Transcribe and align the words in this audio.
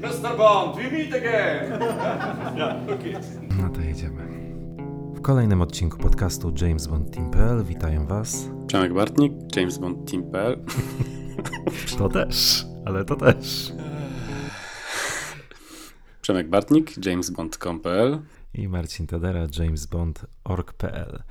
Mr. 0.00 0.36
Bond, 0.36 0.76
we 0.76 0.90
meet 0.90 1.14
again! 1.14 1.80
yeah, 2.56 2.90
okay. 2.90 3.14
No 3.58 3.68
to 3.68 3.80
jedziemy. 3.80 4.22
W 5.14 5.20
kolejnym 5.20 5.60
odcinku 5.62 5.98
podcastu 5.98 6.52
James 6.62 6.86
Bond 6.86 7.14
Team.pl 7.14 7.64
witają 7.64 8.06
Was. 8.06 8.48
Przemek 8.66 8.92
Bartnik, 8.94 9.32
James 9.56 9.78
Bond 9.78 10.10
Team.pl. 10.10 10.56
To 11.98 12.08
też, 12.08 12.64
ale 12.86 13.04
to 13.04 13.16
też. 13.16 13.72
Przemek 16.22 16.48
Bartnik, 16.48 17.06
jamesbond.com.pl 17.06 18.18
I 18.54 18.68
Marcin 18.68 19.06
Tadera, 19.06 19.46
jamesbond.org.pl. 19.58 21.22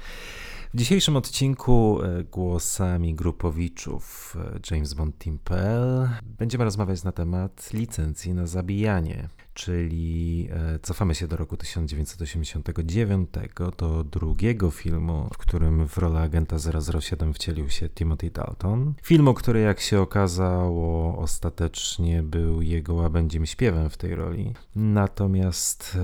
W 0.73 0.77
dzisiejszym 0.77 1.15
odcinku 1.15 1.99
e, 2.03 2.23
głosami 2.23 3.15
grupowiczów 3.15 4.35
e, 4.39 4.59
James 4.71 4.93
Bond 4.93 5.17
Team.pl 5.17 6.09
będziemy 6.23 6.63
rozmawiać 6.63 7.03
na 7.03 7.11
temat 7.11 7.73
licencji 7.73 8.33
na 8.33 8.47
zabijanie, 8.47 9.29
czyli 9.53 10.47
e, 10.51 10.79
cofamy 10.79 11.15
się 11.15 11.27
do 11.27 11.37
roku 11.37 11.57
1989, 11.57 13.29
do 13.77 14.03
drugiego 14.03 14.71
filmu, 14.71 15.29
w 15.33 15.37
którym 15.37 15.87
w 15.87 15.97
rolę 15.97 16.19
agenta 16.19 16.57
007 16.99 17.33
wcielił 17.33 17.69
się 17.69 17.89
Timothy 17.89 18.31
Dalton. 18.31 18.93
Filmu, 19.03 19.33
który 19.33 19.59
jak 19.59 19.79
się 19.79 20.01
okazało 20.01 21.17
ostatecznie 21.17 22.23
był 22.23 22.61
jego 22.61 22.93
łabędzim 22.93 23.45
śpiewem 23.45 23.89
w 23.89 23.97
tej 23.97 24.15
roli. 24.15 24.53
Natomiast 24.75 25.97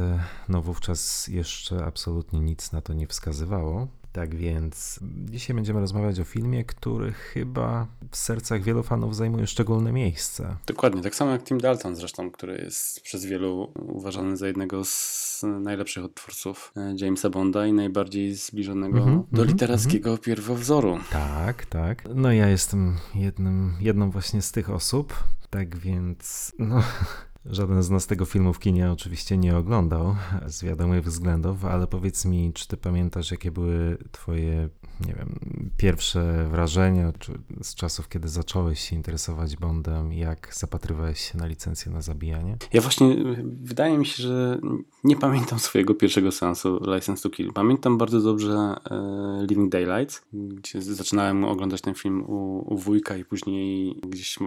no 0.50 0.62
wówczas 0.62 1.28
jeszcze 1.28 1.86
absolutnie 1.86 2.40
nic 2.40 2.72
na 2.72 2.82
to 2.82 2.94
nie 2.94 3.08
wskazywało. 3.08 3.88
Tak 4.16 4.36
więc 4.36 5.00
dzisiaj 5.26 5.55
będziemy 5.55 5.80
rozmawiać 5.80 6.20
o 6.20 6.23
filmie, 6.23 6.64
który 6.64 7.12
chyba 7.12 7.88
w 8.12 8.18
sercach 8.18 8.64
wielu 8.64 8.84
fanów 8.84 9.16
zajmuje 9.16 9.48
szczególne 9.48 9.92
miejsce. 9.92 10.56
Dokładnie, 10.67 11.02
tak 11.02 11.16
samo 11.16 11.31
jak 11.31 11.44
Tim 11.44 11.58
Dalton 11.58 11.95
zresztą, 11.95 12.31
który 12.31 12.58
jest 12.58 13.02
przez 13.02 13.26
wielu 13.26 13.72
uważany 13.76 14.38
za 14.38 14.48
jednego 14.48 14.86
z 14.86 15.44
najlepszych 15.44 16.06
odtwórców 16.06 16.72
e, 16.78 16.95
Jamesa 16.98 17.30
Bonda 17.30 17.67
i 17.67 17.73
najbardziej 17.73 18.36
zbliżonego 18.36 18.98
mm 18.98 19.09
-hmm, 19.09 19.23
do 19.31 19.42
mhm, 19.42 19.48
literackiego 19.48 20.09
mm 20.09 20.22
-hmm. 20.22 20.26
pierwowzoru. 20.26 21.00
Tak, 21.11 21.66
tak. 21.66 22.04
No 22.16 22.32
ja 22.32 22.50
jestem 22.50 22.95
jednym, 23.16 23.73
jedną 23.80 24.11
właśnie 24.11 24.42
z 24.42 24.52
tych 24.52 24.70
osób, 24.70 25.23
tak 25.50 25.78
więc 25.78 26.52
no 26.59 26.84
Żaden 27.46 27.84
z 27.84 27.90
nas 27.90 28.08
tego 28.08 28.26
filmu 28.26 28.54
w 28.54 28.60
kinie 28.60 28.92
oczywiście 28.92 29.38
nie 29.38 29.58
oglądał 29.58 30.16
z 30.46 30.64
wiadomych 30.64 31.06
względów, 31.06 31.66
ale 31.66 31.88
powiedz 31.88 32.26
mi, 32.26 32.54
czy 32.54 32.68
ty 32.68 32.78
pamiętasz, 32.78 33.32
jakie 33.32 33.52
były 33.52 33.98
twoje, 34.12 34.70
nie 35.08 35.14
wiem, 35.14 35.40
pierwsze 35.78 36.48
wrażenia 36.52 37.14
czy 37.20 37.34
z 37.62 37.76
czasów, 37.76 38.10
kiedy 38.10 38.28
zacząłeś 38.28 38.80
się 38.80 38.96
interesować 38.96 39.58
Bondem, 39.58 40.14
jak 40.14 40.50
zapatrywałeś 40.54 41.20
się 41.20 41.38
na 41.38 41.48
licencję 41.48 41.92
na 41.92 42.02
zabijanie? 42.02 42.58
Ja 42.74 42.82
właśnie, 42.82 43.16
wydaje 43.44 43.98
mi 43.98 44.06
się, 44.06 44.23
że 44.23 44.60
nie 45.04 45.16
pamiętam 45.16 45.60
swojego 45.60 45.96
pierwszego 45.96 46.32
seansu 46.32 46.80
License 46.96 47.23
to 47.23 47.30
Kill. 47.30 47.54
Pamiętam 47.54 47.98
bardzo 47.98 48.22
dobrze 48.22 48.76
e, 48.92 49.46
Living 49.50 49.72
Daylights, 49.72 50.22
gdzie 50.34 50.82
zaczynałem 50.82 51.44
oglądać 51.44 51.82
ten 51.82 51.94
film 51.94 52.23
u, 52.28 52.73
u 52.73 52.78
wujka 52.78 53.18
i 53.18 53.26
później 53.26 54.00
gdzieś 54.08 54.40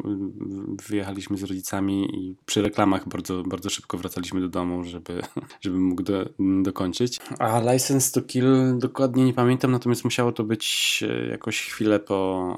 wyjechaliśmy 0.89 1.37
z 1.37 1.43
rodzicami 1.43 2.17
i 2.17 2.37
przy 2.47 2.63
reklamie 2.63 2.89
ramach 2.89 3.09
bardzo, 3.09 3.43
bardzo 3.43 3.71
szybko 3.71 3.99
wracaliśmy 3.99 4.41
do 4.41 4.49
domu, 4.49 4.85
żeby, 4.85 5.23
żeby 5.65 5.79
mógł 5.79 6.03
do, 6.03 6.29
dokończyć. 6.63 7.21
A 7.39 7.73
License 7.73 8.13
to 8.13 8.23
Kill 8.27 8.79
dokładnie 8.79 9.25
nie 9.25 9.35
pamiętam, 9.35 9.71
natomiast 9.71 10.05
musiało 10.05 10.33
to 10.39 10.45
być 10.45 11.01
e, 11.09 11.27
jakoś 11.27 11.61
chwilę 11.61 12.01
po, 12.01 12.57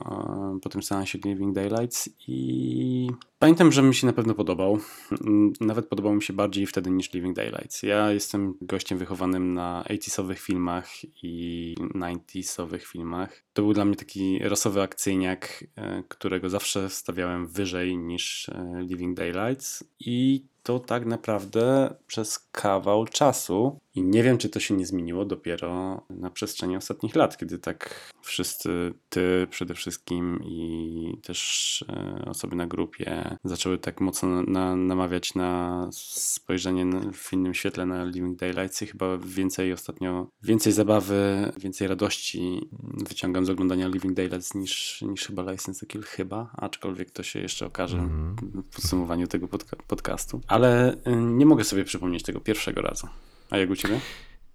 e, 0.56 0.58
po 0.62 0.68
tym 0.68 0.82
seansie 0.82 1.18
Living 1.24 1.54
Daylights 1.54 2.08
i 2.28 3.08
Pamiętam, 3.38 3.72
że 3.72 3.82
mi 3.82 3.94
się 3.94 4.06
na 4.06 4.12
pewno 4.12 4.34
podobał. 4.34 4.78
Mm, 5.26 5.52
nawet 5.60 5.88
podobał 5.88 6.14
mi 6.14 6.22
się 6.22 6.32
bardziej 6.32 6.66
wtedy 6.66 6.90
niż 6.90 7.12
Living 7.12 7.36
Daylights. 7.36 7.82
Ja 7.82 8.12
jestem 8.12 8.54
gościem 8.60 8.98
wychowanym 8.98 9.54
na 9.54 9.84
80sowych 9.90 10.38
filmach 10.38 10.88
i 11.22 11.74
90sowych 11.94 12.82
filmach. 12.82 13.42
To 13.52 13.62
był 13.62 13.72
dla 13.72 13.84
mnie 13.84 13.96
taki 13.96 14.38
rasowy 14.38 14.82
akcyjniak, 14.82 15.64
e, 15.76 16.02
którego 16.08 16.50
zawsze 16.50 16.90
stawiałem 16.90 17.46
wyżej 17.46 17.98
niż 17.98 18.50
Living 18.88 19.16
Daylights 19.16 19.84
i 20.00 20.44
to 20.62 20.78
tak 20.78 21.06
naprawdę 21.06 21.94
przez 22.06 22.38
kawał 22.38 23.06
czasu 23.06 23.78
i 23.94 24.02
nie 24.02 24.22
wiem, 24.22 24.38
czy 24.38 24.48
to 24.48 24.60
się 24.60 24.74
nie 24.74 24.86
zmieniło 24.86 25.24
dopiero 25.24 26.02
na 26.10 26.30
przestrzeni 26.30 26.76
ostatnich 26.76 27.14
lat, 27.14 27.36
kiedy 27.36 27.58
tak 27.58 28.10
wszyscy, 28.22 28.94
ty 29.08 29.46
przede 29.50 29.74
wszystkim 29.74 30.40
i 30.44 31.18
też 31.22 31.84
e, 31.88 32.24
osoby 32.26 32.56
na 32.56 32.66
grupie 32.66 33.36
zaczęły 33.44 33.78
tak 33.78 34.00
mocno 34.00 34.42
na, 34.42 34.76
namawiać 34.76 35.34
na 35.34 35.88
spojrzenie 35.92 36.86
w 37.12 37.32
innym 37.32 37.54
świetle 37.54 37.86
na 37.86 38.04
Living 38.04 38.38
Daylights 38.38 38.82
i 38.82 38.86
chyba 38.86 39.18
więcej 39.18 39.72
ostatnio, 39.72 40.26
więcej 40.42 40.72
zabawy, 40.72 41.52
więcej 41.58 41.88
radości 41.88 42.68
wyciągam 43.08 43.46
z 43.46 43.50
oglądania 43.50 43.88
Living 43.88 44.14
Daylights 44.14 44.54
niż, 44.54 45.02
niż 45.02 45.26
chyba 45.26 45.52
License 45.52 45.86
to 45.86 45.92
Kill, 45.92 46.02
chyba, 46.02 46.50
aczkolwiek 46.56 47.10
to 47.10 47.22
się 47.22 47.40
jeszcze 47.40 47.66
okaże 47.66 47.98
mm 47.98 48.36
-hmm. 48.36 48.62
w 48.62 48.74
podsumowaniu 48.74 49.26
tego 49.26 49.48
podca 49.48 49.76
podcastu. 49.76 50.40
Ale 50.46 50.94
y, 50.94 51.16
nie 51.16 51.46
mogę 51.46 51.64
sobie 51.64 51.84
przypomnieć 51.84 52.22
tego 52.22 52.40
pierwszego 52.40 52.82
razu. 52.82 53.06
A 53.50 53.58
jak 53.58 53.70
u 53.70 53.76
ciebie? 53.76 54.00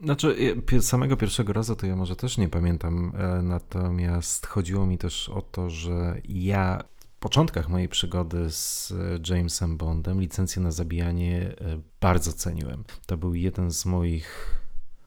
Znaczy, 0.02 0.36
samego 0.82 1.18
pierwszego 1.18 1.54
razu 1.54 1.76
to 1.76 1.86
ja 1.86 1.96
może 1.96 2.16
też 2.16 2.38
nie 2.38 2.50
pamiętam, 2.50 3.12
e, 3.18 3.42
natomiast 3.42 4.46
chodziło 4.46 4.86
mi 4.86 4.98
też 4.98 5.30
o 5.30 5.42
to, 5.42 5.70
że 5.70 6.22
ja 6.26 6.84
w 7.00 7.20
początkach 7.20 7.70
mojej 7.70 7.90
przygody 7.90 8.52
z 8.52 8.94
Jamesem 9.30 9.78
Bondem 9.78 10.22
licencję 10.22 10.62
na 10.62 10.72
zabijanie 10.72 11.42
e, 11.42 11.82
bardzo 12.02 12.34
ceniłem. 12.34 12.84
To 13.06 13.18
był 13.18 13.34
jeden 13.34 13.72
z 13.72 13.86
moich 13.86 14.56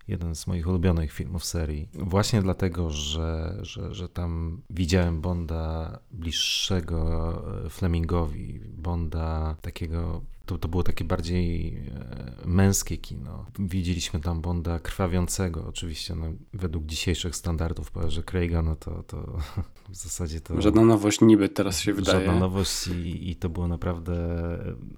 jeden 0.09 0.34
z 0.34 0.47
moich 0.47 0.69
ulubionych 0.69 1.12
filmów 1.12 1.44
serii. 1.44 1.88
Właśnie 1.94 2.43
dlatego, 2.43 2.91
że, 2.91 3.59
że, 3.62 3.94
że 3.94 4.09
tam 4.09 4.62
widziałem 4.70 5.20
Bonda 5.20 5.99
bliższego 6.10 7.43
e, 7.66 7.70
Flemingowi, 7.70 8.60
Bonda 8.69 9.56
takiego 9.60 10.22
to, 10.48 10.59
to 10.59 10.69
było 10.69 10.82
takie 10.82 11.04
bardziej 11.04 11.76
e, 11.76 12.47
męskie 12.47 12.97
kino. 12.97 13.47
Widzieliśmy 13.59 14.20
tam 14.20 14.41
Bonda 14.41 14.78
krwawiącego, 14.78 15.66
oczywiście 15.69 16.14
no, 16.14 16.26
według 16.53 16.84
dzisiejszych 16.84 17.36
standardów, 17.36 17.92
że 18.09 18.22
Craiga, 18.22 18.62
no 18.62 18.76
to, 18.76 19.03
to 19.03 19.16
w 19.88 19.97
zasadzie 19.97 20.41
to... 20.41 20.62
Żadna 20.62 20.84
nowość 20.84 21.20
niby 21.20 21.48
teraz 21.48 21.81
się 21.81 21.92
wydaje. 21.92 22.19
Żadna 22.19 22.41
nowość 22.41 22.87
i, 22.87 23.31
i 23.31 23.37
to 23.37 23.48
było 23.48 23.69
naprawdę 23.69 24.19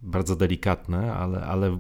bardzo 0.03 0.37
delikatne, 0.37 1.15
ale, 1.15 1.43
ale 1.43 1.79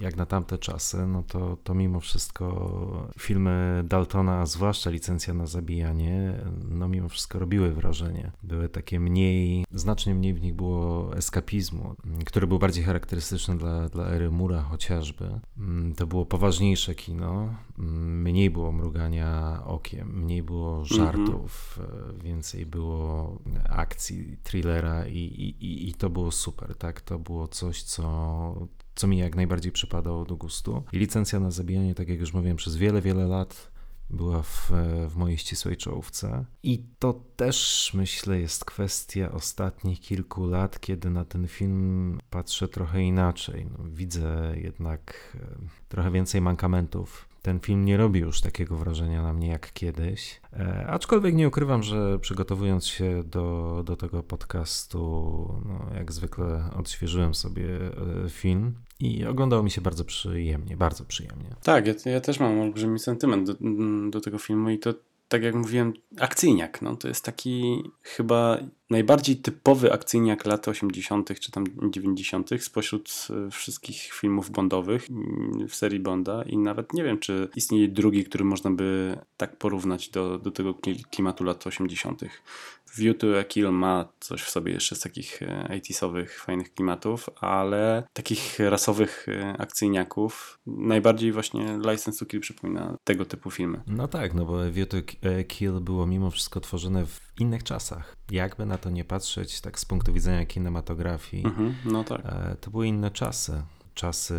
jak 0.00 0.16
na 0.16 0.26
tamte 0.26 0.58
czasy, 0.58 1.06
no 1.06 1.22
to, 1.22 1.56
to 1.64 1.74
mimo 1.74 2.00
wszystko 2.00 3.08
filmy 3.18 3.84
Daltona, 3.84 4.40
a 4.40 4.46
zwłaszcza 4.46 4.90
licencja 4.90 5.34
na 5.34 5.46
zabijanie, 5.46 6.34
no 6.68 6.88
mimo 6.88 7.08
wszystko 7.08 7.38
robiły 7.38 7.72
wrażenie. 7.72 8.32
Były 8.42 8.68
takie 8.68 9.00
mniej, 9.00 9.64
znacznie 9.72 10.14
mniej 10.14 10.34
w 10.34 10.40
nich 10.40 10.54
było 10.54 11.16
eskapizmu, 11.16 11.94
który 12.26 12.46
był 12.46 12.58
bardziej 12.58 12.84
charakterystyczny 12.84 13.58
dla, 13.58 13.88
dla 13.88 14.06
ery 14.06 14.30
Mura 14.30 14.62
chociażby. 14.62 15.40
Mm, 15.58 15.94
to 15.94 16.06
było 16.06 16.26
poważniejsze 16.26 16.94
kino, 16.94 17.54
mm, 17.78 18.22
mniej 18.22 18.50
było 18.50 18.72
mrugania 18.72 19.60
okiem, 19.64 20.22
mniej 20.22 20.42
było 20.42 20.84
żartów, 20.84 21.78
mm-hmm. 21.82 22.22
więcej 22.22 22.66
było 22.66 23.38
akcji, 23.68 24.36
thrillera 24.42 25.06
i, 25.06 25.18
i, 25.60 25.88
i 25.88 25.94
to 25.94 26.10
było 26.10 26.30
super, 26.30 26.74
tak? 26.74 27.00
To 27.00 27.18
było 27.18 27.48
coś, 27.48 27.82
co 27.82 28.68
co 28.98 29.06
mi 29.06 29.18
jak 29.18 29.36
najbardziej 29.36 29.72
przypadało 29.72 30.24
do 30.24 30.36
gustu. 30.36 30.82
I 30.92 30.98
licencja 30.98 31.40
na 31.40 31.50
zabijanie, 31.50 31.94
tak 31.94 32.08
jak 32.08 32.20
już 32.20 32.32
mówiłem, 32.32 32.56
przez 32.56 32.76
wiele, 32.76 33.02
wiele 33.02 33.26
lat 33.26 33.70
była 34.10 34.42
w, 34.42 34.72
w 35.08 35.16
mojej 35.16 35.38
ścisłej 35.38 35.76
czołówce. 35.76 36.44
I 36.62 36.84
to 36.98 37.20
też 37.36 37.90
myślę 37.94 38.40
jest 38.40 38.64
kwestia 38.64 39.32
ostatnich 39.32 40.00
kilku 40.00 40.46
lat, 40.46 40.80
kiedy 40.80 41.10
na 41.10 41.24
ten 41.24 41.48
film 41.48 42.18
patrzę 42.30 42.68
trochę 42.68 43.02
inaczej. 43.02 43.66
No, 43.78 43.84
widzę 43.84 44.54
jednak 44.56 45.36
e, 45.40 45.58
trochę 45.88 46.10
więcej 46.10 46.40
mankamentów 46.40 47.27
ten 47.48 47.60
film 47.60 47.84
nie 47.84 47.96
robi 47.96 48.20
już 48.20 48.40
takiego 48.40 48.76
wrażenia 48.76 49.22
na 49.22 49.32
mnie 49.32 49.48
jak 49.48 49.72
kiedyś. 49.72 50.40
E, 50.52 50.86
aczkolwiek 50.86 51.34
nie 51.34 51.48
ukrywam, 51.48 51.82
że 51.82 52.18
przygotowując 52.18 52.86
się 52.86 53.22
do, 53.24 53.82
do 53.86 53.96
tego 53.96 54.22
podcastu, 54.22 54.98
no, 55.66 55.94
jak 55.94 56.12
zwykle 56.12 56.70
odświeżyłem 56.76 57.34
sobie 57.34 57.64
e, 58.24 58.28
film 58.28 58.74
i 59.00 59.26
oglądało 59.26 59.62
mi 59.62 59.70
się 59.70 59.80
bardzo 59.80 60.04
przyjemnie, 60.04 60.76
bardzo 60.76 61.04
przyjemnie. 61.04 61.54
Tak, 61.62 61.86
ja, 61.86 61.94
ja 62.12 62.20
też 62.20 62.40
mam 62.40 62.60
olbrzymi 62.60 62.98
sentyment 62.98 63.50
do, 63.50 63.54
do 64.10 64.20
tego 64.20 64.38
filmu 64.38 64.70
i 64.70 64.78
to 64.78 64.94
tak 65.28 65.42
jak 65.42 65.54
mówiłem, 65.54 65.92
akcyjniak. 66.20 66.82
No, 66.82 66.96
to 66.96 67.08
jest 67.08 67.24
taki 67.24 67.82
chyba 68.02 68.58
najbardziej 68.90 69.36
typowy 69.36 69.92
akcyjniak 69.92 70.46
lat 70.46 70.68
80. 70.68 71.40
czy 71.40 71.52
tam 71.52 71.64
90. 71.90 72.50
spośród 72.60 73.28
e, 73.46 73.50
wszystkich 73.50 74.12
filmów 74.12 74.50
bondowych 74.50 75.10
mm, 75.10 75.68
w 75.68 75.74
serii 75.74 76.00
Bonda 76.00 76.42
i 76.42 76.58
nawet 76.58 76.92
nie 76.92 77.04
wiem, 77.04 77.18
czy 77.18 77.48
istnieje 77.56 77.88
drugi, 77.88 78.24
który 78.24 78.44
można 78.44 78.70
by 78.70 79.18
tak 79.36 79.56
porównać 79.56 80.08
do, 80.08 80.38
do 80.38 80.50
tego 80.50 80.74
klimatu 81.10 81.44
lat 81.44 81.66
80. 81.66 82.22
View 82.96 83.18
to 83.18 83.38
a 83.40 83.44
Kill 83.44 83.70
ma 83.70 84.08
coś 84.20 84.42
w 84.42 84.50
sobie 84.50 84.72
jeszcze 84.72 84.96
z 84.96 85.00
takich 85.00 85.40
80sowych 85.68 86.22
e, 86.22 86.26
fajnych 86.26 86.74
klimatów, 86.74 87.30
ale 87.40 88.02
takich 88.12 88.58
rasowych 88.58 89.26
e, 89.28 89.54
akcyjniaków 89.58 90.58
najbardziej 90.66 91.32
właśnie 91.32 91.78
License 91.78 92.18
to 92.18 92.26
Kill 92.26 92.40
przypomina 92.40 92.96
tego 93.04 93.24
typu 93.24 93.50
filmy. 93.50 93.80
No 93.86 94.08
tak, 94.08 94.34
no 94.34 94.44
bo 94.44 94.70
View 94.70 94.88
to 94.88 94.96
Kill 95.48 95.80
było 95.80 96.06
mimo 96.06 96.30
wszystko 96.30 96.60
tworzone 96.60 97.06
w 97.06 97.20
innych 97.40 97.64
czasach. 97.64 98.16
Jakby 98.30 98.66
na 98.66 98.78
to 98.78 98.90
nie 98.90 99.04
patrzeć, 99.04 99.60
tak 99.60 99.80
z 99.80 99.84
punktu 99.84 100.12
widzenia 100.12 100.46
kinematografii, 100.46 101.44
mhm, 101.44 101.74
no 101.84 102.04
tak. 102.04 102.20
E, 102.24 102.56
to 102.60 102.70
były 102.70 102.86
inne 102.86 103.10
czasy. 103.10 103.62
Czasy, 103.94 104.34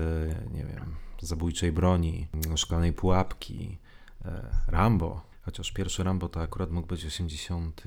nie 0.54 0.66
wiem, 0.66 0.96
zabójczej 1.22 1.72
broni, 1.72 2.28
szklanej 2.56 2.94
pułapki, 2.94 3.78
Rambo. 4.68 5.22
Chociaż 5.42 5.72
pierwszy 5.72 6.04
Rambo 6.04 6.30
to 6.30 6.42
akurat 6.42 6.72
mógł 6.72 6.88
być 6.88 7.06
80 7.06 7.84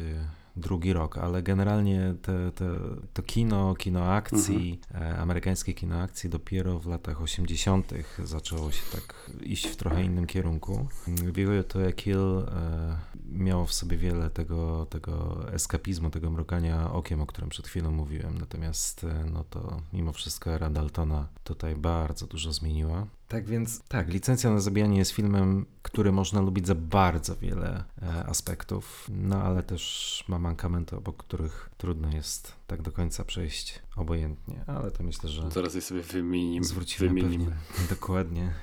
drugi 0.57 0.93
rok, 0.93 1.19
ale 1.19 1.43
generalnie 1.43 2.15
te, 2.23 2.53
te, 2.53 2.65
to 3.13 3.23
kino, 3.23 3.75
kino 3.75 4.05
akcji, 4.05 4.81
mhm. 4.91 5.13
E, 5.13 5.19
amerykańskie 5.19 5.75
kino 5.75 6.01
akcji 6.01 6.31
dopiero 6.31 6.79
w 6.79 6.87
latach 6.87 7.23
80. 7.23 7.93
zaczęło 8.25 8.71
się 8.71 8.83
tak 8.93 9.31
iść 9.43 9.67
w 9.67 9.77
trochę 9.77 10.05
innym 10.05 10.27
kierunku. 10.27 10.87
View 11.07 11.67
to 11.69 11.79
Kill 11.97 12.39
e, 12.39 12.97
miało 13.33 13.67
w 13.67 13.73
sobie 13.73 13.97
wiele 13.97 14.31
tego, 14.31 14.87
tego 14.91 15.47
eskapizmu, 15.53 16.11
tego 16.11 16.31
mrugania 16.31 16.93
okiem, 16.93 17.21
o 17.21 17.27
którym 17.27 17.51
przed 17.51 17.69
chwilą 17.69 17.91
mówiłem, 17.91 18.39
natomiast 18.39 19.05
e, 19.05 19.25
no 19.33 19.45
to 19.45 19.81
mimo 19.93 20.13
wszystko 20.13 20.51
era 20.51 20.71
Daltona 20.71 21.29
tutaj 21.45 21.77
bardzo 21.77 22.27
dużo 22.27 22.53
zmieniła. 22.53 23.07
Tak 23.33 23.47
więc, 23.47 23.83
tak, 23.89 24.09
Licencja 24.09 24.51
na 24.51 24.61
zabijanie 24.61 24.99
jest 24.99 25.11
filmem, 25.11 25.67
który 25.83 26.13
można 26.13 26.41
lubić 26.41 26.67
za 26.67 26.75
bardzo 26.75 27.37
wiele 27.37 27.85
e, 28.03 28.25
aspektów, 28.27 29.07
no 29.11 29.43
ale 29.43 29.63
też 29.63 30.25
ma 30.29 30.39
mankamenty, 30.39 30.97
obok 30.97 31.17
których 31.17 31.71
trudno 31.77 32.11
jest 32.11 32.53
tak 32.67 32.83
do 32.83 32.93
końca 32.93 33.25
przejść 33.25 33.83
obojętnie, 33.97 34.65
ale 34.67 34.91
to 34.91 35.03
myślę, 35.03 35.31
że... 35.31 35.51
Zaraz 35.51 35.75
je 35.75 35.81
sobie 35.81 36.03
wymienimy. 36.03 36.65
Zwrócimy 36.65 37.09
wymienimy. 37.09 37.45
Pewnie, 37.45 37.89
dokładnie 37.91 38.55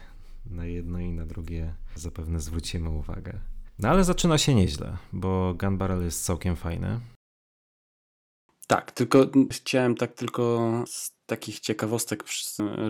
na 0.46 0.66
jedno 0.66 1.00
i 1.00 1.12
na 1.12 1.26
drugie 1.26 1.74
zapewne 1.96 2.40
zwrócimy 2.40 2.90
uwagę. 2.90 3.40
No 3.80 3.90
ale 3.90 4.04
zaczyna 4.04 4.38
się 4.38 4.56
nieźle, 4.56 4.98
bo 5.14 5.56
Gun 5.60 5.78
Barrel 5.78 6.04
jest 6.04 6.26
całkiem 6.26 6.56
fajny. 6.56 7.00
Tak, 8.68 8.92
tylko 8.92 9.26
chciałem 9.52 9.96
tak 9.96 10.14
tylko 10.14 10.74
takich 11.30 11.60
ciekawostek 11.60 12.24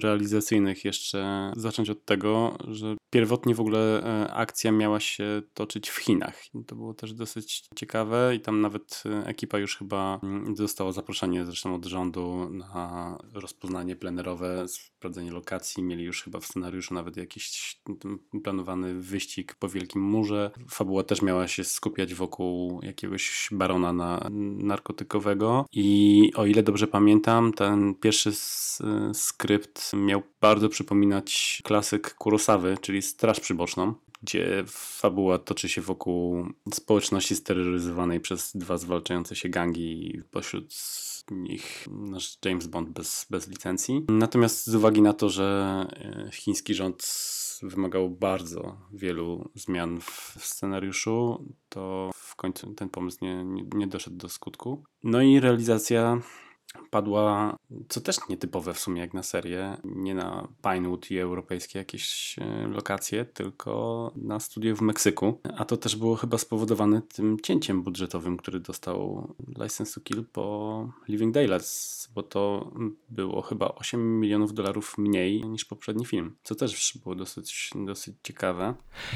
realizacyjnych 0.04 0.86
jeszcze 0.86 1.52
zacząć 1.58 1.90
od 1.90 2.06
tego, 2.06 2.58
że 2.68 2.96
pierwotnie 3.10 3.56
w 3.56 3.60
ogóle 3.60 4.04
e, 4.04 4.34
akcja 4.34 4.72
miała 4.72 5.00
się 5.00 5.42
toczyć 5.54 5.90
w 5.90 5.98
Chinach. 5.98 6.42
To 6.68 6.76
było 6.76 6.94
też 6.94 7.14
dosyć 7.14 7.64
ciekawe 7.76 8.36
i 8.36 8.40
tam 8.40 8.62
nawet 8.62 9.04
e, 9.06 9.28
ekipa 9.28 9.60
już 9.60 9.78
chyba 9.78 10.20
mm, 10.24 10.56
dostała 10.56 10.92
zaproszenie 10.92 11.46
zresztą 11.46 11.76
od 11.76 11.86
rządu 11.86 12.50
na 12.50 13.18
rozpoznanie 13.34 13.96
plenerowe, 13.96 14.68
sprawdzenie 14.68 15.32
lokacji. 15.32 15.84
Mieli 15.84 16.04
już 16.04 16.24
chyba 16.24 16.40
w 16.40 16.46
scenariuszu 16.46 16.94
nawet 16.94 17.18
jakiś 17.18 17.82
planowany 18.44 18.94
wyścig 18.94 19.56
po 19.56 19.70
Wielkim 19.70 20.02
Murze. 20.02 20.52
Fabuła 20.70 21.04
też 21.04 21.22
miała 21.22 21.48
się 21.48 21.64
skupiać 21.64 22.14
wokół 22.14 22.80
jakiegoś 22.84 23.50
barona 23.52 23.94
na 23.94 24.28
narkotykowego 24.58 25.66
i 25.74 26.32
o 26.36 26.46
ile 26.46 26.64
dobrze 26.64 26.88
pamiętam, 26.88 27.54
ten 27.54 27.96
pierwszy 27.96 28.29
skrypt 29.14 29.92
miał 29.94 30.22
bardzo 30.42 30.70
przypominać 30.70 31.62
klasyk 31.64 32.14
Kurosawy, 32.14 32.78
czyli 32.82 33.02
Straż 33.02 33.40
Przyboczną, 33.40 33.94
gdzie 34.24 34.64
fabuła 34.68 35.40
toczy 35.40 35.70
się 35.70 35.82
wokół 35.82 36.46
społeczności 36.74 37.36
steroryzowanej 37.36 38.20
przez 38.20 38.52
dwa 38.56 38.78
zwalczające 38.78 39.36
się 39.36 39.50
gangi 39.50 40.22
pośród 40.32 40.74
nich 41.32 41.88
nasz 41.92 42.38
James 42.46 42.68
Bond 42.68 42.90
bez, 42.90 43.28
bez 43.30 43.48
licencji. 43.48 44.06
Natomiast 44.10 44.68
z 44.68 44.76
uwagi 44.76 45.02
na 45.02 45.14
to, 45.14 45.30
że 45.30 45.86
e, 45.92 46.32
chiński 46.32 46.74
rząd 46.74 47.08
wymagał 47.64 48.10
bardzo 48.10 48.78
wielu 48.94 49.50
zmian 49.56 50.02
w 50.02 50.38
scenariuszu, 50.38 51.46
to 51.70 52.12
w 52.14 52.36
końcu 52.36 52.74
ten 52.74 52.90
pomysł 52.90 53.18
nie, 53.22 53.44
nie, 53.44 53.64
nie 53.76 53.88
doszedł 53.88 54.18
do 54.18 54.30
skutku. 54.30 54.84
No 55.04 55.22
i 55.22 55.40
realizacja 55.40 56.22
padła, 56.90 57.58
co 57.90 58.02
też 58.02 58.18
nietypowe 58.30 58.74
w 58.74 58.80
sumie 58.80 59.02
jak 59.02 59.14
na 59.14 59.24
serię, 59.24 59.78
nie 59.84 60.16
na 60.16 60.48
Pinewood 60.64 61.12
i 61.12 61.20
europejskie 61.20 61.80
jakieś 61.80 62.36
e, 62.40 62.68
lokacje, 62.68 63.26
tylko 63.26 64.12
na 64.16 64.40
studio 64.40 64.76
w 64.76 64.82
Meksyku. 64.82 65.42
A 65.58 65.66
to 65.66 65.78
też 65.78 65.96
było 65.96 66.16
chyba 66.16 66.38
spowodowane 66.38 67.02
tym 67.02 67.38
cięciem 67.44 67.84
budżetowym, 67.84 68.38
który 68.38 68.60
dostał 68.60 69.28
License 69.48 69.94
to 69.94 70.02
Kill 70.02 70.26
po 70.34 70.90
Living 71.08 71.34
Daylights, 71.34 72.10
bo 72.16 72.24
to 72.24 72.72
było 73.10 73.42
chyba 73.42 73.76
8 73.76 74.20
milionów 74.20 74.54
dolarów 74.54 74.98
mniej 74.98 75.44
niż 75.44 75.66
poprzedni 75.66 76.06
film, 76.06 76.36
co 76.44 76.56
też 76.56 76.98
było 77.04 77.16
dosyć, 77.16 77.70
dosyć 77.86 78.16
ciekawe. 78.24 78.74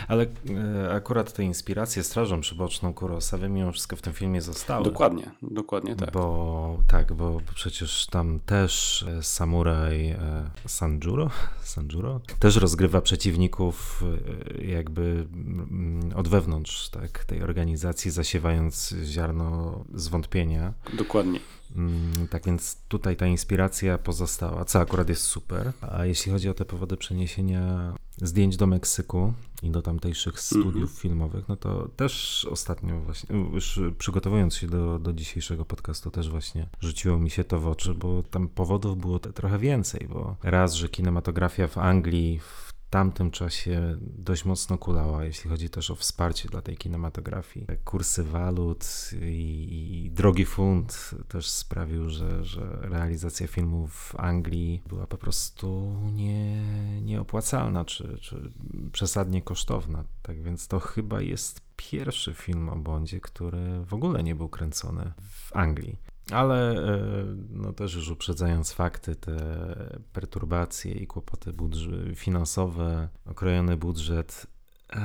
Ale 0.07 0.25
e, 0.49 0.93
akurat 0.93 1.33
te 1.33 1.43
inspiracje 1.43 2.03
Strażą 2.03 2.41
Przyboczną 2.41 2.93
Kurosawy 2.93 3.49
mimo 3.49 3.71
wszystko 3.71 3.95
w 3.95 4.01
tym 4.01 4.13
filmie 4.13 4.41
zostały. 4.41 4.83
Dokładnie, 4.83 5.31
dokładnie 5.41 5.95
tak. 5.95 6.11
Bo 6.11 6.77
tak, 6.87 7.13
bo 7.13 7.42
przecież 7.55 8.05
tam 8.05 8.39
też 8.39 9.03
e, 9.03 9.23
samuraj 9.23 10.09
e, 10.09 10.49
Sanjuro, 10.67 11.29
Sanjuro 11.63 12.21
też 12.39 12.55
rozgrywa 12.55 13.01
przeciwników 13.01 14.03
e, 14.59 14.65
jakby 14.65 15.27
mm, 15.33 16.11
od 16.15 16.27
wewnątrz 16.27 16.89
tak, 16.89 17.25
tej 17.25 17.43
organizacji, 17.43 18.11
zasiewając 18.11 18.95
ziarno 19.05 19.83
zwątpienia. 19.93 20.73
Dokładnie. 20.93 21.39
Mm, 21.75 22.27
tak 22.27 22.45
więc 22.45 22.77
tutaj 22.87 23.15
ta 23.15 23.27
inspiracja 23.27 23.97
pozostała, 23.97 24.65
co 24.65 24.79
akurat 24.79 25.09
jest 25.09 25.23
super. 25.23 25.71
A 25.81 26.05
jeśli 26.05 26.31
chodzi 26.31 26.49
o 26.49 26.53
te 26.53 26.65
powody 26.65 26.97
przeniesienia 26.97 27.93
zdjęć 28.17 28.57
do 28.57 28.67
Meksyku 28.67 29.33
i 29.63 29.71
do 29.71 29.81
tamtejszych 29.81 30.39
studiów 30.39 30.75
mm 30.75 30.87
-hmm. 30.87 30.99
filmowych, 30.99 31.47
no 31.47 31.55
to 31.55 31.87
też 31.95 32.45
ostatnio 32.51 32.99
właśnie, 32.99 33.35
już 33.53 33.79
przygotowując 33.97 34.55
się 34.55 34.67
do, 34.67 34.99
do 34.99 35.13
dzisiejszego 35.13 35.65
podcastu, 35.65 36.11
też 36.11 36.29
właśnie 36.29 36.67
rzuciło 36.79 37.19
mi 37.19 37.29
się 37.29 37.43
to 37.43 37.59
w 37.59 37.67
oczy, 37.67 37.93
bo 37.93 38.23
tam 38.23 38.47
powodów 38.47 38.97
było 38.97 39.19
trochę 39.19 39.59
więcej, 39.59 40.07
bo 40.09 40.35
raz, 40.43 40.73
że 40.73 40.89
kinematografia 40.89 41.67
w 41.67 41.77
Anglii 41.77 42.39
w 42.39 42.72
tamtym 42.93 43.31
czasie 43.31 43.97
dość 44.01 44.45
mocno 44.45 44.77
kulała, 44.77 45.25
jeśli 45.25 45.49
chodzi 45.49 45.69
też 45.69 45.91
o 45.91 45.95
wsparcie 45.95 46.49
dla 46.49 46.61
tej 46.61 46.77
kinematografii. 46.77 47.67
Kursy 47.85 48.23
walut 48.23 48.85
i, 49.21 50.05
i 50.05 50.11
drogi 50.11 50.45
funt 50.45 51.11
też 51.27 51.49
sprawił, 51.49 52.09
że, 52.09 52.45
że 52.45 52.77
realizacja 52.81 53.47
filmu 53.47 53.87
w 53.87 54.15
Anglii 54.17 54.81
była 54.87 55.07
po 55.07 55.17
prostu 55.17 55.95
nie, 56.13 56.61
nieopłacalna 57.01 57.85
czy, 57.85 58.17
czy 58.21 58.51
przesadnie 58.91 59.41
kosztowna. 59.41 60.03
Tak 60.21 60.43
więc 60.43 60.67
to 60.67 60.79
chyba 60.79 61.21
jest 61.21 61.61
pierwszy 61.75 62.33
film 62.33 62.69
o 62.69 62.75
Bondzie, 62.75 63.19
który 63.19 63.85
w 63.85 63.93
ogóle 63.93 64.23
nie 64.23 64.35
był 64.35 64.49
kręcony 64.49 65.11
w 65.21 65.55
Anglii. 65.55 66.12
Ale 66.31 66.71
e, 66.71 67.25
no 67.49 67.73
też 67.73 67.93
już 67.93 68.09
uprzedzając 68.09 68.71
fakty, 68.73 69.15
te 69.15 69.35
perturbacje 70.13 70.91
i 70.91 71.07
kłopoty 71.07 71.53
finansowe, 72.15 73.09
okrojony 73.25 73.77
budżet, 73.77 74.47
e, 74.89 74.99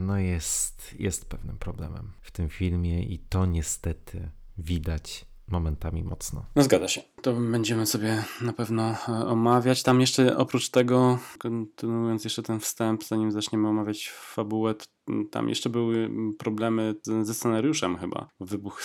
no 0.00 0.18
jest, 0.18 0.94
jest 0.98 1.28
pewnym 1.28 1.58
problemem 1.58 2.12
w 2.22 2.30
tym 2.30 2.48
filmie 2.48 3.02
i 3.02 3.18
to 3.18 3.46
niestety 3.46 4.30
widać 4.58 5.26
momentami 5.48 6.04
mocno. 6.04 6.46
No 6.56 6.62
zgadza 6.62 6.88
się. 6.88 7.00
To 7.22 7.32
będziemy 7.32 7.86
sobie 7.86 8.24
na 8.40 8.52
pewno 8.52 8.82
e, 9.08 9.26
omawiać. 9.26 9.82
Tam 9.82 10.00
jeszcze 10.00 10.36
oprócz 10.36 10.68
tego, 10.68 11.18
kontynuując 11.38 12.24
jeszcze 12.24 12.42
ten 12.42 12.60
wstęp, 12.60 13.04
zanim 13.04 13.32
zaczniemy 13.32 13.68
omawiać 13.68 14.10
fabułę, 14.10 14.74
tam 15.30 15.48
jeszcze 15.48 15.70
były 15.70 16.10
problemy 16.38 16.94
ze 17.22 17.34
scenariuszem 17.34 17.96
chyba. 17.96 18.28
Wybuch 18.40 18.82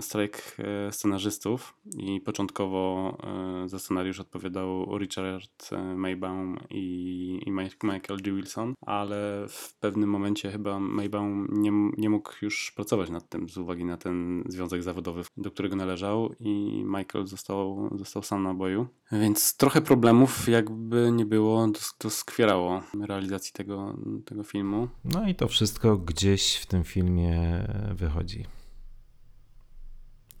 strajk 0.00 0.56
e, 0.58 0.92
scenarzystów 0.92 1.74
i 1.98 2.20
początkowo 2.20 3.16
e, 3.64 3.68
za 3.68 3.78
scenariusz 3.78 4.20
odpowiadał 4.20 4.98
Richard 4.98 5.70
Maybaum 5.96 6.58
i, 6.70 7.52
Michael 7.82 8.20
G. 8.22 8.32
Wilson, 8.32 8.74
ale 8.80 9.46
w 9.48 9.74
pewnym 9.80 10.10
momencie 10.10 10.50
chyba 10.50 10.80
Maybaum 10.80 11.48
nie, 11.50 11.72
nie 11.98 12.10
mógł 12.10 12.32
już 12.42 12.72
pracować 12.76 13.10
nad 13.10 13.28
tym 13.28 13.48
z 13.48 13.58
uwagi 13.58 13.84
na 13.84 13.96
ten 13.96 14.44
związek 14.46 14.82
zawodowy, 14.82 15.22
do 15.36 15.50
którego 15.50 15.76
należał 15.76 16.34
i 16.40 16.84
Michael 16.84 17.26
został, 17.38 17.90
został 17.98 18.22
sam 18.22 18.42
na 18.42 18.54
boju. 18.54 18.86
Więc 19.12 19.56
trochę 19.56 19.80
problemów 19.80 20.48
jakby 20.48 21.10
nie 21.12 21.26
było, 21.26 21.68
doskwierało 22.00 22.82
realizacji 23.06 23.52
tego, 23.52 23.96
tego 24.26 24.42
filmu. 24.44 24.88
No 25.04 25.28
i 25.28 25.34
to 25.34 25.48
wszystko 25.48 25.96
gdzieś 25.96 26.56
w 26.56 26.66
tym 26.66 26.84
filmie 26.84 27.66
wychodzi. 27.94 28.44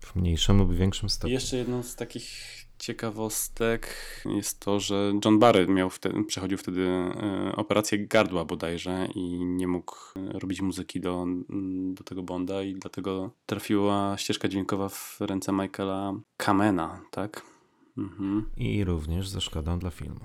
w 0.00 0.16
mniejszym 0.16 0.58
lub 0.58 0.74
większym 0.74 1.08
stopniu. 1.08 1.34
jeszcze 1.34 1.56
jedną 1.56 1.82
z 1.82 1.94
takich 1.96 2.28
ciekawostek 2.78 3.96
jest 4.24 4.60
to, 4.60 4.80
że 4.80 5.12
John 5.24 5.38
Barry 5.38 5.66
miał 5.66 5.90
wtedy, 5.90 6.24
przechodził 6.24 6.58
wtedy 6.58 6.86
e, 6.88 7.52
operację 7.56 8.06
gardła 8.06 8.44
bodajże 8.44 9.08
i 9.14 9.44
nie 9.44 9.68
mógł 9.68 9.94
e, 10.16 10.38
robić 10.38 10.60
muzyki 10.60 11.00
do, 11.00 11.26
do 11.94 12.04
tego 12.04 12.22
Bonda 12.22 12.62
i 12.62 12.74
dlatego 12.74 13.30
trafiła 13.46 14.16
ścieżka 14.18 14.48
dźwiękowa 14.48 14.88
w 14.88 15.16
ręce 15.20 15.52
Michaela 15.52 16.14
Kamena, 16.36 17.00
tak? 17.10 17.42
Mhm. 17.98 18.44
I 18.56 18.84
również 18.84 19.28
ze 19.28 19.40
szkodą 19.40 19.78
dla 19.78 19.90
filmu. 19.90 20.20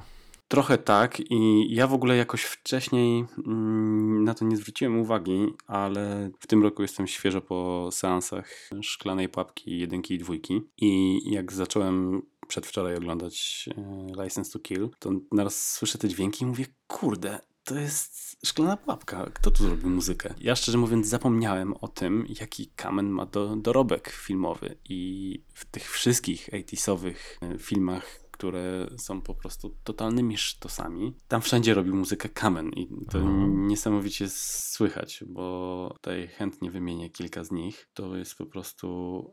Trochę 0.47 0.77
tak 0.77 1.19
i 1.31 1.67
ja 1.75 1.87
w 1.87 1.93
ogóle 1.93 2.17
jakoś 2.17 2.43
wcześniej 2.43 3.25
mm, 3.47 4.23
na 4.23 4.33
to 4.33 4.45
nie 4.45 4.57
zwróciłem 4.57 4.99
uwagi, 4.99 5.53
ale 5.67 6.31
w 6.39 6.47
tym 6.47 6.63
roku 6.63 6.81
jestem 6.81 7.07
świeżo 7.07 7.41
po 7.41 7.89
seansach 7.91 8.69
Szklanej 8.81 9.29
Pułapki 9.29 9.79
jedynki 9.79 10.13
i 10.13 10.17
dwójki 10.17 10.61
i 10.77 11.21
jak 11.31 11.53
zacząłem 11.53 12.21
przedwczoraj 12.47 12.95
oglądać 12.95 13.69
e, 13.77 14.23
License 14.23 14.51
to 14.51 14.59
Kill, 14.59 14.89
to 14.99 15.11
naraz 15.31 15.71
słyszę 15.71 15.97
te 15.97 16.07
dźwięki 16.07 16.43
i 16.43 16.47
mówię, 16.47 16.65
kurde, 16.87 17.39
to 17.63 17.75
jest 17.75 18.37
Szklana 18.45 18.77
Pułapka. 18.77 19.29
Kto 19.33 19.51
tu 19.51 19.63
zrobił 19.63 19.89
muzykę? 19.89 20.33
Ja 20.39 20.55
szczerze 20.55 20.77
mówiąc 20.77 21.07
zapomniałem 21.07 21.73
o 21.73 21.87
tym, 21.87 22.25
jaki 22.39 22.67
Kamen 22.75 23.09
ma 23.09 23.25
do, 23.25 23.55
dorobek 23.55 24.09
filmowy 24.09 24.77
i 24.89 25.41
w 25.53 25.65
tych 25.65 25.91
wszystkich 25.91 26.49
80sowych 26.53 27.15
e, 27.41 27.59
filmach 27.59 28.23
które 28.33 28.87
są 28.97 29.21
po 29.21 29.35
prostu 29.35 29.75
totalnymi 29.83 30.37
sztosami. 30.37 31.13
Tam 31.27 31.41
wszędzie 31.41 31.73
robił 31.73 31.95
muzykę 31.95 32.29
Kamen 32.29 32.69
i 32.69 32.87
to 33.11 33.17
Mhm. 33.17 33.67
niesamowicie 33.67 34.29
słychać, 34.29 35.23
bo 35.27 35.89
tutaj 35.93 36.27
chętnie 36.27 36.71
wymienię 36.71 37.09
kilka 37.09 37.43
z 37.43 37.51
nich. 37.51 37.89
To 37.93 38.15
jest 38.15 38.35
po 38.35 38.45
prostu 38.45 39.31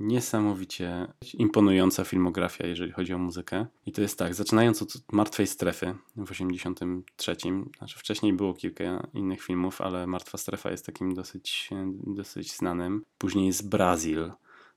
niesamowicie 0.00 1.06
imponująca 1.34 2.04
filmografia, 2.04 2.66
jeżeli 2.66 2.92
chodzi 2.92 3.14
o 3.14 3.18
muzykę. 3.18 3.66
I 3.86 3.92
to 3.92 4.02
jest 4.02 4.18
tak, 4.18 4.34
zaczynając 4.34 4.82
od 4.82 5.12
Martwej 5.12 5.46
Strefy 5.46 5.94
w 6.16 6.30
83, 6.30 7.36
znaczy 7.78 7.98
wcześniej 7.98 8.32
było 8.32 8.54
kilka 8.54 9.06
innych 9.14 9.42
filmów, 9.42 9.80
ale 9.80 10.06
Martwa 10.06 10.38
Strefa 10.38 10.70
jest 10.70 10.86
takim 10.86 11.14
dosyć, 11.14 11.70
dosyć 12.06 12.56
znanym. 12.56 13.04
Później 13.18 13.46
jest 13.46 13.68
Brazil, 13.68 14.32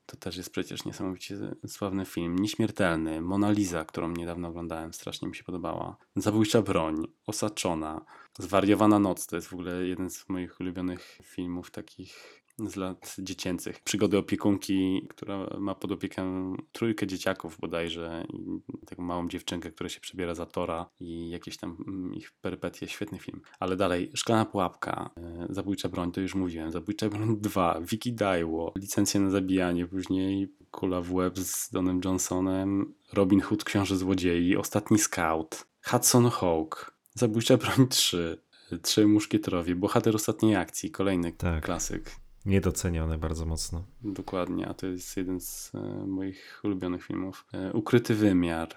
to 0.06 0.16
też 0.16 0.36
jest 0.36 0.50
przecież 0.50 0.84
niesamowicie 0.84 1.36
sławny 1.66 2.04
film. 2.04 2.38
Nieśmiertelny, 2.38 3.20
Mona 3.20 3.50
Lisa, 3.50 3.84
którą 3.84 4.10
niedawno 4.10 4.48
oglądałem, 4.48 4.92
strasznie 4.92 5.28
mi 5.28 5.36
się 5.36 5.44
podobała. 5.44 5.96
Zabójcza 6.16 6.62
broń, 6.62 7.06
Osaczona, 7.26 8.04
Zwariowana 8.38 8.98
noc, 8.98 9.26
to 9.26 9.36
jest 9.36 9.48
w 9.48 9.52
ogóle 9.52 9.86
jeden 9.86 10.10
z 10.10 10.28
moich 10.28 10.60
ulubionych 10.60 11.18
filmów 11.22 11.70
takich 11.70 12.42
z 12.58 12.76
lat 12.76 13.16
dziecięcych. 13.18 13.80
Przygody 13.80 14.18
opiekunki, 14.18 15.06
która 15.08 15.46
ma 15.58 15.74
pod 15.74 15.92
opiekę 15.92 16.54
trójkę 16.72 17.06
dzieciaków 17.06 17.58
bodajże 17.60 18.24
i 18.32 18.60
taką 18.86 19.02
małą 19.02 19.28
dziewczynkę, 19.28 19.70
która 19.70 19.88
się 19.88 20.00
przebiera 20.00 20.34
za 20.34 20.46
Tora 20.46 20.90
i 21.00 21.30
jakieś 21.30 21.56
tam 21.56 21.76
mm, 21.88 22.14
ich 22.14 22.32
perypetie. 22.40 22.88
Świetny 22.88 23.18
film. 23.18 23.40
Ale 23.60 23.76
dalej, 23.76 24.10
Szklana 24.14 24.44
Pułapka, 24.44 25.10
e, 25.16 25.46
Zabójcza 25.50 25.88
broń, 25.88 26.12
to 26.12 26.20
już 26.20 26.34
mówiłem. 26.34 26.72
Zabójcza 26.72 27.08
broń 27.08 27.36
2, 27.40 27.80
Vicky 27.80 28.12
Daiwo, 28.12 28.72
Licencja 28.76 29.20
na 29.20 29.30
zabijanie, 29.30 29.86
później 29.86 30.52
Kula 30.70 31.00
w 31.00 31.12
łeb 31.12 31.38
z 31.38 31.70
Donem 31.70 32.00
Johnsonem, 32.04 32.94
Robin 33.12 33.40
Hood, 33.40 33.64
Książę 33.64 33.96
Złodziei, 33.96 34.56
Ostatni 34.56 34.98
Scout, 34.98 35.66
Hudson 35.84 36.30
Hawk, 36.30 36.94
Zabójcza 37.14 37.56
broń 37.56 37.88
3, 37.88 38.38
Trzej 38.82 39.06
Muszkieterowie, 39.06 39.74
Bohater 39.74 40.16
Ostatniej 40.16 40.56
Akcji, 40.56 40.90
kolejny 40.90 41.32
Tak. 41.32 41.64
klasyk. 41.64 42.10
Niedocenione 42.46 43.18
bardzo 43.18 43.46
mocno. 43.46 43.84
Dokładnie, 44.02 44.68
a 44.68 44.74
to 44.74 44.86
jest 44.86 45.16
jeden 45.16 45.40
z 45.40 45.72
e, 45.74 46.06
moich 46.06 46.60
ulubionych 46.64 47.04
filmów. 47.04 47.46
E, 47.52 47.72
Ukryty 47.72 48.14
wymiar, 48.14 48.68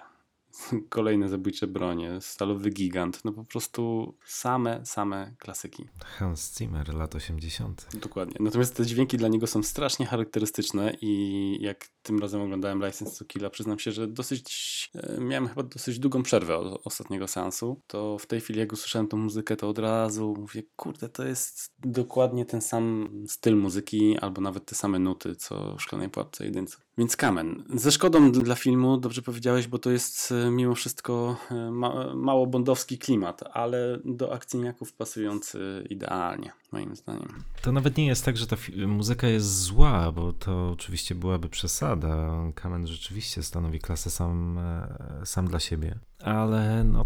kolejne 0.88 1.28
zabójcze 1.28 1.66
bronie, 1.66 2.20
Stalowy 2.20 2.70
Gigant, 2.70 3.24
no 3.24 3.32
po 3.32 3.44
prostu 3.44 4.14
same, 4.26 4.86
same 4.86 5.34
klasyki. 5.38 5.84
Hans 6.04 6.58
Zimmer, 6.58 6.94
lat 6.94 7.14
80. 7.14 7.86
Dokładnie. 7.94 8.36
Natomiast 8.40 8.76
te 8.76 8.86
dźwięki 8.86 9.16
dla 9.16 9.28
niego 9.28 9.46
są 9.46 9.62
strasznie 9.62 10.06
charakterystyczne 10.06 10.96
i 11.00 11.58
jak 11.60 11.88
tym 12.02 12.18
razem 12.18 12.40
oglądałem 12.40 12.86
License 12.86 13.18
to 13.18 13.24
Killa, 13.24 13.50
przyznam 13.50 13.78
się, 13.78 13.92
że 13.92 14.08
dosyć, 14.08 14.90
e, 14.94 15.20
miałem 15.20 15.48
chyba 15.48 15.62
dosyć 15.62 15.98
długą 15.98 16.22
przerwę 16.22 16.56
od 16.56 16.86
ostatniego 16.86 17.28
seansu, 17.28 17.80
to 17.86 18.18
w 18.18 18.26
tej 18.26 18.40
chwili 18.40 18.60
jak 18.60 18.72
usłyszałem 18.72 19.08
tą 19.08 19.16
muzykę, 19.16 19.56
to 19.56 19.68
od 19.68 19.78
razu 19.78 20.34
mówię, 20.38 20.62
kurde, 20.76 21.08
to 21.08 21.24
jest 21.24 21.72
dokładnie 21.78 22.46
ten 22.46 22.60
sam 22.60 23.10
styl 23.28 23.56
muzyki, 23.56 24.18
albo 24.18 24.40
nawet 24.40 24.64
te 24.64 24.74
same 24.74 24.98
nuty, 24.98 25.36
co 25.36 25.76
w 25.76 25.82
Szklanej 25.82 26.08
Pułapce 26.08 26.44
jedynce. 26.44 26.76
Więc 27.00 27.16
Kamen. 27.16 27.64
Ze 27.74 27.92
szkodą 27.92 28.32
dla 28.32 28.54
filmu, 28.54 28.96
dobrze 28.96 29.22
powiedziałeś, 29.22 29.66
bo 29.66 29.78
to 29.78 29.90
jest 29.90 30.32
e, 30.32 30.50
mimo 30.50 30.74
wszystko 30.74 31.36
e, 31.50 31.70
ma, 31.70 32.14
mało 32.14 32.46
bondowski 32.46 32.98
klimat, 32.98 33.40
ale 33.52 33.98
do 34.04 34.32
akcyjniaków 34.32 34.92
pasujący 34.92 35.86
idealnie, 35.90 36.52
moim 36.72 36.96
zdaniem. 36.96 37.28
To 37.62 37.72
nawet 37.72 37.96
nie 37.96 38.06
jest 38.06 38.24
tak, 38.24 38.36
że 38.36 38.46
ta 38.46 38.56
muzyka 38.86 39.28
jest 39.28 39.62
zła, 39.62 40.12
bo 40.12 40.32
to 40.32 40.70
oczywiście 40.70 41.14
byłaby 41.14 41.48
przesada. 41.48 42.42
Kamen 42.54 42.86
rzeczywiście 42.86 43.42
stanowi 43.42 43.78
klasę 43.78 44.10
sam, 44.10 44.58
e, 44.58 45.26
sam 45.26 45.48
dla 45.48 45.60
siebie. 45.60 45.98
Ale 46.22 46.84
no 46.84 47.04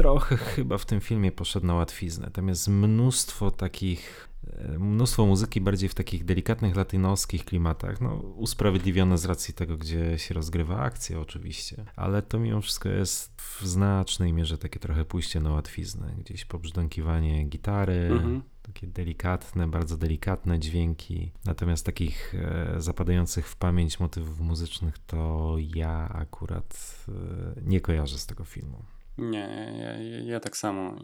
trochę 0.00 0.36
chyba 0.36 0.78
w 0.78 0.86
tym 0.86 1.00
filmie 1.00 1.32
poszedł 1.32 1.66
na 1.66 1.74
łatwiznę. 1.74 2.30
Tam 2.30 2.48
jest 2.48 2.68
mnóstwo 2.68 3.50
takich, 3.50 4.28
e, 4.46 4.78
mnóstwo 4.78 5.26
muzyki 5.26 5.60
bardziej 5.60 5.88
w 5.88 5.94
takich 5.94 6.24
delikatnych 6.24 6.76
latynoskich 6.76 7.44
klimatach, 7.44 8.00
no 8.00 8.14
usprawiedliwione 8.16 9.18
z 9.18 9.24
racji 9.24 9.54
tego, 9.54 9.76
gdzie 9.76 10.18
się 10.18 10.34
rozgrywa 10.34 10.78
akcja 10.78 11.20
oczywiście, 11.20 11.84
ale 11.96 12.22
to 12.22 12.38
mimo 12.38 12.60
wszystko 12.60 12.88
jest 12.88 13.42
w 13.42 13.66
znacznej 13.66 14.32
mierze 14.32 14.58
takie 14.58 14.80
trochę 14.80 15.04
pójście 15.04 15.40
na 15.40 15.50
łatwiznę, 15.50 16.14
gdzieś 16.18 16.44
pobrzdąkiwanie 16.44 17.44
gitary, 17.44 18.08
Mhm. 18.12 18.42
takie 18.62 18.86
delikatne, 18.86 19.68
bardzo 19.68 19.96
delikatne 19.96 20.58
dźwięki. 20.58 21.32
Natomiast 21.44 21.86
takich 21.86 22.34
e, 22.34 22.74
zapadających 22.80 23.48
w 23.48 23.56
pamięć 23.56 24.00
motywów 24.00 24.40
muzycznych 24.40 24.98
to 24.98 25.56
ja 25.58 26.08
akurat 26.08 27.04
e, 27.08 27.60
nie 27.62 27.80
kojarzę 27.80 28.18
z 28.18 28.26
tego 28.26 28.44
filmu. 28.44 28.84
Nie, 29.18 29.74
ja, 29.78 30.02
ja, 30.02 30.20
ja 30.24 30.40
tak 30.40 30.56
samo. 30.56 30.96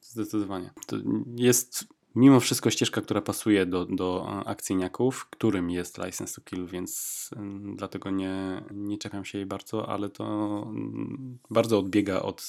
Zdecydowanie. 0.00 0.70
To 0.86 0.96
jest 1.36 1.88
mimo 2.14 2.40
wszystko 2.40 2.70
ścieżka, 2.70 3.00
która 3.00 3.20
pasuje 3.20 3.66
do, 3.66 3.84
do 3.84 4.26
akcyjniaków, 4.46 5.26
którym 5.30 5.70
jest 5.70 5.98
License 5.98 6.34
to 6.34 6.40
Kill, 6.40 6.66
więc 6.66 7.30
ym, 7.36 7.76
dlatego 7.76 8.10
nie, 8.10 8.62
nie 8.70 8.98
czepiam 8.98 9.24
się 9.24 9.38
jej 9.38 9.46
bardzo, 9.46 9.88
ale 9.88 10.10
to 10.10 10.24
ym, 10.70 11.38
bardzo 11.50 11.78
odbiega 11.78 12.22
od 12.22 12.42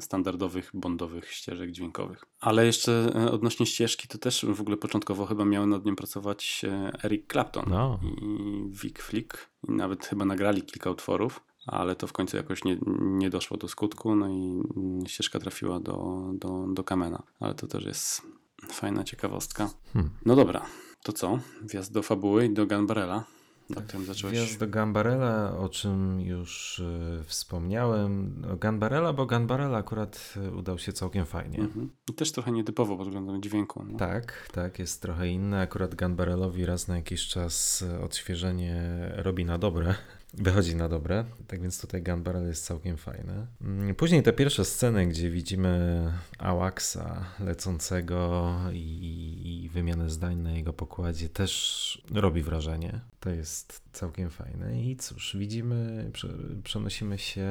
standardowych 0.00 0.70
bondowych 0.74 1.32
ścieżek 1.32 1.70
dźwiękowych. 1.70 2.24
Ale 2.40 2.66
jeszcze 2.66 3.12
e, 3.14 3.30
odnośnie 3.30 3.66
ścieżki, 3.66 4.08
to 4.08 4.18
też 4.18 4.46
w 4.48 4.60
ogóle 4.60 4.76
początkowo 4.76 5.26
chyba 5.26 5.44
miały 5.44 5.66
nad 5.66 5.84
nią 5.84 5.96
pracować 5.96 6.62
e, 6.64 6.92
Eric 7.04 7.32
Clapton 7.32 7.64
No. 7.68 8.00
i 8.02 8.70
Vic 8.82 8.98
Flick. 8.98 9.50
I 9.68 9.72
nawet 9.72 10.06
chyba 10.06 10.24
nagrali 10.24 10.62
kilka 10.62 10.90
utworów, 10.90 11.40
ale 11.66 11.96
to 11.96 12.06
w 12.06 12.12
końcu 12.12 12.36
jakoś 12.36 12.64
nie, 12.64 12.78
nie 13.00 13.30
doszło 13.30 13.56
do 13.56 13.68
skutku, 13.68 14.16
no 14.16 14.28
i 14.28 14.62
ścieżka 15.08 15.38
trafiła 15.38 15.80
do, 15.80 16.22
do, 16.34 16.66
do 16.74 16.84
Kamena. 16.84 17.22
Ale 17.40 17.54
to 17.54 17.66
też 17.66 17.84
jest 17.84 18.22
fajna 18.68 19.04
ciekawostka. 19.04 19.70
Hmm. 19.92 20.10
No 20.26 20.36
dobra, 20.36 20.66
to 21.02 21.12
co? 21.12 21.38
Wjazd 21.62 21.92
do 21.92 22.02
fabuły 22.02 22.44
i 22.44 22.50
do 22.54 22.66
Gunbarella, 22.66 23.24
na 23.70 23.82
którym 23.82 24.06
zacząłeś. 24.06 24.36
Wjazd 24.36 24.60
do 24.60 24.68
Gambarella, 24.68 25.58
o 25.58 25.68
czym 25.68 26.20
już 26.20 26.80
e, 26.80 27.24
wspomniałem. 27.24 28.42
O 28.52 28.56
Gambarella, 28.56 29.12
bo 29.12 29.26
Gambarella 29.26 29.78
akurat 29.78 30.34
e, 30.36 30.50
udał 30.50 30.78
się 30.78 30.92
całkiem 30.92 31.26
fajnie. 31.26 31.58
Mhm. 31.58 31.90
I 32.10 32.14
też 32.14 32.32
trochę 32.32 32.52
nietypowo 32.52 32.96
pod 32.96 33.06
względem 33.06 33.42
dźwięku. 33.42 33.84
No. 33.88 33.98
Tak, 33.98 34.48
tak, 34.52 34.78
jest 34.78 35.02
trochę 35.02 35.28
inny. 35.28 35.60
Akurat 35.60 35.94
Gunbarellowi 35.94 36.66
raz 36.66 36.88
na 36.88 36.96
jakiś 36.96 37.28
czas 37.28 37.82
e, 37.82 38.00
odświeżenie 38.00 38.82
robi 39.16 39.44
na 39.44 39.58
dobre. 39.58 39.94
Wychodzi 40.38 40.76
na 40.76 40.88
dobre, 40.88 41.24
tak 41.46 41.62
więc 41.62 41.80
tutaj 41.80 42.02
Gunbarrel 42.02 42.46
jest 42.46 42.64
całkiem 42.64 42.96
fajny. 42.96 43.46
Mm, 43.60 43.94
Później 43.94 44.22
te 44.22 44.32
pierwsze 44.32 44.64
sceny, 44.64 45.06
gdzie 45.06 45.30
widzimy 45.30 46.12
Awaxa 46.38 47.24
lecącego 47.40 48.54
i, 48.72 49.62
i 49.64 49.68
wymianę 49.68 50.10
zdań 50.10 50.36
na 50.36 50.50
jego 50.50 50.72
pokładzie 50.72 51.28
też 51.28 52.02
robi 52.14 52.42
wrażenie. 52.42 53.00
To 53.20 53.30
jest 53.30 53.82
całkiem 53.92 54.30
fajne. 54.30 54.82
I 54.82 54.96
cóż, 54.96 55.36
widzimy, 55.38 56.10
prze, 56.12 56.28
przenosimy 56.64 57.18
się 57.18 57.48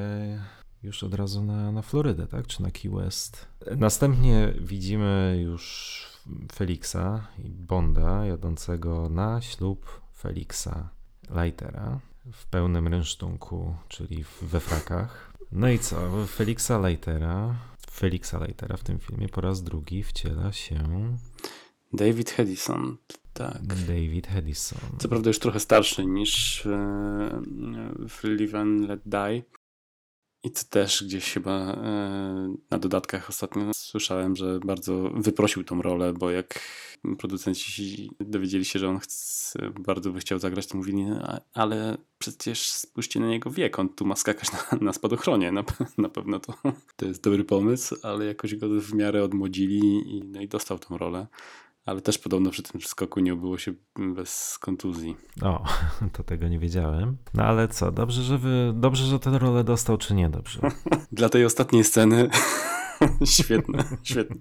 już 0.82 1.02
od 1.02 1.14
razu 1.14 1.44
na, 1.44 1.72
na 1.72 1.82
Florydę, 1.82 2.26
tak? 2.26 2.46
Czy 2.46 2.62
na 2.62 2.70
Key 2.70 2.90
West. 2.90 3.46
Następnie 3.76 4.54
widzimy 4.60 5.38
już 5.42 6.06
Felixa 6.52 7.26
i 7.44 7.48
Bonda 7.48 8.26
jadącego 8.26 9.08
na 9.08 9.40
ślub 9.40 10.00
Felixa 10.18 10.88
Lightera 11.30 12.00
w 12.32 12.46
pełnym 12.46 12.88
rynsztunku, 12.88 13.74
czyli 13.88 14.24
we 14.42 14.60
frakach. 14.60 15.32
No 15.52 15.68
i 15.68 15.78
co? 15.78 16.26
Felixa 16.26 16.88
Lightera, 16.88 17.54
Felixa 17.90 18.34
Lightera 18.46 18.76
w 18.76 18.82
tym 18.82 18.98
filmie 18.98 19.28
po 19.28 19.40
raz 19.40 19.62
drugi 19.62 20.02
wciela 20.02 20.52
się 20.52 20.78
David 21.92 22.30
Hedison. 22.30 22.96
Tak. 23.32 23.64
David 23.64 24.26
Hedison. 24.26 24.98
Co 24.98 25.08
prawda 25.08 25.30
już 25.30 25.38
trochę 25.38 25.60
starszy 25.60 26.06
niż 26.06 26.66
e, 26.66 26.70
w 28.08 28.24
Live 28.24 28.54
and 28.54 28.88
Let 28.88 29.00
Die. 29.06 29.42
I 30.46 30.50
to 30.50 30.60
też 30.70 31.04
gdzieś 31.04 31.32
chyba 31.32 31.52
e, 31.52 32.54
na 32.70 32.78
dodatkach 32.78 33.28
ostatnio 33.28 33.70
słyszałem, 33.76 34.36
że 34.36 34.60
bardzo 34.60 35.10
wyprosił 35.14 35.64
tą 35.64 35.82
rolę, 35.82 36.12
bo 36.12 36.30
jak 36.30 36.60
producenci 37.18 38.10
dowiedzieli 38.20 38.64
się, 38.64 38.78
że 38.78 38.88
on 38.88 38.98
chce, 38.98 39.70
bardzo 39.80 40.12
by 40.12 40.20
chciał 40.20 40.38
zagrać, 40.38 40.66
to 40.66 40.76
mówili, 40.76 41.04
"A- 41.22 41.40
ale 41.54 41.96
przecież 42.18 42.70
spójrzcie 42.70 43.20
na 43.20 43.32
jego 43.32 43.50
wiek, 43.50 43.78
on 43.78 43.88
tu 43.88 44.04
ma 44.06 44.16
skakać 44.16 44.48
na, 44.52 44.78
na 44.80 44.92
spadochronie, 44.92 45.52
na, 45.52 45.64
na 45.98 46.08
pewno 46.08 46.40
to, 46.40 46.54
to 46.96 47.06
jest 47.06 47.22
dobry 47.22 47.44
pomysł, 47.44 47.96
ale 48.02 48.24
jakoś 48.24 48.54
go 48.54 48.68
w 48.80 48.92
miarę 48.94 49.24
odmłodzili 49.24 49.80
i, 50.16 50.22
no 50.24 50.40
i 50.40 50.48
dostał 50.48 50.78
tą 50.78 50.98
rolę. 50.98 51.26
Ale 51.86 52.00
też 52.00 52.18
podobno 52.18 52.50
przy 52.50 52.62
tym 52.62 52.80
skoku 52.80 53.20
nie 53.20 53.32
obyło 53.32 53.58
się 53.58 53.74
bez 53.98 54.58
kontuzji. 54.58 55.16
O, 55.42 55.64
to 56.12 56.22
tego 56.22 56.48
nie 56.48 56.58
wiedziałem. 56.58 57.16
No 57.34 57.42
ale 57.42 57.68
co, 57.68 57.92
dobrze, 57.92 58.22
że 58.22 58.38
wy, 58.38 58.72
dobrze, 58.74 59.04
że 59.04 59.18
tę 59.18 59.38
rolę 59.38 59.64
dostał, 59.64 59.98
czy 59.98 60.14
nie 60.14 60.30
dobrze? 60.30 60.60
Dla 61.12 61.28
tej 61.28 61.44
ostatniej 61.44 61.84
sceny 61.84 62.30
świetne, 63.24 63.84
świetne. 64.02 64.36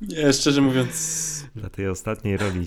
Nie, 0.00 0.32
szczerze 0.32 0.60
mówiąc, 0.60 1.46
Dla 1.54 1.70
tej 1.70 1.88
ostatniej 1.88 2.36
roli 2.36 2.66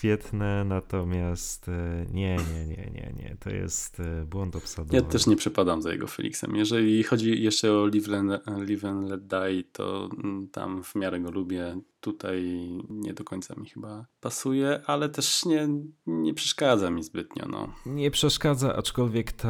świetne, 0.00 0.64
natomiast 0.64 1.68
e, 1.68 2.06
nie, 2.12 2.36
nie, 2.36 2.66
nie, 2.66 2.90
nie, 2.90 3.12
nie. 3.16 3.36
To 3.40 3.50
jest 3.50 4.00
e, 4.00 4.26
błąd 4.26 4.56
obsadowy. 4.56 4.96
ja 4.96 5.02
też 5.02 5.26
nie 5.26 5.36
przepadam 5.36 5.82
za 5.82 5.92
jego 5.92 6.06
Felixem. 6.06 6.56
Jeżeli 6.56 7.02
chodzi 7.02 7.42
jeszcze 7.42 7.72
o 7.72 7.86
Live 7.86 8.08
and, 8.08 8.46
Live 8.68 8.84
and 8.84 9.10
Let 9.10 9.26
Die, 9.26 9.64
to 9.72 10.08
mm, 10.24 10.48
tam 10.48 10.82
w 10.82 10.94
miarę 10.94 11.20
go 11.20 11.30
lubię. 11.30 11.80
Tutaj 12.00 12.44
nie 12.90 13.14
do 13.14 13.24
końca 13.24 13.54
mi 13.54 13.68
chyba 13.68 14.06
pasuje, 14.20 14.80
ale 14.86 15.08
też 15.08 15.44
nie, 15.44 15.68
nie 16.06 16.34
przeszkadza 16.34 16.90
mi 16.90 17.02
zbytnio. 17.02 17.46
No. 17.48 17.72
Nie 17.86 18.10
przeszkadza, 18.10 18.76
aczkolwiek 18.76 19.32
ta 19.32 19.48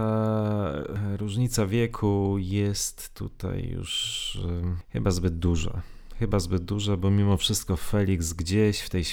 e, 0.89 1.17
różnica 1.17 1.67
wieku 1.67 2.37
jest 2.39 3.15
tutaj 3.15 3.69
już 3.69 4.39
e, 4.49 4.77
chyba 4.89 5.11
zbyt 5.11 5.39
duża. 5.39 5.83
Chyba 6.19 6.39
zbyt 6.39 6.65
duża, 6.65 6.97
bo 6.97 7.11
mimo 7.11 7.37
wszystko 7.37 7.77
Felix 7.77 8.33
gdzieś 8.33 8.81
w 8.81 8.91
tej 8.91 9.05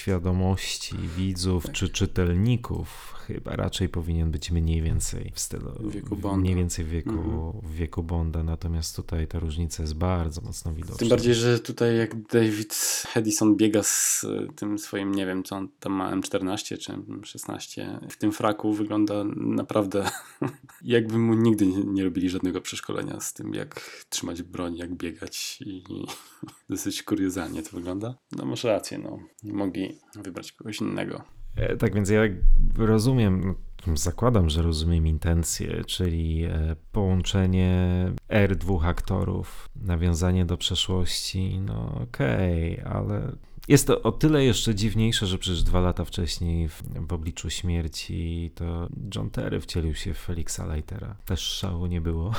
świadomości 0.00 0.96
widzów 1.16 1.72
czy 1.72 1.88
czytelników 1.88 3.14
chyba 3.34 3.56
raczej 3.56 3.88
powinien 3.88 4.30
być 4.30 4.50
mniej 4.50 4.82
więcej 4.82 5.32
w 5.34 5.40
stylu 5.40 5.90
wieku 5.90 6.16
Bonda. 6.16 6.36
mniej 6.40 6.54
więcej 6.54 6.84
w 6.84 6.88
wieku, 6.88 7.10
Mhm. 7.10 7.52
w 7.62 7.74
wieku 7.74 8.02
Bonda, 8.02 8.42
natomiast 8.42 8.96
tutaj 8.96 9.26
ta 9.26 9.38
różnica 9.38 9.82
jest 9.82 9.94
bardzo 9.94 10.40
mocno 10.40 10.74
widoczna. 10.74 10.96
Tym 10.96 11.08
bardziej, 11.08 11.34
że 11.34 11.58
tutaj 11.58 11.96
jak 11.96 12.22
David 12.26 12.74
Hedison 13.08 13.56
biega 13.56 13.82
z 13.82 14.24
y, 14.24 14.48
tym 14.56 14.78
swoim, 14.78 15.14
nie 15.14 15.26
wiem 15.26 15.42
co 15.44 15.56
on 15.56 15.68
tam 15.80 15.92
ma, 15.92 16.16
M14 16.16 16.78
czy 16.78 16.92
M16, 16.92 17.98
w 18.10 18.16
tym 18.16 18.32
fraku 18.32 18.72
wygląda 18.72 19.24
naprawdę 19.36 20.10
jakby 20.82 21.18
mu 21.18 21.34
nigdy 21.34 21.66
nie, 21.66 21.84
nie 21.84 22.04
robili 22.04 22.30
żadnego 22.30 22.60
przeszkolenia 22.60 23.20
z 23.20 23.32
tym, 23.32 23.54
jak 23.54 23.80
trzymać 24.08 24.42
broń, 24.42 24.76
jak 24.76 24.94
biegać 24.94 25.58
i 25.66 25.82
dosyć 26.70 27.02
kuriozalnie 27.02 27.62
to 27.62 27.70
wygląda. 27.70 28.14
No 28.32 28.44
masz 28.44 28.64
rację, 28.64 28.98
no. 28.98 29.18
Mogli 29.42 29.98
wybrać 30.14 30.52
kogoś 30.52 30.80
innego. 30.80 31.22
E, 31.56 31.76
Tak 31.76 31.94
więc 31.94 32.08
ja 32.08 32.20
rozumiem, 32.78 33.54
no, 33.86 33.96
zakładam, 33.96 34.50
że 34.50 34.62
rozumiem 34.62 35.06
intencję, 35.06 35.84
czyli 35.84 36.44
e, 36.44 36.76
połączenie 36.92 38.12
R 38.28 38.56
dwóch 38.56 38.84
aktorów, 38.86 39.68
nawiązanie 39.76 40.44
do 40.44 40.56
przeszłości, 40.56 41.60
no 41.60 42.00
okej, 42.02 42.80
ale 42.80 43.32
jest 43.68 43.86
to 43.86 44.02
o 44.02 44.12
tyle 44.12 44.44
jeszcze 44.44 44.74
dziwniejsze, 44.74 45.26
że 45.26 45.38
przecież 45.38 45.62
dwa 45.62 45.80
lata 45.80 46.04
wcześniej 46.04 46.68
w, 46.68 46.82
w 47.08 47.12
obliczu 47.12 47.50
śmierci 47.50 48.50
to 48.54 48.88
John 49.14 49.30
Terry 49.30 49.60
wcielił 49.60 49.94
się 49.94 50.14
w 50.14 50.18
Felixa 50.18 50.60
Leitera. 50.68 51.16
Też 51.24 51.40
szału 51.40 51.86
nie 51.86 52.00
było. 52.00 52.32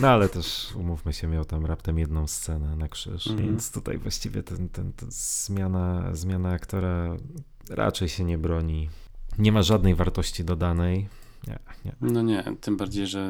No 0.00 0.08
ale 0.08 0.28
też, 0.28 0.68
umówmy 0.74 1.12
się, 1.12 1.26
miał 1.28 1.44
tam 1.44 1.66
raptem 1.66 1.98
jedną 1.98 2.26
scenę 2.26 2.76
na 2.76 2.88
krzyż, 2.88 3.26
Mhm. 3.26 3.48
więc 3.48 3.72
tutaj 3.72 3.98
właściwie 3.98 4.42
ten, 4.42 4.68
ten, 4.68 4.92
ten 4.92 5.08
zmiana, 5.10 6.14
zmiana 6.14 6.50
aktora 6.50 7.16
raczej 7.70 8.08
się 8.08 8.24
nie 8.24 8.38
broni. 8.38 8.88
Nie 9.38 9.52
ma 9.52 9.62
żadnej 9.62 9.94
wartości 9.94 10.44
dodanej. 10.44 11.08
Nie, 11.48 11.58
nie. 11.84 11.92
No 12.00 12.22
nie, 12.22 12.44
tym 12.60 12.76
bardziej, 12.76 13.06
że 13.06 13.20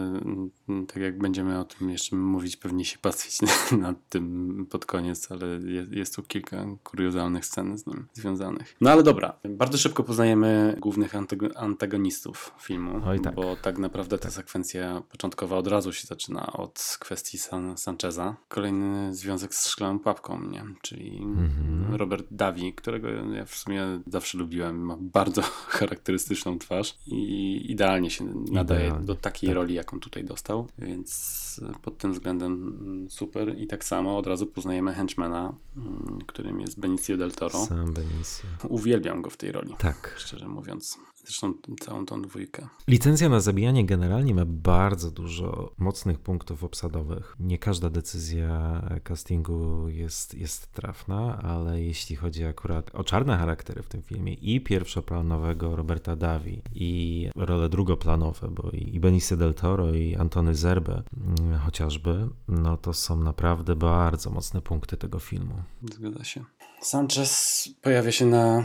mm, 0.69 0.87
tak 0.87 0.97
jak 0.97 1.19
będziemy 1.19 1.59
o 1.59 1.65
tym 1.65 1.91
jeszcze 1.91 2.17
mówić, 2.17 2.57
pewnie 2.57 2.85
się 2.85 2.99
pastwić 2.99 3.39
nad 3.79 3.97
tym 4.09 4.67
pod 4.71 4.87
koniec, 4.87 5.33
ale 5.33 5.47
jest, 5.47 5.93
jest 5.93 6.17
tu 6.17 6.23
kilka 6.23 6.67
kuriozalnych 6.85 7.47
scen 7.47 7.79
z 7.79 7.87
nim 7.87 8.07
związanych. 8.13 8.77
No 8.81 8.91
ale 8.91 9.03
dobra, 9.03 9.37
bardzo 9.49 9.79
szybko 9.79 10.03
poznajemy 10.05 10.77
głównych 10.81 11.13
antago- 11.15 11.53
antagonistów 11.57 12.55
filmu, 12.61 13.01
Oj, 13.07 13.21
tak. 13.21 13.35
bo 13.35 13.57
tak 13.57 13.79
naprawdę 13.79 14.19
ta 14.19 14.31
sekwencja 14.31 15.03
początkowa 15.11 15.57
od 15.57 15.67
razu 15.67 15.93
się 15.93 16.07
zaczyna 16.07 16.53
od 16.53 16.97
kwestii 17.01 17.39
San 17.39 17.77
Sancheza. 17.77 18.37
Kolejny 18.49 19.15
związek 19.15 19.55
z 19.55 19.69
szklaną 19.69 19.99
papką, 19.99 20.43
nie? 20.43 20.65
czyli 20.83 21.23
Mhm. 21.23 21.95
Robert 21.95 22.27
Davi, 22.31 22.73
którego 22.75 23.09
ja 23.09 23.45
w 23.45 23.55
sumie 23.55 23.83
zawsze 24.07 24.39
lubiłem. 24.39 24.85
Ma 24.87 24.97
bardzo 25.01 25.43
charakterystyczną 25.79 26.59
twarz 26.59 26.99
i 27.07 27.63
idealnie 27.73 28.00
się 28.09 28.25
nadaje 28.25 28.85
Idealnie, 28.87 29.07
do 29.07 29.15
takiej 29.15 29.49
tak. 29.49 29.55
roli, 29.57 29.75
jaką 29.75 30.01
tutaj 30.01 30.25
dostał, 30.25 30.67
więc 30.79 31.61
pod 31.83 31.99
tym 31.99 32.13
względem 32.13 33.07
super. 33.11 33.59
I 33.59 33.67
tak 33.67 33.85
samo 33.85 34.19
od 34.19 34.27
razu 34.27 34.47
poznajemy 34.47 34.95
henchmana, 34.95 35.53
mm, 35.77 36.19
którym 36.27 36.61
jest 36.61 36.81
Benicio 36.81 37.17
del 37.17 37.33
Toro. 37.33 37.67
Sam 37.67 37.93
Benicio. 37.93 38.47
Uwielbiam 38.69 39.23
go 39.23 39.31
w 39.31 39.37
tej 39.37 39.53
roli, 39.53 39.75
Tak. 39.79 40.15
szczerze 40.19 40.49
mówiąc. 40.49 40.99
Zresztą 41.25 41.55
całą 41.81 42.07
tą 42.07 42.23
dwójkę. 42.23 42.69
Licencja 42.89 43.29
na 43.29 43.41
zabijanie 43.41 43.87
generalnie 43.87 44.35
ma 44.35 44.45
bardzo 44.45 45.11
dużo 45.11 45.73
mocnych 45.79 46.19
punktów 46.19 46.65
obsadowych. 46.65 47.37
Nie 47.41 47.59
każda 47.59 47.91
decyzja 47.91 48.83
castingu 49.05 49.89
jest, 49.89 50.35
jest 50.35 50.73
trafna, 50.73 51.39
ale 51.43 51.83
jeśli 51.83 52.17
chodzi 52.17 52.45
akurat 52.45 52.95
o 52.95 53.05
czarne 53.05 53.37
charaktery 53.39 53.83
w 53.83 53.89
tym 53.89 54.03
filmie 54.03 54.35
i 54.35 54.61
pierwszoplanowego 54.61 55.77
Roberta 55.77 56.17
Davi 56.17 56.63
i 56.75 57.29
role 57.37 57.69
drugoplanowe, 57.69 58.49
bo 58.49 58.71
i 58.71 59.01
Benicio 59.01 59.37
del 59.37 59.55
Toro 59.55 59.95
i 59.95 60.17
Antony 60.17 60.55
Zerbe 60.55 61.03
mm, 61.41 61.59
chociażby, 61.59 62.29
no 62.49 62.77
to 62.77 62.93
są 62.93 63.23
naprawdę 63.23 63.77
bardzo 63.77 64.31
mocne 64.31 64.61
punkty 64.61 64.97
tego 64.97 65.19
filmu. 65.19 65.55
Zgadza 65.93 66.25
się. 66.25 66.45
Sanchez 66.81 67.69
pojawia 67.83 68.13
się 68.13 68.27
na, 68.27 68.65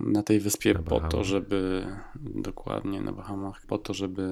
na 0.00 0.22
tej 0.22 0.40
wyspie 0.40 0.74
Na 0.74 0.82
po 0.82 1.00
to, 1.00 1.24
żeby 1.24 1.86
dokładnie 2.16 3.00
na 3.00 3.12
Bahamach, 3.12 3.60
po 3.66 3.78
to, 3.78 3.94
żeby 3.94 4.28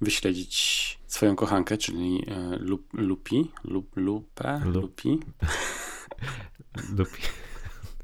wyśledzić 0.00 0.98
swoją 1.06 1.36
kochankę, 1.36 1.76
czyli 1.76 2.24
e, 2.28 2.56
Lup, 2.56 2.88
Lupi, 2.92 3.50
Lup, 3.64 3.96
Lupe, 3.96 4.60
Lup. 4.64 4.74
Lupi. 4.74 5.20
Lupi. 6.98 7.22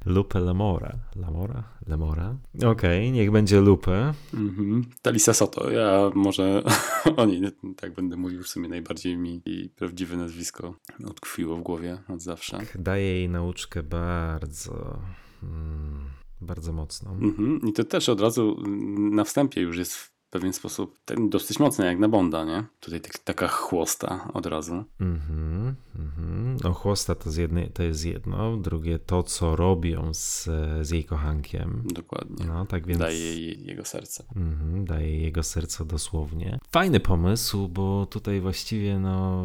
Lupe 0.06 0.40
Lamora. 0.40 0.98
Lamora? 1.16 1.64
Lamora? 1.86 2.36
Okej, 2.66 3.12
niech 3.12 3.30
będzie 3.30 3.60
Lupe. 3.60 4.14
Mhm. 4.34 4.84
Talisa 5.02 5.34
Soto. 5.34 5.70
Ja 5.70 6.10
może 6.14 6.62
o 7.16 7.24
niej 7.26 7.42
tak 7.76 7.94
będę 7.94 8.16
mówił 8.16 8.42
w 8.42 8.48
sumie 8.48 8.68
najbardziej 8.68 9.16
mi 9.16 9.42
i 9.44 9.68
prawdziwe 9.68 10.16
nazwisko 10.16 10.74
utkwiło 11.10 11.56
w 11.56 11.62
głowie 11.62 11.98
od 12.08 12.22
zawsze. 12.22 12.58
Daje 12.74 13.04
jej 13.04 13.28
nauczkę 13.28 13.82
bardzo, 13.82 14.98
mm, 15.42 16.04
bardzo 16.40 16.72
mocną. 16.72 17.10
Mhm. 17.10 17.60
I 17.68 17.72
to 17.72 17.84
też 17.84 18.08
od 18.08 18.20
razu 18.20 18.56
mm, 18.64 19.14
na 19.14 19.24
wstępie 19.24 19.60
już 19.60 19.78
jest 19.78 20.11
pewien 20.32 20.52
sposób 20.52 20.98
ten 21.04 21.30
dosyć 21.30 21.58
mocny 21.58 21.86
jak 21.86 21.98
na 21.98 22.08
Bonda, 22.08 22.44
nie? 22.44 22.64
Tutaj 22.80 23.00
tak, 23.00 23.18
taka 23.18 23.48
chłosta 23.48 24.28
od 24.34 24.46
razu. 24.46 24.84
Mhm, 25.00 25.74
mhm. 25.98 26.56
No 26.64 26.72
chłosta 26.72 27.14
to, 27.14 27.30
z 27.30 27.36
jednej, 27.36 27.70
to 27.70 27.82
jest 27.82 28.04
jedno, 28.04 28.56
drugie 28.56 28.98
to, 28.98 29.22
co 29.22 29.56
robią 29.56 30.14
z, 30.14 30.44
z 30.80 30.90
jej 30.90 31.04
kochankiem. 31.04 31.82
Dokładnie. 31.94 32.46
No, 32.46 32.66
tak 32.66 32.86
więc... 32.86 33.00
Daje 33.00 33.18
jej 33.18 33.64
jego 33.64 33.84
serce. 33.84 34.24
Mhm, 34.36 34.84
daje 34.84 35.20
jego 35.20 35.42
serce 35.42 35.84
dosłownie. 35.84 36.58
Fajny 36.70 37.00
pomysł, 37.00 37.68
bo 37.68 38.06
tutaj 38.06 38.40
właściwie 38.40 38.98
no 38.98 39.44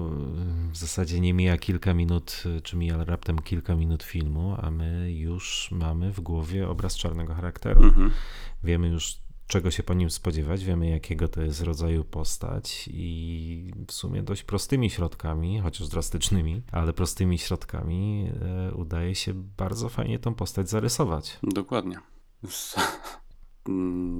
w 0.71 0.77
zasadzie 0.77 1.19
nie 1.19 1.33
mija 1.33 1.57
kilka 1.57 1.93
minut, 1.93 2.43
czy 2.63 2.77
mija 2.77 3.03
raptem 3.03 3.39
kilka 3.39 3.75
minut 3.75 4.03
filmu, 4.03 4.55
a 4.61 4.71
my 4.71 5.11
już 5.11 5.69
mamy 5.71 6.11
w 6.11 6.21
głowie 6.21 6.69
obraz 6.69 6.97
czarnego 6.97 7.33
charakteru. 7.33 7.83
Mhm. 7.83 8.11
Wiemy 8.63 8.87
już 8.87 9.26
czego 9.47 9.71
się 9.71 9.83
po 9.83 9.93
nim 9.93 10.09
spodziewać, 10.09 10.63
wiemy 10.63 10.89
jakiego 10.89 11.27
to 11.27 11.41
jest 11.41 11.61
rodzaju 11.61 12.03
postać 12.03 12.89
i 12.93 13.73
w 13.87 13.91
sumie 13.91 14.23
dość 14.23 14.43
prostymi 14.43 14.89
środkami, 14.89 15.59
chociaż 15.59 15.87
drastycznymi, 15.87 16.61
ale 16.71 16.93
prostymi 16.93 17.37
środkami 17.37 18.31
e, 18.41 18.73
udaje 18.73 19.15
się 19.15 19.33
bardzo 19.33 19.89
fajnie 19.89 20.19
tą 20.19 20.33
postać 20.33 20.69
zarysować. 20.69 21.39
Dokładnie. 21.43 21.99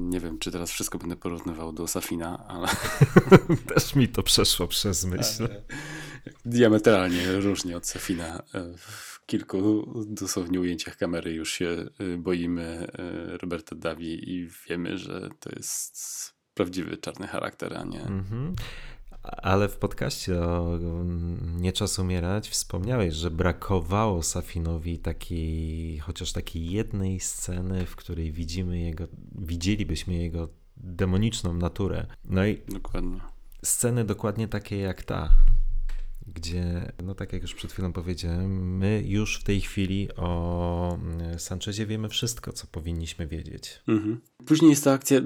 Nie 0.09 0.19
wiem, 0.19 0.39
czy 0.39 0.51
teraz 0.51 0.71
wszystko 0.71 0.97
będę 0.97 1.15
porównywał 1.15 1.73
do 1.73 1.87
Safina, 1.87 2.47
ale 2.47 2.67
Też 3.75 3.95
mi 3.95 4.07
to 4.07 4.23
przeszło 4.23 4.67
przez 4.67 5.05
myśl. 5.05 5.49
diametralnie 6.45 7.31
różnie 7.31 7.77
od 7.77 7.87
Safina 7.87 8.43
e, 8.53 8.73
kilku 9.27 9.93
dosłownie 10.07 10.59
ujęciach 10.59 10.97
kamery 10.97 11.33
już 11.33 11.51
się 11.51 11.85
y, 12.01 12.17
boimy 12.17 12.87
y, 13.33 13.37
Roberta 13.37 13.75
Davi 13.75 14.31
i 14.31 14.47
wiemy, 14.69 14.97
że 14.97 15.29
to 15.39 15.49
jest 15.55 15.97
prawdziwy 16.53 16.97
czarny 16.97 17.27
charakter, 17.27 17.77
a 17.77 17.83
nie. 17.83 18.01
Mhm. 18.01 18.55
Ale 19.23 19.69
w 19.69 19.77
podcaście 19.77 20.41
o 20.41 20.79
Nie 21.57 21.73
czas 21.73 21.99
umierać 21.99 22.49
wspomniałeś, 22.49 23.13
że 23.13 23.31
brakowało 23.31 24.23
Safinowi 24.23 24.99
takiej, 24.99 25.99
chociaż 25.99 26.31
takiej 26.31 26.71
jednej 26.71 27.19
sceny, 27.19 27.85
w 27.85 27.95
której 27.95 28.31
widzimy 28.31 28.79
jego, 28.79 29.07
widzielibyśmy 29.35 30.13
jego 30.13 30.49
demoniczną 30.77 31.53
naturę. 31.53 32.05
No 32.25 32.45
i 32.45 32.61
Dokładnie. 32.67 33.19
sceny 33.63 34.05
dokładnie 34.05 34.47
takie 34.47 34.77
jak 34.77 35.03
ta, 35.03 35.29
gdzie, 36.37 36.91
no 37.03 37.15
tak 37.15 37.33
jak 37.33 37.41
już 37.41 37.55
przed 37.55 37.71
chwilą 37.71 37.93
powiedziałem, 37.93 38.77
my 38.77 39.03
już 39.05 39.39
w 39.39 39.43
tej 39.43 39.61
chwili 39.61 40.09
o 40.15 40.99
Sanchezie 41.37 41.85
wiemy 41.85 42.09
wszystko, 42.09 42.53
co 42.53 42.67
powinniśmy 42.67 43.27
wiedzieć. 43.27 43.81
Mhm. 43.87 44.21
Później 44.45 44.69
jest 44.69 44.83
ta 44.83 44.91
akcja. 44.91 45.21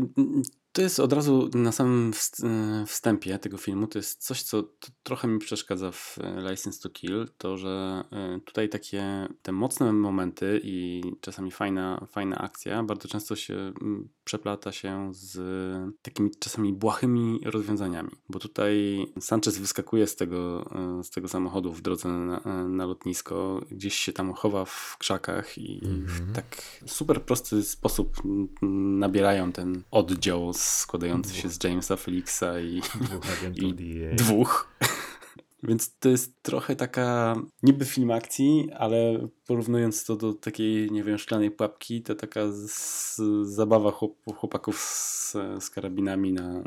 To 0.73 0.81
jest 0.81 0.99
od 0.99 1.13
razu 1.13 1.49
na 1.53 1.71
samym 1.71 2.11
wstępie 2.87 3.39
tego 3.39 3.57
filmu. 3.57 3.87
To 3.87 3.99
jest 3.99 4.23
coś, 4.23 4.43
co 4.43 4.63
trochę 5.03 5.27
mi 5.27 5.39
przeszkadza 5.39 5.91
w 5.91 6.17
e, 6.21 6.51
License 6.51 6.81
to 6.81 6.89
Kill. 6.89 7.27
To, 7.37 7.57
że 7.57 8.03
e, 8.11 8.39
tutaj 8.45 8.69
takie 8.69 9.27
te 9.41 9.51
mocne 9.51 9.93
momenty 9.93 10.61
i 10.63 11.03
czasami 11.21 11.51
fajna, 11.51 12.05
fajna 12.11 12.37
akcja 12.37 12.83
bardzo 12.83 13.07
często 13.07 13.35
się 13.35 13.73
przeplata 14.23 14.71
się 14.71 15.11
z 15.13 15.39
takimi 16.01 16.31
czasami 16.39 16.73
błahymi 16.73 17.39
rozwiązaniami. 17.45 18.11
Bo 18.29 18.39
tutaj 18.39 19.05
Sanchez 19.19 19.57
wyskakuje 19.57 20.07
z 20.07 20.15
tego, 20.15 20.69
z 21.03 21.09
tego 21.09 21.27
samochodu 21.27 21.73
w 21.73 21.81
drodze 21.81 22.09
na, 22.09 22.67
na 22.67 22.85
lotnisko, 22.85 23.61
gdzieś 23.71 23.95
się 23.95 24.13
tam 24.13 24.33
chowa 24.33 24.65
w 24.65 24.95
krzakach 24.99 25.57
i 25.57 25.85
mm 25.85 26.05
-hmm. 26.05 26.07
w 26.07 26.19
mhm. 26.19 26.33
tak 26.33 26.61
super 26.85 27.21
prosty 27.21 27.63
sposób 27.63 28.17
nabierają 28.61 29.51
ten 29.51 29.83
oddział 29.91 30.53
składający 30.63 31.35
się 31.35 31.49
z 31.49 31.63
Jamesa 31.63 31.95
Felixa 31.95 32.59
i 32.59 32.81
dwóch, 32.81 33.25
i 33.55 33.73
dwóch. 34.15 34.67
Więc 35.63 35.97
to 35.99 36.09
jest 36.09 36.41
trochę 36.41 36.75
taka 36.75 37.35
niby 37.63 37.85
film 37.85 38.11
akcji, 38.11 38.69
ale 38.77 39.27
porównując 39.51 40.05
to 40.05 40.15
do 40.15 40.33
takiej, 40.33 40.91
nie 40.91 41.03
wiem, 41.03 41.17
szklanej 41.17 41.51
pułapki, 41.51 42.01
to 42.01 42.15
taka 42.15 42.41
z, 42.51 43.21
zabawa 43.43 43.91
chłop, 43.91 44.15
chłopaków 44.35 44.79
z, 44.79 45.35
z 45.59 45.69
karabinami 45.69 46.33
na, 46.33 46.63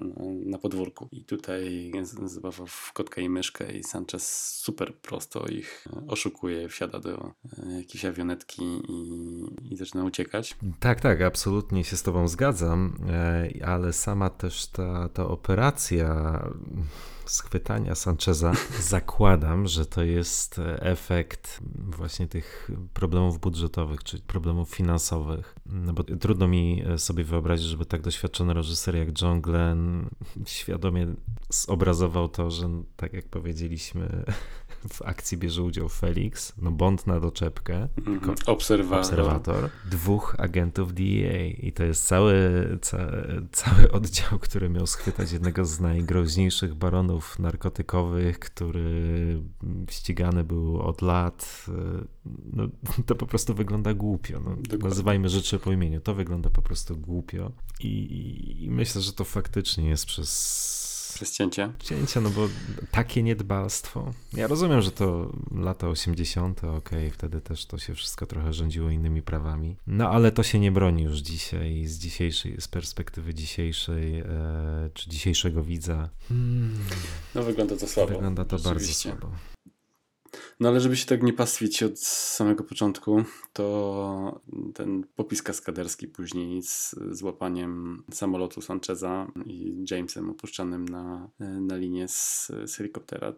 na 0.47 0.59
podwórku. 0.59 1.09
I 1.13 1.25
tutaj 1.25 1.93
zabawa 2.25 2.67
w 2.67 2.93
kotka 2.93 3.21
i 3.21 3.29
myszkę 3.29 3.73
i 3.73 3.85
Sanchez 3.85 4.51
super 4.57 4.95
prosto 4.95 5.47
ich 5.47 5.89
oszukuje, 6.09 6.69
wsiada 6.69 6.99
do 6.99 7.33
e, 7.59 7.73
jakiejś 7.73 8.05
awionetki 8.05 8.63
i, 8.89 9.45
i 9.71 9.77
zaczyna 9.77 10.05
uciekać. 10.05 10.57
Tak, 10.81 11.01
tak, 11.01 11.23
absolutnie 11.23 11.85
się 11.85 11.97
z 11.97 12.03
tobą 12.03 12.29
zgadzam, 12.29 12.97
e, 13.11 13.49
ale 13.67 13.93
sama 13.93 14.31
też 14.31 14.67
ta, 14.67 15.09
ta 15.09 15.27
operacja 15.29 16.41
schwytania 17.27 17.95
Sancheza 17.95 18.53
zakładam, 18.81 19.69
że 19.69 19.87
to 19.87 20.03
jest 20.03 20.61
efekt 20.79 21.61
właśnie 21.77 22.29
tych 22.29 22.71
problemów 22.93 23.41
budżetowych 23.41 24.05
czy 24.05 24.21
problemów 24.21 24.69
finansowych. 24.69 25.55
No 25.67 25.93
bo 25.93 26.05
trudno 26.05 26.49
mi 26.49 26.83
sobie 26.97 27.25
wyobrazić, 27.25 27.67
żeby 27.67 27.87
tak 27.87 28.03
doświadczony 28.03 28.55
reżyser 28.55 28.97
jak 28.97 29.23
John 29.23 29.41
Glenn 29.41 30.09
świadomie 30.47 31.07
zobrazował 31.51 32.29
to, 32.29 32.51
że 32.51 32.69
tak 32.97 33.13
jak 33.13 33.29
powiedzieliśmy, 33.29 34.25
w 34.89 35.03
akcji 35.03 35.39
bierze 35.39 35.63
udział 35.63 35.89
Felix, 35.89 36.53
no 36.59 36.71
Bond 36.71 37.07
na 37.07 37.21
doczepkę, 37.21 37.89
mm 38.07 38.21
-hmm. 38.21 38.51
obserwator. 38.51 38.99
obserwator, 38.99 39.71
dwóch 39.91 40.37
agentów 40.39 40.95
DEA 40.95 41.67
i 41.67 41.73
to 41.73 41.85
jest 41.85 42.07
cały, 42.07 42.35
ca, 42.83 42.99
cały 43.53 43.93
oddział, 43.93 44.39
który 44.39 44.71
miał 44.71 44.87
schwytać 44.87 45.33
jednego 45.33 45.65
z 45.65 45.81
najgroźniejszych 45.81 46.75
baronów 46.75 47.39
narkotykowych, 47.39 48.39
który 48.39 49.43
ścigany 49.91 50.45
był 50.45 50.81
od 50.81 51.03
lat. 51.03 51.67
No, 52.53 52.69
to 53.07 53.15
po 53.15 53.27
prostu 53.27 53.55
wygląda 53.55 53.95
głupio. 53.95 54.41
No, 54.41 54.79
nazywajmy 54.79 55.29
rzeczy 55.29 55.59
po 55.59 55.73
imieniu. 55.73 56.01
To 56.01 56.15
wygląda 56.15 56.51
po 56.51 56.63
prostu 56.63 56.97
głupio 56.97 57.53
i, 57.81 58.65
i 58.65 58.71
myślę, 58.71 59.01
że 59.01 59.13
to 59.13 59.25
faktycznie 59.25 59.89
jest 59.89 60.07
przez 60.07 60.84
przez 61.15 61.33
cięcie? 61.33 61.73
Cięcie, 61.79 62.21
no 62.21 62.31
bo 62.31 62.49
takie 62.91 63.23
niedbalstwo. 63.23 64.13
Ja 64.33 64.47
rozumiem, 64.47 64.83
że 64.83 64.91
to 64.91 65.33
lata 65.55 65.89
80., 65.89 66.59
okej, 66.59 66.77
okay, 66.77 67.11
wtedy 67.11 67.41
też 67.41 67.67
to 67.67 67.79
się 67.79 67.95
wszystko 67.95 68.27
trochę 68.27 68.53
rządziło 68.53 68.91
innymi 68.91 69.23
prawami. 69.23 69.77
No 69.87 70.11
ale 70.11 70.33
to 70.33 70.43
się 70.43 70.61
nie 70.61 70.73
broni 70.73 71.03
już 71.03 71.19
dzisiaj, 71.19 71.85
z 71.87 71.99
dzisiejszej, 71.99 72.61
z 72.61 72.69
perspektywy 72.69 73.35
dzisiejszej, 73.35 74.19
e, 74.19 74.25
czy 74.95 75.11
dzisiejszego 75.11 75.65
widza. 75.65 76.11
Hmm. 76.29 76.79
No 77.35 77.43
wygląda 77.43 77.77
to 77.77 77.87
słabo. 77.87 78.13
Wygląda 78.13 78.45
to 78.45 78.59
bardzo 78.59 78.95
słabo. 78.95 79.31
No 80.61 80.69
ale 80.69 80.81
żeby 80.81 80.97
się 80.97 81.07
tak 81.07 81.23
nie 81.23 81.33
pastwić 81.33 81.83
od 81.83 82.01
samego 82.01 82.65
początku, 82.65 83.25
to 83.55 84.41
ten 84.75 85.05
popis 85.17 85.43
kaskaderski 85.43 86.09
później 86.09 86.63
z 86.63 86.95
złapaniem 87.11 88.03
samolotu 88.13 88.61
Sancheza 88.61 89.33
i 89.47 89.85
Jamesem 89.91 90.31
opuszczanym 90.31 90.89
na, 90.89 91.31
na 91.39 91.77
linię 91.77 92.09
z, 92.09 92.53
z 92.65 92.77
helikoptera. 92.77 93.33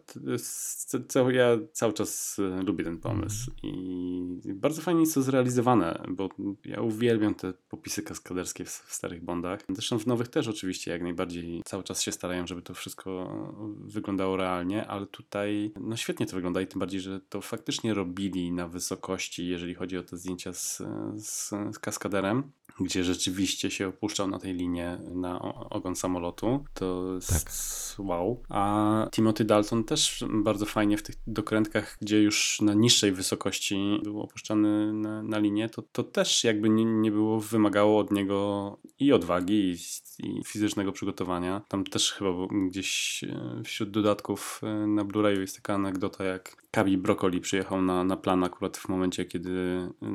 To, 1.13 1.31
ja 1.31 1.57
cały 1.73 1.93
czas 1.93 2.37
lubię 2.65 2.83
ten 2.83 2.97
pomysł 2.97 3.51
i 3.63 4.53
bardzo 4.53 4.81
fajnie 4.81 5.01
jest 5.01 5.13
to 5.13 5.21
zrealizowane, 5.21 6.03
bo 6.09 6.29
ja 6.65 6.81
uwielbiam 6.81 7.35
te 7.35 7.53
popisy 7.69 8.03
kaskaderskie 8.03 8.65
w, 8.65 8.69
w 8.69 8.93
starych 8.93 9.23
Bondach. 9.23 9.59
Zresztą 9.69 9.99
w 9.99 10.07
nowych 10.07 10.27
też 10.27 10.47
oczywiście 10.47 10.91
jak 10.91 11.01
najbardziej 11.01 11.61
cały 11.65 11.83
czas 11.83 12.01
się 12.01 12.11
starają, 12.11 12.47
żeby 12.47 12.61
to 12.61 12.73
wszystko 12.73 13.31
wyglądało 13.79 14.37
realnie, 14.37 14.87
ale 14.87 15.05
tutaj 15.05 15.71
no 15.79 15.95
świetnie 15.95 16.25
to 16.25 16.35
wygląda 16.35 16.61
i 16.61 16.67
tym 16.67 16.79
bardziej, 16.79 17.01
że 17.01 17.21
to 17.29 17.41
faktycznie 17.41 17.93
robili 17.93 18.51
na 18.51 18.67
wysokości, 18.67 19.47
jeżeli 19.47 19.75
chodzi 19.75 19.97
o 19.97 20.03
te 20.09 20.17
zdjęcia 20.17 20.53
z, 20.53 20.83
z, 21.15 21.49
z 21.49 21.79
kaskaderem, 21.79 22.51
gdzie 22.79 23.03
rzeczywiście 23.03 23.71
się 23.71 23.87
opuszczał 23.87 24.27
na 24.27 24.39
tej 24.39 24.53
linie 24.53 24.97
na 25.15 25.41
ogon 25.69 25.95
samolotu. 25.95 26.65
To 26.73 27.13
jest 27.15 27.45
tak. 27.97 28.05
wow. 28.05 28.43
A 28.49 29.07
Timothy 29.11 29.45
Dalton 29.45 29.83
też 29.83 30.25
bardzo 30.29 30.65
fajnie 30.65 30.97
w 30.97 31.03
tych 31.03 31.15
dokrętkach, 31.27 31.97
gdzie 32.01 32.21
już 32.21 32.61
na 32.61 32.73
niższej 32.73 33.11
wysokości 33.11 33.99
był 34.03 34.21
opuszczany 34.21 34.93
na, 34.93 35.23
na 35.23 35.39
linię, 35.39 35.69
to, 35.69 35.81
to 35.81 36.03
też 36.03 36.43
jakby 36.43 36.69
nie, 36.69 36.85
nie 36.85 37.11
było, 37.11 37.39
wymagało 37.39 37.99
od 37.99 38.11
niego 38.11 38.77
i 38.99 39.13
odwagi, 39.13 39.53
i, 39.53 39.77
i 40.27 40.43
fizycznego 40.45 40.91
przygotowania. 40.91 41.61
Tam 41.67 41.83
też 41.83 42.11
chyba 42.11 42.29
gdzieś 42.69 43.23
e, 43.23 43.61
wśród 43.63 43.91
dodatków 43.91 44.61
e, 44.63 44.87
na 44.87 45.05
Blu-rayu 45.05 45.39
jest 45.39 45.55
taka 45.55 45.73
anegdota, 45.73 46.23
jak 46.23 46.66
Kabi 46.77 46.97
Broccoli 46.97 47.41
przyjechał 47.41 47.81
na, 47.81 48.03
na 48.03 48.17
plan 48.17 48.43
akurat 48.43 48.77
w 48.77 48.89
momencie, 48.89 49.25
kiedy 49.25 49.51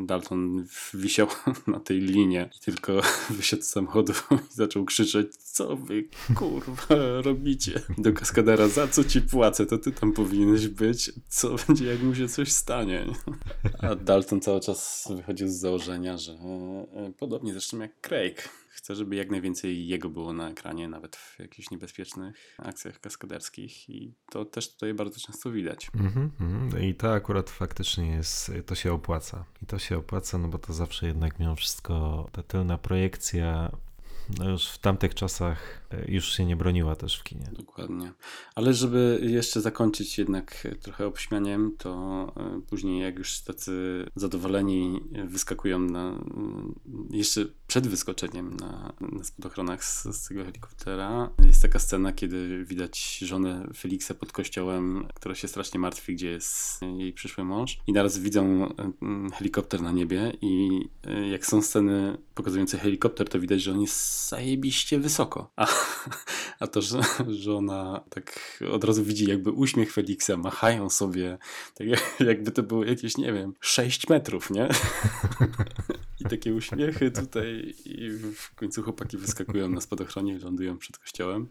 Dalton 0.06 0.66
wisiał 0.94 1.26
na 1.66 1.80
tej 1.80 2.00
linie 2.00 2.50
i 2.56 2.64
tylko 2.64 2.92
wysiadł 3.30 3.62
z 3.62 3.68
samochodu 3.68 4.12
i 4.50 4.54
zaczął 4.54 4.84
krzyczeć, 4.84 5.36
co 5.36 5.76
wy 5.76 6.08
kurwa 6.34 6.84
robicie? 7.22 7.80
Do 7.98 8.12
kaskadera, 8.12 8.68
za 8.68 8.88
co 8.88 9.04
ci 9.04 9.22
płacę, 9.22 9.66
to 9.66 9.78
ty 9.78 9.92
tam 9.92 10.12
powinieneś 10.12 10.68
być, 10.68 11.12
co 11.28 11.56
będzie 11.66 11.86
jak 11.86 12.02
mu 12.02 12.14
się 12.14 12.28
coś 12.28 12.52
stanie. 12.52 13.06
A 13.78 13.94
Dalton 13.94 14.40
cały 14.40 14.60
czas 14.60 15.08
wychodził 15.16 15.48
z 15.48 15.54
założenia, 15.54 16.16
że 16.16 16.32
e, 16.32 17.12
podobnie 17.18 17.52
zresztą 17.52 17.78
jak 17.78 18.00
Craig 18.00 18.48
Chcę, 18.82 18.94
żeby 18.94 19.16
jak 19.16 19.30
najwięcej 19.30 19.86
jego 19.86 20.08
było 20.08 20.32
na 20.32 20.50
ekranie, 20.50 20.88
nawet 20.88 21.16
w 21.16 21.38
jakichś 21.38 21.70
niebezpiecznych 21.70 22.56
akcjach 22.58 23.00
kaskaderskich 23.00 23.90
i 23.90 24.14
to 24.30 24.44
też 24.44 24.72
tutaj 24.72 24.94
bardzo 24.94 25.20
często 25.20 25.50
widać. 25.50 25.90
Mm 25.94 26.30
-hmm. 26.40 26.82
I 26.84 26.94
to 26.94 27.12
akurat 27.12 27.50
faktycznie 27.50 28.06
jest, 28.06 28.52
to 28.66 28.74
się 28.74 28.92
opłaca. 28.92 29.44
I 29.62 29.66
to 29.66 29.78
się 29.78 29.98
opłaca, 29.98 30.38
no 30.38 30.48
bo 30.48 30.58
to 30.58 30.72
zawsze 30.72 31.06
jednak 31.06 31.38
mimo 31.38 31.56
wszystko 31.56 32.28
ta 32.32 32.42
tylna 32.42 32.78
projekcja 32.78 33.70
no 34.38 34.50
już 34.50 34.68
w 34.68 34.78
tamtych 34.78 35.14
czasach 35.14 35.81
już 36.08 36.32
się 36.32 36.44
nie 36.44 36.56
broniła 36.56 36.96
też 36.96 37.18
w 37.18 37.24
kinie. 37.24 37.50
Dokładnie. 37.52 38.12
Ale 38.54 38.74
żeby 38.74 39.20
jeszcze 39.22 39.60
zakończyć 39.60 40.18
jednak 40.18 40.68
trochę 40.82 41.06
obśmianiem, 41.06 41.76
to 41.78 41.92
e, 42.36 42.60
później 42.70 43.02
jak 43.02 43.18
już 43.18 43.40
tacy 43.40 44.06
zadowoleni 44.16 45.00
wyskakują 45.24 45.78
na, 45.78 46.24
jeszcze 47.10 47.46
przed 47.66 47.88
wyskoczeniem 47.88 48.56
na, 48.56 48.92
na 49.00 49.24
spadochronach 49.24 49.84
z, 49.84 50.02
z 50.02 50.28
tego 50.28 50.44
helikoptera, 50.44 51.30
jest 51.46 51.62
taka 51.62 51.78
scena, 51.78 52.12
kiedy 52.12 52.64
widać 52.64 53.18
żonę 53.18 53.68
Felixa 53.76 54.12
pod 54.20 54.32
kościołem, 54.32 55.08
która 55.14 55.34
się 55.34 55.48
strasznie 55.48 55.80
martwi, 55.80 56.14
gdzie 56.14 56.30
jest 56.30 56.82
jej 56.98 57.12
przyszły 57.12 57.44
mąż 57.44 57.78
i 57.86 57.92
naraz 57.92 58.18
widzą 58.18 58.72
helikopter 59.32 59.82
na 59.82 59.92
niebie 59.92 60.32
i 60.40 60.80
jak 61.30 61.46
są 61.46 61.62
sceny 61.62 62.18
pokazujące 62.34 62.78
helikopter, 62.78 63.28
to 63.28 63.40
widać, 63.40 63.62
że 63.62 63.72
on 63.72 63.80
jest 63.80 64.28
zajebiście 64.28 64.98
wysoko. 64.98 65.52
A, 65.56 65.66
a 66.60 66.66
to, 66.66 66.82
że, 66.82 67.00
że 67.28 67.54
ona 67.54 68.04
tak 68.10 68.58
od 68.72 68.84
razu 68.84 69.04
widzi 69.04 69.26
jakby 69.26 69.50
uśmiech 69.50 69.92
Feliksa, 69.92 70.36
machają 70.36 70.90
sobie, 70.90 71.38
tak 71.74 71.86
jakby 72.20 72.50
to 72.50 72.62
było 72.62 72.84
jakieś, 72.84 73.16
nie 73.16 73.32
wiem, 73.32 73.54
6 73.60 74.08
metrów, 74.08 74.50
nie? 74.50 74.68
I 76.20 76.24
takie 76.24 76.54
uśmiechy 76.54 77.10
tutaj 77.10 77.74
i 77.84 78.10
w 78.34 78.54
końcu 78.54 78.82
chłopaki 78.82 79.18
wyskakują 79.18 79.68
na 79.68 79.80
spadochronie 79.80 80.34
i 80.34 80.38
lądują 80.38 80.78
przed 80.78 80.98
kościołem. 80.98 81.48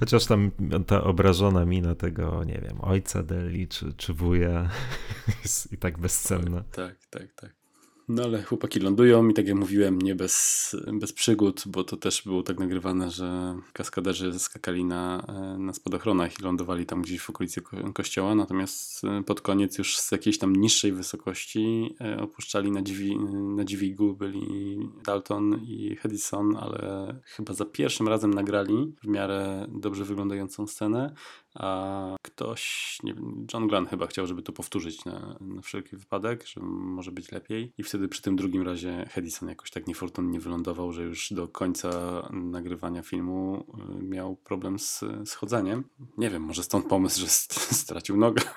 Chociaż 0.00 0.26
tam 0.26 0.50
ta 0.86 1.04
obrażona 1.04 1.64
mina 1.64 1.94
tego, 1.94 2.44
nie 2.44 2.60
wiem, 2.62 2.80
ojca 2.80 3.22
Deli 3.22 3.68
czy, 3.68 3.92
czy 3.96 4.14
wuja 4.14 4.70
jest 5.42 5.72
i 5.72 5.78
tak 5.78 5.98
bezcenna. 5.98 6.64
Tak, 6.72 7.06
tak, 7.10 7.32
tak. 7.32 7.63
No 8.08 8.22
ale 8.22 8.42
chłopaki 8.42 8.80
lądują 8.80 9.28
i 9.28 9.34
tak 9.34 9.46
jak 9.48 9.56
mówiłem, 9.56 10.02
nie 10.02 10.14
bez, 10.14 10.76
bez 10.92 11.12
przygód, 11.12 11.62
bo 11.66 11.84
to 11.84 11.96
też 11.96 12.22
było 12.22 12.42
tak 12.42 12.58
nagrywane, 12.58 13.10
że 13.10 13.56
kaskaderzy 13.72 14.38
skakali 14.38 14.84
na, 14.84 15.26
na 15.58 15.72
spadochronach 15.72 16.40
i 16.40 16.42
lądowali 16.42 16.86
tam 16.86 17.02
gdzieś 17.02 17.20
w 17.20 17.30
okolicy 17.30 17.62
ko 17.62 17.92
kościoła, 17.92 18.34
natomiast 18.34 19.04
e, 19.04 19.22
pod 19.22 19.40
koniec 19.40 19.78
już 19.78 19.98
z 19.98 20.12
jakiejś 20.12 20.38
tam 20.38 20.56
niższej 20.56 20.92
wysokości 20.92 21.94
e, 22.00 22.20
opuszczali 22.20 22.70
na, 22.70 22.82
dźwi 22.82 23.18
na 23.56 23.64
dźwigu 23.64 24.14
byli 24.14 24.78
Dalton 25.04 25.60
i 25.62 25.96
Hedison, 25.96 26.56
ale 26.56 27.14
chyba 27.24 27.54
za 27.54 27.64
pierwszym 27.64 28.08
razem 28.08 28.34
nagrali 28.34 28.94
w 29.02 29.06
miarę 29.06 29.66
dobrze 29.68 30.04
wyglądającą 30.04 30.66
scenę, 30.66 31.14
a 31.54 32.16
ktoś, 32.22 32.98
nie 33.02 33.14
John 33.54 33.68
Glenn 33.68 33.86
chyba 33.86 34.06
chciał, 34.06 34.26
żeby 34.26 34.42
to 34.42 34.52
powtórzyć 34.52 35.04
na, 35.04 35.38
na 35.40 35.62
wszelki 35.62 35.96
wypadek, 35.96 36.46
że 36.46 36.60
może 36.60 37.12
być 37.12 37.32
lepiej 37.32 37.72
i 37.78 37.82
wtedy 37.82 38.08
przy 38.08 38.22
tym 38.22 38.36
drugim 38.36 38.62
razie 38.62 39.06
Hedison 39.10 39.48
jakoś 39.48 39.70
tak 39.70 39.86
niefortunnie 39.86 40.40
wylądował, 40.40 40.92
że 40.92 41.02
już 41.02 41.32
do 41.32 41.48
końca 41.48 42.22
nagrywania 42.32 43.02
filmu 43.02 43.66
y, 44.00 44.02
miał 44.02 44.36
problem 44.36 44.78
z, 44.78 45.04
z 45.24 45.34
chodzeniem. 45.34 45.84
Nie 46.18 46.30
wiem, 46.30 46.42
może 46.42 46.62
stąd 46.62 46.86
pomysł, 46.86 47.20
że 47.20 47.28
st 47.28 47.54
stracił 47.82 48.16
nogę. 48.16 48.42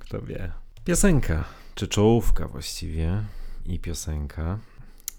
Kto 0.00 0.22
wie. 0.22 0.52
Piosenka, 0.84 1.44
czy 1.74 1.88
czołówka 1.88 2.48
właściwie 2.48 3.22
i 3.66 3.78
piosenka. 3.78 4.58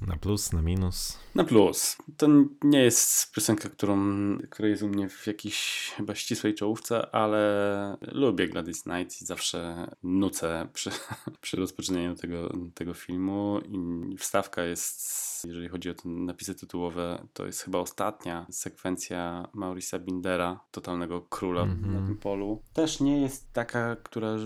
Na 0.08 0.18
plus, 0.18 0.54
na 0.54 0.62
minus? 0.62 1.20
Na 1.36 1.44
plus. 1.44 1.98
To 2.18 2.28
nie 2.64 2.84
jest 2.84 3.32
piosenka, 3.32 3.70
którą, 3.70 3.98
która 4.50 4.70
jest 4.70 4.84
u 4.84 4.88
mnie 4.88 5.10
w 5.10 5.28
jakiejś 5.28 5.92
chyba 5.98 6.16
ścisłej 6.16 6.56
czołówce, 6.56 7.16
ale 7.16 7.98
lubię 8.02 8.48
Gladys 8.48 8.84
Knight 8.84 9.22
i 9.22 9.26
zawsze 9.26 9.88
nucę 10.04 10.68
przy, 10.74 10.90
przy 11.42 11.58
rozpoczynaniu 11.58 12.16
tego, 12.16 12.54
tego 12.74 12.94
filmu. 12.94 13.60
I 14.10 14.18
wstawka 14.18 14.64
jest, 14.64 15.46
jeżeli 15.46 15.68
chodzi 15.68 15.90
o 15.90 15.94
te 15.94 16.10
napisy 16.10 16.56
tytułowe, 16.56 17.28
to 17.34 17.46
jest 17.46 17.62
chyba 17.62 17.80
ostatnia 17.80 18.46
sekwencja 18.52 19.48
Maurisa 19.54 20.00
Bindera, 20.00 20.60
totalnego 20.72 21.22
króla 21.22 21.64
mm 21.64 21.78
-hmm. 21.78 21.94
na 22.02 22.08
tym 22.08 22.18
polu. 22.18 22.62
Też 22.74 23.00
nie 23.00 23.22
jest 23.22 23.54
taka, 23.54 23.96
która 23.96 24.38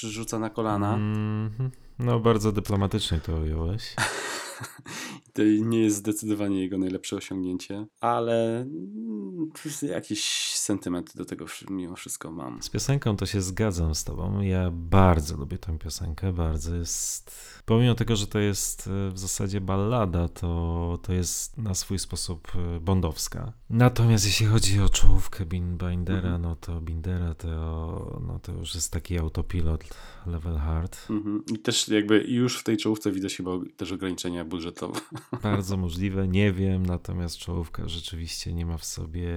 rzuca 0.00 0.38
na 0.38 0.50
kolana. 0.50 0.94
Mm 0.94 1.50
-hmm. 1.58 1.85
No, 1.98 2.20
bardzo 2.20 2.52
dyplomatycznie 2.52 3.20
to 3.20 3.32
ująłeś. 3.32 3.94
to 5.36 5.42
nie 5.42 5.82
jest 5.82 5.96
zdecydowanie 5.96 6.60
jego 6.60 6.78
najlepsze 6.78 7.16
osiągnięcie, 7.16 7.86
ale 8.00 8.60
mm, 8.60 9.50
jakiś 9.82 10.50
sentyment 10.54 11.16
do 11.16 11.24
tego 11.24 11.46
mimo 11.70 11.96
wszystko 11.96 12.32
mam. 12.32 12.62
Z 12.62 12.70
piosenką 12.70 13.16
to 13.16 13.26
się 13.26 13.42
zgadzam 13.42 13.94
z 13.94 14.04
tobą. 14.04 14.40
Ja 14.40 14.70
bardzo 14.70 15.36
lubię 15.36 15.58
tę 15.58 15.78
piosenkę, 15.78 16.32
bardzo 16.32 16.74
jest... 16.74 17.46
Pomimo 17.64 17.94
tego, 17.94 18.16
że 18.16 18.26
to 18.26 18.38
jest 18.38 18.86
e, 18.86 19.10
w 19.10 19.18
zasadzie 19.18 19.60
ballada, 19.60 20.28
to, 20.28 20.98
to 21.02 21.12
jest 21.12 21.58
na 21.58 21.74
swój 21.74 21.98
sposób 21.98 22.48
e, 22.54 22.80
bondowska. 22.80 23.52
Natomiast 23.70 24.26
jeśli 24.26 24.46
chodzi 24.46 24.80
o 24.80 24.88
czołówkę 24.88 25.46
Bindera, 25.46 26.18
mhm. 26.18 26.42
no 26.42 26.56
to 26.56 26.80
Bindera 26.80 27.34
to, 27.34 28.20
no 28.26 28.38
to 28.38 28.52
już 28.52 28.74
jest 28.74 28.92
taki 28.92 29.18
autopilot 29.18 29.84
level 30.26 30.56
hard. 30.56 31.06
Mhm. 31.10 31.42
I 31.54 31.58
też 31.58 31.88
jakby 31.88 32.24
już 32.28 32.58
w 32.58 32.64
tej 32.64 32.76
czołówce 32.76 33.12
widać 33.12 33.36
chyba 33.36 33.50
też 33.76 33.92
ograniczenia 33.92 34.44
budżetowe. 34.44 35.00
Bardzo 35.42 35.76
możliwe, 35.76 36.28
nie 36.28 36.52
wiem, 36.52 36.86
natomiast 36.86 37.38
czołówka 37.38 37.88
rzeczywiście 37.88 38.54
nie 38.54 38.66
ma 38.66 38.78
w 38.78 38.84
sobie 38.84 39.28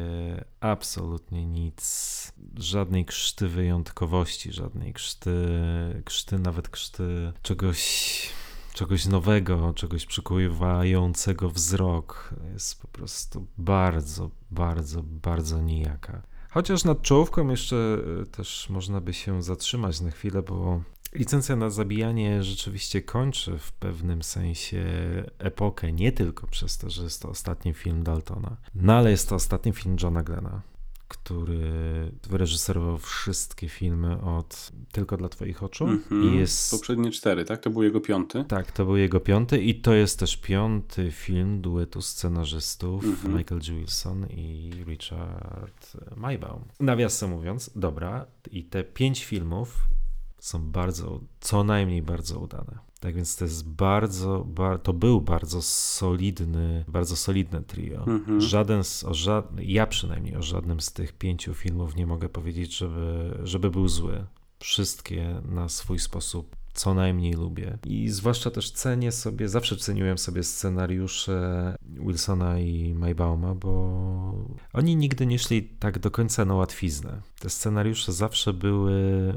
absolutnie 0.59 1.45
nic, 1.45 2.31
żadnej 2.57 3.05
krzty 3.05 3.47
wyjątkowości, 3.47 4.53
żadnej 4.53 4.93
krzty, 4.93 5.33
krzty 6.05 6.39
nawet 6.39 6.69
krzty 6.69 7.33
czegoś 7.41 8.29
czegoś 8.73 9.05
nowego, 9.05 9.73
czegoś 9.73 10.05
przykuwającego 10.05 11.49
wzrok. 11.49 12.35
Jest 12.53 12.81
po 12.81 12.87
prostu 12.87 13.47
bardzo, 13.57 14.29
bardzo, 14.51 15.03
bardzo 15.03 15.61
nijaka. 15.61 16.21
Chociaż 16.49 16.83
nad 16.83 17.01
czołówką 17.01 17.49
jeszcze 17.49 17.97
e, 18.21 18.25
też 18.25 18.69
można 18.69 19.01
by 19.01 19.13
się 19.13 19.43
zatrzymać 19.43 20.01
na 20.01 20.11
chwilę, 20.11 20.41
bo 20.41 20.81
Licencja 21.13 21.55
na 21.55 21.69
zabijanie 21.69 22.43
rzeczywiście 22.43 23.01
kończy 23.01 23.57
w 23.57 23.71
pewnym 23.71 24.23
sensie 24.23 24.83
epokę, 25.37 25.91
nie 25.93 26.11
tylko 26.11 26.47
przez 26.47 26.77
to, 26.77 26.89
że 26.89 27.03
jest 27.03 27.21
to 27.21 27.29
ostatni 27.29 27.73
film 27.73 28.03
Daltona, 28.03 28.57
no 28.75 28.93
ale 28.93 29.11
jest 29.11 29.29
to 29.29 29.35
ostatni 29.35 29.73
film 29.73 29.97
Johna 30.03 30.23
Glena, 30.23 30.61
który 31.07 32.11
wyreżyserował 32.29 32.97
wszystkie 32.97 33.69
filmy 33.69 34.21
od 34.21 34.71
Tylko 34.91 35.17
dla 35.17 35.29
Twoich 35.29 35.63
oczu. 35.63 35.85
Mm 35.85 36.03
-hmm. 36.09 36.33
I 36.33 36.37
jest... 36.37 36.71
Poprzednie 36.71 37.11
cztery, 37.11 37.45
tak? 37.45 37.61
To 37.61 37.69
był 37.69 37.83
jego 37.83 38.01
piąty? 38.01 38.45
Tak, 38.47 38.71
to 38.71 38.85
był 38.85 38.97
jego 38.97 39.19
piąty 39.19 39.61
i 39.61 39.81
to 39.81 39.93
jest 39.93 40.19
też 40.19 40.37
piąty 40.37 41.11
film 41.11 41.61
duetu 41.61 42.01
scenarzystów 42.01 43.03
mm 43.03 43.15
-hmm. 43.15 43.37
Michael 43.37 43.61
G. 43.61 43.75
Wilson 43.75 44.27
i 44.29 44.71
Richard 44.87 45.97
Maybaum. 46.15 46.63
Nawiasem 46.79 47.29
mówiąc, 47.29 47.71
dobra, 47.75 48.25
i 48.51 48.63
te 48.63 48.83
pięć 48.83 49.25
filmów 49.25 49.89
są 50.39 50.71
bardzo, 50.71 51.19
co 51.39 51.63
najmniej 51.63 52.01
bardzo 52.01 52.39
udane. 52.39 52.79
Tak 52.99 53.15
więc 53.15 53.35
to 53.35 53.45
jest 53.45 53.69
bardzo, 53.69 54.45
bar, 54.45 54.79
to 54.79 54.93
był 54.93 55.21
bardzo 55.21 55.61
solidny, 55.61 56.85
bardzo 56.87 57.15
solidne 57.15 57.61
trio. 57.61 58.03
Mhm. 58.07 58.41
Żaden 58.41 58.83
z, 58.83 59.03
o 59.03 59.13
ża 59.13 59.43
ja 59.61 59.87
przynajmniej 59.87 60.35
o 60.35 60.41
żadnym 60.41 60.81
z 60.81 60.93
tych 60.93 61.13
pięciu 61.13 61.53
filmów 61.53 61.95
nie 61.95 62.07
mogę 62.07 62.29
powiedzieć, 62.29 62.77
żeby, 62.77 63.37
żeby 63.43 63.69
był 63.69 63.87
zły. 63.87 64.25
Wszystkie 64.59 65.41
na 65.45 65.69
swój 65.69 65.99
sposób 65.99 66.58
co 66.79 66.93
najmniej 66.93 67.33
lubię. 67.33 67.77
I 67.85 68.09
zwłaszcza 68.09 68.51
też 68.51 68.71
cenię 68.71 69.11
sobie, 69.11 69.49
zawsze 69.49 69.77
ceniłem 69.77 70.17
sobie 70.17 70.43
scenariusze 70.43 71.75
Wilsona 71.81 72.59
i 72.59 72.93
Maybauma, 72.93 73.55
bo 73.55 73.71
oni 74.73 74.95
nigdy 74.95 75.25
nie 75.25 75.39
szli 75.39 75.63
tak 75.63 75.99
do 75.99 76.11
końca 76.11 76.45
na 76.45 76.53
łatwiznę. 76.53 77.21
Te 77.39 77.49
scenariusze 77.49 78.13
zawsze 78.13 78.53
były, 78.53 79.33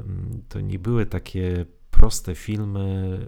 to 0.49 0.61
nie 0.61 0.79
były 0.79 1.05
takie 1.05 1.65
proste 1.91 2.35
filmy 2.35 3.19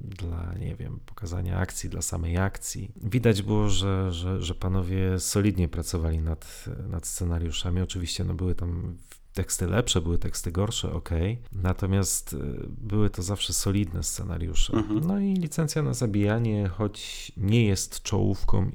dla, 0.00 0.54
nie 0.60 0.76
wiem, 0.76 1.00
pokazania 1.06 1.58
akcji, 1.58 1.90
dla 1.90 2.02
samej 2.02 2.36
akcji. 2.36 2.92
Widać 2.96 3.42
było, 3.42 3.68
że, 3.68 4.12
że, 4.12 4.42
że 4.42 4.54
panowie 4.54 5.20
solidnie 5.20 5.68
pracowali 5.68 6.18
nad, 6.18 6.64
nad 6.88 7.06
scenariuszami. 7.06 7.80
Oczywiście 7.80 8.24
no, 8.24 8.34
były 8.34 8.54
tam 8.54 8.96
teksty 9.34 9.66
lepsze, 9.66 10.00
były 10.00 10.18
teksty 10.18 10.52
gorsze, 10.52 10.92
ok. 10.92 11.10
Natomiast 11.52 12.32
y, 12.32 12.36
były 12.68 13.10
to 13.10 13.22
zawsze 13.22 13.52
solidne 13.52 14.02
scenariusze. 14.02 14.72
Mhm. 14.72 15.00
No 15.06 15.20
i 15.20 15.34
licencja 15.34 15.82
na 15.82 15.94
zabijanie, 15.94 16.68
choć 16.68 17.32
nie 17.36 17.66
jest 17.66 18.02
czołówką, 18.02 18.62
y, 18.62 18.70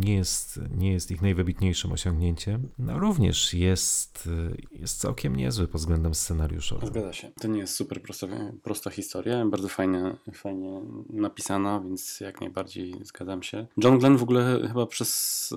nie 0.00 0.14
jest, 0.14 0.60
nie 0.76 0.92
jest 0.92 1.10
ich 1.10 1.22
najwybitniejszym 1.22 1.92
osiągnięciem, 1.92 2.68
no 2.78 2.98
również 2.98 3.54
jest, 3.54 4.26
y, 4.26 4.78
jest 4.78 5.00
całkiem 5.00 5.36
niezły 5.36 5.68
pod 5.68 5.80
względem 5.80 6.14
scenariuszowym. 6.14 6.88
Zgadza 6.88 7.12
się. 7.12 7.30
To 7.40 7.48
nie 7.48 7.58
jest 7.58 7.74
super 7.74 8.02
prosta, 8.02 8.26
prosta 8.62 8.90
historia, 8.90 9.46
bardzo 9.46 9.68
fajnie, 9.68 10.16
fajnie 10.32 10.80
napisana, 11.10 11.80
więc 11.80 12.20
jak 12.20 12.40
najbardziej 12.40 12.94
zgadzam 13.04 13.42
się. 13.42 13.66
John 13.76 13.98
Glenn 13.98 14.16
w 14.16 14.22
ogóle 14.22 14.68
chyba 14.68 14.86
przez 14.86 15.54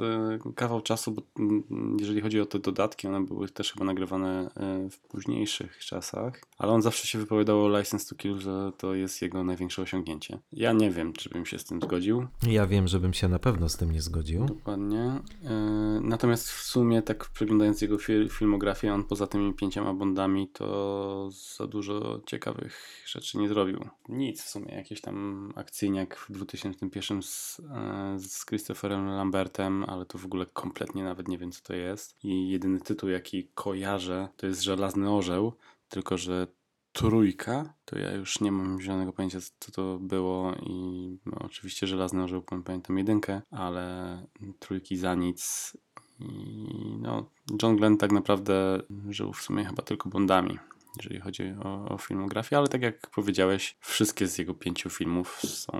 kawał 0.55 0.81
czasu, 0.81 1.11
bo 1.11 1.21
mm, 1.39 1.97
jeżeli 1.99 2.21
chodzi 2.21 2.41
o 2.41 2.45
te 2.45 2.59
dodatki, 2.59 3.07
one 3.07 3.25
były 3.25 3.49
też 3.49 3.73
chyba 3.73 3.85
na 3.85 3.93
nagrywane 3.99 4.49
e, 4.55 4.89
w 4.89 4.99
późniejszych 4.99 5.77
czasach, 5.77 6.41
ale 6.59 6.71
on 6.71 6.81
zawsze 6.81 7.07
się 7.07 7.19
wypowiadał 7.19 7.65
o 7.65 7.79
License 7.79 8.09
to 8.09 8.15
Kill, 8.15 8.39
że 8.39 8.71
to 8.77 8.93
jest 8.93 9.21
jego 9.21 9.43
największe 9.43 9.81
osiągnięcie. 9.81 10.39
Ja 10.51 10.73
nie 10.73 10.91
wiem, 10.91 11.13
czy 11.13 11.29
bym 11.29 11.45
się 11.45 11.59
z 11.59 11.65
tym 11.65 11.81
zgodził. 11.81 12.27
Ja 12.47 12.67
wiem, 12.67 12.87
że 12.87 12.99
bym 12.99 13.13
się 13.13 13.27
na 13.27 13.39
pewno 13.39 13.69
z 13.69 13.77
tym 13.77 13.91
nie 13.91 14.01
zgodził. 14.01 14.45
Dokładnie. 14.45 15.21
E, 15.43 15.53
natomiast 16.01 16.49
w 16.49 16.61
sumie, 16.61 17.01
tak 17.01 17.29
przeglądając 17.29 17.81
jego 17.81 17.97
filmografię, 18.29 18.93
on 18.93 19.03
poza 19.03 19.27
tymi 19.27 19.53
pięcioma 19.53 19.93
Bondami 19.93 20.47
to 20.47 21.29
za 21.57 21.67
dużo 21.67 22.21
ciekawych 22.25 23.03
rzeczy 23.05 23.37
nie 23.37 23.47
zrobił. 23.47 23.89
Nic 24.09 24.43
w 24.43 24.49
sumie, 24.49 24.75
jakiś 24.75 25.01
tam 25.01 25.49
akcyjniak 25.55 26.15
w 26.15 26.31
2001 26.31 27.23
z, 27.23 27.59
e, 27.59 28.19
z 28.19 28.45
Christopherem 28.45 29.07
Lambertem, 29.07 29.83
ale 29.83 30.05
to 30.05 30.17
w 30.17 30.25
ogóle 30.25 30.45
kompletnie 30.45 31.03
nawet 31.03 31.27
nie 31.27 31.37
wiem, 31.37 31.51
co 31.51 31.61
to 31.63 31.73
jest. 31.73 32.15
I 32.23 32.49
jedyny 32.49 32.79
tytuł, 32.79 33.09
jaki 33.09 33.47
kojarzę, 33.55 34.29
to 34.37 34.47
jest 34.47 34.61
Żelazny 34.61 35.11
Orzeł, 35.11 35.53
tylko 35.89 36.17
że 36.17 36.47
trójka, 36.91 37.73
to 37.86 37.99
ja 37.99 38.12
już 38.12 38.41
nie 38.41 38.52
mam 38.52 38.82
zielonego 38.82 39.13
pojęcia, 39.13 39.39
co 39.60 39.71
to 39.71 39.99
było 39.99 40.56
i 40.56 41.17
no, 41.25 41.39
oczywiście 41.39 41.88
Żelazny 41.88 42.23
Orzeł, 42.23 42.43
pamiętam 42.65 42.97
jedynkę, 42.97 43.41
ale 43.52 44.17
trójki 44.60 44.97
za 44.97 45.15
nic 45.15 45.73
i 46.19 46.97
no, 47.02 47.30
John 47.63 47.75
Glenn 47.75 47.97
tak 47.97 48.12
naprawdę 48.12 48.82
żył 49.10 49.34
w 49.34 49.41
sumie 49.41 49.65
chyba 49.65 49.84
tylko 49.84 50.10
Bondami, 50.10 50.60
jeżeli 50.97 51.19
chodzi 51.19 51.43
o, 51.63 51.89
o 51.89 51.97
filmografię, 51.97 52.58
ale 52.58 52.67
tak 52.67 52.82
jak 52.82 53.10
powiedziałeś, 53.10 53.78
wszystkie 53.80 54.28
z 54.28 54.38
jego 54.38 54.54
pięciu 54.54 54.89
filmów 54.89 55.41
są 55.43 55.73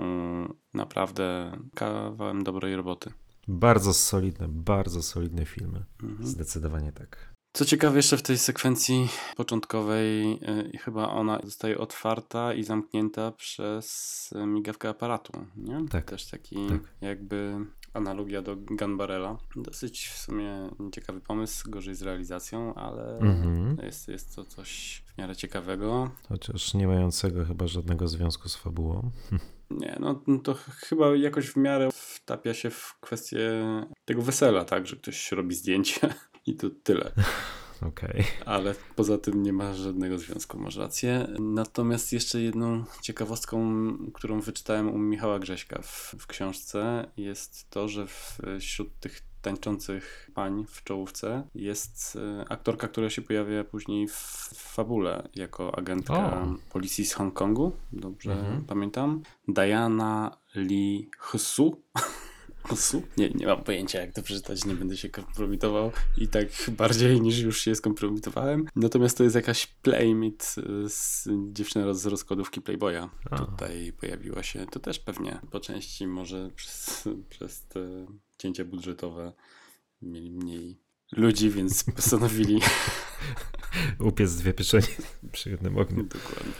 naprawdę 0.74 1.52
kawałem 1.74 2.44
dobrej 2.44 2.76
roboty. 2.76 3.12
Bardzo 3.48 3.94
solidne, 3.94 4.48
bardzo 4.48 5.02
solidne 5.02 5.46
filmy. 5.46 5.84
Mhm. 6.02 6.26
Zdecydowanie 6.26 6.92
tak. 6.92 7.34
Co 7.52 7.64
ciekawe, 7.64 7.96
jeszcze 7.96 8.16
w 8.16 8.22
tej 8.22 8.38
sekwencji 8.38 9.08
początkowej 9.36 10.32
y, 10.74 10.78
chyba 10.78 11.08
ona 11.08 11.40
zostaje 11.44 11.78
otwarta 11.78 12.54
i 12.54 12.64
zamknięta 12.64 13.32
przez 13.32 14.28
y, 14.42 14.46
migawkę 14.46 14.88
aparatu, 14.88 15.32
nie? 15.56 15.88
Tak. 15.90 16.04
Też 16.04 16.26
taki 16.26 16.66
Tak. 16.68 16.80
jakby 17.00 17.56
analogia 17.94 18.42
do 18.42 18.56
Gun 18.56 18.96
Barrela. 18.96 19.38
Dosyć 19.56 20.06
w 20.08 20.18
sumie 20.18 20.70
ciekawy 20.94 21.20
pomysł, 21.20 21.70
gorzej 21.70 21.94
z 21.94 22.02
realizacją, 22.02 22.74
ale 22.74 23.18
Mhm. 23.18 23.76
jest, 23.82 24.08
jest 24.08 24.36
to 24.36 24.44
coś 24.44 25.02
w 25.06 25.18
miarę 25.18 25.36
ciekawego. 25.36 26.10
Chociaż 26.28 26.74
nie 26.74 26.86
mającego 26.86 27.44
chyba 27.44 27.66
żadnego 27.66 28.08
związku 28.08 28.48
z 28.48 28.56
fabułą. 28.56 29.10
Nie, 29.70 29.96
no 30.00 30.22
no 30.26 30.38
to 30.38 30.54
ch- 30.54 30.70
chyba 30.88 31.16
jakoś 31.16 31.46
w 31.48 31.56
miarę 31.56 31.88
wtapia 31.92 32.54
się 32.54 32.70
w 32.70 32.94
kwestię 33.00 33.38
tego 34.04 34.22
wesela, 34.22 34.64
tak, 34.64 34.86
że 34.86 34.96
ktoś 34.96 35.32
robi 35.32 35.54
zdjęcie 35.54 36.14
i 36.46 36.54
to 36.56 36.70
tyle. 36.82 37.12
Okej. 37.88 38.24
ale 38.46 38.74
poza 38.96 39.18
tym 39.18 39.42
nie 39.42 39.52
ma 39.52 39.74
żadnego 39.74 40.18
związku, 40.18 40.58
masz 40.58 40.76
rację. 40.76 41.26
Natomiast 41.38 42.12
jeszcze 42.12 42.40
jedną 42.40 42.84
ciekawostką, 43.02 43.62
którą 44.14 44.40
wyczytałem 44.40 44.88
u 44.94 44.98
Michała 44.98 45.38
Grześka 45.38 45.82
w, 45.82 46.14
w 46.18 46.26
książce, 46.26 47.10
jest 47.16 47.70
to, 47.70 47.88
że 47.88 48.06
wśród 48.60 48.98
tych 49.00 49.22
tańczących 49.42 50.30
pań 50.34 50.64
w 50.68 50.84
czołówce 50.84 51.42
jest 51.54 52.16
e, 52.16 52.44
aktorka, 52.48 52.88
która 52.88 53.10
się 53.10 53.22
pojawia 53.22 53.64
później 53.64 54.08
w, 54.08 54.14
fabule 54.54 55.28
jako 55.34 55.78
agentka 55.78 56.14
O. 56.42 56.54
policji 56.72 57.06
z 57.06 57.12
Hongkongu, 57.14 57.72
dobrze 57.92 58.32
Mhm. 58.32 58.64
pamiętam. 58.64 59.22
Diana 59.48 60.36
Lee 60.54 61.10
Hsu. 61.18 61.82
Nie, 63.16 63.30
nie 63.30 63.46
mam 63.46 63.64
pojęcia 63.64 64.00
jak 64.00 64.12
to 64.12 64.22
przeczytać, 64.22 64.64
nie 64.64 64.74
będę 64.74 64.96
się 64.96 65.08
kompromitował 65.08 65.92
i 66.16 66.28
tak 66.28 66.46
bardziej 66.68 67.20
niż 67.20 67.38
już 67.38 67.60
się 67.60 67.74
skompromitowałem. 67.74 68.66
Natomiast 68.76 69.18
to 69.18 69.24
jest 69.24 69.36
jakaś 69.36 69.66
playmate 69.66 70.44
y, 70.84 70.88
z 70.88 71.28
dziewczyna 71.52 71.94
z 71.94 72.06
rozkładówki 72.06 72.60
Playboya. 72.60 73.08
A. 73.30 73.38
Tutaj 73.38 73.92
pojawiła 74.00 74.42
się, 74.42 74.66
to 74.66 74.80
też 74.80 74.98
pewnie 74.98 75.40
po 75.50 75.60
części 75.60 76.06
może 76.06 76.50
przez, 76.56 77.08
przez 77.28 77.62
te 77.62 78.06
cięcia 78.38 78.64
budżetowe 78.64 79.32
mieli 80.02 80.30
mniej 80.30 80.78
ludzi, 81.12 81.50
więc 81.50 81.84
postanowili 81.84 82.60
Upiec 83.98 84.34
dwie 84.34 84.54
pieczenie 84.54 84.86
przy 85.32 85.50
jednym 85.50 85.78
ogniu. 85.78 86.02
Dokładnie. 86.02 86.52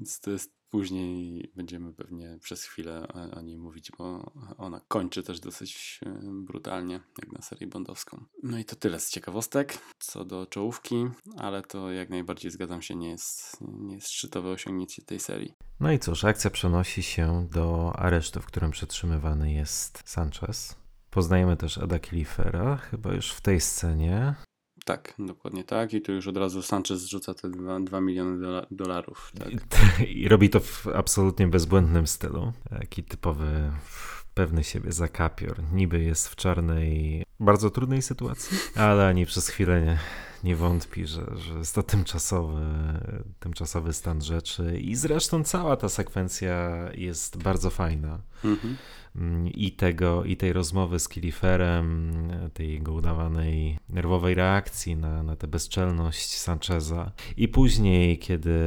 Więc 0.00 0.20
to 0.20 0.30
jest 0.30 0.58
później 0.70 1.52
będziemy 1.56 1.92
pewnie 1.92 2.38
przez 2.42 2.64
chwilę 2.64 3.08
o, 3.08 3.40
niej 3.40 3.58
mówić, 3.58 3.92
bo 3.98 4.32
ona 4.56 4.80
kończy 4.88 5.22
też 5.22 5.40
dosyć 5.40 6.00
e, 6.06 6.20
brutalnie, 6.24 7.00
jak 7.22 7.32
na 7.32 7.42
serię 7.42 7.66
bondowską. 7.66 8.24
No 8.42 8.58
i 8.58 8.64
to 8.64 8.76
tyle 8.76 9.00
z 9.00 9.10
ciekawostek 9.10 9.78
co 9.98 10.24
do 10.24 10.46
czołówki, 10.46 11.06
ale 11.36 11.62
to 11.62 11.92
jak 11.92 12.10
najbardziej 12.10 12.50
zgadzam 12.50 12.82
się, 12.82 12.96
nie 12.96 13.10
jest, 13.10 13.56
nie 13.60 13.94
jest 13.94 14.08
szczytowe 14.08 14.50
osiągnięcie 14.50 15.02
tej 15.02 15.20
serii. 15.20 15.54
No 15.80 15.92
i 15.92 15.98
cóż, 15.98 16.24
akcja 16.24 16.50
przenosi 16.50 17.02
się 17.02 17.48
do 17.52 17.92
aresztu, 17.96 18.40
w 18.40 18.46
którym 18.46 18.70
przetrzymywany 18.70 19.52
jest 19.52 20.02
Sanchez. 20.06 20.76
Poznajemy 21.10 21.56
też 21.56 21.78
Eda 21.78 21.98
Kilifera, 21.98 22.76
chyba 22.76 23.14
już 23.14 23.32
w 23.32 23.40
tej 23.40 23.60
scenie. 23.60 24.34
Tak, 24.88 25.14
dokładnie 25.18 25.64
tak. 25.64 25.94
I 25.94 26.00
tu 26.00 26.12
już 26.12 26.28
od 26.28 26.36
razu 26.36 26.62
Sanchez 26.62 27.04
rzuca 27.06 27.34
te 27.34 27.50
2, 27.80 28.00
miliony 28.00 28.46
dola- 28.46 28.66
dolarów. 28.70 29.32
Tak. 29.38 29.48
I, 30.08 30.22
I 30.22 30.28
robi 30.28 30.50
to 30.50 30.60
w 30.60 30.86
absolutnie 30.86 31.48
bezbłędnym 31.48 32.06
stylu. 32.06 32.52
Taki 32.70 33.04
typowy, 33.04 33.70
pewny 34.34 34.64
siebie 34.64 34.92
zakapior. 34.92 35.62
Niby 35.72 36.02
jest 36.02 36.28
w 36.28 36.36
czarnej, 36.36 37.24
bardzo 37.40 37.70
trudnej 37.70 38.02
sytuacji, 38.02 38.58
ale 38.74 39.06
ani 39.06 39.26
przez 39.26 39.48
chwilę 39.48 39.82
nie, 39.82 39.98
nie 40.44 40.56
wątpi, 40.56 41.06
że, 41.06 41.26
że 41.36 41.54
jest 41.54 41.74
to 41.74 41.82
tymczasowy, 41.82 42.64
tymczasowy 43.40 43.92
stan 43.92 44.22
rzeczy. 44.22 44.78
I 44.80 44.94
zresztą 44.94 45.44
cała 45.44 45.76
ta 45.76 45.88
sekwencja 45.88 46.78
jest 46.94 47.42
bardzo 47.42 47.70
fajna. 47.70 48.18
Mhm. 48.44 48.76
Mm, 49.18 49.48
i 49.48 49.72
tego, 49.72 50.24
i 50.24 50.36
tej 50.36 50.52
rozmowy 50.52 50.98
z 50.98 51.08
Kiliferem, 51.08 52.12
tej 52.54 52.72
jego 52.72 52.92
udawanej 52.92 53.78
nerwowej 53.88 54.34
reakcji 54.34 54.96
na, 54.96 55.22
na 55.22 55.36
tę 55.36 55.48
bezczelność 55.48 56.36
Sancheza. 56.36 57.12
I 57.36 57.48
później, 57.48 58.18
kiedy, 58.18 58.60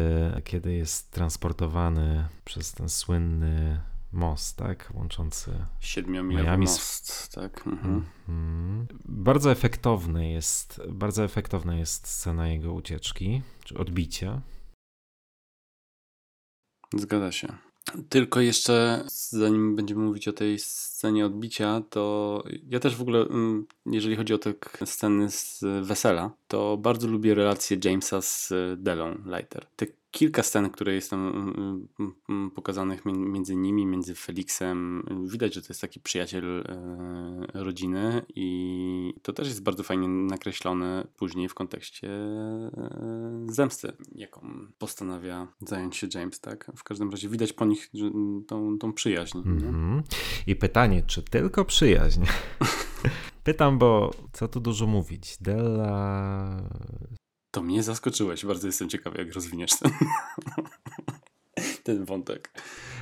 kiedy 0.44 0.74
jest 0.74 1.12
transportowany 1.12 2.28
przez 2.46 2.74
ten 2.74 2.90
słynny 2.90 3.82
most, 4.12 4.58
tak, 4.58 4.92
łączący 4.94 5.66
Siedmiomilowy 5.80 6.46
Miami 6.46 6.66
most, 6.66 7.36
tak. 7.36 7.68
Mhm. 7.68 8.06
Mhm. 8.30 8.88
Bardzo 9.06 9.52
efektowny 9.52 10.32
jest, 10.32 10.82
bardzo 10.90 11.24
efektowna 11.24 11.76
jest 11.76 12.08
scena 12.08 12.48
jego 12.48 12.74
ucieczki, 12.74 13.42
czy 13.64 13.78
odbicia. 13.78 14.42
Zgadza 16.96 17.32
się. 17.32 17.71
Tylko 18.10 18.42
jeszcze, 18.42 19.04
zanim 19.32 19.76
będziemy 19.76 20.02
mówić 20.02 20.28
o 20.28 20.34
tej 20.34 20.60
scenie 20.60 21.26
odbicia, 21.26 21.82
to 21.90 22.44
ja 22.70 22.80
też 22.80 22.96
w 22.96 23.02
ogóle, 23.02 23.20
mm, 23.20 23.66
jeżeli 23.86 24.16
chodzi 24.16 24.34
o 24.34 24.38
te 24.38 24.54
sceny 24.86 25.32
z 25.32 25.64
wesela, 25.82 26.32
to 26.48 26.78
bardzo 26.78 27.08
lubię 27.08 27.36
relacje 27.36 27.78
Jamesa 27.86 28.22
z 28.22 28.54
Delą 28.78 29.16
Lighter. 29.26 29.66
Te 29.76 29.88
kilka 30.12 30.44
scen, 30.44 30.70
które 30.70 30.94
jest 30.94 31.10
tam 31.10 31.28
mm, 31.28 31.88
mm, 32.00 32.14
mm, 32.30 32.52
pokazanych 32.52 33.06
mi- 33.06 33.14
między 33.14 33.56
nimi, 33.56 33.86
między 33.86 34.16
Felixem, 34.16 35.04
widać, 35.26 35.54
że 35.54 35.62
to 35.62 35.68
jest 35.70 35.82
taki 35.82 36.00
przyjaciel 36.00 36.60
e, 36.60 37.64
rodziny 37.64 38.22
i 38.36 39.14
to 39.22 39.34
też 39.34 39.48
jest 39.48 39.64
bardzo 39.64 39.84
fajnie 39.84 40.08
nakreślone 40.08 41.08
później 41.18 41.50
w 41.50 41.54
kontekście 41.54 42.08
e, 42.08 43.46
zemsty, 43.50 43.94
jaką 44.16 44.42
postanawia 44.78 45.48
zająć 45.60 45.98
się 45.98 46.08
James, 46.14 46.40
tak? 46.40 46.72
W 46.76 46.84
każdym 46.84 47.12
razie 47.12 47.30
widać 47.30 47.54
po 47.54 47.66
nich 47.66 47.92
tą, 48.48 48.78
tą 48.78 48.94
przyjaźń. 48.94 49.38
Mhm. 49.38 50.04
I 50.48 50.56
pytanie, 50.56 51.04
czy 51.08 51.24
tylko 51.24 51.66
przyjaźń? 51.66 52.22
Pytam, 53.44 53.78
bo 53.78 54.12
co 54.34 54.48
tu 54.48 54.60
dużo 54.60 54.88
mówić. 54.88 55.38
Della 55.42 56.62
To 57.52 57.62
mnie 57.62 57.84
zaskoczyłeś. 57.84 58.46
Bardzo 58.46 58.68
jestem 58.68 58.90
ciekawy, 58.90 59.18
jak 59.18 59.34
rozwiniesz 59.34 59.72
ten, 59.80 59.92
ten 61.84 62.06
wątek. 62.06 62.52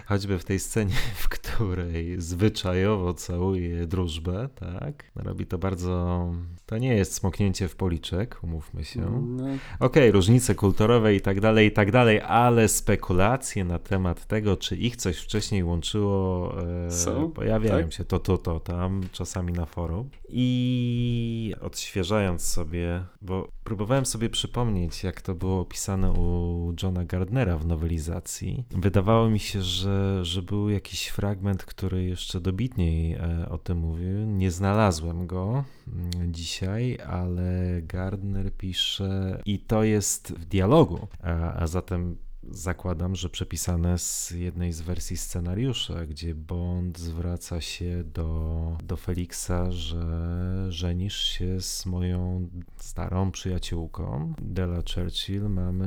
Choćby 0.06 0.40
w 0.40 0.46
tej 0.46 0.60
scenie, 0.60 0.96
w 1.16 1.30
której 1.60 2.22
zwyczajowo 2.22 3.14
całuje 3.14 3.88
drużbę, 3.88 4.50
tak? 4.56 5.12
Robi 5.16 5.46
to 5.46 5.58
bardzo. 5.58 6.34
To 6.66 6.78
nie 6.78 6.96
jest 6.96 7.14
smoknięcie 7.14 7.68
w 7.68 7.76
policzek, 7.76 8.40
umówmy 8.44 8.86
się. 8.86 9.02
No, 9.02 9.48
Okej, 9.80 10.12
różnice 10.12 10.56
kulturowe 10.56 11.16
i 11.16 11.22
tak 11.22 11.42
dalej, 11.42 11.68
i 11.68 11.72
tak 11.72 11.92
dalej, 11.92 12.22
ale 12.22 12.68
spekulacje 12.68 13.66
na 13.66 13.80
temat 13.80 14.26
tego, 14.28 14.58
czy 14.58 14.76
ich 14.76 14.96
coś 14.96 15.18
wcześniej 15.18 15.64
łączyło, 15.64 16.54
e, 16.88 16.92
Są? 16.92 17.32
pojawiają 17.32 17.84
Tak? 17.84 17.94
się 17.94 18.06
to, 18.06 18.20
to, 18.20 18.38
to 18.38 18.60
tam, 18.60 19.02
czasami 19.12 19.54
na 19.54 19.66
forum. 19.66 20.10
I 20.30 21.54
odświeżając 21.62 22.42
sobie, 22.42 23.04
bo 23.22 23.48
próbowałem 23.64 24.06
sobie 24.06 24.30
przypomnieć, 24.30 25.04
jak 25.04 25.22
to 25.22 25.36
było 25.36 25.60
opisane 25.60 26.12
u 26.12 26.74
Johna 26.84 27.06
Gardnera 27.06 27.58
w 27.58 27.66
nowelizacji. 27.66 28.66
Wydawało 28.72 29.30
mi 29.30 29.40
się, 29.40 29.62
że, 29.62 30.26
że 30.26 30.42
był 30.42 30.70
jakiś 30.70 31.08
fragment, 31.08 31.49
który 31.58 32.04
jeszcze 32.04 32.42
dobitniej 32.42 33.14
e, 33.14 33.50
o 33.50 33.58
tym 33.58 33.78
mówił. 33.78 34.26
Nie 34.26 34.52
znalazłem 34.52 35.28
go 35.28 35.64
mm, 35.88 36.34
dzisiaj, 36.34 36.98
ale 37.08 37.82
Gardner 37.82 38.54
pisze 38.54 39.42
i 39.46 39.60
to 39.60 39.84
jest 39.84 40.32
w 40.32 40.46
dialogu, 40.46 41.08
a, 41.24 41.54
a 41.54 41.68
zatem 41.68 42.18
zakładam, 42.52 43.16
że 43.16 43.30
przepisane 43.30 43.98
z 43.98 44.32
jednej 44.32 44.74
z 44.74 44.82
wersji 44.82 45.18
scenariusza, 45.18 46.06
gdzie 46.06 46.36
Bond 46.36 47.00
zwraca 47.00 47.62
się 47.62 48.04
do, 48.04 48.78
do 48.84 48.98
Felixa, 48.98 49.72
że 49.72 50.66
żenisz 50.70 51.18
się 51.18 51.62
z 51.62 51.86
moją 51.86 52.50
starą 52.78 53.32
przyjaciółką. 53.32 54.34
Della 54.42 54.82
Churchill 54.96 55.50
mamy, 55.50 55.86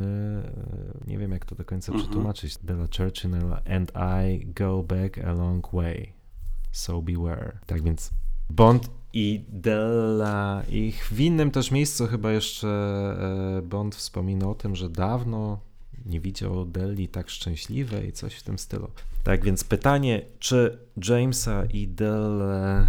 e, 1.06 1.10
nie 1.10 1.18
wiem 1.18 1.32
jak 1.32 1.44
to 1.44 1.54
do 1.54 1.64
końca 1.64 1.92
Mhm. 1.92 2.04
przetłumaczyć, 2.08 2.58
Della 2.58 2.86
Churchill 2.96 3.34
and 3.74 3.92
I 4.24 4.46
go 4.46 4.82
back 4.82 5.18
a 5.18 5.32
long 5.32 5.72
way. 5.72 6.12
So 6.72 7.02
beware. 7.02 7.58
Tak 7.66 7.82
więc 7.82 8.10
Bond 8.50 8.90
i 9.12 9.44
Della. 9.48 10.62
I 10.68 10.92
w 10.92 11.20
innym 11.20 11.50
też 11.50 11.70
miejscu 11.70 12.06
chyba 12.06 12.32
jeszcze 12.32 12.68
e, 13.58 13.62
Bond 13.62 13.94
wspomina 13.94 14.48
o 14.48 14.54
tym, 14.54 14.76
że 14.76 14.88
dawno 14.90 15.60
nie 16.06 16.20
widział 16.20 16.64
Delli 16.64 17.08
tak 17.08 17.30
szczęśliwej, 17.30 18.12
coś 18.12 18.34
w 18.34 18.42
tym 18.42 18.58
stylu. 18.58 18.90
Tak 19.24 19.44
więc 19.44 19.64
pytanie, 19.64 20.22
czy 20.38 20.78
Jamesa 21.08 21.64
i 21.64 21.88
Delle 21.88 22.86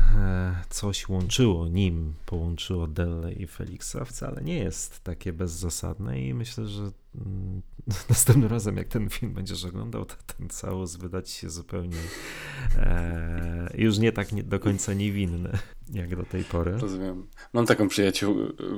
coś 0.69 1.09
łączyło, 1.09 1.67
nim 1.67 2.13
połączyło 2.25 2.87
Delle 2.87 3.33
i 3.33 3.47
Felixa, 3.47 3.97
wcale 4.05 4.41
nie 4.41 4.57
jest 4.57 5.03
takie 5.03 5.33
bezzasadne 5.33 6.21
i 6.21 6.33
myślę, 6.33 6.67
że 6.67 6.81
mm, 7.15 7.61
następnym 8.09 8.49
razem, 8.49 8.77
jak 8.77 8.87
ten 8.87 9.09
film 9.09 9.33
będziesz 9.33 9.65
oglądał, 9.65 10.05
to 10.05 10.15
ten 10.37 10.49
całus 10.49 10.95
wydać 10.95 11.29
się 11.29 11.49
zupełnie 11.49 11.97
e, 12.77 13.73
już 13.77 13.97
nie 13.97 14.11
tak 14.11 14.31
nie, 14.31 14.43
do 14.43 14.59
końca 14.59 14.93
niewinny, 14.93 15.57
jak 15.93 16.15
do 16.15 16.23
tej 16.23 16.43
pory. 16.43 16.71
Rozumiem. 16.71 17.27
Mam 17.53 17.65
taką 17.65 17.87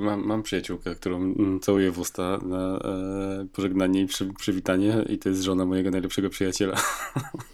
mam, 0.00 0.26
mam 0.26 0.42
przyjaciółkę, 0.42 0.94
którą 0.94 1.34
całuję 1.62 1.90
w 1.90 1.98
usta 1.98 2.38
na 2.38 2.78
e, 2.78 3.46
pożegnanie 3.52 4.00
i 4.00 4.06
przy, 4.06 4.26
przywitanie 4.26 5.04
i 5.08 5.18
to 5.18 5.28
jest 5.28 5.42
żona 5.42 5.66
mojego 5.66 5.90
najlepszego 5.90 6.30
przyjaciela. 6.30 6.76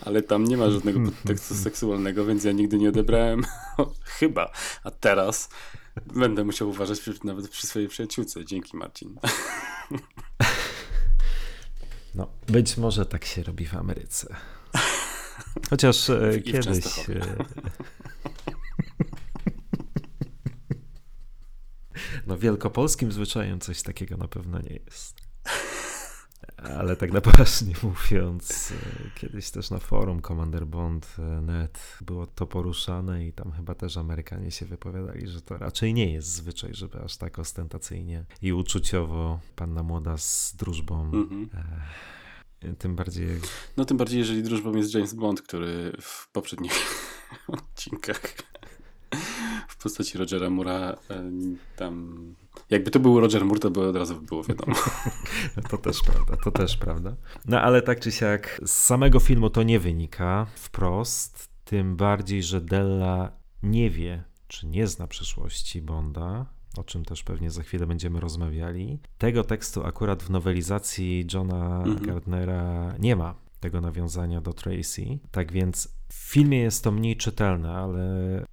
Ale 0.00 0.22
tam 0.22 0.44
nie 0.44 0.56
ma 0.56 0.70
żadnego 0.70 1.00
podtekstu 1.00 1.54
seksualnego, 1.54 2.24
więc 2.24 2.44
ja 2.44 2.52
nigdy 2.52 2.78
nie 2.78 2.88
odebrałem. 2.88 3.44
Chyba. 4.18 4.52
A 4.84 4.90
teraz 4.90 5.48
będę 6.14 6.44
musiał 6.44 6.68
uważać 6.68 7.00
nawet 7.24 7.48
przy 7.48 7.66
swojej 7.66 7.88
przyjaciółce. 7.88 8.44
Dzięki, 8.44 8.76
Marcin. 8.76 9.14
No, 12.14 12.30
być 12.46 12.76
może 12.76 13.06
tak 13.06 13.24
się 13.24 13.42
robi 13.42 13.66
w 13.66 13.74
Ameryce. 13.74 14.36
Chociaż 15.70 16.10
e, 16.10 16.40
kiedyś. 16.44 16.86
E, 17.08 17.44
no, 22.26 22.38
wielkopolskim 22.38 23.12
zwyczajem 23.12 23.60
coś 23.60 23.82
takiego 23.82 24.16
na 24.16 24.28
pewno 24.28 24.60
nie 24.60 24.80
jest. 24.86 25.16
Ale 26.62 26.96
tak 26.96 27.12
na 27.12 27.20
poważnie 27.30 27.74
mówiąc, 27.82 28.72
e, 28.72 29.10
kiedyś 29.20 29.50
też 29.50 29.70
na 29.70 29.78
forum 29.78 30.22
Commander 30.22 30.66
Bond 30.66 31.16
net 31.42 31.98
było 32.00 32.26
to 32.26 32.46
poruszane 32.46 33.26
i 33.26 33.32
tam 33.32 33.52
chyba 33.52 33.74
też 33.74 33.96
Amerykanie 33.96 34.50
się 34.50 34.66
wypowiadali, 34.66 35.28
że 35.28 35.40
to 35.40 35.58
raczej 35.58 35.94
nie 35.94 36.12
jest 36.12 36.28
zwyczaj, 36.28 36.74
żeby 36.74 37.00
aż 37.00 37.16
tak 37.16 37.38
ostentacyjnie 37.38 38.24
i 38.42 38.52
uczuciowo 38.52 39.40
panna 39.56 39.82
młoda 39.82 40.18
z 40.18 40.54
drużbą. 40.56 41.10
Mm-hmm. 41.10 41.46
Tym 42.78 42.96
bardziej. 42.96 43.28
No, 43.76 43.84
tym 43.84 43.96
bardziej, 43.96 44.18
jeżeli 44.18 44.42
drużbą 44.42 44.76
jest 44.76 44.94
James 44.94 45.14
Bond, 45.14 45.42
który 45.42 45.92
w 46.00 46.32
poprzednich 46.32 46.72
odcinkach 47.48 48.34
w 49.68 49.82
postaci 49.82 50.18
Rogera 50.18 50.50
Mura 50.50 50.96
e, 51.10 51.30
tam. 51.76 52.24
Jakby 52.70 52.90
to 52.90 53.00
był 53.00 53.20
Roger 53.20 53.44
Moore, 53.44 53.60
to 53.60 53.70
by 53.70 53.88
od 53.88 53.96
razu 53.96 54.20
było 54.20 54.44
wiadomo. 54.44 54.76
to 55.70 55.78
też 55.78 56.02
prawda, 56.02 56.36
to 56.44 56.50
też 56.50 56.76
prawda. 56.76 57.16
No 57.44 57.60
ale 57.60 57.82
tak 57.82 58.00
czy 58.00 58.12
siak, 58.12 58.60
z 58.64 58.70
samego 58.70 59.20
filmu 59.20 59.50
to 59.50 59.62
nie 59.62 59.80
wynika 59.80 60.46
wprost. 60.54 61.48
Tym 61.64 61.96
bardziej, 61.96 62.42
że 62.42 62.60
Della 62.60 63.32
nie 63.62 63.90
wie, 63.90 64.24
czy 64.48 64.66
nie 64.66 64.86
zna 64.86 65.06
przeszłości 65.06 65.82
Bonda, 65.82 66.46
o 66.76 66.84
czym 66.84 67.04
też 67.04 67.22
pewnie 67.22 67.50
za 67.50 67.62
chwilę 67.62 67.86
będziemy 67.86 68.20
rozmawiali. 68.20 68.98
Tego 69.18 69.44
tekstu 69.44 69.86
akurat 69.86 70.22
w 70.22 70.30
nowelizacji 70.30 71.26
Johna 71.34 71.76
mhm. 71.76 72.06
Gardnera 72.06 72.94
nie 72.98 73.16
ma 73.16 73.34
tego 73.60 73.80
nawiązania 73.80 74.40
do 74.40 74.52
Tracy. 74.52 75.18
Tak 75.30 75.52
więc 75.52 75.97
w 76.08 76.14
filmie 76.14 76.58
jest 76.58 76.84
to 76.84 76.92
mniej 76.92 77.16
czytelne, 77.16 77.72
ale 77.72 78.04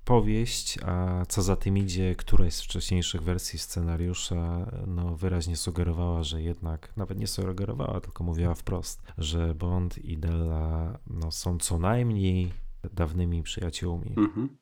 powieść, 0.05 0.79
a 0.85 1.25
co 1.25 1.41
za 1.41 1.55
tym 1.55 1.77
idzie, 1.77 2.15
któraś 2.15 2.53
z 2.53 2.61
wcześniejszych 2.61 3.23
wersji 3.23 3.59
scenariusza, 3.59 4.71
no 4.87 5.15
wyraźnie 5.15 5.57
sugerowała, 5.57 6.23
że 6.23 6.41
jednak, 6.41 6.93
nawet 6.97 7.19
nie 7.19 7.27
sugerowała, 7.27 8.01
tylko 8.01 8.23
mówiła 8.23 8.55
wprost, 8.55 9.03
że 9.17 9.55
Bond 9.55 9.97
i 9.97 10.17
Della 10.17 10.99
no, 11.07 11.31
są 11.31 11.57
co 11.57 11.79
najmniej 11.79 12.53
dawnymi 12.93 13.43
przyjaciółmi. 13.43 14.13
Mhm. 14.17 14.57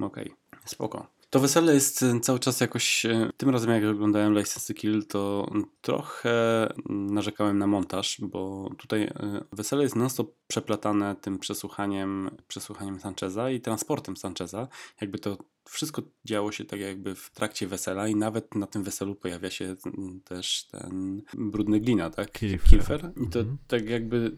Okej, 0.00 0.32
okay. 0.52 0.60
spoko. 0.64 1.06
To 1.32 1.40
wesele 1.40 1.74
jest 1.74 2.02
e, 2.02 2.20
cały 2.20 2.38
czas 2.38 2.60
jakoś. 2.60 3.06
E, 3.06 3.30
tym 3.36 3.50
razem, 3.50 3.70
jak 3.70 3.84
oglądałem 3.84 4.34
License 4.38 4.74
to 4.74 4.80
Kill, 4.80 5.06
to 5.06 5.50
trochę 5.80 6.68
narzekałem 6.88 7.58
na 7.58 7.66
montaż, 7.66 8.20
bo 8.20 8.70
tutaj 8.78 9.02
e, 9.02 9.44
wesele 9.52 9.82
jest 9.82 9.96
non-stop 9.96 10.34
przeplatane 10.46 11.16
tym 11.16 11.38
przesłuchaniem, 11.38 12.30
przesłuchaniem 12.48 13.00
Sancheza 13.00 13.50
i 13.50 13.60
transportem 13.60 14.16
Sancheza. 14.16 14.68
Jakby 15.00 15.18
to 15.18 15.38
wszystko 15.68 16.02
działo 16.24 16.52
się 16.52 16.64
tak 16.64 16.80
jakby 16.80 17.14
w 17.14 17.30
trakcie 17.30 17.66
wesela 17.66 18.08
i 18.08 18.16
nawet 18.16 18.54
na 18.54 18.66
tym 18.66 18.82
weselu 18.82 19.14
pojawia 19.14 19.50
się 19.50 19.76
też 20.24 20.66
ten 20.66 21.22
brudny 21.34 21.80
glina, 21.80 22.10
tak? 22.10 22.32
Kilfer. 22.70 23.12
I 23.26 23.28
to 23.30 23.40
mhm. 23.40 23.58
tak 23.66 23.88
jakby 23.88 24.36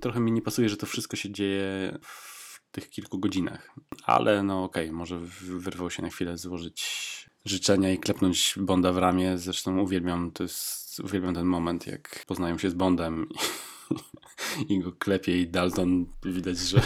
trochę 0.00 0.20
mi 0.20 0.32
nie 0.32 0.42
pasuje, 0.42 0.68
że 0.68 0.76
to 0.76 0.86
wszystko 0.86 1.16
się 1.16 1.30
dzieje 1.30 1.98
w 2.02 2.35
tych 2.70 2.90
kilku 2.90 3.18
godzinach. 3.18 3.74
Ale 4.04 4.42
no 4.42 4.64
okej, 4.64 4.84
okay, 4.84 4.96
może 4.96 5.18
wyrwał 5.40 5.90
się 5.90 6.02
na 6.02 6.10
chwilę 6.10 6.38
złożyć 6.38 6.86
życzenia 7.44 7.92
i 7.92 7.98
klepnąć 7.98 8.54
Bonda 8.60 8.92
w 8.92 8.98
ramię. 8.98 9.38
Zresztą 9.38 9.78
uwielbiam, 9.78 10.30
to 10.30 10.42
jest, 10.42 11.00
uwielbiam 11.00 11.34
ten 11.34 11.46
moment, 11.46 11.86
jak 11.86 12.24
poznają 12.26 12.58
się 12.58 12.70
z 12.70 12.74
Bondem 12.74 13.28
i, 14.68 14.78
go 14.82 14.92
klepie 14.92 15.40
i 15.40 15.48
Dalton 15.48 16.06
widać, 16.24 16.58
że 16.58 16.80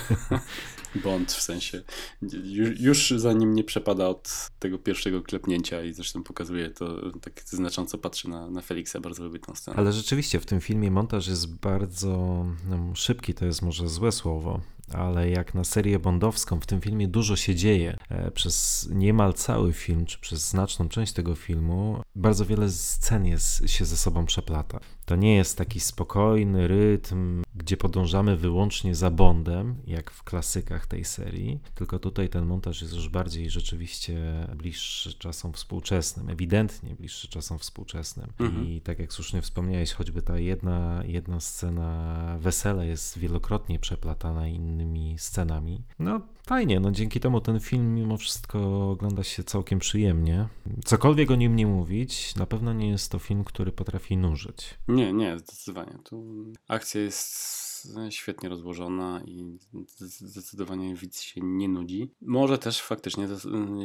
Bond 1.04 1.32
w 1.32 1.42
sensie 1.42 1.82
już, 2.44 2.80
już 2.80 3.10
za 3.10 3.32
nim 3.32 3.54
nie 3.54 3.64
przepada 3.64 4.08
od 4.08 4.50
tego 4.58 4.78
pierwszego 4.78 5.22
klepnięcia 5.22 5.82
i 5.82 5.92
zresztą 5.92 6.22
pokazuje 6.22 6.70
to, 6.70 7.10
tak 7.20 7.42
znacząco 7.46 7.98
patrzy 7.98 8.28
na, 8.28 8.50
na 8.50 8.60
Felixa, 8.60 8.96
bardzo 9.02 9.24
lubię 9.24 9.38
tę 9.38 9.56
scenę. 9.56 9.76
Ale 9.76 9.92
rzeczywiście 9.92 10.40
w 10.40 10.46
tym 10.46 10.60
filmie 10.60 10.90
montaż 10.90 11.28
jest 11.28 11.54
bardzo 11.56 12.46
no, 12.68 12.94
szybki, 12.94 13.34
to 13.34 13.44
jest 13.44 13.62
może 13.62 13.88
złe 13.88 14.12
słowo, 14.12 14.60
ale 14.92 15.30
jak 15.30 15.54
na 15.54 15.64
serię 15.64 15.98
bondowską 15.98 16.60
w 16.60 16.66
tym 16.66 16.80
filmie 16.80 17.08
dużo 17.08 17.36
się 17.36 17.54
dzieje. 17.54 17.96
E, 18.08 18.30
przez 18.30 18.88
niemal 18.92 19.34
cały 19.34 19.72
film, 19.72 20.06
czy 20.06 20.18
przez 20.18 20.48
znaczną 20.48 20.88
część 20.88 21.12
tego 21.12 21.34
filmu, 21.34 22.02
bardzo 22.14 22.46
wiele 22.46 22.70
scen 22.70 23.26
jest, 23.26 23.68
się 23.68 23.84
ze 23.84 23.96
sobą 23.96 24.26
przeplata. 24.26 24.80
To 25.04 25.16
nie 25.16 25.36
jest 25.36 25.58
taki 25.58 25.80
spokojny 25.80 26.68
rytm, 26.68 27.42
gdzie 27.54 27.76
podążamy 27.76 28.36
wyłącznie 28.36 28.94
za 28.94 29.10
Bondem, 29.10 29.76
jak 29.86 30.10
w 30.10 30.24
klasykach 30.24 30.86
tej 30.86 31.04
serii, 31.04 31.60
tylko 31.74 31.98
tutaj 31.98 32.28
ten 32.28 32.46
montaż 32.46 32.82
jest 32.82 32.94
już 32.94 33.08
bardziej 33.08 33.50
rzeczywiście 33.50 34.46
bliższy 34.56 35.14
czasom 35.14 35.52
współczesnym, 35.52 36.28
ewidentnie 36.28 36.94
bliższy 36.94 37.28
czasom 37.28 37.58
współczesnym. 37.58 38.32
Mhm. 38.38 38.66
I 38.66 38.80
tak 38.80 38.98
jak 38.98 39.12
słusznie 39.12 39.42
wspomniałeś, 39.42 39.92
choćby 39.92 40.22
ta 40.22 40.38
jedna, 40.38 41.02
jedna 41.06 41.40
scena 41.40 42.36
wesela 42.40 42.84
jest 42.84 43.18
wielokrotnie 43.18 43.78
przeplatana 43.78 44.48
innymi 44.48 45.18
scenami. 45.18 45.82
No 45.98 46.20
fajnie, 46.50 46.80
no 46.80 46.90
dzięki 46.90 47.20
temu 47.20 47.40
ten 47.40 47.60
film 47.60 47.94
mimo 47.94 48.16
wszystko 48.16 48.90
ogląda 48.90 49.22
się 49.22 49.44
całkiem 49.44 49.78
przyjemnie. 49.78 50.48
Cokolwiek 50.84 51.30
o 51.30 51.34
nim 51.34 51.56
nie 51.56 51.66
mówić, 51.66 52.34
na 52.36 52.46
pewno 52.46 52.72
nie 52.72 52.88
jest 52.88 53.12
to 53.12 53.18
film, 53.18 53.44
który 53.44 53.72
potrafi 53.72 54.16
nużyć. 54.16 54.74
Nie, 54.88 55.12
nie, 55.12 55.38
zdecydowanie. 55.38 55.98
Tu 56.04 56.44
akcja 56.68 57.00
jest 57.00 57.69
świetnie 58.10 58.48
rozłożona 58.48 59.22
i 59.26 59.58
zdecydowanie 60.00 60.94
widz 60.94 61.20
się 61.20 61.40
nie 61.40 61.68
nudzi. 61.68 62.10
Może 62.20 62.58
też 62.58 62.82
faktycznie 62.82 63.28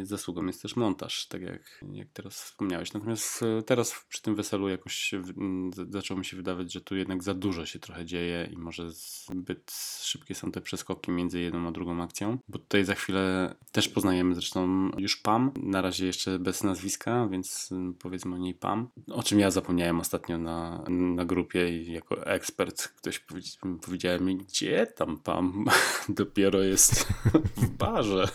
zasługą 0.04 0.46
jest 0.46 0.62
też 0.62 0.76
montaż, 0.76 1.28
tak 1.28 1.42
jak, 1.42 1.86
jak 1.92 2.08
teraz 2.14 2.44
wspomniałeś. 2.44 2.94
Natomiast 2.94 3.44
e, 3.44 3.64
teraz 3.64 4.06
przy 4.10 4.22
tym 4.22 4.36
weselu 4.36 4.70
jakoś 4.70 5.12
zaczęło 5.90 6.20
mi 6.20 6.26
się 6.26 6.38
wydawać, 6.38 6.74
że 6.74 6.82
tu 6.82 6.96
jednak 6.96 7.24
za 7.24 7.34
dużo 7.34 7.66
się 7.66 7.80
trochę 7.80 8.06
dzieje 8.06 8.50
i 8.54 8.58
może 8.58 8.92
zbyt 8.92 9.72
szybkie 10.02 10.36
są 10.36 10.52
te 10.52 10.62
przeskoki 10.62 11.12
między 11.12 11.40
jedną 11.40 11.68
a 11.68 11.72
drugą 11.72 12.04
akcją, 12.04 12.38
bo 12.48 12.60
tutaj 12.60 12.86
za 12.86 12.96
chwilę 12.96 13.56
też 13.72 13.90
poznajemy 13.90 14.36
zresztą 14.36 14.90
już 14.98 15.16
Pam, 15.16 15.52
na 15.56 15.82
razie 15.82 16.06
jeszcze 16.06 16.40
bez 16.40 16.64
nazwiska, 16.64 17.28
więc 17.28 17.70
powiedzmy 18.00 18.36
o 18.36 18.38
niej 18.38 18.54
Pam, 18.54 18.88
o 19.12 19.24
czym 19.24 19.40
ja 19.40 19.52
zapomniałem 19.52 20.00
ostatnio 20.00 20.38
na, 20.38 20.84
na 20.90 21.26
grupie 21.26 21.82
i 21.82 21.92
jako 21.92 22.26
ekspert 22.26 22.88
ktoś 22.88 23.20
powiedziałem 23.86 24.38
gdzie 24.38 24.88
tam 24.88 25.18
Pam 25.18 25.66
dopiero 26.10 26.62
jest 26.64 27.08
w 27.58 27.68
barze. 27.70 28.28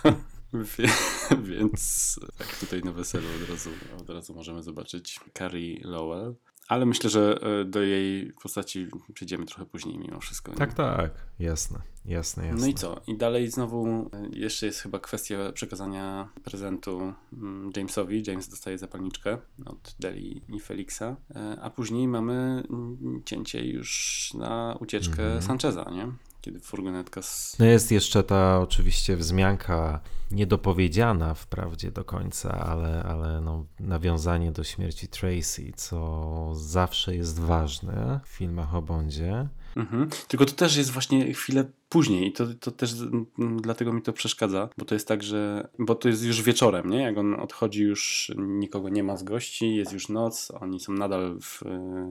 Więc 1.51 2.21
tak 2.39 2.57
tutaj 2.57 2.83
na 2.83 2.93
weselu 2.93 3.27
od 3.43 3.51
razu, 3.51 3.71
od 4.01 4.11
razu 4.11 4.35
możemy 4.35 4.63
zobaczyć 4.63 5.21
Carrie 5.39 5.81
Lowell. 5.85 6.35
Ale 6.71 6.87
myślę, 6.87 7.11
że 7.11 7.39
e, 7.43 7.65
do 7.65 7.83
jej 7.83 8.33
postaci 8.43 8.89
przejdziemy 9.15 9.47
trochę 9.47 9.67
później 9.67 9.99
mimo 9.99 10.21
wszystko. 10.21 10.53
Nie? 10.53 10.59
Tak, 10.59 10.75
tak, 10.75 11.11
jasne, 11.39 11.79
jasne, 12.05 12.47
jasne. 12.47 12.61
No 12.61 12.67
i 12.67 12.75
co? 12.75 13.01
I 13.07 13.17
dalej 13.17 13.51
znowu 13.51 13.87
e, 13.87 14.29
jeszcze 14.33 14.67
jest 14.67 14.81
chyba 14.81 14.99
kwestia 14.99 15.53
przekazania 15.53 16.29
prezentu 16.45 17.13
mm, 17.33 17.73
Jamesowi. 17.77 18.23
James 18.27 18.49
dostaje 18.49 18.79
zapalniczkę 18.79 19.39
od 19.67 19.97
Deli 20.01 20.43
i 20.49 20.61
Felixa, 20.61 21.03
e, 21.03 21.17
a 21.63 21.71
później 21.71 22.09
mamy 22.09 22.63
mm, 22.71 23.23
cięcie 23.25 23.65
już 23.65 24.31
na 24.35 24.77
ucieczkę 24.81 25.23
-hmm. 25.23 25.43
Sancheza, 25.43 25.91
nie? 25.91 26.13
Kiedy 26.41 26.61
furgonetka 26.61 27.23
z... 27.23 27.57
No 27.59 27.67
jest 27.67 27.93
jeszcze 27.93 28.23
ta 28.23 28.61
oczywiście 28.61 29.17
wzmianka 29.17 30.01
niedopowiedziana 30.31 31.35
wprawdzie 31.35 31.91
do 31.91 32.05
końca, 32.05 32.67
ale, 32.67 33.03
ale 33.03 33.41
no, 33.41 33.67
nawiązanie 33.81 34.53
do 34.53 34.65
śmierci 34.65 35.09
Tracy, 35.09 35.73
co 35.77 36.51
zawsze 36.55 37.17
jest 37.17 37.39
ważne 37.39 38.21
w 38.25 38.29
filmach 38.29 38.75
o 38.75 38.83
Bondzie. 38.83 39.49
Mhm. 39.77 40.11
Tylko 40.29 40.47
to 40.47 40.53
też 40.53 40.77
jest 40.77 40.91
właśnie 40.91 41.35
chwilę 41.35 41.65
później 41.91 42.29
i 42.29 42.33
to, 42.33 42.47
to 42.61 42.71
też 42.71 42.95
dlatego 43.57 43.93
mi 43.93 44.03
to 44.03 44.13
przeszkadza, 44.13 44.69
bo 44.79 44.85
to 44.85 44.95
jest 44.95 45.09
tak, 45.09 45.23
że 45.23 45.69
bo 45.79 45.95
to 45.95 46.09
jest 46.09 46.25
już 46.25 46.43
wieczorem, 46.43 46.91
nie? 46.91 47.03
Jak 47.03 47.19
on 47.19 47.35
odchodzi 47.35 47.83
już, 47.83 48.33
nikogo 48.37 48.89
nie 48.89 49.03
ma 49.03 49.17
z 49.17 49.23
gości, 49.23 49.75
jest 49.75 49.93
już 49.93 50.09
noc, 50.09 50.53
oni 50.61 50.81
są 50.81 50.93
nadal 50.93 51.39
w, 51.41 51.63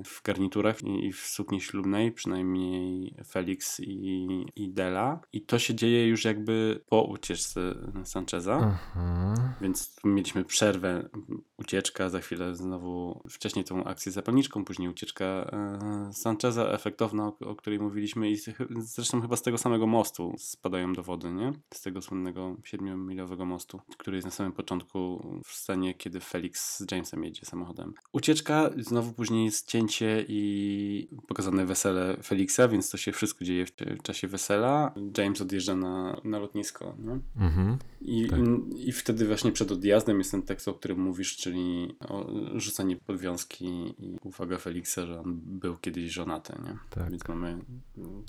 w 0.05 0.23
garniturach 0.23 0.83
i, 0.83 1.05
i 1.05 1.13
w 1.13 1.19
sukni 1.19 1.61
ślubnej, 1.61 2.11
przynajmniej 2.11 3.15
Felix 3.31 3.79
i, 3.79 4.27
i 4.55 4.69
Dela 4.69 5.19
i 5.33 5.41
to 5.41 5.59
się 5.59 5.75
dzieje 5.75 6.07
już 6.07 6.25
jakby 6.25 6.81
po 6.89 7.03
ucieczce 7.03 7.75
Sancheza, 8.03 8.79
Mhm. 8.95 9.53
więc 9.61 9.95
mieliśmy 10.03 10.45
przerwę, 10.45 11.09
ucieczka, 11.57 12.09
za 12.09 12.19
chwilę 12.19 12.55
znowu 12.55 13.23
wcześniej 13.29 13.65
tą 13.65 13.83
akcję 13.83 14.11
zapalniczką, 14.11 14.65
później 14.65 14.89
ucieczka 14.89 15.25
e, 15.25 16.13
Sancheza 16.13 16.65
efektowna, 16.65 17.27
o, 17.27 17.37
o 17.39 17.55
której 17.55 17.79
mówiliśmy 17.79 18.31
i 18.31 18.37
zresztą 18.77 19.21
chyba 19.21 19.35
z 19.35 19.41
tego 19.41 19.57
samego 19.57 19.68
mostu 19.77 20.35
spadają 20.37 20.93
do 20.93 21.03
wody, 21.03 21.31
nie? 21.31 21.53
Z 21.73 21.81
tego 21.81 22.01
słynnego 22.01 22.55
siedmiomilowego 22.63 23.45
mostu, 23.45 23.81
który 23.97 24.17
jest 24.17 24.25
na 24.25 24.31
samym 24.31 24.51
początku 24.51 25.25
w 25.45 25.53
scenie, 25.53 25.93
kiedy 25.93 26.19
Felix 26.19 26.77
z 26.77 26.91
Jamesem 26.91 27.23
jedzie 27.23 27.45
samochodem. 27.45 27.93
Ucieczka, 28.13 28.69
znowu 28.77 29.13
później 29.13 29.45
jest 29.45 29.67
cięcie 29.67 30.25
i 30.27 31.09
pokazane 31.27 31.65
wesele 31.65 32.17
Felixa, 32.23 32.67
więc 32.69 32.89
to 32.89 32.97
się 32.97 33.11
wszystko 33.11 33.45
dzieje 33.45 33.65
w, 33.65 33.71
w 33.99 34.01
czasie 34.03 34.27
wesela. 34.27 34.93
James 35.17 35.41
odjeżdża 35.41 35.75
na, 35.75 36.21
na 36.23 36.39
lotnisko, 36.39 36.95
nie? 36.99 37.19
Mhm. 37.45 37.77
I, 38.01 38.27
Tak. 38.27 38.39
i, 38.75 38.89
I 38.89 38.91
wtedy 38.91 39.27
właśnie 39.27 39.51
przed 39.51 39.71
odjazdem 39.71 40.17
jest 40.17 40.31
ten 40.31 40.41
tekst, 40.41 40.67
o 40.67 40.73
którym 40.73 40.99
mówisz, 40.99 41.37
czyli 41.37 41.95
o 42.09 42.25
rzucanie 42.55 42.95
podwiązki 42.95 43.65
i 43.99 44.17
uwaga 44.23 44.57
Feliksa, 44.57 45.05
że 45.05 45.19
on 45.19 45.39
był 45.43 45.77
kiedyś 45.77 46.11
żonaty, 46.11 46.53
nie? 46.63 46.77
Tak. 46.89 47.11
Więc 47.11 47.27
mamy 47.27 47.59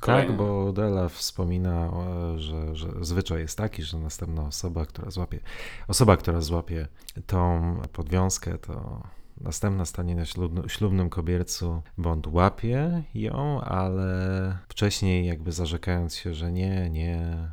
kolejne. 0.01 0.29
Tak, 0.29 0.37
bo 0.37 0.73
Della 0.73 1.09
wspomina, 1.31 1.91
e, 2.35 2.39
że, 2.39 2.77
że 2.77 2.89
zwyczaj 3.01 3.41
jest 3.41 3.59
taki, 3.59 3.83
że 3.83 3.99
następna 3.99 4.43
osoba, 4.43 4.87
która 4.87 5.11
złapie, 5.11 5.41
osoba, 5.89 6.17
która 6.17 6.41
złapie 6.41 6.89
tą 7.27 7.77
podwiązkę, 7.93 8.59
to 8.59 9.03
następna 9.41 9.85
stanie 9.85 10.15
na 10.15 10.25
ślubnym 10.69 11.11
kobiercu. 11.11 11.83
Bond 11.99 12.27
łapie 12.27 13.03
ją, 13.15 13.61
ale 13.61 14.59
wcześniej 14.69 15.27
jakby 15.27 15.53
zarzekając 15.53 16.15
się, 16.15 16.35
że 16.35 16.53
nie, 16.53 16.91
nie, 16.91 17.49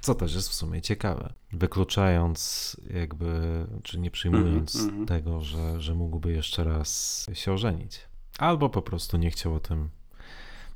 co 0.00 0.14
też 0.14 0.34
jest 0.34 0.48
w 0.48 0.54
sumie 0.54 0.82
ciekawe. 0.82 1.32
Wykluczając 1.52 2.76
jakby, 2.94 3.66
czy 3.82 3.98
nie 3.98 4.10
przyjmując 4.10 4.74
Mhm, 4.74 4.90
mhm. 4.90 5.06
tego, 5.06 5.40
że, 5.40 5.80
że 5.80 5.94
mógłby 5.94 6.32
jeszcze 6.32 6.64
raz 6.64 7.26
się 7.32 7.52
ożenić. 7.52 8.00
Albo 8.38 8.68
po 8.68 8.82
prostu 8.82 9.16
nie 9.16 9.30
chciał 9.30 9.54
o 9.54 9.60
tym 9.60 9.90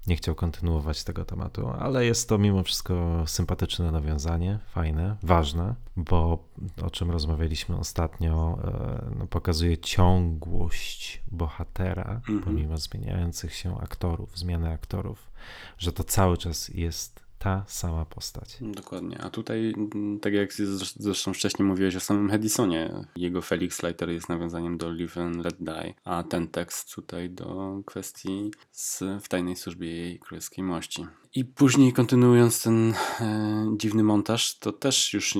nie 0.06 0.16
chciał 0.16 0.34
kontynuować 0.34 1.04
tego 1.04 1.24
tematu, 1.24 1.68
ale 1.68 2.04
jest 2.04 2.28
to 2.28 2.38
mimo 2.38 2.62
wszystko 2.62 3.24
sympatyczne 3.26 3.92
nawiązanie, 3.92 4.58
fajne, 4.66 5.16
ważne, 5.22 5.74
bo 5.96 6.38
o 6.82 6.90
czym 6.90 7.10
rozmawialiśmy 7.10 7.76
ostatnio, 7.76 8.58
e, 8.64 9.14
no, 9.18 9.26
pokazuje 9.26 9.78
ciągłość 9.78 11.22
bohatera, 11.30 12.02
Mhm. 12.02 12.42
pomimo 12.42 12.78
zmieniających 12.78 13.54
się 13.54 13.80
aktorów, 13.80 14.38
zmiany 14.38 14.70
aktorów, 14.72 15.30
że 15.78 15.92
to 15.92 16.04
cały 16.04 16.36
czas 16.38 16.68
jest 16.68 17.21
ta 17.42 17.64
sama 17.66 18.04
postać. 18.04 18.56
Dokładnie. 18.60 19.20
A 19.22 19.30
tutaj, 19.30 19.74
mm, 19.94 20.20
tak 20.20 20.32
jak 20.32 20.50
zresz- 20.52 20.96
zresztą 20.98 21.34
wcześniej 21.34 21.68
mówiłeś 21.68 21.96
o 21.96 22.00
samym 22.00 22.30
Hedisonie, 22.30 22.90
jego 23.16 23.42
Felix 23.42 23.82
Leiter 23.82 24.10
jest 24.10 24.28
nawiązaniem 24.28 24.78
do 24.78 24.90
Live 24.92 25.18
and 25.18 25.36
Let 25.44 25.56
Die, 25.60 25.94
a 26.04 26.22
ten 26.22 26.48
tekst 26.48 26.94
tutaj 26.94 27.30
do 27.30 27.80
kwestii 27.86 28.50
z, 28.70 29.02
w 29.22 29.28
tajnej 29.28 29.56
służbie 29.56 29.96
jej 29.96 30.18
królewskiej 30.18 30.64
mości. 30.64 31.06
I 31.34 31.44
później 31.44 31.92
kontynuując 31.92 32.62
ten 32.62 32.94
e, 33.20 33.66
dziwny 33.76 34.02
montaż, 34.02 34.58
to 34.58 34.72
też 34.72 35.14
już 35.14 35.34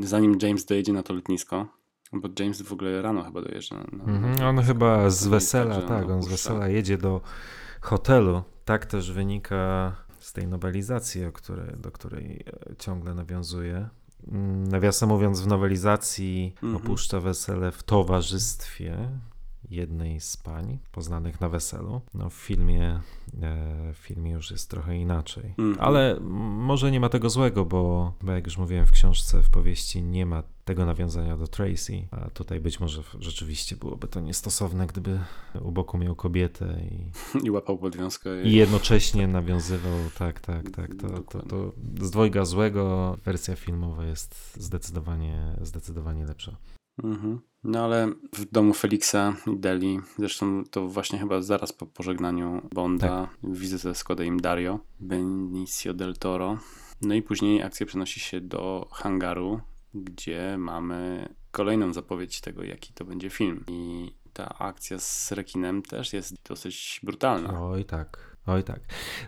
zanim 0.00 0.38
James 0.42 0.64
dojedzie 0.64 0.92
na 0.92 1.02
to 1.02 1.14
lotnisko, 1.14 1.66
bo 2.12 2.28
James 2.38 2.62
w 2.62 2.72
ogóle 2.72 3.02
rano 3.02 3.22
chyba 3.24 3.42
dojeżdża. 3.42 3.76
Na, 3.76 4.04
Mhm, 4.04 4.36
na 4.36 4.48
on 4.48 4.62
chyba 4.62 5.10
z 5.10 5.26
wesela, 5.26 5.82
tak, 5.82 6.10
on 6.10 6.22
z 6.22 6.28
wesela 6.28 6.68
jedzie 6.68 6.98
do 6.98 7.20
hotelu. 7.80 8.42
Tak 8.64 8.86
też 8.86 9.12
wynika 9.12 9.92
z 10.24 10.32
tej 10.32 10.46
nowelizacji, 10.48 11.24
o 11.24 11.32
której, 11.32 11.76
do 11.76 11.90
której 11.90 12.44
e, 12.70 12.76
ciągle 12.76 13.14
nawiązuje. 13.14 13.88
Mm, 14.28 14.68
Nawiasem 14.68 15.08
mówiąc, 15.08 15.40
w 15.40 15.46
nowelizacji 15.46 16.54
Mhm. 16.62 16.76
opuszcza 16.76 17.20
wesele 17.20 17.72
w 17.72 17.82
towarzystwie 17.82 19.08
jednej 19.70 20.20
z 20.20 20.36
pań 20.36 20.78
poznanych 20.92 21.40
na 21.40 21.48
weselu. 21.48 22.00
No, 22.14 22.30
w 22.30 22.34
filmie, 22.34 23.00
e, 23.42 23.92
w 23.92 23.96
filmie 23.96 24.30
już 24.30 24.50
jest 24.50 24.70
trochę 24.70 24.96
inaczej. 24.96 25.54
Mhm. 25.58 25.76
Ale 25.80 26.16
mm, 26.16 26.26
może 26.64 26.90
nie 26.90 27.00
ma 27.00 27.08
tego 27.08 27.30
złego, 27.30 27.64
bo, 27.64 28.12
bo 28.22 28.32
jak 28.32 28.46
już 28.46 28.58
mówiłem 28.58 28.86
w 28.86 28.90
książce, 28.90 29.42
w 29.42 29.50
powieści 29.50 30.02
nie 30.02 30.26
ma 30.26 30.42
tego 30.64 30.86
nawiązania 30.86 31.36
do 31.36 31.46
Tracy, 31.46 32.08
a 32.10 32.30
tutaj 32.30 32.60
być 32.60 32.80
może 32.80 33.02
rzeczywiście 33.20 33.76
byłoby 33.76 34.08
to 34.08 34.20
niestosowne, 34.20 34.86
gdyby 34.86 35.20
u 35.62 35.72
boku 35.72 35.98
miał 35.98 36.14
kobietę 36.14 36.80
i, 36.90 37.10
I 37.46 37.50
łapał 37.50 37.78
podwiązkę. 37.78 38.42
i 38.42 38.52
jednocześnie 38.52 39.28
nawiązywał, 39.28 39.98
tak, 40.18 40.40
tak, 40.40 40.70
tak, 40.70 40.94
to, 40.94 41.08
to, 41.08 41.42
to 41.42 41.72
z 42.00 42.10
dwojga 42.10 42.44
złego 42.44 43.16
wersja 43.24 43.56
filmowa 43.56 44.04
jest 44.04 44.56
zdecydowanie, 44.60 45.56
zdecydowanie 45.62 46.24
lepsza. 46.26 46.56
Mhm. 47.02 47.40
No 47.64 47.84
ale 47.84 48.12
w 48.32 48.44
domu 48.52 48.74
Feliksa 48.74 49.36
i 49.46 49.56
Deli, 49.56 50.00
zresztą 50.18 50.64
to 50.70 50.88
właśnie 50.88 51.18
chyba 51.18 51.42
zaraz 51.42 51.72
po 51.72 51.86
pożegnaniu 51.86 52.62
Bonda, 52.74 53.28
wizytę 53.42 53.94
składa 53.94 54.24
im 54.24 54.40
Dario, 54.40 54.78
Benicio 55.00 55.94
del 55.94 56.16
Toro. 56.16 56.58
No 57.02 57.14
i 57.14 57.22
później 57.22 57.62
akcja 57.62 57.86
przenosi 57.86 58.20
się 58.20 58.40
do 58.40 58.88
hangaru, 58.92 59.60
gdzie 59.94 60.56
mamy 60.58 61.28
kolejną 61.50 61.92
zapowiedź 61.92 62.40
tego, 62.40 62.64
jaki 62.64 62.92
to 62.92 63.04
będzie 63.04 63.30
film. 63.30 63.64
I 63.68 64.12
ta 64.32 64.58
akcja 64.58 64.98
z 64.98 65.32
rekinem 65.32 65.82
też 65.82 66.12
jest 66.12 66.34
dosyć 66.48 67.00
brutalna. 67.02 67.62
Oj 67.62 67.84
tak, 67.84 68.36
oj 68.46 68.64
tak. 68.64 68.80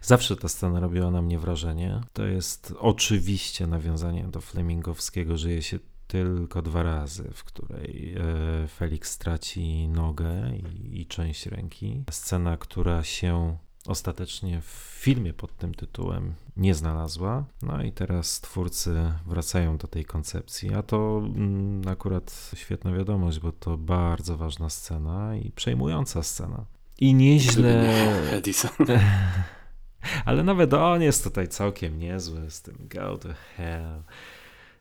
Zawsze 0.03 0.37
ta 0.37 0.49
scena 0.49 0.81
robiła 0.81 1.11
na 1.11 1.23
mnie 1.23 1.39
wrażenie. 1.39 2.01
To 2.13 2.27
jest 2.27 2.75
oczywiście 2.79 3.67
nawiązanie 3.67 4.25
do 4.25 4.41
Flemingowskiego 4.41 5.37
Żyje 5.37 5.63
się 5.63 5.79
tylko 6.07 6.63
dwa 6.63 6.83
razy, 6.83 7.31
w 7.35 7.45
której 7.45 8.15
e, 8.15 8.69
Felix 8.69 9.11
straci 9.11 9.89
nogę 9.89 10.33
i, 10.57 11.01
i 11.01 11.07
część 11.07 11.47
ręki. 11.47 12.05
Scena, 12.11 12.57
która 12.57 13.03
się 13.03 13.57
ostatecznie 13.87 14.61
w 14.61 14.97
filmie 15.01 15.33
pod 15.33 15.57
tym 15.57 15.75
tytułem 15.75 16.35
nie 16.57 16.75
znalazła. 16.75 17.45
No 17.63 17.83
i 17.83 17.93
teraz 17.93 18.41
twórcy 18.41 19.13
wracają 19.27 19.77
do 19.77 19.89
tej 19.89 20.05
koncepcji, 20.05 20.75
a 20.75 20.83
to 20.83 21.23
mm, 21.25 21.89
akurat 21.89 22.51
świetna 22.55 22.93
wiadomość, 22.93 23.41
bo 23.41 23.53
to 23.53 23.77
bardzo 23.77 24.37
ważna 24.37 24.71
scena 24.71 25.37
i 25.37 25.51
przejmująca 25.51 26.23
scena. 26.23 26.65
I 26.99 27.15
nieźle. 27.15 27.95
Edison. 28.39 28.71
Ale 30.25 30.43
nawet 30.43 30.75
on 30.75 31.03
jest 31.03 31.25
tutaj 31.25 31.49
całkiem 31.49 31.99
niezły 31.99 32.51
z 32.51 32.63
tym 32.63 32.77
go 32.89 33.19
to 33.19 33.29
hell. 33.57 34.03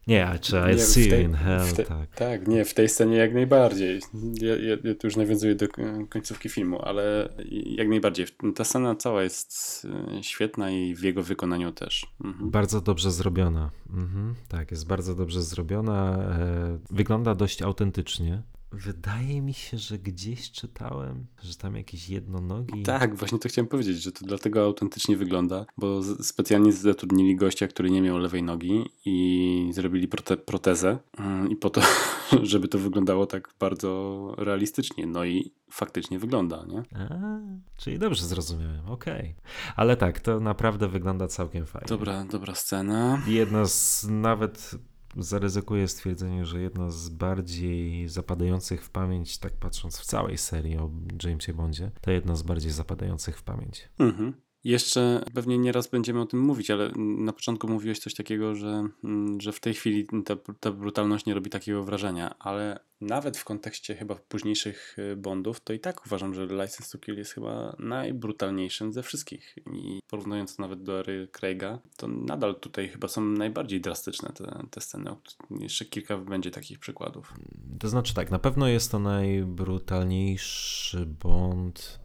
Nie, 0.08 0.30
I 0.74 0.76
Nie, 0.76 0.80
see 0.80 1.10
tej- 1.10 1.24
in 1.24 1.34
hell, 1.34 1.74
te- 1.76 1.84
tak. 1.84 2.16
Tak, 2.16 2.48
nie, 2.48 2.66
w 2.66 2.74
tej 2.74 2.90
scenie 2.90 3.18
jak 3.18 3.34
najbardziej. 3.34 4.00
Ja, 4.42 4.56
ja, 4.56 4.78
ja 4.84 4.96
tu 4.96 5.08
już 5.08 5.16
nawiązuję 5.16 5.56
do 5.56 5.68
końcówki 6.10 6.50
filmu, 6.50 6.82
ale 6.82 7.30
jak 7.66 7.88
najbardziej. 7.90 8.26
Ta 8.56 8.64
scena 8.64 8.96
cała 8.96 9.24
jest 9.24 9.88
e, 10.18 10.24
świetna 10.24 10.72
i 10.72 10.96
w 10.96 11.04
jego 11.04 11.24
wykonaniu 11.24 11.72
też. 11.72 12.08
Mhm. 12.24 12.52
Bardzo 12.52 12.82
dobrze 12.82 13.12
zrobiona. 13.12 13.72
Mhm, 13.90 14.36
tak, 14.48 14.72
jest 14.72 14.88
bardzo 14.88 15.16
dobrze 15.16 15.42
zrobiona. 15.42 16.18
E, 16.18 16.80
wygląda 16.92 17.36
dość 17.36 17.62
autentycznie. 17.62 18.44
Wydaje 18.72 19.42
mi 19.42 19.54
się, 19.54 19.78
że 19.78 19.98
gdzieś 19.98 20.52
czytałem, 20.52 21.26
że 21.44 21.56
tam 21.56 21.76
jakieś 21.76 22.10
jednonogi. 22.10 22.84
Tak, 22.84 23.16
właśnie 23.16 23.40
to 23.40 23.50
chciałem 23.50 23.68
powiedzieć, 23.68 24.04
że 24.04 24.12
to 24.12 24.26
dlatego 24.26 24.64
autentycznie 24.64 25.18
wygląda, 25.18 25.66
bo 25.78 26.04
specjalnie 26.04 26.74
zatrudnili 26.74 27.36
gościa, 27.36 27.68
który 27.68 27.92
nie 27.92 28.02
miał 28.02 28.18
lewej 28.18 28.44
nogi 28.44 28.86
i 29.06 29.70
zrobili 29.74 30.08
prote 30.08 30.38
protezę 30.38 30.98
mm, 31.18 31.52
i 31.52 31.56
po 31.56 31.70
to, 31.70 31.82
żeby 32.44 32.68
to 32.68 32.80
wyglądało 32.80 33.26
tak 33.26 33.54
bardzo 33.60 34.32
realistycznie. 34.38 35.08
No 35.08 35.26
i 35.26 35.52
faktycznie 35.72 36.20
wygląda, 36.20 36.66
nie? 36.68 36.84
A, 36.96 37.40
czyli 37.78 38.00
dobrze 38.00 38.26
zrozumiałem, 38.26 38.90
okej. 38.90 39.36
Ale 39.76 39.98
tak, 39.98 40.20
to 40.20 40.40
naprawdę 40.40 40.88
wygląda 40.88 41.28
całkiem 41.28 41.66
fajnie. 41.66 41.88
Dobra, 41.88 42.24
dobra 42.24 42.56
scena. 42.56 43.22
Jedna 43.28 43.66
z 43.66 44.08
nawet 44.10 44.76
zaryzykuję 45.16 45.88
stwierdzenie, 45.88 46.46
że 46.46 46.62
jedna 46.62 46.92
z 46.92 47.10
bardziej 47.10 48.10
zapadających 48.10 48.84
w 48.84 48.90
pamięć, 48.90 49.38
tak 49.38 49.54
patrząc 49.54 50.00
w 50.00 50.06
całej 50.06 50.38
serii 50.38 50.78
o 50.78 50.92
Jamesie 51.24 51.54
Bondzie, 51.54 51.92
to 52.02 52.12
jedna 52.12 52.36
z 52.36 52.44
bardziej 52.44 52.72
zapadających 52.72 53.38
w 53.38 53.44
pamięć. 53.44 53.90
Mhm. 54.00 54.34
Jeszcze 54.66 55.24
pewnie 55.34 55.58
nieraz 55.58 55.88
będziemy 55.88 56.22
o 56.22 56.26
tym 56.26 56.40
mówić, 56.40 56.72
ale 56.72 56.92
na 56.98 57.34
początku 57.34 57.68
mówiłeś 57.68 58.00
coś 58.00 58.14
takiego, 58.14 58.56
że, 58.56 58.88
mm, 59.04 59.42
że 59.42 59.52
w 59.52 59.60
tej 59.60 59.74
chwili 59.74 60.08
ta, 60.26 60.36
ta 60.60 60.72
brutalność 60.72 61.26
nie 61.26 61.34
robi 61.34 61.50
takiego 61.50 61.84
wrażenia, 61.84 62.36
ale 62.40 62.80
nawet 63.02 63.38
w 63.38 63.44
kontekście 63.44 63.96
chyba 63.96 64.16
późniejszych 64.16 64.96
y, 65.00 65.16
Bondów, 65.16 65.60
to 65.60 65.74
i 65.74 65.80
tak 65.80 66.06
uważam, 66.06 66.34
że 66.34 66.46
License 66.46 66.92
to 66.92 66.98
Kill 66.98 67.18
jest 67.18 67.32
chyba 67.32 67.76
najbrutalniejszym 67.80 68.94
ze 68.94 69.04
wszystkich. 69.04 69.56
I 69.74 70.00
porównując 70.08 70.60
nawet 70.60 70.84
do 70.84 71.00
ery 71.00 71.28
Craiga, 71.32 71.80
to 71.98 72.08
nadal 72.08 72.56
tutaj 72.56 72.90
chyba 72.90 73.08
są 73.08 73.22
najbardziej 73.22 73.82
drastyczne 73.82 74.30
te, 74.30 74.66
te 74.72 74.82
sceny. 74.82 75.12
Jeszcze 75.60 75.86
kilka 75.86 76.18
będzie 76.18 76.52
takich 76.52 76.80
przykładów. 76.80 77.34
To 77.80 77.90
znaczy 77.90 78.14
tak, 78.14 78.32
na 78.32 78.40
pewno 78.40 78.68
jest 78.68 78.92
to 78.92 79.00
najbrutalniejszy 79.00 81.06
Bond 81.06 82.00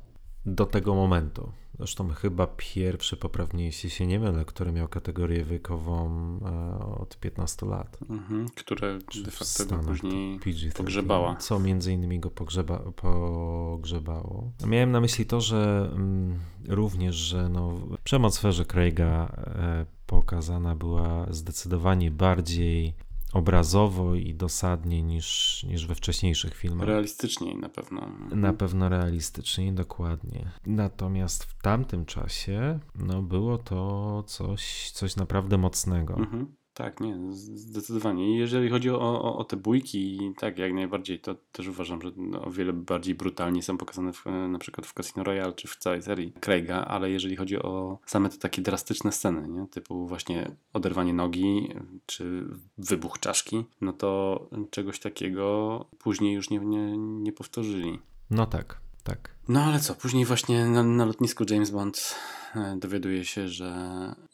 do 0.47 0.67
tego 0.67 0.95
momentu. 0.95 1.53
Zresztą 1.81 2.09
chyba 2.09 2.47
pierwszy, 2.57 3.17
poprawnie 3.17 3.65
jeśli 3.65 3.91
się 3.91 4.07
nie 4.07 4.21
mylę, 4.21 4.45
który 4.45 4.73
miał 4.73 4.89
kategorię 4.89 5.45
wiekową 5.45 6.11
e, 6.45 6.99
od 7.01 7.19
15 7.19 7.67
lat. 7.67 7.99
Mhm, 8.11 8.49
które 8.49 8.99
de 9.25 9.31
facto 9.31 9.79
później 9.79 10.41
pogrzebała. 10.75 11.37
Co 11.37 11.59
między 11.59 11.93
innymi 11.93 12.21
go 12.21 12.31
pogrzeba, 12.31 12.79
pogrzebało. 12.79 14.53
Miałem 14.67 14.91
na 14.91 15.01
myśli 15.01 15.27
to, 15.27 15.41
że 15.41 15.91
mm, 15.93 16.39
również, 16.69 17.15
że 17.15 17.49
no, 17.49 17.81
przemoc 18.05 18.37
w 18.37 18.39
sferze 18.39 18.65
Craiga 18.65 19.27
e, 19.37 19.87
pokazana 20.07 20.77
była 20.77 21.27
zdecydowanie 21.31 22.11
bardziej 22.11 22.95
obrazowo 23.33 24.15
i 24.15 24.35
dosadnie 24.35 25.03
niż, 25.03 25.63
niż 25.69 25.87
we 25.87 25.95
wcześniejszych 25.95 26.55
filmach. 26.55 26.87
Realistyczniej 26.87 27.57
na 27.57 27.69
pewno. 27.69 28.13
Na 28.31 28.53
pewno 28.53 28.89
realistyczniej, 28.89 29.73
dokładnie. 29.73 30.51
Natomiast 30.67 31.45
w 31.45 31.63
tamtym 31.63 32.05
czasie 32.05 32.79
no, 32.95 33.23
było 33.23 33.59
to 33.59 34.23
coś, 34.27 34.91
coś 34.91 35.17
naprawdę 35.17 35.59
mocnego. 35.59 36.15
Mhm. 36.15 36.60
Tak, 36.75 37.01
nie, 37.01 37.19
zdecydowanie. 37.33 38.35
I 38.35 38.39
jeżeli 38.39 38.71
chodzi 38.71 38.91
o, 38.91 39.01
o, 39.01 39.39
o, 39.39 39.45
te 39.45 39.57
bójki, 39.57 40.33
tak, 40.39 40.59
jak 40.59 40.73
najbardziej, 40.73 41.21
to 41.21 41.35
też 41.53 41.69
uważam, 41.69 42.03
że 42.03 42.11
o 42.41 42.51
wiele 42.51 42.73
bardziej 42.73 43.15
brutalnie 43.15 43.63
są 43.63 43.79
pokazane 43.79 44.13
w, 44.13 44.25
na 44.49 44.59
przykład 44.59 44.87
w 44.87 44.95
Casino 44.95 45.25
Royale 45.25 45.53
czy 45.53 45.69
w 45.69 45.77
całej 45.77 46.03
serii 46.03 46.33
Craiga, 46.41 46.85
ale 46.85 47.11
jeżeli 47.11 47.37
chodzi 47.37 47.63
o 47.63 47.99
same 48.07 48.29
te 48.29 48.39
takie 48.39 48.63
drastyczne 48.63 49.13
sceny, 49.13 49.49
nie? 49.49 49.67
typu 49.67 50.07
właśnie 50.07 50.57
oderwanie 50.73 51.15
nogi 51.15 51.75
czy 52.07 52.45
wybuch 52.79 53.19
czaszki, 53.19 53.65
no 53.81 53.93
to 53.93 54.41
czegoś 54.71 55.01
takiego 55.01 55.87
później 55.99 56.35
już 56.35 56.51
nie, 56.51 56.59
nie, 56.59 56.97
nie 56.99 57.33
powtórzyli. 57.33 57.99
No 58.31 58.47
tak, 58.47 58.81
tak. 59.05 59.35
No 59.49 59.63
ale 59.65 59.81
co, 59.81 59.95
później 59.95 60.25
właśnie 60.25 60.67
na, 60.67 60.83
na 60.83 61.05
lotnisku 61.05 61.45
James 61.51 61.71
Bond 61.71 62.17
e, 62.37 62.40
dowiaduje 62.77 63.25
się, 63.25 63.49
że 63.49 63.75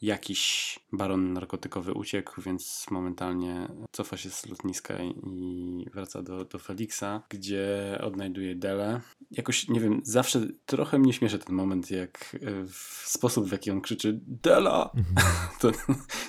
jakiś 0.01 0.79
baron 0.91 1.33
narkotykowy 1.33 1.93
uciekł, 1.93 2.41
więc 2.41 2.85
momentalnie 2.91 3.67
cofa 3.91 4.17
się 4.17 4.29
z 4.29 4.45
lotniska 4.45 5.03
i 5.03 5.85
wraca 5.93 6.21
do, 6.21 6.45
do 6.45 6.59
Felixa, 6.59 7.21
gdzie 7.29 7.97
odnajduje 8.01 8.55
Dele. 8.55 9.01
Jakoś, 9.31 9.67
nie 9.67 9.79
wiem, 9.79 10.01
zawsze 10.03 10.47
trochę 10.65 10.99
mnie 10.99 11.13
śmieszy 11.13 11.39
ten 11.39 11.55
moment, 11.55 11.91
jak 11.91 12.35
e, 12.41 12.65
w 12.65 13.03
sposób, 13.05 13.47
w 13.47 13.51
jaki 13.51 13.71
on 13.71 13.81
krzyczy 13.81 14.19
Dela! 14.27 14.91
Mhm. 14.95 15.27
to, 15.59 15.71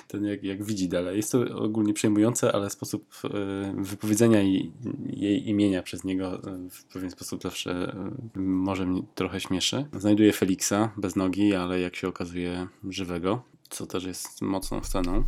ten 0.07 0.25
jak, 0.25 0.43
jak 0.43 0.63
widzi 0.63 0.89
Dele. 0.89 1.15
Jest 1.15 1.31
to 1.31 1.39
ogólnie 1.55 1.93
przejmujące, 1.93 2.51
ale 2.51 2.69
sposób 2.69 3.15
e, 3.23 3.29
wypowiedzenia 3.77 4.41
jej, 4.41 4.73
jej 5.05 5.49
imienia 5.49 5.83
przez 5.83 6.03
niego 6.03 6.41
w 6.71 6.83
pewien 6.83 7.11
sposób 7.11 7.43
zawsze 7.43 7.95
może 8.35 8.85
mnie 8.85 9.01
trochę 9.15 9.39
śmieszy. 9.39 9.85
Znajduje 9.93 10.33
Feliksa 10.33 10.91
bez 10.97 11.15
nogi, 11.15 11.55
ale 11.55 11.78
jak 11.81 11.95
się 11.95 12.07
okazuje 12.07 12.67
żywego, 12.89 13.43
co 13.69 13.85
też 13.85 14.03
jest 14.03 14.41
mocną 14.41 14.83
sceną. 14.83 15.23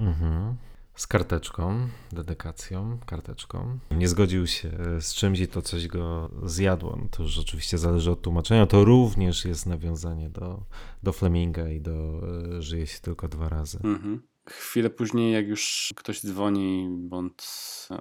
Mhm. 0.00 0.56
Z 0.94 1.06
karteczką, 1.06 1.88
dedykacją, 2.12 2.98
karteczką. 3.06 3.78
Nie 3.90 4.08
zgodził 4.08 4.46
się 4.46 4.70
z 5.00 5.14
czymś 5.14 5.40
i 5.40 5.48
to 5.48 5.62
coś 5.62 5.86
go 5.88 6.30
zjadło. 6.44 6.98
No 7.02 7.08
to 7.10 7.22
już 7.22 7.38
oczywiście 7.38 7.78
zależy 7.78 8.10
od 8.10 8.22
tłumaczenia. 8.22 8.66
To 8.66 8.84
również 8.84 9.44
jest 9.44 9.66
nawiązanie 9.66 10.30
do, 10.30 10.62
do 11.02 11.12
Fleminga 11.12 11.68
i 11.68 11.80
do 11.80 12.20
y, 12.58 12.62
Żyje 12.62 12.86
się 12.86 13.00
tylko 13.00 13.28
dwa 13.28 13.48
razy. 13.48 13.78
Mhm. 13.84 14.22
Chwilę 14.50 14.90
później, 14.90 15.32
jak 15.32 15.48
już 15.48 15.92
ktoś 15.96 16.20
dzwoni, 16.20 16.88
Bond 16.90 17.46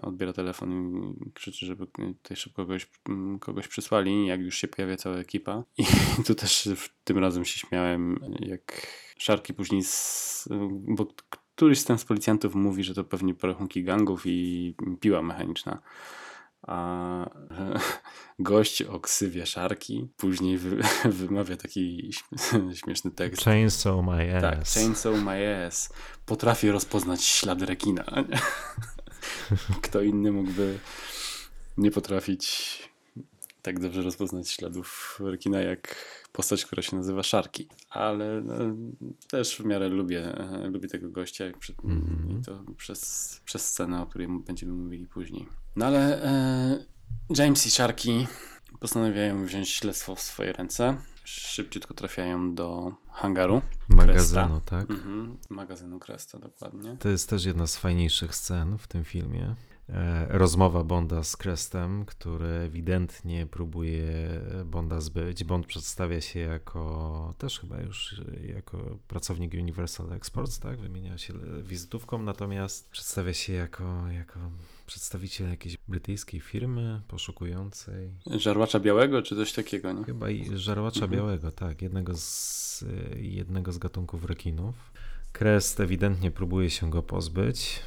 odbiera 0.01 0.33
telefon 0.33 0.71
i 1.27 1.31
krzyczy, 1.33 1.65
żeby 1.65 1.87
tutaj 1.87 2.37
szybko 2.37 2.61
kogoś, 2.61 2.87
kogoś 3.39 3.67
przysłali, 3.67 4.27
jak 4.27 4.41
już 4.41 4.57
się 4.57 4.67
pojawia 4.67 4.97
cała 4.97 5.17
ekipa. 5.17 5.63
I 5.77 5.85
tu 6.25 6.35
też 6.35 6.69
tym 7.03 7.17
razem 7.17 7.45
się 7.45 7.59
śmiałem, 7.59 8.19
jak 8.39 8.87
Szarki 9.17 9.53
później, 9.53 9.83
z, 9.83 10.47
bo 10.87 11.07
któryś 11.55 11.79
z 11.79 11.85
ten 11.85 11.97
z 11.97 12.05
policjantów 12.05 12.55
mówi, 12.55 12.83
że 12.83 12.93
to 12.93 13.03
pewnie 13.03 13.35
porachunki 13.35 13.83
gangów 13.83 14.23
i 14.25 14.75
piła 14.99 15.21
mechaniczna 15.21 15.81
a 16.67 17.29
gość 18.39 18.81
o 18.81 18.99
ksywie 18.99 19.45
szarki 19.45 20.09
później 20.17 20.57
wy, 20.57 20.81
wymawia 21.19 21.57
taki 21.57 22.11
śmieszny 22.83 23.11
tekst. 23.11 23.43
Chainsaw 23.43 24.05
my 24.05 24.35
ass. 24.35 24.41
Tak, 24.41 24.81
chainsaw 24.81 25.15
my 25.23 25.65
ass. 25.67 25.89
Potrafię 26.25 26.71
rozpoznać 26.71 27.23
ślady 27.23 27.65
rekina. 27.65 28.05
Kto 29.81 30.01
inny 30.01 30.31
mógłby 30.31 30.79
nie 31.77 31.91
potrafić 31.91 32.79
tak 33.65 33.79
dobrze 33.79 34.01
rozpoznać 34.01 34.49
śladów 34.49 35.19
rekina 35.23 35.61
jak 35.61 35.95
postać, 36.31 36.65
która 36.65 36.81
się 36.81 36.95
nazywa 36.95 37.23
Szarki. 37.23 37.67
Ale 37.89 38.41
no, 38.41 38.53
też 39.29 39.57
w 39.57 39.65
miarę 39.65 39.89
lubię, 39.89 40.33
lubię 40.63 40.87
tego 40.87 41.09
gościa 41.09 41.45
mm 41.45 41.55
-hmm. 41.59 42.39
i 42.39 42.43
to 42.43 42.63
przez, 42.77 43.41
przez 43.45 43.65
scenę, 43.65 44.01
o 44.01 44.05
której 44.05 44.27
będziemy 44.27 44.73
mówili 44.73 45.07
później. 45.07 45.47
No 45.75 45.85
ale 45.85 46.23
e, 46.23 46.85
James 47.37 47.65
i 47.67 47.71
Sharky 47.71 48.27
postanawiają 48.79 49.45
wziąć 49.45 49.69
śledztwo 49.69 50.15
w 50.15 50.21
swoje 50.21 50.53
ręce. 50.53 50.97
Szybciutko 51.23 51.93
trafiają 51.93 52.55
do 52.55 52.95
hangaru. 53.11 53.61
Magazynu, 53.89 54.61
tak? 54.65 54.89
Mhm, 54.89 55.37
magazynu 55.49 55.99
Cresta, 55.99 56.39
dokładnie. 56.39 56.97
To 56.99 57.09
jest 57.09 57.29
też 57.29 57.45
jedna 57.45 57.67
z 57.67 57.77
fajniejszych 57.77 58.35
scen 58.35 58.77
w 58.77 58.87
tym 58.87 59.03
filmie. 59.03 59.55
E, 59.89 60.27
rozmowa 60.29 60.83
Bonda 60.83 61.23
z 61.23 61.37
Crestem, 61.37 62.05
który 62.05 62.47
ewidentnie 62.47 63.47
próbuje 63.47 64.41
Bonda 64.65 65.01
zbyć. 65.01 65.43
Bond 65.43 65.65
przedstawia 65.65 66.21
się 66.21 66.39
jako, 66.39 67.33
też 67.37 67.59
chyba 67.59 67.81
już 67.81 68.21
jako 68.55 68.97
pracownik 69.07 69.53
Universal 69.53 70.13
Exports, 70.13 70.59
tak? 70.59 70.79
Wymienia 70.79 71.17
się 71.17 71.33
wizytówką, 71.63 72.23
natomiast 72.23 72.89
przedstawia 72.89 73.33
się 73.33 73.53
jako, 73.53 74.07
jako 74.11 74.39
przedstawiciel 74.87 75.49
jakiejś 75.49 75.77
brytyjskiej 75.87 76.39
firmy 76.39 77.01
poszukującej. 77.07 78.11
Żarłacza 78.37 78.79
białego, 78.79 79.21
czy 79.21 79.35
coś 79.35 79.53
takiego, 79.53 79.91
nie? 79.91 80.03
Chyba 80.03 80.29
i 80.29 80.57
żarłacza 80.57 81.05
mhm. 81.05 81.11
białego, 81.11 81.51
tak. 81.51 81.81
Jednego 81.81 82.13
z, 82.17 82.85
jednego 83.15 83.71
z 83.71 83.77
gatunków 83.77 84.25
rekinów. 84.25 84.75
Crest 85.31 85.79
ewidentnie 85.79 86.31
próbuje 86.31 86.69
się 86.69 86.89
go 86.89 87.03
pozbyć. 87.03 87.81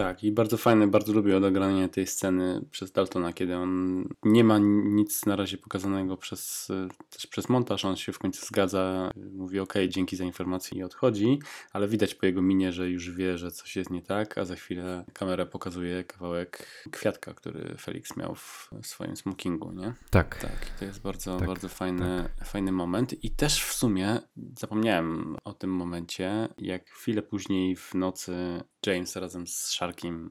Tak, 0.00 0.24
i 0.24 0.32
bardzo 0.32 0.56
fajne, 0.56 0.86
bardzo 0.86 1.12
lubię 1.12 1.36
odegranie 1.36 1.88
tej 1.88 2.06
sceny 2.06 2.64
przez 2.70 2.92
Daltona, 2.92 3.32
kiedy 3.32 3.56
on 3.56 4.04
nie 4.22 4.44
ma 4.44 4.58
nic 4.84 5.26
na 5.26 5.36
razie 5.36 5.58
pokazanego 5.58 6.16
przez, 6.16 6.68
też 7.10 7.26
przez 7.26 7.48
montaż, 7.48 7.84
on 7.84 7.96
się 7.96 8.12
w 8.12 8.18
końcu 8.18 8.46
zgadza, 8.46 9.10
mówi 9.32 9.60
ok, 9.60 9.74
dzięki 9.88 10.16
za 10.16 10.24
informację 10.24 10.78
i 10.78 10.82
odchodzi, 10.82 11.38
ale 11.72 11.88
widać 11.88 12.14
po 12.14 12.26
jego 12.26 12.42
minie, 12.42 12.72
że 12.72 12.90
już 12.90 13.10
wie, 13.10 13.38
że 13.38 13.50
coś 13.50 13.76
jest 13.76 13.90
nie 13.90 14.02
tak, 14.02 14.38
a 14.38 14.44
za 14.44 14.56
chwilę 14.56 15.04
kamera 15.12 15.46
pokazuje 15.46 16.04
kawałek 16.04 16.66
kwiatka, 16.90 17.34
który 17.34 17.74
Felix 17.78 18.16
miał 18.16 18.34
w 18.34 18.70
swoim 18.82 19.16
smokingu, 19.16 19.72
nie? 19.72 19.94
Tak. 20.10 20.38
Tak, 20.38 20.70
to 20.78 20.84
jest 20.84 21.00
bardzo, 21.00 21.38
tak, 21.38 21.48
bardzo 21.48 21.68
fajny, 21.68 22.30
tak. 22.38 22.48
fajny 22.48 22.72
moment 22.72 23.24
i 23.24 23.30
też 23.30 23.64
w 23.64 23.72
sumie 23.72 24.18
zapomniałem 24.58 25.36
o 25.44 25.52
tym 25.52 25.70
momencie, 25.70 26.48
jak 26.58 26.90
chwilę 26.90 27.22
później 27.22 27.76
w 27.76 27.94
nocy 27.94 28.62
James 28.86 29.16
razem 29.16 29.46
z 29.46 29.70
Sharkiem 29.90 30.30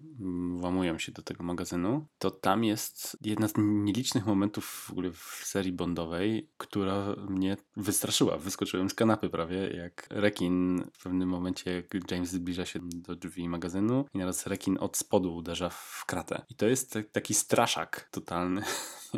włamują 0.59 0.99
się 0.99 1.11
do 1.11 1.21
tego 1.21 1.43
magazynu, 1.43 2.05
to 2.17 2.31
tam 2.31 2.63
jest 2.63 3.17
jedna 3.21 3.47
z 3.47 3.53
nielicznych 3.57 4.25
momentów 4.25 4.65
w 4.65 4.91
ogóle 4.91 5.11
w 5.11 5.41
serii 5.43 5.71
Bondowej, 5.71 6.49
która 6.57 7.15
mnie 7.29 7.57
wystraszyła. 7.77 8.37
Wyskoczyłem 8.37 8.89
z 8.89 8.93
kanapy 8.93 9.29
prawie, 9.29 9.69
jak 9.69 10.07
rekin 10.09 10.83
w 10.93 11.03
pewnym 11.03 11.29
momencie, 11.29 11.71
jak 11.71 12.11
James 12.11 12.29
zbliża 12.29 12.65
się 12.65 12.79
do 12.83 13.15
drzwi 13.15 13.49
magazynu 13.49 14.05
i 14.13 14.17
naraz 14.17 14.47
rekin 14.47 14.77
od 14.79 14.97
spodu 14.97 15.35
uderza 15.35 15.69
w 15.69 16.03
kratę. 16.07 16.45
I 16.49 16.55
to 16.55 16.67
jest 16.67 16.97
taki 17.11 17.33
straszak 17.33 18.09
totalny, 18.11 18.61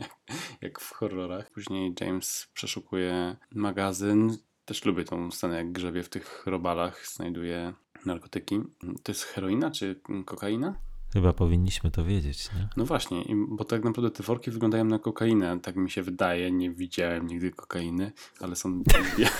jak 0.61 0.79
w 0.79 0.91
horrorach. 0.91 1.51
Później 1.51 1.93
James 2.01 2.47
przeszukuje 2.53 3.37
magazyn, 3.51 4.37
też 4.65 4.85
lubię 4.85 5.03
tą 5.03 5.31
scenę, 5.31 5.55
jak 5.55 5.71
grzebie 5.71 6.03
w 6.03 6.09
tych 6.09 6.43
robalach, 6.45 7.07
znajduje 7.07 7.73
narkotyki. 8.05 8.59
To 9.03 9.11
jest 9.11 9.23
heroina 9.23 9.71
czy 9.71 10.01
kokaina? 10.25 10.75
Chyba 11.13 11.33
powinniśmy 11.33 11.91
to 11.91 12.05
wiedzieć, 12.05 12.49
nie? 12.55 12.67
No 12.77 12.85
właśnie, 12.85 13.23
bo 13.47 13.65
tak 13.65 13.83
naprawdę 13.83 14.11
te 14.11 14.23
worki 14.23 14.51
wyglądają 14.51 14.85
na 14.85 14.99
kokainę, 14.99 15.59
tak 15.59 15.75
mi 15.75 15.91
się 15.91 16.03
wydaje. 16.03 16.51
Nie 16.51 16.71
widziałem 16.71 17.27
nigdy 17.27 17.51
kokainy, 17.51 18.11
ale 18.41 18.55
są 18.55 18.83
bia... 19.17 19.29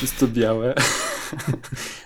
czysto 0.00 0.28
białe, 0.28 0.74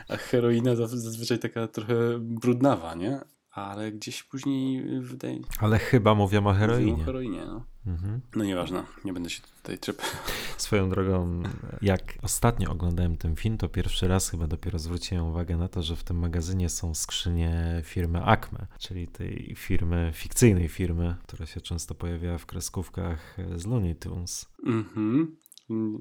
a 0.08 0.16
heroina 0.16 0.74
zaz- 0.74 0.96
zazwyczaj 0.96 1.38
taka 1.38 1.68
trochę 1.68 1.94
brudnawa, 2.18 2.94
nie? 2.94 3.20
Ale 3.50 3.92
gdzieś 3.92 4.22
później 4.22 4.82
wydaje 5.00 5.38
Ale 5.58 5.78
chyba 5.78 6.14
mówią 6.14 6.38
o 6.38 6.42
mówią 6.42 6.58
heroinie. 6.58 7.02
o 7.02 7.04
heroinie, 7.04 7.44
no. 7.46 7.64
Mhm. 7.86 8.20
No 8.36 8.44
nieważne, 8.44 8.84
nie 9.04 9.12
będę 9.12 9.30
się 9.30 9.42
tutaj 9.62 9.78
trzepiał. 9.78 10.06
Swoją 10.56 10.90
drogą, 10.90 11.42
jak 11.82 12.14
ostatnio 12.22 12.70
oglądałem 12.70 13.16
ten 13.16 13.36
film, 13.36 13.58
to 13.58 13.68
pierwszy 13.68 14.08
raz 14.08 14.30
chyba 14.30 14.46
dopiero 14.46 14.78
zwróciłem 14.78 15.24
uwagę 15.24 15.56
na 15.56 15.68
to, 15.68 15.82
że 15.82 15.96
w 15.96 16.04
tym 16.04 16.18
magazynie 16.18 16.68
są 16.68 16.94
skrzynie 16.94 17.82
firmy 17.84 18.24
Acme, 18.24 18.66
czyli 18.78 19.08
tej 19.08 19.54
firmy, 19.56 20.10
fikcyjnej 20.14 20.68
firmy, 20.68 21.16
która 21.22 21.46
się 21.46 21.60
często 21.60 21.94
pojawiała 21.94 22.38
w 22.38 22.46
kreskówkach 22.46 23.36
z 23.56 23.66
Looney 23.66 23.94
Tunes. 23.94 24.48
Mhm. 24.66 25.36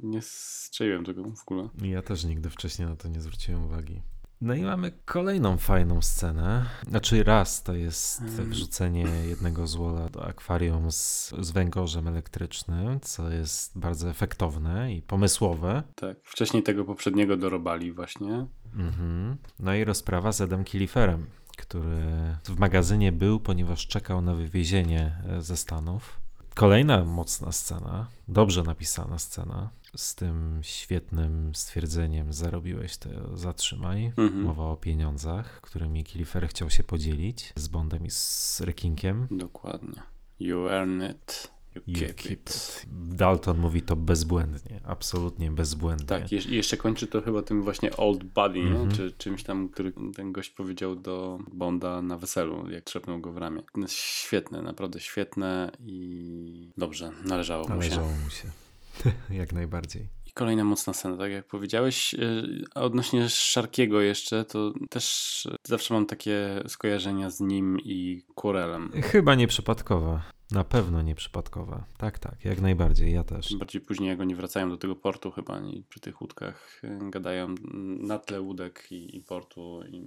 Nie 0.04 0.22
strzeliłem 0.22 1.06
tego 1.06 1.24
w 1.24 1.42
ogóle. 1.42 1.70
Ja 1.82 2.02
też 2.02 2.24
nigdy 2.24 2.50
wcześniej 2.50 2.88
na 2.88 2.96
to 2.96 3.08
nie 3.08 3.22
zwróciłem 3.22 3.64
uwagi. 3.64 4.02
No 4.42 4.54
i 4.54 4.62
mamy 4.64 4.92
kolejną 5.06 5.58
fajną 5.58 6.02
scenę. 6.02 6.66
Znaczy 6.88 7.24
raz 7.24 7.64
to 7.64 7.74
jest 7.74 8.22
Mhm. 8.22 8.50
wrzucenie 8.50 9.02
jednego 9.30 9.68
złola 9.68 10.10
do 10.10 10.26
akwarium 10.26 10.92
z, 10.92 11.34
z 11.40 11.52
węgorzem 11.52 12.08
elektrycznym, 12.08 13.00
co 13.00 13.30
jest 13.30 13.80
bardzo 13.80 14.10
efektowne 14.10 14.94
i 14.94 15.02
pomysłowe. 15.02 15.84
Tak. 15.96 16.18
Wcześniej 16.24 16.64
tego 16.64 16.86
poprzedniego 16.86 17.38
dorobali 17.38 17.92
właśnie. 17.92 18.46
Mhm. 18.76 19.38
No 19.60 19.74
i 19.76 19.84
rozprawa 19.84 20.32
z 20.32 20.42
Adam 20.42 20.64
Kiliferem, 20.64 21.26
który 21.58 22.02
w 22.44 22.60
magazynie 22.60 23.12
był, 23.12 23.40
ponieważ 23.40 23.88
czekał 23.88 24.22
na 24.22 24.34
wywiezienie 24.36 25.22
e, 25.30 25.42
ze 25.42 25.58
Stanów. 25.58 26.20
Kolejna 26.56 27.06
mocna 27.06 27.52
scena, 27.52 28.08
dobrze 28.28 28.64
napisana 28.64 29.20
scena, 29.20 29.70
z 29.96 30.16
tym 30.16 30.60
świetnym 30.64 31.56
stwierdzeniem 31.56 32.34
zarobiłeś 32.34 32.98
to 32.98 33.38
zatrzymaj. 33.38 34.06
Mhm. 34.06 34.42
Mowa 34.42 34.64
o 34.64 34.78
pieniądzach, 34.78 35.62
którymi 35.62 36.04
Kilifer 36.04 36.48
chciał 36.48 36.70
się 36.70 36.84
podzielić 36.84 37.54
z 37.56 37.68
Bondem 37.68 38.06
i 38.06 38.10
z 38.12 38.62
Rekinkiem. 38.62 39.28
Dokładnie. 39.32 40.02
You 40.40 40.68
earn 40.68 41.04
it, 41.12 41.52
you, 41.76 41.82
You 41.88 42.08
it. 42.32 42.86
Dalton 42.92 43.58
mówi 43.58 43.82
to 43.82 43.96
bezbłędnie, 43.96 44.80
absolutnie 44.86 45.52
bezbłędnie. 45.52 46.06
Tak, 46.08 46.32
i 46.32 46.56
jeszcze 46.56 46.78
kończy 46.78 47.08
to 47.08 47.22
chyba 47.22 47.42
tym 47.42 47.62
właśnie 47.64 47.98
old 47.98 48.24
buddy, 48.24 48.60
Mhm. 48.60 48.90
nie? 48.90 48.96
Czy 48.96 49.12
czymś 49.18 49.44
tam, 49.44 49.70
który 49.70 49.94
ten 50.16 50.32
gość 50.32 50.50
powiedział 50.50 50.96
do 50.96 51.40
Bonda 51.54 52.02
na 52.02 52.18
weselu, 52.18 52.70
jak 52.72 52.84
trzepnął 52.84 53.20
go 53.20 53.32
w 53.32 53.38
ramię. 53.38 53.62
No, 53.76 53.88
świetne, 53.90 54.62
naprawdę 54.62 55.00
świetne 55.00 55.72
i 55.80 56.72
dobrze, 56.78 57.12
należało 57.26 57.62
mu 57.64 57.68
się. 57.68 57.74
Należało 57.90 58.08
mu 58.08 58.30
się. 58.30 58.48
Jak 59.42 59.54
najbardziej. 59.54 60.08
I 60.28 60.32
kolejna 60.32 60.64
mocna 60.64 60.94
scena, 60.94 61.18
tak 61.18 61.32
jak 61.32 61.48
powiedziałeś. 61.48 62.14
Yy, 62.14 62.66
A 62.76 62.82
odnośnie 62.82 63.30
Szarkiego 63.30 64.02
jeszcze, 64.02 64.46
to 64.46 64.74
też 64.90 65.48
zawsze 65.64 65.94
mam 65.94 66.06
takie 66.06 66.64
skojarzenia 66.68 67.30
z 67.30 67.40
nim 67.40 67.78
i 67.80 68.22
Quorelem. 68.36 68.92
Chyba 69.04 69.36
nieprzypadkowa. 69.36 70.22
Na 70.52 70.64
pewno 70.64 71.02
nieprzypadkowa. 71.02 71.86
Tak, 71.98 72.20
tak, 72.20 72.46
jak 72.46 72.62
najbardziej, 72.62 73.14
ja 73.14 73.24
też. 73.24 73.56
Bardziej 73.56 73.82
później, 73.82 74.10
jak 74.10 74.20
oni 74.20 74.36
wracają 74.36 74.70
do 74.70 74.78
tego 74.78 74.96
portu 74.96 75.32
chyba 75.32 75.60
i 75.60 75.84
przy 75.90 76.00
tych 76.00 76.22
łódkach 76.22 76.82
yy, 76.84 77.10
gadają 77.10 77.56
na 78.00 78.20
tle 78.20 78.42
łódek 78.42 78.88
i, 78.92 79.18
i 79.18 79.22
portu 79.22 79.82
i 79.92 80.04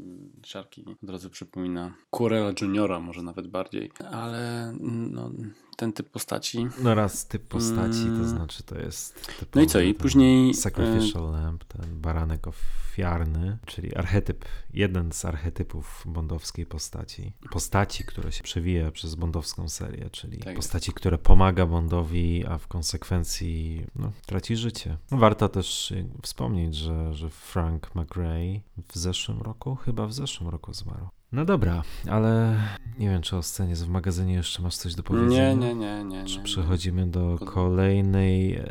Szarki 0.46 0.84
od 1.02 1.10
razu 1.10 1.30
przypomina 1.30 1.94
Quorela 2.10 2.52
Juniora 2.60 3.00
może 3.00 3.22
nawet 3.22 3.46
bardziej. 3.46 3.90
Ale 4.10 4.72
no, 4.80 5.30
ten 5.76 5.92
typ 5.92 6.10
postaci 6.10 6.66
No 6.82 6.94
raz 6.94 7.26
typ 7.26 7.42
postaci, 7.48 8.02
to 8.02 8.06
Mm. 8.08 8.28
znaczy 8.28 8.62
to 8.62 8.78
jest 8.78 9.32
No 9.54 9.62
i 9.62 9.66
co, 9.66 9.80
i 9.80 9.94
później, 9.94 10.50
e, 10.50 10.54
Sacrificial 10.54 11.30
Lamp, 11.32 11.64
ten 11.64 12.00
baranek 12.00 12.46
ofiarny, 12.46 13.58
czyli 13.66 13.94
archetyp, 13.94 14.44
jeden 14.74 15.12
z 15.12 15.24
archetypów 15.24 16.02
bondowskiej 16.06 16.66
postaci. 16.66 17.32
Postaci, 17.50 18.04
która 18.04 18.30
się 18.30 18.42
przewija 18.42 18.90
przez 18.90 19.14
bondowską 19.14 19.68
serię, 19.68 20.10
czyli 20.10 20.38
Tak 20.38 20.46
jest. 20.46 20.56
postaci, 20.56 20.92
które 20.92 21.18
pomaga 21.18 21.66
Bondowi, 21.66 22.46
a 22.46 22.58
w 22.58 22.68
konsekwencji 22.68 23.86
no, 23.96 24.12
traci 24.26 24.56
życie. 24.56 24.96
Warto 25.10 25.48
też 25.48 25.92
wspomnieć, 26.22 26.74
że, 26.76 27.14
że 27.14 27.30
Frank 27.30 27.94
McRae 27.94 28.60
w 28.92 28.96
zeszłym 28.98 29.40
roku, 29.42 29.76
chyba 29.76 30.06
w 30.06 30.12
zeszłym 30.12 30.48
roku 30.50 30.72
zmarł. 30.74 31.08
No 31.32 31.44
dobra, 31.44 31.82
ale 32.10 32.60
nie 32.98 33.08
wiem, 33.10 33.22
czy 33.22 33.36
o 33.36 33.42
scenie 33.42 33.76
w 33.76 33.88
magazynie 33.88 34.34
jeszcze 34.34 34.62
masz 34.62 34.76
coś 34.76 34.94
do 34.94 35.02
powiedzenia. 35.02 35.52
Nie, 35.52 35.74
nie, 35.74 35.74
nie, 35.74 36.04
nie. 36.04 36.24
Czy 36.24 36.40
przechodzimy 36.40 37.06
do 37.06 37.38
kolejnej 37.44 38.54
e, 38.54 38.64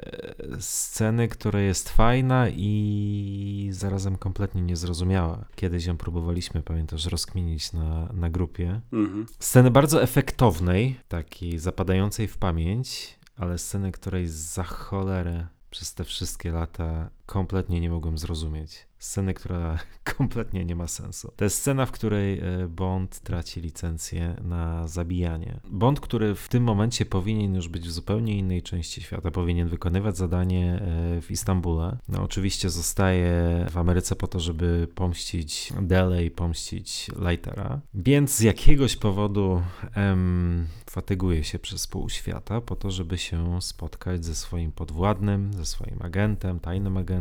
sceny, 0.59 1.27
która 1.27 1.59
jest 1.59 1.89
fajna 1.89 2.49
i 2.49 3.69
zarazem 3.71 4.17
kompletnie 4.17 4.61
niezrozumiała. 4.61 5.45
Kiedyś 5.55 5.85
ją 5.85 5.97
próbowaliśmy, 5.97 6.61
pamiętasz, 6.61 7.05
rozkminić 7.05 7.73
na, 7.73 8.09
na 8.13 8.29
grupie. 8.29 8.81
Mhm. 8.93 9.25
Sceny 9.39 9.71
bardzo 9.71 10.03
efektownej, 10.03 10.99
takiej 11.07 11.59
zapadającej 11.59 12.27
w 12.27 12.37
pamięć, 12.37 13.19
ale 13.37 13.57
sceny, 13.57 13.91
której 13.91 14.27
za 14.27 14.63
cholerę 14.63 15.47
przez 15.69 15.93
te 15.93 16.03
wszystkie 16.03 16.51
lata 16.51 17.09
kompletnie 17.31 17.81
nie 17.81 17.89
mogłem 17.89 18.17
zrozumieć. 18.17 18.87
Sceny, 18.99 19.33
która 19.33 19.79
kompletnie 20.17 20.65
nie 20.65 20.75
ma 20.75 20.87
sensu. 20.87 21.31
To 21.35 21.43
jest 21.43 21.57
scena, 21.57 21.85
w 21.85 21.91
której 21.91 22.39
e, 22.39 22.67
Bond 22.67 23.19
traci 23.19 23.61
licencję 23.61 24.35
na 24.43 24.87
zabijanie. 24.87 25.59
Bond, 25.69 25.99
który 25.99 26.35
w 26.35 26.47
tym 26.49 26.63
momencie 26.63 27.05
powinien 27.05 27.55
już 27.55 27.67
być 27.67 27.87
w 27.87 27.91
zupełnie 27.91 28.37
innej 28.37 28.61
części 28.61 29.01
świata, 29.01 29.31
powinien 29.31 29.67
wykonywać 29.67 30.17
zadanie 30.17 30.73
e, 30.73 31.21
w 31.21 31.31
Istambule. 31.31 31.97
No 32.09 32.23
oczywiście 32.23 32.69
zostaje 32.69 33.31
w 33.71 33.77
Ameryce 33.77 34.15
po 34.15 34.27
to, 34.27 34.39
żeby 34.39 34.87
pomścić 34.95 35.73
Delay, 35.81 36.31
pomścić 36.31 37.11
Lightera. 37.29 37.81
Więc 37.93 38.35
z 38.35 38.39
jakiegoś 38.41 38.95
powodu 38.95 39.61
em, 39.95 40.67
fatyguje 40.89 41.43
się 41.43 41.59
przez 41.59 41.87
pół 41.87 42.09
świata 42.09 42.61
po 42.61 42.75
to, 42.75 42.91
żeby 42.91 43.17
się 43.17 43.61
spotkać 43.61 44.25
ze 44.25 44.35
swoim 44.35 44.71
podwładnym, 44.71 45.53
ze 45.53 45.65
swoim 45.65 46.01
agentem, 46.01 46.59
tajnym 46.59 46.97
agentem 46.97 47.20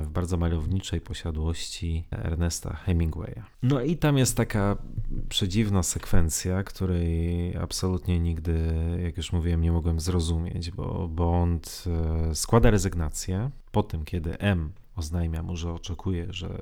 w 0.00 0.10
bardzo 0.10 0.36
malowniczej 0.36 1.00
posiadłości 1.00 2.04
Ernesta 2.10 2.76
Hemingwaya. 2.76 3.42
No 3.62 3.80
i 3.80 3.96
tam 3.96 4.18
jest 4.18 4.36
taka 4.36 4.76
przedziwna 5.28 5.82
sekwencja, 5.82 6.62
której 6.62 7.56
absolutnie 7.56 8.20
nigdy, 8.20 8.74
jak 9.02 9.16
już 9.16 9.32
mówiłem, 9.32 9.60
nie 9.60 9.72
mogłem 9.72 10.00
zrozumieć, 10.00 10.70
bo 10.70 11.08
Bond 11.08 11.84
e, 12.30 12.34
składa 12.34 12.70
rezygnację 12.70 13.50
po 13.72 13.82
tym, 13.82 14.04
kiedy 14.04 14.38
M 14.38 14.72
oznajmia 14.96 15.42
mu, 15.42 15.56
że 15.56 15.72
oczekuje, 15.72 16.26
że 16.30 16.58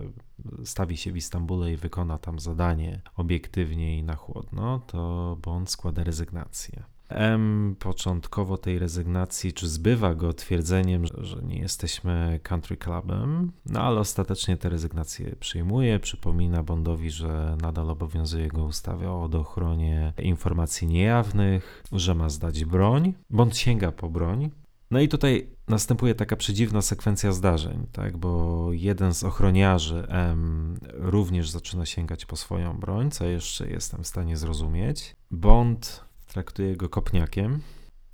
stawi 0.64 0.96
się 0.96 1.12
w 1.12 1.16
Istambule 1.16 1.72
i 1.72 1.76
wykona 1.76 2.18
tam 2.18 2.38
zadanie 2.38 3.00
obiektywnie 3.16 3.98
i 3.98 4.02
na 4.02 4.16
chłodno, 4.16 4.78
to 4.78 5.36
Bond 5.42 5.70
składa 5.70 6.04
rezygnację. 6.04 6.84
M 7.08 7.76
początkowo 7.78 8.58
tej 8.58 8.78
rezygnacji, 8.78 9.52
czy 9.52 9.68
zbywa 9.68 10.14
go 10.14 10.32
twierdzeniem, 10.32 11.06
że, 11.06 11.42
nie 11.42 11.58
jesteśmy 11.58 12.40
country 12.42 12.76
clubem, 12.76 13.52
no 13.66 13.80
ale 13.80 14.00
ostatecznie 14.00 14.56
tę 14.56 14.68
rezygnację 14.68 15.36
przyjmuje, 15.40 16.00
przypomina 16.00 16.62
Bondowi, 16.62 17.10
że 17.10 17.56
nadal 17.62 17.90
obowiązuje 17.90 18.48
go 18.48 18.64
ustawa 18.64 19.06
o 19.06 19.24
ochronie 19.24 20.12
informacji 20.18 20.88
niejawnych, 20.88 21.82
że 21.92 22.14
ma 22.14 22.28
zdać 22.28 22.64
broń. 22.64 23.14
Bond 23.30 23.56
sięga 23.56 23.92
po 23.92 24.08
broń, 24.08 24.50
no 24.90 25.00
i 25.00 25.08
tutaj 25.08 25.50
następuje 25.68 26.14
taka 26.14 26.36
przedziwna 26.36 26.82
sekwencja 26.82 27.32
zdarzeń, 27.32 27.86
tak? 27.92 28.16
bo 28.16 28.68
jeden 28.72 29.14
z 29.14 29.24
ochroniarzy 29.24 30.06
M 30.08 30.78
również 30.92 31.50
zaczyna 31.50 31.86
sięgać 31.86 32.26
po 32.26 32.36
swoją 32.36 32.78
broń, 32.80 33.10
co 33.10 33.24
jeszcze 33.24 33.68
jestem 33.70 34.02
w 34.02 34.06
stanie 34.06 34.36
zrozumieć. 34.36 35.16
Bond 35.30 36.07
traktuje 36.28 36.76
go 36.76 36.88
kopniakiem, 36.88 37.60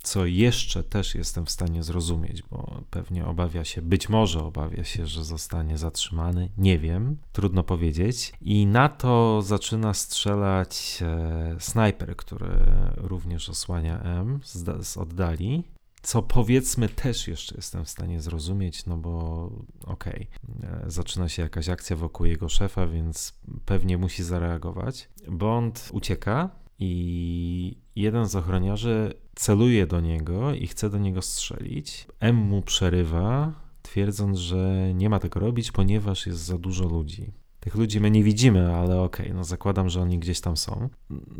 co 0.05 0.25
jeszcze 0.25 0.83
też 0.83 1.15
jestem 1.15 1.45
w 1.45 1.51
stanie 1.51 1.83
zrozumieć, 1.83 2.43
bo 2.43 2.81
pewnie 2.89 3.25
obawia 3.25 3.63
się, 3.63 3.81
być 3.81 4.09
może 4.09 4.43
obawia 4.43 4.83
się, 4.83 5.07
że 5.07 5.23
zostanie 5.23 5.77
zatrzymany, 5.77 6.49
nie 6.57 6.79
wiem, 6.79 7.17
trudno 7.31 7.63
powiedzieć. 7.63 8.33
I 8.41 8.65
na 8.65 8.89
to 8.89 9.41
zaczyna 9.41 9.93
strzelać 9.93 10.99
e, 11.01 11.55
snajper, 11.59 12.15
który 12.15 12.47
również 12.95 13.49
osłania 13.49 14.01
M 14.01 14.39
z, 14.43 14.87
z 14.87 14.97
oddali. 14.97 15.63
Co 16.01 16.21
powiedzmy 16.21 16.89
też 16.89 17.27
jeszcze 17.27 17.55
jestem 17.55 17.85
w 17.85 17.89
stanie 17.89 18.21
zrozumieć, 18.21 18.85
no 18.85 18.97
bo 18.97 19.51
okej, 19.85 20.27
e, 20.63 20.83
zaczyna 20.87 21.29
się 21.29 21.41
jakaś 21.41 21.69
akcja 21.69 21.95
wokół 21.95 22.25
jego 22.25 22.49
szefa, 22.49 22.87
więc 22.87 23.33
pewnie 23.65 23.97
musi 23.97 24.23
zareagować. 24.23 25.09
Bond 25.27 25.89
ucieka 25.93 26.49
i 26.79 27.84
jeden 27.95 28.25
z 28.25 28.35
ochroniarzy 28.35 29.13
celuje 29.35 29.87
do 29.87 30.01
niego 30.01 30.53
i 30.53 30.67
chce 30.67 30.89
do 30.89 30.97
niego 30.97 31.21
strzelić. 31.21 32.07
M 32.19 32.35
mu 32.35 32.61
przerywa, 32.61 33.53
twierdząc, 33.81 34.37
że 34.37 34.93
nie 34.93 35.09
ma 35.09 35.19
tego 35.19 35.39
robić, 35.39 35.71
ponieważ 35.71 36.27
jest 36.27 36.39
za 36.39 36.57
dużo 36.57 36.85
ludzi. 36.85 37.31
Tych 37.59 37.75
ludzi 37.75 37.99
my 37.99 38.11
nie 38.11 38.23
widzimy, 38.23 38.75
ale 38.75 39.01
okej, 39.01 39.25
okay, 39.25 39.37
no 39.37 39.43
zakładam, 39.43 39.89
że 39.89 40.01
oni 40.01 40.19
gdzieś 40.19 40.41
tam 40.41 40.57
są. 40.57 40.89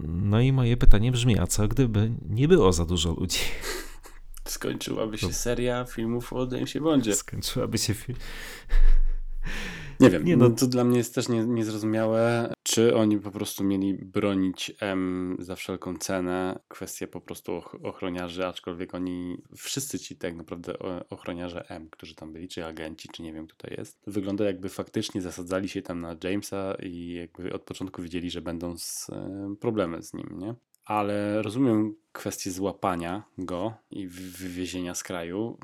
No 0.08 0.42
i 0.42 0.52
moje 0.52 0.78
pytanie 0.78 1.12
brzmi, 1.12 1.40
a 1.40 1.48
co 1.48 1.68
gdyby 1.68 2.12
nie 2.30 2.48
było 2.48 2.74
za 2.74 2.86
dużo 2.86 3.14
ludzi? 3.14 3.40
Skończyłaby 4.46 5.18
się 5.18 5.34
seria 5.34 5.86
filmów 5.86 6.34
o 6.34 6.48
Jamesie 6.52 6.82
Bondzie. 6.82 7.16
Skończyłaby 7.16 7.78
się 7.78 7.94
film... 7.94 8.18
Nie 10.00 10.10
wiem, 10.10 10.26
nie, 10.26 10.38
no. 10.38 10.50
to 10.50 10.68
dla 10.68 10.84
mnie 10.84 10.98
jest 10.98 11.16
też 11.16 11.30
nie, 11.30 11.46
niezrozumiałe, 11.46 12.54
czy 12.64 12.96
oni 12.96 13.20
po 13.20 13.32
prostu 13.32 13.64
mieli 13.64 13.94
bronić 13.94 14.72
M 14.80 15.36
za 15.40 15.56
wszelką 15.56 15.98
cenę. 15.98 16.60
Kwestia 16.68 17.08
po 17.08 17.22
prostu 17.22 17.62
ochroniarzy, 17.84 18.46
aczkolwiek 18.46 18.96
oni, 18.96 19.42
wszyscy 19.58 20.00
ci 20.00 20.18
tak 20.18 20.36
naprawdę 20.36 20.80
ochroniarze 21.10 21.70
M, 21.70 21.90
którzy 21.90 22.16
tam 22.16 22.34
byli, 22.34 22.48
czy 22.48 22.66
agenci, 22.66 23.10
czy 23.14 23.24
nie 23.24 23.34
wiem 23.34 23.48
kto 23.48 23.68
to 23.68 23.74
jest, 23.74 24.00
wygląda 24.08 24.46
jakby 24.46 24.70
faktycznie 24.70 25.22
zasadzali 25.22 25.70
się 25.70 25.82
tam 25.82 26.02
na 26.02 26.16
Jamesa 26.24 26.76
i 26.84 27.14
jakby 27.14 27.54
od 27.54 27.62
początku 27.62 28.02
wiedzieli, 28.02 28.32
że 28.32 28.42
będą 28.42 28.78
z, 28.78 29.08
problemy 29.60 30.04
z 30.04 30.14
nim, 30.14 30.30
nie? 30.40 30.56
Ale 30.86 31.42
rozumiem 31.42 31.96
kwestię 32.12 32.52
złapania 32.52 33.24
go 33.38 33.74
i 33.92 34.08
wywiezienia 34.08 34.96
z 34.96 35.04
kraju, 35.04 35.58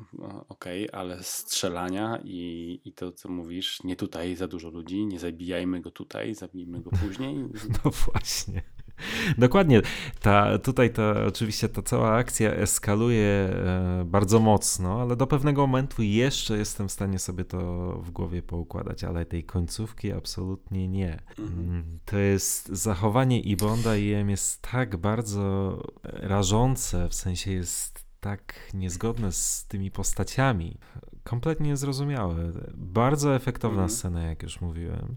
okej, 0.48 0.90
okay, 0.90 1.00
ale 1.00 1.22
strzelania 1.22 2.20
i, 2.24 2.80
i 2.84 2.92
to, 2.92 3.12
co 3.12 3.28
mówisz, 3.28 3.82
nie 3.82 3.96
tutaj 3.96 4.36
za 4.36 4.48
dużo 4.48 4.70
ludzi, 4.70 5.06
nie 5.06 5.18
zabijajmy 5.18 5.80
go 5.80 5.90
tutaj, 5.90 6.34
zabijmy 6.34 6.80
go 6.80 6.90
później. 6.90 7.36
No 7.84 7.90
właśnie. 7.90 8.62
Dokładnie. 9.38 9.82
Ta, 10.20 10.58
tutaj 10.58 10.90
ta, 10.92 11.24
oczywiście 11.26 11.68
ta 11.68 11.82
cała 11.82 12.14
akcja 12.14 12.54
eskaluje 12.54 13.26
e, 13.26 14.04
bardzo 14.06 14.40
mocno, 14.40 15.00
ale 15.02 15.16
do 15.16 15.26
pewnego 15.26 15.66
momentu 15.66 16.02
jeszcze 16.02 16.58
jestem 16.58 16.88
w 16.88 16.92
stanie 16.92 17.18
sobie 17.18 17.44
to 17.44 17.58
w 18.02 18.10
głowie 18.10 18.42
poukładać, 18.42 19.04
ale 19.04 19.24
tej 19.24 19.44
końcówki 19.44 20.12
absolutnie 20.12 20.88
nie. 20.88 21.22
Mhm. 21.38 21.60
Mm, 21.60 21.98
to 22.04 22.18
jest 22.18 22.68
zachowanie 22.68 23.40
Ibonda 23.40 23.96
i 23.96 24.12
M 24.12 24.30
jest 24.30 24.62
tak 24.62 24.96
bardzo 24.96 25.78
rażące, 26.02 27.08
w 27.08 27.14
sensie 27.14 27.52
jest 27.52 28.04
tak 28.20 28.70
niezgodne 28.74 29.32
z 29.32 29.66
tymi 29.68 29.90
postaciami 29.90 30.78
kompletnie 31.24 31.68
niezrozumiałe. 31.68 32.52
Bardzo 32.74 33.34
efektowna 33.34 33.78
mm. 33.78 33.90
scena, 33.90 34.22
jak 34.22 34.42
już 34.42 34.60
mówiłem. 34.60 35.16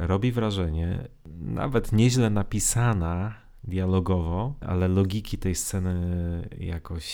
Robi 0.00 0.32
wrażenie, 0.32 1.08
nawet 1.40 1.92
nieźle 1.92 2.30
napisana 2.30 3.43
dialogowo, 3.68 4.54
ale 4.60 4.88
logiki 4.88 5.38
tej 5.38 5.54
sceny 5.54 6.48
jakoś 6.58 7.04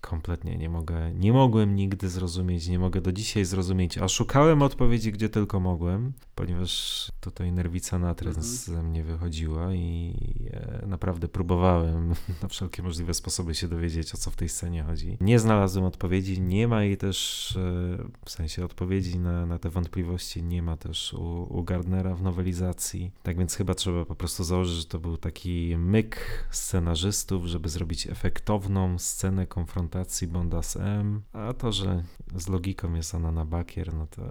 kompletnie 0.00 0.56
nie 0.56 0.70
mogę, 0.70 1.14
nie 1.14 1.32
mogłem 1.32 1.76
nigdy 1.76 2.08
zrozumieć, 2.08 2.68
nie 2.68 2.78
mogę 2.78 3.00
do 3.00 3.12
dzisiaj 3.12 3.44
zrozumieć, 3.44 3.98
a 3.98 4.08
szukałem 4.08 4.62
odpowiedzi, 4.62 5.12
gdzie 5.12 5.28
tylko 5.28 5.60
mogłem, 5.60 6.12
ponieważ 6.34 7.12
tutaj 7.20 7.52
nerwica 7.52 7.98
natręt 7.98 8.36
mhm. 8.36 8.54
ze 8.54 8.82
mnie 8.82 9.04
wychodziła 9.04 9.74
i 9.74 10.14
e, 10.52 10.86
naprawdę 10.86 11.28
próbowałem 11.28 12.14
na 12.42 12.48
wszelkie 12.48 12.82
możliwe 12.82 13.14
sposoby 13.14 13.54
się 13.54 13.68
dowiedzieć, 13.68 14.14
o 14.14 14.16
co 14.16 14.30
w 14.30 14.36
tej 14.36 14.48
scenie 14.48 14.82
chodzi. 14.82 15.16
Nie 15.20 15.38
znalazłem 15.38 15.84
odpowiedzi, 15.84 16.40
nie 16.40 16.68
ma 16.68 16.84
jej 16.84 16.96
też, 16.96 17.56
e, 17.56 18.08
w 18.24 18.30
sensie 18.30 18.64
odpowiedzi 18.64 19.18
na, 19.18 19.46
na 19.46 19.58
te 19.58 19.70
wątpliwości, 19.70 20.42
nie 20.42 20.62
ma 20.62 20.76
też 20.76 21.12
u, 21.12 21.58
u 21.58 21.62
Gardnera 21.62 22.14
w 22.14 22.22
nowelizacji, 22.22 23.12
tak 23.22 23.38
więc 23.38 23.54
chyba 23.54 23.74
trzeba 23.74 24.04
po 24.04 24.14
prostu 24.14 24.44
założyć, 24.44 24.76
że 24.76 24.84
to 24.84 24.98
był 24.98 25.16
taki 25.16 25.76
myk 25.86 26.46
scenarzystów, 26.50 27.44
żeby 27.44 27.68
zrobić 27.68 28.06
efektowną 28.06 28.98
scenę 28.98 29.46
konfrontacji 29.46 30.26
Bonda 30.26 30.62
z 30.62 30.76
M, 30.76 31.22
a 31.32 31.52
to, 31.52 31.72
że 31.72 32.02
z 32.36 32.48
logiką 32.48 32.94
jest 32.94 33.14
ona 33.14 33.32
na 33.32 33.44
bakier, 33.44 33.94
no 33.94 34.06
to 34.06 34.22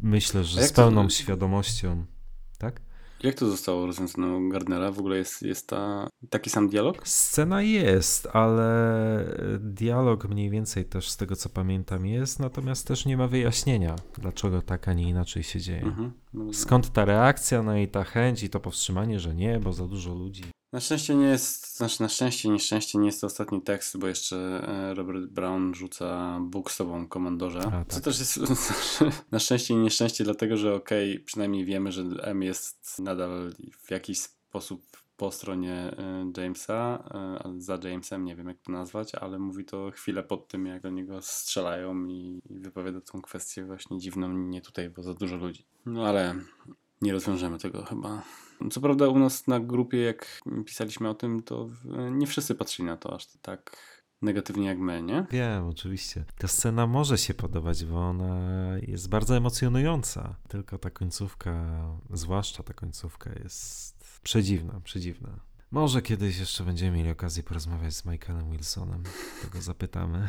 myślę, 0.00 0.44
że 0.44 0.62
z 0.62 0.72
pełną 0.72 1.04
to... 1.04 1.10
świadomością, 1.10 2.04
tak? 2.58 2.80
Jak 3.22 3.34
to 3.34 3.50
zostało 3.50 3.86
rozwiązane 3.86 4.36
u 4.36 4.48
Gardnera? 4.48 4.92
W 4.92 4.98
ogóle 4.98 5.16
jest, 5.16 5.42
jest 5.42 5.68
ta, 5.68 6.08
taki 6.30 6.50
sam 6.50 6.68
dialog? 6.68 7.08
Scena 7.08 7.62
jest, 7.62 8.28
ale 8.32 9.24
dialog 9.60 10.28
mniej 10.28 10.50
więcej 10.50 10.84
też 10.84 11.10
z 11.10 11.16
tego 11.16 11.36
co 11.36 11.48
pamiętam 11.48 12.06
jest, 12.06 12.40
natomiast 12.40 12.86
też 12.86 13.06
nie 13.06 13.16
ma 13.16 13.28
wyjaśnienia, 13.28 13.96
dlaczego 14.18 14.62
tak, 14.62 14.88
a 14.88 14.92
nie 14.92 15.08
inaczej 15.08 15.42
się 15.42 15.60
dzieje. 15.60 15.82
Mhm. 15.82 16.12
No 16.34 16.52
Skąd 16.52 16.92
ta 16.92 17.04
reakcja, 17.04 17.62
no 17.62 17.76
i 17.76 17.88
ta 17.88 18.04
chęć 18.04 18.42
i 18.42 18.50
to 18.50 18.60
powstrzymanie, 18.60 19.20
że 19.20 19.34
nie, 19.34 19.60
bo 19.60 19.72
za 19.72 19.88
dużo 19.88 20.14
ludzi. 20.14 20.44
Na 20.72 20.80
szczęście 20.80 21.14
nie 21.14 21.26
jest, 21.26 21.76
znaczy 21.76 22.02
na 22.02 22.08
szczęście, 22.08 22.48
nieszczęście 22.48 22.98
nie 22.98 23.06
jest 23.06 23.20
to 23.20 23.26
ostatni 23.26 23.62
tekst, 23.62 23.98
bo 23.98 24.06
jeszcze 24.06 24.36
e, 24.36 24.94
Robert 24.94 25.26
Brown 25.26 25.74
rzuca 25.74 26.38
Bóg 26.40 26.70
z 26.70 26.76
tobą, 26.76 27.08
komandorze. 27.08 27.58
A, 27.58 27.70
tak. 27.70 27.86
Co 27.88 28.00
też 28.00 28.18
jest 28.18 28.38
na 29.30 29.38
szczęście 29.38 29.74
i 29.74 29.76
nieszczęście, 29.76 30.24
dlatego 30.24 30.56
że 30.56 30.74
okej, 30.74 31.12
okay, 31.12 31.24
przynajmniej 31.24 31.64
wiemy, 31.64 31.92
że 31.92 32.02
M 32.22 32.42
jest 32.42 32.98
nadal 32.98 33.52
w 33.82 33.90
jakiś 33.90 34.18
sposób 34.18 34.82
po 35.16 35.32
stronie 35.32 35.74
e, 35.74 36.32
Jamesa, 36.36 37.04
e, 37.44 37.60
za 37.60 37.78
Jamesem, 37.84 38.24
nie 38.24 38.36
wiem 38.36 38.48
jak 38.48 38.58
to 38.58 38.72
nazwać, 38.72 39.14
ale 39.14 39.38
mówi 39.38 39.64
to 39.64 39.90
chwilę 39.90 40.22
pod 40.22 40.48
tym, 40.48 40.66
jak 40.66 40.82
do 40.82 40.90
niego 40.90 41.22
strzelają 41.22 42.06
i, 42.06 42.42
i 42.50 42.58
wypowiada 42.58 43.00
tą 43.00 43.22
kwestię 43.22 43.64
właśnie 43.64 43.98
dziwną, 43.98 44.28
nie 44.28 44.60
tutaj, 44.60 44.90
bo 44.90 45.02
za 45.02 45.14
dużo 45.14 45.36
ludzi. 45.36 45.64
No 45.86 46.06
ale 46.06 46.34
nie 47.02 47.12
rozwiążemy 47.12 47.58
tego 47.58 47.84
chyba. 47.84 48.22
Co 48.70 48.80
prawda 48.80 49.08
u 49.08 49.18
nas 49.18 49.46
na 49.46 49.60
grupie, 49.60 49.98
jak 49.98 50.40
pisaliśmy 50.66 51.08
o 51.08 51.14
tym, 51.14 51.42
to 51.42 51.70
nie 52.10 52.26
wszyscy 52.26 52.54
patrzyli 52.54 52.86
na 52.86 52.96
to 52.96 53.14
aż 53.14 53.26
tak 53.42 53.76
negatywnie 54.22 54.66
jak 54.66 54.78
my, 54.78 55.02
nie? 55.02 55.26
Wiem, 55.30 55.66
oczywiście. 55.66 56.24
Ta 56.38 56.48
scena 56.48 56.86
może 56.86 57.18
się 57.18 57.34
podobać, 57.34 57.84
bo 57.84 57.98
ona 57.98 58.38
jest 58.82 59.08
bardzo 59.08 59.36
emocjonująca. 59.36 60.36
Tylko 60.48 60.78
ta 60.78 60.90
końcówka, 60.90 61.84
zwłaszcza 62.10 62.62
ta 62.62 62.74
końcówka 62.74 63.30
jest 63.42 64.20
przedziwna, 64.22 64.80
przedziwna. 64.84 65.40
Może 65.70 66.02
kiedyś 66.02 66.38
jeszcze 66.38 66.64
będziemy 66.64 66.96
mieli 66.96 67.10
okazję 67.10 67.42
porozmawiać 67.42 67.94
z 67.94 68.04
Michaelem 68.04 68.50
Wilsonem. 68.50 69.02
Tego 69.42 69.62
zapytamy. 69.62 70.28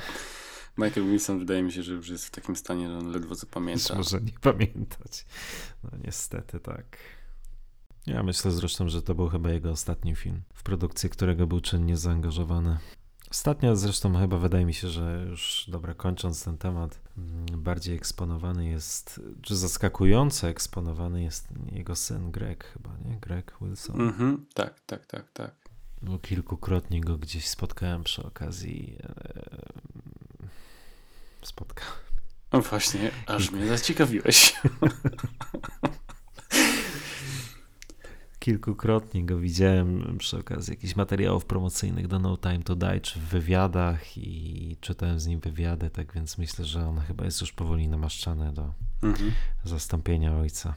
Michael 0.78 1.08
Wilson 1.08 1.40
wydaje 1.40 1.64
mi 1.64 1.72
się, 1.72 1.84
że 1.84 1.94
już 1.94 2.10
jest 2.10 2.26
w 2.26 2.32
takim 2.32 2.56
stanie, 2.56 2.90
że 2.90 2.98
on 2.98 3.12
ledwo 3.12 3.36
co 3.36 3.48
pamięta. 3.48 3.96
Może 3.96 4.22
nie 4.22 4.40
pamiętać. 4.42 5.26
No 5.84 5.90
niestety 6.04 6.60
tak. 6.60 6.98
Ja 8.08 8.24
myślę 8.24 8.52
zresztą, 8.52 8.90
że 8.90 9.02
to 9.02 9.16
był 9.16 9.30
chyba 9.30 9.50
jego 9.50 9.72
ostatni 9.72 10.16
film, 10.16 10.42
w 10.54 10.64
produkcji 10.64 11.10
którego 11.10 11.48
był 11.48 11.62
czynnie 11.62 11.98
zaangażowany. 11.98 12.78
Ostatnio 13.32 13.76
zresztą 13.76 14.20
chyba 14.20 14.38
wydaje 14.38 14.66
mi 14.66 14.74
się, 14.74 14.90
że 14.90 15.26
już 15.30 15.66
dobra, 15.68 15.94
kończąc 15.94 16.44
ten 16.44 16.58
temat, 16.58 17.00
mm, 17.18 17.46
bardziej 17.64 17.96
eksponowany 17.96 18.66
jest, 18.68 19.22
czy 19.42 19.56
zaskakująco 19.56 20.48
eksponowany 20.48 21.24
jest 21.24 21.48
jego 21.72 21.96
syn 21.96 22.32
Greg 22.32 22.64
chyba, 22.64 22.90
nie? 23.06 23.18
Greg 23.20 23.54
Wilson. 23.62 24.02
Mhm, 24.02 24.46
tak, 24.54 24.80
tak, 24.80 25.06
tak, 25.06 25.32
tak. 25.32 25.56
Bo 26.02 26.20
kilkukrotnie 26.20 27.02
go 27.02 27.18
gdzieś 27.18 27.48
spotkałem 27.48 28.04
przy 28.04 28.24
okazji. 28.24 28.98
E, 29.04 30.48
spotkałem. 31.42 31.94
No 32.52 32.62
właśnie, 32.62 33.12
aż 33.26 33.52
mnie 33.52 33.68
zaciekawiłeś. 33.68 34.54
kilkukrotnie 38.48 39.26
go 39.26 39.40
widziałem 39.40 40.18
przy 40.20 40.38
okazji 40.38 40.72
jakichś 40.72 40.96
materiałów 40.96 41.46
promocyjnych 41.46 42.08
do 42.08 42.20
No 42.20 42.38
Time 42.38 42.64
to 42.64 42.76
Die, 42.76 43.02
czy 43.02 43.20
w 43.20 43.24
wywiadach 43.24 44.18
i 44.18 44.78
czytałem 44.82 45.20
z 45.20 45.28
nim 45.28 45.40
wywiady, 45.40 45.90
tak 45.90 46.14
więc 46.14 46.38
myślę, 46.38 46.66
że 46.66 46.88
on 46.88 47.00
chyba 47.00 47.26
jest 47.26 47.42
już 47.42 47.52
powoli 47.52 47.88
namaszczany 47.88 48.54
do 48.54 48.74
mhm. 49.04 49.32
zastąpienia 49.64 50.38
ojca. 50.38 50.74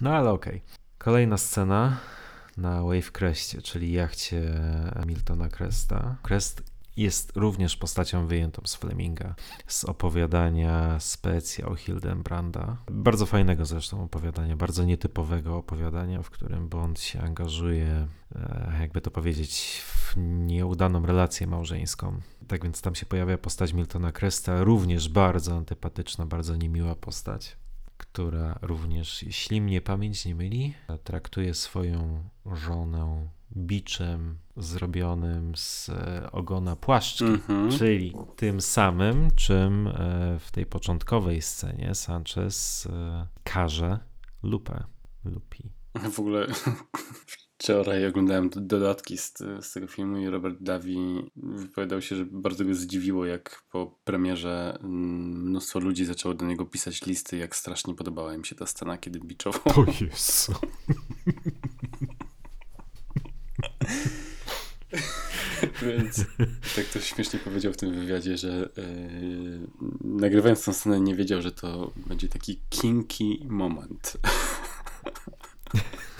No 0.00 0.10
ale 0.10 0.30
okej. 0.30 0.56
Okay. 0.56 0.78
Kolejna 0.98 1.36
scena 1.36 1.96
na 2.56 2.82
Wave 2.82 3.12
Crestie, 3.12 3.62
czyli 3.62 3.92
jachcie 3.92 4.60
Miltona 5.06 5.48
Cresta. 5.48 6.16
Crest 6.22 6.73
jest 6.96 7.36
również 7.36 7.76
postacią 7.76 8.26
wyjętą 8.26 8.62
z 8.64 8.74
Fleminga, 8.74 9.34
z 9.66 9.84
opowiadania 9.84 11.00
Specja 11.00 11.66
o 11.66 11.74
Hildenbranda. 11.74 12.76
Bardzo 12.90 13.26
fajnego 13.26 13.64
zresztą 13.64 14.04
opowiadania, 14.04 14.56
bardzo 14.56 14.84
nietypowego 14.84 15.56
opowiadania, 15.56 16.22
w 16.22 16.30
którym 16.30 16.68
Bond 16.68 17.00
się 17.00 17.20
angażuje, 17.20 18.08
e, 18.34 18.72
jakby 18.80 19.00
to 19.00 19.10
powiedzieć, 19.10 19.82
w 19.86 20.16
nieudaną 20.46 21.06
relację 21.06 21.46
małżeńską. 21.46 22.20
Tak 22.48 22.62
więc 22.62 22.82
tam 22.82 22.94
się 22.94 23.06
pojawia 23.06 23.38
postać 23.38 23.72
Miltona 23.72 24.12
Cresta, 24.12 24.64
również 24.64 25.08
bardzo 25.08 25.56
antypatyczna, 25.56 26.26
bardzo 26.26 26.56
niemiła 26.56 26.94
postać 26.94 27.63
która 28.14 28.58
również, 28.62 29.22
jeśli 29.22 29.60
mnie 29.60 29.80
pamięć 29.80 30.24
nie 30.24 30.34
myli, 30.34 30.74
traktuje 31.04 31.54
swoją 31.54 32.24
żonę 32.52 33.28
biczem 33.56 34.38
zrobionym 34.56 35.56
z 35.56 35.88
e, 35.88 36.32
ogona 36.32 36.76
płaszczki, 36.76 37.24
mm-hmm. 37.24 37.78
czyli 37.78 38.14
tym 38.36 38.60
samym, 38.60 39.30
czym 39.36 39.86
e, 39.86 39.92
w 40.40 40.50
tej 40.50 40.66
początkowej 40.66 41.42
scenie 41.42 41.94
Sanchez 41.94 42.86
e, 42.86 43.26
karze 43.44 43.98
lupę, 44.42 44.84
lupi. 45.24 45.70
W 46.12 46.20
ogóle 46.20 46.46
Wczoraj 47.64 48.06
oglądałem 48.06 48.48
do- 48.50 48.60
dodatki 48.60 49.18
z, 49.18 49.34
z 49.60 49.72
tego 49.72 49.86
filmu 49.86 50.18
i 50.18 50.26
Robert 50.26 50.56
Davi 50.60 51.30
wypowiadał 51.36 52.02
się, 52.02 52.16
że 52.16 52.26
bardzo 52.30 52.64
go 52.64 52.74
zdziwiło, 52.74 53.26
jak 53.26 53.62
po 53.70 53.98
premierze 54.04 54.78
mm, 54.80 55.48
mnóstwo 55.48 55.80
ludzi 55.80 56.04
zaczęło 56.04 56.34
do 56.34 56.46
niego 56.46 56.64
pisać 56.66 57.06
listy, 57.06 57.36
jak 57.36 57.56
strasznie 57.56 57.94
podobała 57.94 58.34
im 58.34 58.44
się 58.44 58.54
ta 58.54 58.66
scena, 58.66 58.98
kiedy 58.98 59.20
biczował. 59.20 59.62
O 59.76 59.84
Jezu. 60.00 60.52
Więc 65.82 66.24
tak 66.76 66.84
to 66.92 67.00
śmiesznie 67.00 67.38
powiedział 67.38 67.72
w 67.72 67.76
tym 67.76 67.94
wywiadzie, 68.00 68.36
że 68.36 68.68
yy, 68.76 69.68
nagrywając 70.00 70.64
tę 70.64 70.74
scenę 70.74 71.00
nie 71.00 71.14
wiedział, 71.14 71.42
że 71.42 71.52
to 71.52 71.92
będzie 72.06 72.28
taki 72.28 72.60
kinky 72.70 73.38
moment. 73.44 74.12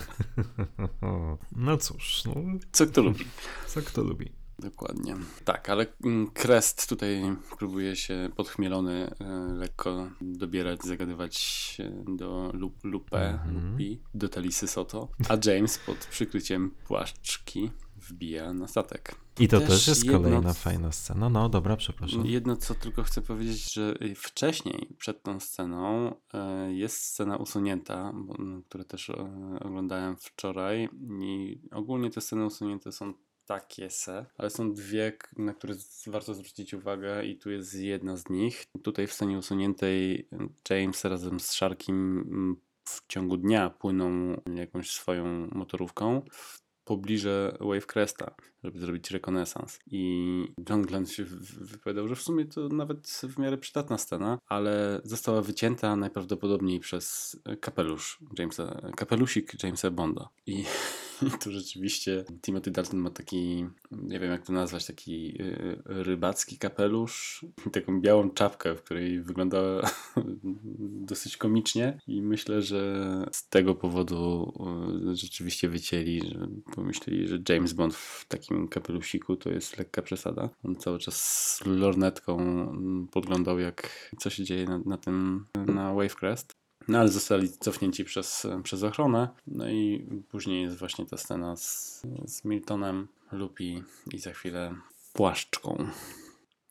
No 1.55 1.77
cóż, 1.77 2.23
no, 2.25 2.33
Co 2.71 2.85
kto 2.87 3.01
lubi. 3.01 3.25
co 3.67 3.81
kto 3.81 4.03
lubi. 4.03 4.31
Dokładnie. 4.59 5.15
Tak, 5.45 5.69
ale 5.69 5.85
mm, 6.03 6.31
Crest 6.31 6.89
tutaj 6.89 7.35
próbuje 7.57 7.95
się 7.95 8.29
podchmielony 8.35 9.11
e, 9.19 9.25
lekko 9.53 10.09
dobierać, 10.21 10.83
zagadywać 10.83 11.77
do 12.17 12.51
Lu- 12.53 12.71
Lupe, 12.83 13.29
Mhm. 13.29 13.71
Lupi, 13.71 14.01
do 14.13 14.29
Talisy 14.29 14.67
Soto, 14.67 15.07
a 15.29 15.37
James 15.49 15.77
pod 15.77 15.97
przykryciem 15.97 16.71
płaszczki 16.87 17.71
wbija 18.09 18.53
na 18.53 18.67
statek. 18.67 19.15
I 19.39 19.47
to 19.47 19.59
Też 19.59 19.69
też, 19.69 19.87
jest 19.87 20.05
jedno 20.05 20.19
kolejna 20.19 20.53
fajna 20.53 20.91
scena. 20.91 21.29
No 21.29 21.49
dobra, 21.49 21.77
przepraszam. 21.77 22.25
Jedno, 22.25 22.55
co 22.55 22.75
tylko 22.75 23.03
chcę 23.03 23.21
powiedzieć, 23.21 23.73
że 23.73 23.95
wcześniej, 24.15 24.87
przed 24.97 25.23
tą 25.23 25.39
sceną, 25.39 26.15
e, 26.33 26.73
jest 26.73 26.97
scena 26.97 27.37
usunięta, 27.37 28.09
m, 28.39 28.63
którą 28.69 28.83
też 28.83 29.09
e, 29.09 29.13
oglądałem 29.59 30.15
wczoraj 30.17 30.89
i 31.21 31.59
ogólnie 31.71 32.09
te 32.09 32.21
sceny 32.21 32.45
usunięte 32.45 32.91
są 32.91 33.13
takie 33.45 33.89
se, 33.89 34.25
ale 34.37 34.49
są 34.49 34.73
dwie, 34.73 35.17
na 35.37 35.53
które 35.53 35.75
warto 36.07 36.33
zwrócić 36.33 36.73
uwagę 36.73 37.25
i 37.25 37.37
tu 37.37 37.51
jest 37.51 37.73
jedna 37.73 38.17
z 38.17 38.29
nich. 38.29 38.65
Tutaj 38.83 39.07
w 39.07 39.13
scenie 39.13 39.37
usuniętej 39.37 40.27
James 40.69 41.05
razem 41.05 41.39
z 41.39 41.47
Sharkiem 41.47 42.17
m, 42.19 42.55
w 42.83 43.07
ciągu 43.07 43.37
dnia 43.37 43.69
płyną 43.69 44.35
jakąś 44.55 44.91
swoją 44.91 45.47
motorówką 45.47 46.21
w 46.31 46.64
pobliże 46.85 47.57
Wave 47.59 47.85
Cresta, 47.85 48.35
żeby 48.63 48.79
zrobić 48.79 49.11
rekonesans. 49.11 49.79
I 49.87 50.53
John 50.69 50.81
Glenn 50.81 51.05
się 51.05 51.23
wypowiadał, 51.61 52.07
że 52.07 52.15
w 52.15 52.21
sumie 52.21 52.45
to 52.45 52.67
nawet 52.67 53.07
w 53.23 53.39
miarę 53.39 53.57
przydatna 53.57 53.97
scena, 53.97 54.37
ale 54.47 55.01
została 55.03 55.41
wycięta 55.41 55.95
najprawdopodobniej 55.95 56.79
przez 56.79 57.35
kapelusz 57.61 58.19
Jamesa, 58.39 58.81
kapelusik 58.95 59.63
Jamesa 59.63 59.91
Bonda. 59.91 60.29
I, 60.45 60.63
tu 61.43 61.51
rzeczywiście 61.51 62.25
Timothy 62.41 62.71
Dalton 62.71 62.99
ma 62.99 63.09
taki, 63.09 63.65
nie 63.91 64.19
wiem 64.19 64.31
jak 64.31 64.45
to 64.45 64.53
nazwać, 64.53 64.85
taki 64.85 65.41
y, 65.41 65.81
rybacki 65.85 66.57
kapelusz, 66.57 67.45
taką 67.71 68.01
białą 68.01 68.29
czapkę, 68.29 68.75
w 68.75 68.83
której 68.83 69.21
wygląda 69.21 69.57
dosyć 71.09 71.37
komicznie 71.37 71.99
i 72.07 72.21
myślę, 72.21 72.61
że 72.61 73.05
z 73.31 73.49
tego 73.49 73.75
powodu 73.75 74.53
y, 75.11 75.15
rzeczywiście 75.15 75.69
wycięli, 75.69 76.21
że 76.29 76.47
pomyśleli, 76.75 77.27
że 77.27 77.39
James 77.49 77.73
Bond 77.73 77.95
w 77.95 78.25
takim 78.27 78.67
kapelusiku 78.67 79.35
to 79.35 79.49
jest 79.49 79.77
lekka 79.77 80.01
przesada. 80.01 80.49
On 80.63 80.75
cały 80.75 80.99
czas 80.99 81.15
z 81.55 81.65
lornetką 81.65 82.35
podglądał 83.11 83.59
jak 83.59 84.11
co 84.19 84.29
się 84.29 84.43
dzieje 84.43 84.65
na, 84.65 84.79
na 84.85 84.97
tym, 84.97 85.45
na 85.67 85.93
Wavecrest. 85.93 86.64
No 86.87 86.99
ale 86.99 87.09
zostali 87.09 87.49
cofnięci 87.49 88.05
przez, 88.05 88.47
przez 88.63 88.83
ochronę. 88.83 89.29
No 89.47 89.69
i 89.69 90.07
później 90.29 90.61
jest 90.63 90.77
właśnie 90.77 91.05
ta 91.05 91.17
scena 91.17 91.55
z, 91.55 92.01
z 92.25 92.45
Miltonem, 92.45 93.07
Lupi 93.31 93.83
i 94.13 94.19
za 94.19 94.31
chwilę 94.31 94.75
płaszczką. 95.13 95.87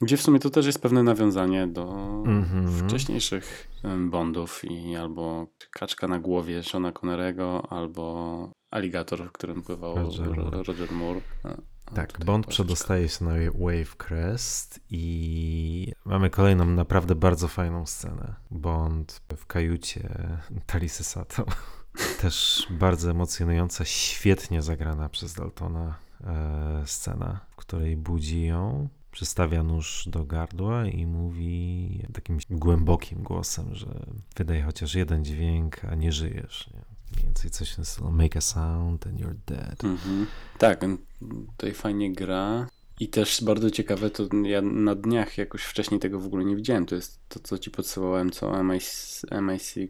Gdzie 0.01 0.17
w 0.17 0.23
sumie 0.23 0.41
to 0.41 0.51
też 0.51 0.67
jest 0.67 0.83
pewne 0.83 1.03
nawiązanie 1.03 1.67
do 1.67 1.85
Mhm. 2.27 2.69
wcześniejszych 2.89 3.69
em, 3.85 4.11
Bondów 4.11 4.65
i 4.65 4.97
albo 4.97 5.47
kaczka 5.71 6.09
na 6.09 6.19
głowie 6.19 6.63
Shona 6.63 6.93
Connerego, 6.93 7.73
albo 7.73 8.51
aligator, 8.71 9.29
w 9.29 9.33
którym 9.33 9.63
pływał 9.63 9.95
Roger 9.97 10.29
Roger 10.67 10.93
Moore. 10.93 11.21
A- 11.87 11.91
Tak, 11.91 12.25
Bond 12.25 12.47
przedostaje 12.47 13.09
się 13.09 13.25
na 13.25 13.33
Wave 13.55 13.97
Crest 13.97 14.81
i 14.91 15.93
mamy 16.05 16.31
kolejną 16.31 16.65
naprawdę 16.65 17.15
bardzo 17.15 17.49
fajną 17.49 17.87
scenę. 17.87 18.35
Bond 18.51 19.23
w 19.37 19.47
kajucie 19.47 20.09
Talisy 20.67 21.05
Sato. 21.05 21.45
Też 22.21 22.67
bardzo 22.71 23.11
emocjonująca, 23.11 23.85
świetnie 23.85 24.63
zagrana 24.63 25.09
przez 25.09 25.35
Daltona 25.35 25.99
e, 26.25 26.83
scena, 26.87 27.41
w 27.51 27.57
której 27.57 27.97
budzi 27.97 28.45
ją, 28.47 28.89
przystawia 29.11 29.63
nóż 29.63 30.05
do 30.11 30.25
gardła 30.25 30.87
i 30.87 31.07
mówi 31.07 32.03
takim 32.13 32.39
głębokim 32.51 33.23
głosem, 33.23 33.75
że 33.75 34.07
wydaj 34.37 34.63
chociaż 34.63 34.95
jeden 34.95 35.25
dźwięk, 35.25 35.85
a 35.85 35.95
nie 35.95 36.13
żyjesz. 36.13 36.71
Nie? 36.75 36.84
Mniej 37.15 37.25
więcej 37.25 37.51
coś 37.51 37.77
stylu, 37.83 38.11
make 38.11 38.37
a 38.37 38.41
sound 38.41 39.07
and 39.07 39.21
you're 39.21 39.37
dead. 39.47 39.85
Mhm. 39.85 40.27
Tak, 40.59 40.81
tutaj 41.57 41.75
fajnie 41.75 42.13
gra. 42.13 42.67
I 43.01 43.09
też 43.09 43.45
bardzo 43.45 43.71
ciekawe, 43.71 44.11
to 44.11 44.29
ja 44.43 44.63
na 44.63 44.95
dniach 44.95 45.39
jakoś 45.39 45.63
wcześniej 45.63 46.01
tego 46.01 46.21
w 46.21 46.27
ogóle 46.27 46.45
nie 46.45 46.57
widziałem. 46.57 46.87
To 46.87 46.95
jest 46.95 47.24
to, 47.35 47.41
co 47.41 47.59
ci 47.59 47.71
podsyłałem, 47.71 48.31
co 48.31 48.65
MI, 48.65 48.79
MI6 49.31 49.89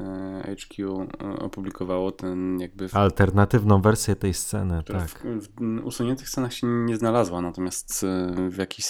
e, 0.00 0.56
HQ 0.56 0.82
e, 0.82 1.38
opublikowało, 1.38 2.12
ten 2.12 2.60
jakby 2.60 2.88
w 2.88 2.96
Alternatywną 2.96 3.82
wersję 3.82 4.16
tej 4.16 4.34
sceny, 4.34 4.82
tak. 4.82 5.08
w, 5.08 5.48
w 5.56 5.84
usuniętych 5.84 6.28
scenach 6.28 6.54
się 6.54 6.66
nie 6.66 6.96
znalazła, 6.96 7.40
natomiast 7.40 8.04
e, 8.04 8.50
w 8.50 8.56
jakiś 8.56 8.86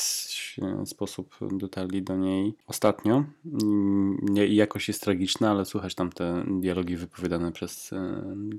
sposób 0.84 1.34
dotarli 1.52 2.02
do 2.02 2.16
niej 2.16 2.56
ostatnio. 2.66 3.24
Mm, 3.62 4.16
nie- 4.22 4.46
I 4.46 4.56
jakość 4.56 4.88
jest 4.88 5.02
tragiczna, 5.02 5.50
ale 5.50 5.64
słuchać 5.64 5.94
tam 5.94 6.10
te 6.10 6.44
dialogi 6.60 6.96
wypowiadane 6.96 7.52
przez 7.52 7.90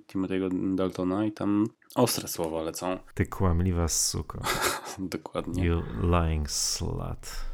Timothy'ego 0.08 0.76
Daltona 0.76 1.26
i 1.26 1.32
tam 1.32 1.68
ostre 1.96 2.28
słowa 2.28 2.62
lecą. 2.62 2.98
Ty 3.14 3.26
kłamliwa 3.26 3.88
suko. 3.88 4.40
Dokładnie. 5.00 5.66
You 5.66 5.82
lying 6.02 6.52
slut. 6.52 7.49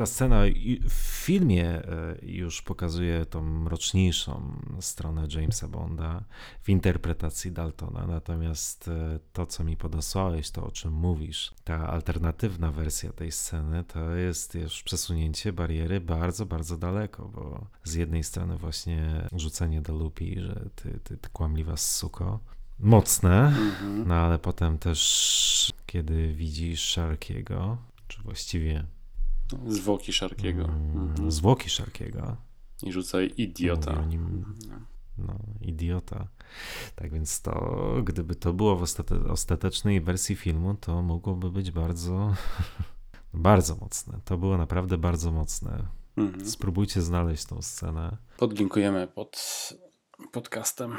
Ta 0.00 0.06
scena 0.06 0.42
w 0.88 0.92
filmie 1.24 1.66
e, 1.66 2.16
już 2.22 2.62
pokazuje 2.62 3.26
tą 3.26 3.42
mroczniejszą 3.42 4.52
stronę 4.80 5.26
Jamesa 5.34 5.68
Bonda 5.68 6.24
w 6.62 6.68
interpretacji 6.68 7.52
Daltona, 7.52 8.06
natomiast 8.06 8.88
e, 8.88 9.18
to, 9.32 9.46
co 9.46 9.64
mi 9.64 9.76
podesłałeś, 9.76 10.50
to 10.50 10.66
o 10.66 10.70
czym 10.70 10.92
mówisz, 10.92 11.52
ta 11.64 11.88
alternatywna 11.88 12.72
wersja 12.72 13.12
tej 13.12 13.32
sceny, 13.32 13.84
to 13.84 14.14
jest 14.14 14.54
już 14.54 14.82
przesunięcie 14.82 15.52
bariery 15.52 16.00
bardzo, 16.00 16.46
bardzo 16.46 16.76
daleko, 16.76 17.28
bo 17.28 17.66
z 17.84 17.94
jednej 17.94 18.24
strony 18.24 18.56
właśnie 18.56 19.28
rzucenie 19.32 19.82
do 19.82 19.94
lupi, 19.94 20.40
że 20.40 20.70
ty, 20.74 21.00
ty, 21.04 21.16
ty 21.16 21.28
kłamliwa 21.32 21.76
suko, 21.76 22.40
mocne, 22.78 23.46
Mhm. 23.46 24.08
no 24.08 24.14
ale 24.14 24.38
potem 24.38 24.78
też, 24.78 25.72
kiedy 25.86 26.34
widzisz 26.34 26.92
Sharkiego, 26.92 27.78
czy 28.08 28.22
właściwie 28.22 28.84
Zwłoki 29.66 30.12
Szarkiego. 30.12 30.64
Mhm. 30.64 31.14
mm, 31.18 31.30
zwłoki 31.32 31.70
Sharkiego, 31.70 32.36
I 32.82 32.92
rzucaj 32.92 33.32
idiota. 33.36 34.04
Nim, 34.04 34.44
no, 35.18 35.34
idiota. 35.60 36.28
Tak 36.94 37.12
więc 37.12 37.42
to, 37.42 37.80
gdyby 38.04 38.34
to 38.34 38.52
było 38.52 38.76
w 38.76 38.82
ostate- 38.82 39.30
ostatecznej 39.30 40.00
wersji 40.00 40.36
filmu, 40.36 40.74
to 40.74 41.02
mogłoby 41.02 41.50
być 41.50 41.70
bardzo, 41.70 42.34
bardzo 43.34 43.76
mocne. 43.76 44.20
To 44.24 44.38
było 44.38 44.56
naprawdę 44.56 44.98
bardzo 44.98 45.32
mocne. 45.32 45.86
Mhm. 46.16 46.46
Spróbujcie 46.46 47.02
znaleźć 47.02 47.44
tą 47.44 47.62
scenę. 47.62 48.16
Podlinkujemy 48.36 49.06
pod 49.06 49.36
podcastem. 50.32 50.92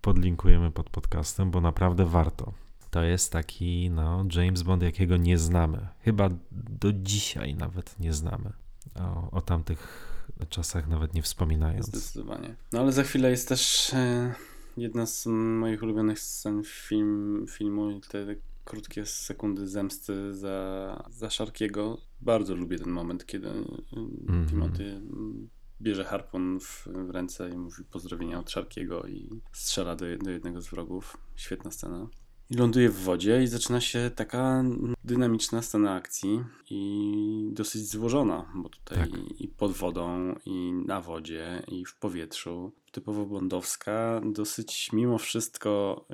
Podlinkujemy 0.00 0.70
pod 0.70 0.90
podcastem, 0.90 1.50
bo 1.50 1.60
naprawdę 1.60 2.04
warto. 2.04 2.52
To 2.90 3.02
jest 3.02 3.32
taki 3.32 3.90
no, 3.90 4.24
James 4.34 4.62
Bond, 4.62 4.82
jakiego 4.82 5.16
nie 5.16 5.38
znamy. 5.38 5.88
Chyba 6.00 6.30
do 6.50 6.92
dzisiaj 6.92 7.54
nawet 7.54 8.00
nie 8.00 8.12
znamy. 8.12 8.52
O, 8.94 9.30
o 9.30 9.40
tamtych 9.40 10.08
czasach 10.48 10.88
nawet 10.88 11.14
nie 11.14 11.22
wspominając. 11.22 11.86
Zdecydowanie. 11.86 12.56
No 12.72 12.80
ale 12.80 12.92
za 12.92 13.02
chwilę 13.02 13.30
jest 13.30 13.48
też 13.48 13.92
e, 13.94 14.34
jedna 14.76 15.06
z 15.06 15.26
moich 15.26 15.82
ulubionych 15.82 16.20
scen 16.20 16.62
film, 16.64 17.46
filmu. 17.48 18.00
Te 18.00 18.36
krótkie 18.64 19.06
sekundy 19.06 19.66
zemsty 19.66 20.34
za, 20.34 21.08
za 21.10 21.30
Szarkiego. 21.30 21.98
Bardzo 22.20 22.54
lubię 22.54 22.78
ten 22.78 22.92
moment, 22.92 23.26
kiedy 23.26 23.48
mm. 23.48 24.46
Timothy 24.48 24.84
mm, 24.84 25.48
bierze 25.80 26.04
harpun 26.04 26.60
w, 26.60 26.88
w 27.06 27.10
ręce 27.10 27.50
i 27.50 27.58
mówi 27.58 27.84
pozdrowienia 27.84 28.38
od 28.38 28.50
Szarkiego 28.50 29.06
i 29.06 29.28
strzela 29.52 29.96
do, 29.96 30.04
do 30.24 30.30
jednego 30.30 30.60
z 30.60 30.68
wrogów. 30.68 31.16
Świetna 31.36 31.70
scena. 31.70 32.08
I 32.50 32.54
ląduje 32.54 32.88
w 32.88 32.98
wodzie 33.02 33.42
i 33.42 33.46
zaczyna 33.46 33.80
się 33.80 34.10
taka 34.16 34.64
dynamiczna 35.04 35.62
scena 35.62 35.94
akcji 35.94 36.44
i 36.70 37.50
dosyć 37.52 37.82
złożona, 37.90 38.52
bo 38.54 38.68
tutaj 38.68 38.98
Tak. 38.98 39.40
i 39.40 39.48
pod 39.48 39.72
wodą, 39.72 40.34
i 40.46 40.72
na 40.86 41.00
wodzie, 41.00 41.62
i 41.68 41.84
w 41.84 41.96
powietrzu. 41.98 42.72
Typowo 42.92 43.26
bondowska, 43.26 44.20
dosyć 44.32 44.90
mimo 44.92 45.18
wszystko, 45.18 46.04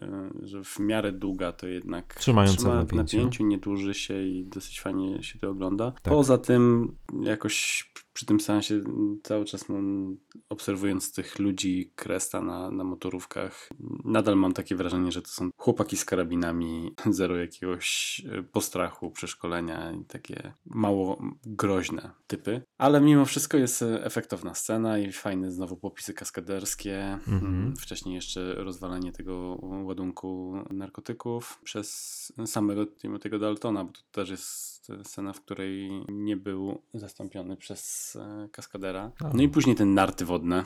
y, 0.42 0.46
że 0.48 0.64
w 0.64 0.78
miarę 0.78 1.12
długa 1.12 1.52
to 1.52 1.66
jednak 1.66 2.14
Trzymająca 2.14 2.56
trzyma 2.56 2.84
w 2.84 2.92
napięciu. 2.92 3.46
nie 3.46 3.58
dłuży 3.58 3.94
się 3.94 4.22
i 4.22 4.44
dosyć 4.44 4.80
fajnie 4.80 5.22
się 5.22 5.38
to 5.38 5.50
ogląda. 5.50 5.90
Tak. 5.90 6.14
Poza 6.14 6.38
tym 6.38 6.94
jakoś 7.22 7.90
przy 8.14 8.26
tym 8.26 8.40
sensie 8.40 8.80
cały 9.22 9.44
czas 9.44 9.68
mam, 9.68 10.16
obserwując 10.48 11.12
tych 11.12 11.38
ludzi 11.38 11.92
kresta 11.96 12.40
na, 12.42 12.70
na 12.70 12.84
motorówkach, 12.84 13.68
nadal 14.04 14.36
mam 14.36 14.52
takie 14.52 14.76
wrażenie, 14.76 15.12
że 15.12 15.22
to 15.22 15.28
są 15.28 15.50
chłopaki 15.56 15.96
z 15.96 16.04
karabinami, 16.04 16.94
zero 17.10 17.36
jakiegoś 17.36 18.22
e, 18.30 18.42
postrachu, 18.42 19.10
przeszkolenia 19.10 19.92
i 19.92 20.04
takie 20.04 20.52
mało 20.64 21.22
groźne 21.46 22.10
typy. 22.26 22.62
Ale 22.78 23.00
mimo 23.00 23.24
wszystko 23.24 23.56
jest 23.56 23.82
e, 23.82 24.04
efektowna 24.04 24.54
scena 24.54 24.98
i 24.98 25.12
fajne 25.12 25.50
znowu 25.50 25.76
popisy 25.76 26.14
kaskaderskie. 26.14 27.02
Mhm. 27.12 27.44
Mm, 27.44 27.76
Wcześniej 27.76 28.14
jeszcze 28.14 28.54
rozwalenie 28.54 29.12
tego 29.12 29.58
ładunku 29.62 30.54
narkotyków 30.70 31.60
przez 31.64 32.32
samego 32.46 32.82
Timothy'ego 32.84 33.40
Daltona, 33.40 33.84
bo 33.84 33.92
to 33.92 34.00
też 34.12 34.30
jest 34.30 34.73
scena, 35.04 35.32
w 35.32 35.40
której 35.40 35.90
nie 36.08 36.36
był 36.36 36.82
zastąpiony 36.94 37.56
przez 37.56 38.16
e, 38.16 38.48
kaskadera. 38.52 39.10
No 39.34 39.42
i 39.42 39.48
później 39.48 39.76
ten 39.76 39.94
narty 39.94 40.24
wodne. 40.24 40.64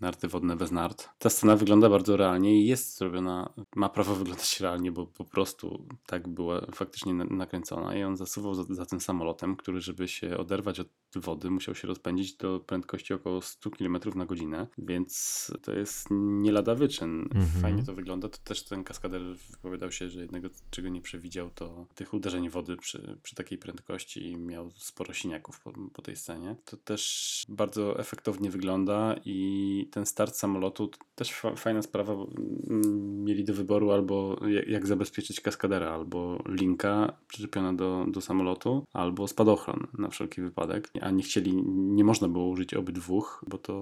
Narty 0.00 0.28
wodne 0.28 0.56
bez 0.56 0.70
nart. 0.70 1.08
Ta 1.18 1.30
scena 1.30 1.56
wygląda 1.56 1.88
bardzo 1.88 2.16
realnie 2.16 2.62
i 2.62 2.66
jest 2.66 2.98
zrobiona, 2.98 3.52
ma 3.76 3.88
prawo 3.88 4.14
wyglądać 4.14 4.60
realnie, 4.60 4.92
bo 4.92 5.06
po 5.06 5.24
prostu 5.24 5.86
tak 6.06 6.28
była 6.28 6.66
faktycznie 6.74 7.14
na- 7.14 7.24
nakręcona 7.24 7.96
i 7.96 8.02
on 8.02 8.16
zasuwał 8.16 8.54
za, 8.54 8.64
za 8.70 8.86
tym 8.86 9.00
samolotem, 9.00 9.56
który 9.56 9.80
żeby 9.80 10.08
się 10.08 10.38
oderwać 10.38 10.80
od 10.80 10.88
wody 11.16 11.50
musiał 11.50 11.74
się 11.74 11.88
rozpędzić 11.88 12.36
do 12.36 12.60
prędkości 12.60 13.14
około 13.14 13.42
100 13.42 13.70
km 13.70 13.98
na 14.14 14.26
godzinę, 14.26 14.66
więc 14.78 15.52
to 15.62 15.72
jest 15.72 16.06
nie 16.10 16.52
lada 16.52 16.74
wyczyn. 16.74 17.20
Mhm. 17.22 17.62
Fajnie 17.62 17.82
to 17.82 17.94
wygląda. 17.94 18.28
To 18.28 18.38
też 18.38 18.64
ten 18.64 18.84
kaskader 18.84 19.22
wypowiadał 19.50 19.92
się, 19.92 20.08
że 20.08 20.20
jednego 20.20 20.48
czego 20.70 20.88
nie 20.88 21.00
przewidział 21.00 21.50
to 21.50 21.86
tych 21.94 22.14
uderzeń 22.14 22.50
wody 22.50 22.76
przy, 22.76 23.18
przy 23.22 23.34
takiej 23.34 23.58
prędkości 23.58 24.30
i 24.30 24.36
miał 24.36 24.70
sporo 24.70 25.14
siniaków 25.14 25.60
po, 25.60 25.72
po 25.92 26.02
tej 26.02 26.16
scenie. 26.16 26.56
To 26.64 26.76
też 26.76 27.44
bardzo 27.48 27.98
efektownie 27.98 28.50
wygląda 28.50 29.14
i 29.24 29.87
ten 29.90 30.06
start 30.06 30.34
samolotu 30.36 30.90
też 31.14 31.32
fa- 31.32 31.54
fajna 31.56 31.82
sprawa, 31.82 32.14
bo 32.16 32.28
mm, 32.70 33.24
mieli 33.24 33.44
do 33.44 33.54
wyboru 33.54 33.90
albo 33.90 34.40
jak, 34.66 34.86
zabezpieczyć 34.86 35.40
kaskadera, 35.40 35.90
albo 35.90 36.42
linka 36.48 37.12
przyczepiona 37.28 37.72
do, 37.72 38.04
do 38.08 38.20
samolotu, 38.20 38.84
albo 38.92 39.28
spadochron 39.28 39.86
na 39.98 40.08
wszelki 40.08 40.40
wypadek. 40.42 40.90
A 41.00 41.10
nie 41.10 41.22
chcieli, 41.22 41.62
nie 41.74 42.04
można 42.04 42.28
było 42.28 42.48
użyć 42.48 42.74
obydwóch, 42.74 43.44
bo 43.48 43.58
to 43.58 43.72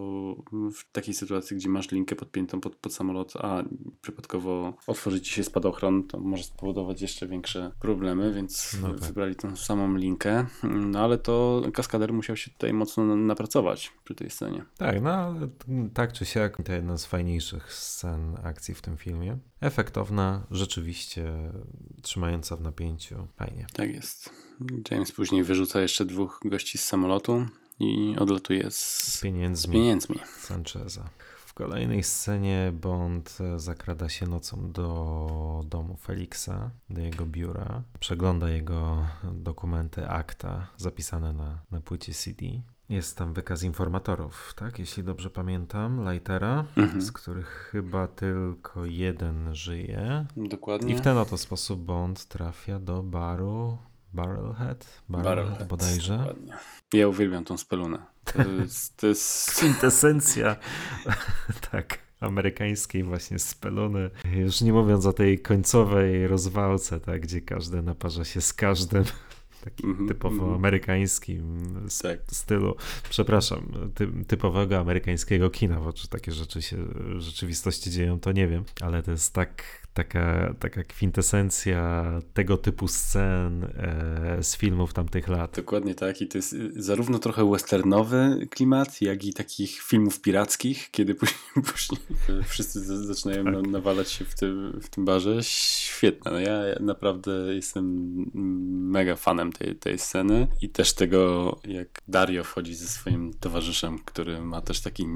w 0.52 0.92
takiej 0.92 1.14
sytuacji, 1.14 1.56
gdzie 1.56 1.68
masz 1.68 1.90
linkę 1.90 2.16
podpiętą 2.16 2.60
pod, 2.60 2.76
pod 2.76 2.94
samolot, 2.94 3.32
a 3.36 3.62
przypadkowo 4.00 4.74
otworzy 4.86 5.20
ci 5.20 5.32
się 5.32 5.44
spadochron, 5.44 6.02
to 6.02 6.20
może 6.20 6.44
spowodować 6.44 7.02
jeszcze 7.02 7.26
większe 7.26 7.72
problemy, 7.80 8.32
więc 8.34 8.76
No 8.82 8.88
tak. 8.88 9.00
wybrali 9.00 9.36
tą 9.36 9.56
samą 9.56 9.94
linkę. 9.96 10.46
No 10.62 11.00
ale 11.00 11.18
to 11.18 11.62
kaskader 11.74 12.12
musiał 12.12 12.36
się 12.36 12.50
tutaj 12.50 12.72
mocno 12.72 13.06
na- 13.06 13.16
napracować 13.16 13.92
przy 14.04 14.14
tej 14.14 14.30
scenie. 14.30 14.64
Tak, 14.78 15.02
no 15.02 15.34
tak 15.96 16.12
czy 16.12 16.24
siak 16.24 16.62
to 16.64 16.72
jedna 16.72 16.98
z 16.98 17.06
fajniejszych 17.06 17.72
scen 17.72 18.36
akcji 18.42 18.74
w 18.74 18.82
tym 18.82 18.96
filmie. 18.96 19.38
Efektowna, 19.60 20.46
rzeczywiście 20.50 21.24
trzymająca 22.02 22.56
w 22.56 22.60
napięciu. 22.60 23.26
Fajnie. 23.36 23.66
Tak 23.72 23.94
jest. 23.94 24.30
James 24.90 25.12
później 25.12 25.44
wyrzuca 25.44 25.80
jeszcze 25.80 26.04
dwóch 26.04 26.40
gości 26.44 26.78
z 26.78 26.84
samolotu 26.84 27.46
i 27.80 28.16
odlatuje 28.18 28.70
z, 28.70 28.76
Z 28.76 29.14
z 29.14 29.20
pieniędzmi 29.20 29.72
pieniędzmi. 29.72 30.16
Sancheza. 30.38 31.10
W 31.46 31.54
kolejnej 31.54 32.02
scenie 32.02 32.72
Bond 32.74 33.38
zakrada 33.56 34.08
się 34.08 34.26
nocą 34.26 34.72
do 34.72 35.64
domu 35.66 35.96
Felixa, 35.96 36.70
do 36.90 37.00
jego 37.00 37.26
biura. 37.26 37.82
Przegląda 38.00 38.50
jego 38.50 39.06
dokumenty, 39.32 40.08
akta 40.08 40.66
zapisane 40.76 41.32
na, 41.32 41.62
na 41.70 41.80
płycie 41.80 42.14
CD. 42.14 42.46
Jest 42.88 43.16
tam 43.18 43.32
wykaz 43.32 43.62
informatorów, 43.62 44.52
tak? 44.56 44.78
Jeśli 44.78 45.04
dobrze 45.04 45.30
pamiętam, 45.30 46.10
Lightera, 46.12 46.64
Mhm. 46.76 47.02
z 47.02 47.12
których 47.12 47.68
chyba 47.72 48.08
tylko 48.08 48.84
jeden 48.84 49.54
żyje. 49.54 50.26
Dokładnie. 50.36 50.94
I 50.94 50.96
w 50.96 51.00
ten 51.00 51.18
oto 51.18 51.38
sposób 51.38 51.80
Bond 51.80 52.24
trafia 52.24 52.78
do 52.78 53.02
baru 53.02 53.78
Barrelhead, 54.12 55.02
Barrelhead, 55.08 55.36
Barrelhead, 55.36 55.68
bodajże. 55.68 56.18
Dokładnie. 56.18 56.52
Ja 56.92 57.08
uwielbiam 57.08 57.44
tą 57.44 57.58
spelunę. 57.58 57.98
To 58.24 58.42
jest, 58.42 58.96
to 58.96 59.06
jest 59.06 59.50
Kwintesencja 59.56 60.56
tak, 61.72 61.98
amerykańskiej 62.20 63.04
właśnie 63.04 63.38
spelony. 63.38 64.10
Już 64.32 64.60
nie 64.60 64.72
mówiąc 64.72 65.06
o 65.06 65.12
tej 65.12 65.38
końcowej 65.38 66.26
rozwałce, 66.26 67.00
tak, 67.00 67.20
gdzie 67.20 67.40
każdy 67.40 67.82
naparza 67.82 68.24
się 68.24 68.40
z 68.40 68.52
każdym. 68.54 69.04
Takim 69.66 69.90
Mhm, 69.90 70.08
typowo 70.08 70.34
mhm. 70.42 70.54
amerykańskim 70.54 71.64
s- 71.86 71.98
Tak. 71.98 72.18
stylu. 72.30 72.74
Przepraszam, 73.10 73.72
ty, 73.94 74.08
typowego 74.26 74.78
amerykańskiego 74.78 75.50
kina, 75.50 75.80
bo 75.80 75.92
czy 75.92 76.08
takie 76.08 76.32
rzeczy 76.32 76.62
się 76.62 76.76
w 77.16 77.20
rzeczywistości 77.20 77.90
dzieją, 77.90 78.20
to 78.20 78.32
nie 78.32 78.48
wiem, 78.48 78.64
ale 78.80 79.02
to 79.02 79.10
jest 79.10 79.32
tak, 79.34 79.62
taka, 79.96 80.54
taka 80.60 80.84
kwintesencja 80.84 82.04
tego 82.34 82.56
typu 82.56 82.88
scen 82.88 83.64
e, 83.64 84.38
z 84.42 84.56
filmów 84.56 84.92
tamtych 84.92 85.28
lat. 85.28 85.56
Dokładnie 85.56 85.94
tak. 85.94 86.20
I 86.22 86.28
to 86.28 86.38
jest 86.38 86.52
y, 86.52 86.82
zarówno 86.82 87.18
trochę 87.18 87.50
westernowy 87.50 88.46
klimat, 88.50 89.02
jak 89.02 89.24
i 89.24 89.32
takich 89.32 89.82
filmów 89.82 90.20
pirackich, 90.20 90.90
kiedy 90.90 91.14
później, 91.20 91.40
później 91.72 92.00
wszyscy 92.44 92.80
zaczynają 93.06 93.44
Tak. 93.44 93.54
na, 93.54 93.60
nawalać 93.62 94.10
się 94.10 94.24
w 94.24 94.34
tym, 94.34 94.80
w 94.82 94.88
tym 94.88 95.04
barze. 95.04 95.38
Świetne. 95.42 96.30
No 96.30 96.40
ja 96.40 96.66
ja 96.66 96.76
naprawdę 96.80 97.30
jestem 97.54 98.14
mega 98.90 99.16
fanem 99.16 99.52
tej, 99.52 99.76
tej 99.76 99.98
sceny 99.98 100.48
i 100.62 100.68
też 100.68 100.92
tego, 100.92 101.56
jak 101.64 101.88
Dario 102.08 102.44
wchodzi 102.44 102.74
ze 102.74 102.86
swoim 102.86 103.34
towarzyszem, 103.40 103.98
który 103.98 104.40
ma 104.40 104.60
też 104.60 104.80
taki 104.80 105.06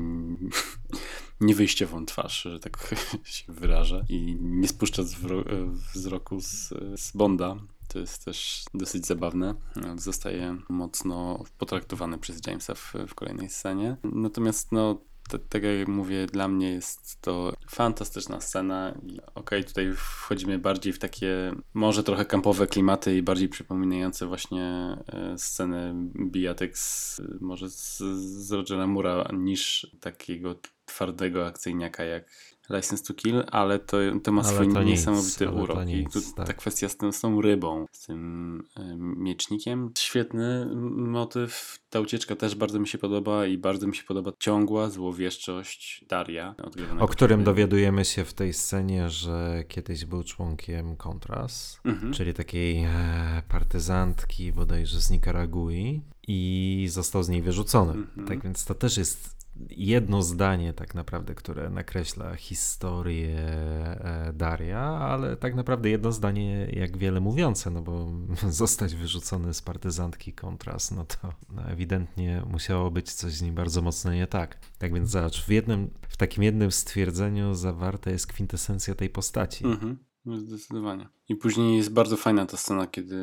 niewyjściową 1.40 2.06
twarz, 2.06 2.42
że 2.42 2.60
tak 2.60 2.94
się 3.24 3.52
wyrażę 3.52 4.04
i 4.08 4.36
nie 4.40 4.68
spuszcza 4.68 5.02
zwro- 5.02 5.70
wzroku 5.94 6.40
z, 6.40 6.68
z 6.96 7.16
Bonda. 7.16 7.56
To 7.88 7.98
jest 7.98 8.24
też 8.24 8.64
dosyć 8.74 9.06
zabawne. 9.06 9.54
Zostaje 9.96 10.56
mocno 10.68 11.44
potraktowany 11.58 12.18
przez 12.18 12.46
Jamesa 12.46 12.74
w, 12.74 12.94
w 13.08 13.14
kolejnej 13.14 13.48
scenie. 13.48 13.96
Natomiast 14.04 14.72
no, 14.72 15.00
tak 15.48 15.62
jak 15.62 15.88
mówię, 15.88 16.26
dla 16.26 16.48
mnie 16.48 16.70
jest 16.70 17.20
to 17.20 17.52
fantastyczna 17.68 18.40
scena. 18.40 18.94
Okej, 19.34 19.64
tutaj 19.64 19.92
wchodzimy 19.96 20.58
bardziej 20.58 20.92
w 20.92 20.98
takie 20.98 21.52
może 21.74 22.02
trochę 22.02 22.24
kampowe 22.24 22.66
klimaty 22.66 23.16
i 23.16 23.22
bardziej 23.22 23.48
przypominające 23.48 24.26
właśnie 24.26 24.96
e, 25.06 25.38
scenę 25.38 25.94
bijatyk 26.30 26.78
z, 26.78 27.20
może 27.40 27.70
z, 27.70 27.98
z 27.98 28.52
Rogera 28.52 28.86
Mura 28.86 29.28
niż 29.32 29.86
takiego 30.00 30.54
twardego 30.90 31.46
akcyjniaka 31.46 32.04
jak 32.04 32.24
License 32.70 33.04
to 33.04 33.14
Kill, 33.14 33.42
ale 33.50 33.78
to, 33.78 33.96
to 34.22 34.32
ma 34.32 34.42
Ale 34.42 34.52
swój 34.54 34.72
to 34.72 34.82
nic, 34.82 34.90
niesamowity 34.90 35.44
to 35.46 35.52
urok. 35.52 35.88
I 35.88 35.94
nic, 35.94 36.12
tu, 36.12 36.20
tak. 36.36 36.46
ta 36.46 36.52
kwestia 36.52 36.88
z 36.88 36.96
tym, 36.96 37.12
z 37.12 37.20
tą 37.20 37.40
rybą, 37.40 37.86
z 37.92 38.06
tym 38.06 38.62
e, 38.76 38.94
miecznikiem. 38.96 39.90
Świetny 39.98 40.66
motyw. 40.96 41.78
Ta 41.90 42.00
ucieczka 42.00 42.36
też 42.36 42.54
bardzo 42.54 42.80
mi 42.80 42.88
się 42.88 42.98
podoba 42.98 43.46
i 43.46 43.58
bardzo 43.58 43.86
mi 43.86 43.96
się 43.96 44.02
podoba 44.04 44.32
ciągła 44.38 44.90
złowieszczość 44.90 46.04
Daria. 46.08 46.54
O 46.98 47.08
którym 47.08 47.38
przez- 47.40 47.44
dowiadujemy 47.44 48.04
się 48.04 48.24
w 48.24 48.34
tej 48.34 48.52
scenie, 48.52 49.10
że 49.10 49.64
kiedyś 49.68 50.04
był 50.04 50.24
członkiem 50.24 50.96
Contras, 50.96 51.80
Mhm. 51.84 52.12
czyli 52.12 52.34
takiej 52.34 52.84
e, 52.84 53.42
partyzantki 53.48 54.52
bodajże 54.52 55.00
z 55.00 55.10
Nikaragui 55.10 56.02
i 56.28 56.86
został 56.90 57.22
z 57.22 57.28
niej 57.28 57.42
wyrzucony. 57.42 57.92
Mhm. 57.92 58.26
Tak 58.26 58.42
więc 58.42 58.64
to 58.64 58.74
też 58.74 58.96
jest 58.96 59.39
jedno 59.70 60.22
zdanie 60.22 60.72
tak 60.72 60.94
naprawdę, 60.94 61.34
które 61.34 61.70
nakreśla 61.70 62.34
historię 62.34 63.38
e, 63.38 64.32
Daria, 64.34 64.80
ale 64.80 65.36
tak 65.36 65.54
naprawdę 65.54 65.90
jedno 65.90 66.12
zdanie 66.12 66.66
jak 66.72 66.96
wiele 66.96 67.20
mówiące, 67.20 67.70
no 67.70 67.82
bo 67.82 68.12
zostać 68.50 68.94
wyrzucony 68.94 69.54
z 69.54 69.62
partyzantki 69.62 70.32
Contras, 70.32 70.90
no 70.90 71.04
to 71.04 71.32
no 71.52 71.62
ewidentnie 71.62 72.42
musiało 72.50 72.90
być 72.90 73.12
coś 73.12 73.32
z 73.32 73.42
nim 73.42 73.54
bardzo 73.54 73.82
mocno 73.82 74.12
nie 74.12 74.26
tak. 74.26 74.58
Tak 74.78 74.94
więc 74.94 75.10
zobacz, 75.10 75.44
w 75.44 75.48
jednym, 75.48 75.90
w 76.08 76.16
takim 76.16 76.44
jednym 76.44 76.72
stwierdzeniu 76.72 77.54
zawarta 77.54 78.10
jest 78.10 78.26
kwintesencja 78.26 78.94
tej 78.94 79.10
postaci. 79.10 79.66
Mhm. 79.66 79.98
Zdecydowanie. 80.26 81.08
I 81.28 81.36
później 81.36 81.76
jest 81.76 81.92
bardzo 81.92 82.16
fajna 82.16 82.46
ta 82.46 82.56
scena, 82.56 82.86
kiedy 82.86 83.16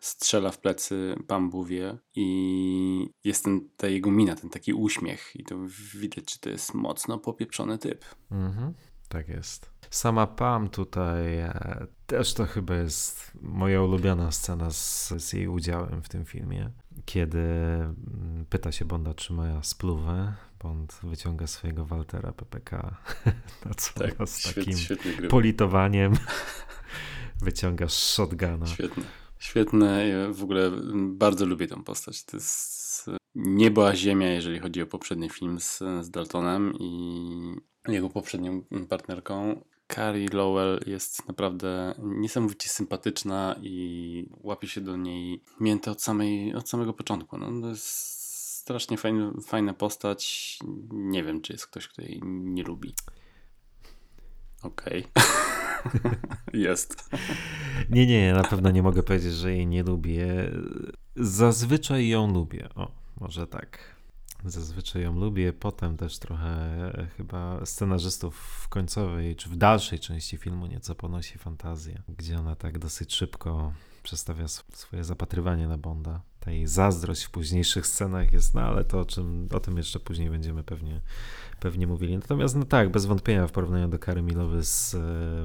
strzela 0.00 0.50
w 0.50 0.58
plecy 0.58 1.14
Bambuwie 1.28 1.98
i 2.14 3.08
jest 3.24 3.44
ten, 3.44 3.68
ta 3.76 3.88
jego 3.88 4.10
mina, 4.10 4.34
ten 4.36 4.50
taki 4.50 4.72
uśmiech 4.72 5.32
i 5.36 5.44
to 5.44 5.56
widać, 5.94 6.32
że 6.32 6.38
to 6.38 6.50
jest 6.50 6.74
mocno 6.74 7.18
popieprzony 7.18 7.78
typ. 7.78 8.04
Mhm. 8.30 8.74
Tak 9.08 9.28
jest. 9.28 9.70
Sama 9.90 10.26
Pam 10.26 10.68
tutaj 10.68 11.38
e, 11.38 11.86
też 12.06 12.34
to 12.34 12.46
chyba 12.46 12.74
jest 12.74 13.32
moja 13.40 13.82
ulubiona 13.82 14.30
scena 14.30 14.70
z, 14.70 15.08
z 15.18 15.32
jej 15.32 15.48
udziałem 15.48 16.02
w 16.02 16.08
tym 16.08 16.24
filmie, 16.24 16.70
kiedy 17.04 17.38
mm, 17.38 18.46
pyta 18.50 18.72
się 18.72 18.84
Bonda, 18.84 19.14
czy 19.14 19.32
ma 19.32 19.62
spluwę. 19.62 20.34
Bond 20.62 21.00
wyciąga 21.02 21.46
swojego 21.46 21.84
Waltera 21.86 22.32
PPK, 22.32 22.96
na 23.66 23.74
co 23.74 24.00
Tak, 24.00 24.28
z 24.28 24.54
takim 24.54 24.76
świetnie 24.76 25.12
gry. 25.12 25.28
politowaniem 25.28 26.12
wyciąga 27.42 27.88
shotguna. 27.88 28.66
Świetne. 28.66 29.04
Świetne. 29.40 30.08
Ja 30.08 30.32
w 30.32 30.42
ogóle 30.42 30.70
bardzo 30.94 31.46
lubię 31.46 31.66
tę 31.66 31.84
postać. 31.84 32.24
To 32.24 32.36
jest 32.36 33.10
niebo 33.34 33.88
a 33.88 33.96
ziemia, 33.96 34.32
jeżeli 34.32 34.58
chodzi 34.58 34.82
o 34.82 34.86
poprzedni 34.86 35.30
film 35.30 35.60
z, 35.60 35.78
z 35.78 36.10
Daltonem 36.10 36.74
i 36.80 37.56
jego 37.88 38.10
poprzednią 38.10 38.62
partnerką. 38.88 39.64
Carrie 39.94 40.28
Lowell 40.32 40.80
jest 40.86 41.28
naprawdę 41.28 41.94
niesamowicie 41.98 42.68
sympatyczna 42.68 43.56
i 43.62 44.28
łapie 44.42 44.68
się 44.68 44.80
do 44.80 44.96
niej 44.96 45.42
mięta 45.60 45.90
od, 45.90 46.02
samej, 46.02 46.54
od 46.54 46.68
samego 46.68 46.92
początku. 46.92 47.38
No, 47.38 47.60
to 47.60 47.68
jest 47.68 47.86
strasznie 48.56 48.96
fajny, 48.96 49.32
fajna 49.46 49.74
postać. 49.74 50.58
Nie 50.90 51.24
wiem, 51.24 51.40
czy 51.40 51.52
jest 51.52 51.66
ktoś, 51.66 51.88
kto 51.88 52.02
jej 52.02 52.20
nie 52.24 52.62
lubi. 52.62 52.94
Okej. 54.62 55.06
jest. 56.52 57.10
Nie, 57.90 58.06
nie, 58.06 58.32
na 58.32 58.42
pewno 58.42 58.70
nie 58.70 58.82
mogę 58.82 59.02
powiedzieć, 59.02 59.32
że 59.32 59.52
jej 59.52 59.66
nie 59.66 59.82
lubię. 59.82 60.50
Zazwyczaj 61.16 62.08
ją 62.08 62.32
lubię. 62.32 62.68
O, 62.74 62.90
może 63.20 63.46
tak. 63.46 63.78
Zazwyczaj 64.44 65.02
ją 65.02 65.18
lubię. 65.18 65.52
Potem 65.52 65.96
też 65.96 66.18
trochę 66.18 67.08
chyba 67.16 67.66
scenarzystów 67.66 68.36
w 68.36 68.68
końcowej, 68.68 69.36
czy 69.36 69.48
w 69.48 69.56
dalszej 69.56 69.98
części 69.98 70.36
filmu 70.36 70.66
nieco 70.66 70.94
ponosi 70.94 71.38
fantazję, 71.38 72.02
gdzie 72.18 72.38
ona 72.38 72.56
tak 72.56 72.78
dosyć 72.78 73.14
szybko 73.14 73.72
przestawia 74.02 74.48
swoje 74.48 75.04
zapatrywanie 75.04 75.68
na 75.68 75.78
Bonda. 75.78 76.20
Ta 76.40 76.50
jej 76.50 76.66
zazdrość 76.66 77.24
w 77.24 77.30
późniejszych 77.30 77.86
scenach 77.86 78.32
jest, 78.32 78.54
no 78.54 78.60
ale 78.60 78.84
to 78.84 79.00
o, 79.00 79.04
czym, 79.04 79.48
o 79.54 79.60
tym 79.60 79.76
jeszcze 79.76 80.00
później 80.00 80.30
będziemy 80.30 80.62
pewnie, 80.62 81.00
pewnie 81.60 81.86
mówili. 81.86 82.16
Natomiast 82.16 82.56
no 82.56 82.64
tak, 82.64 82.90
bez 82.90 83.06
wątpienia 83.06 83.46
w 83.46 83.52
porównaniu 83.52 83.88
do 83.88 83.98
Kary 83.98 84.22
Milowy 84.22 84.64
z, 84.64 84.96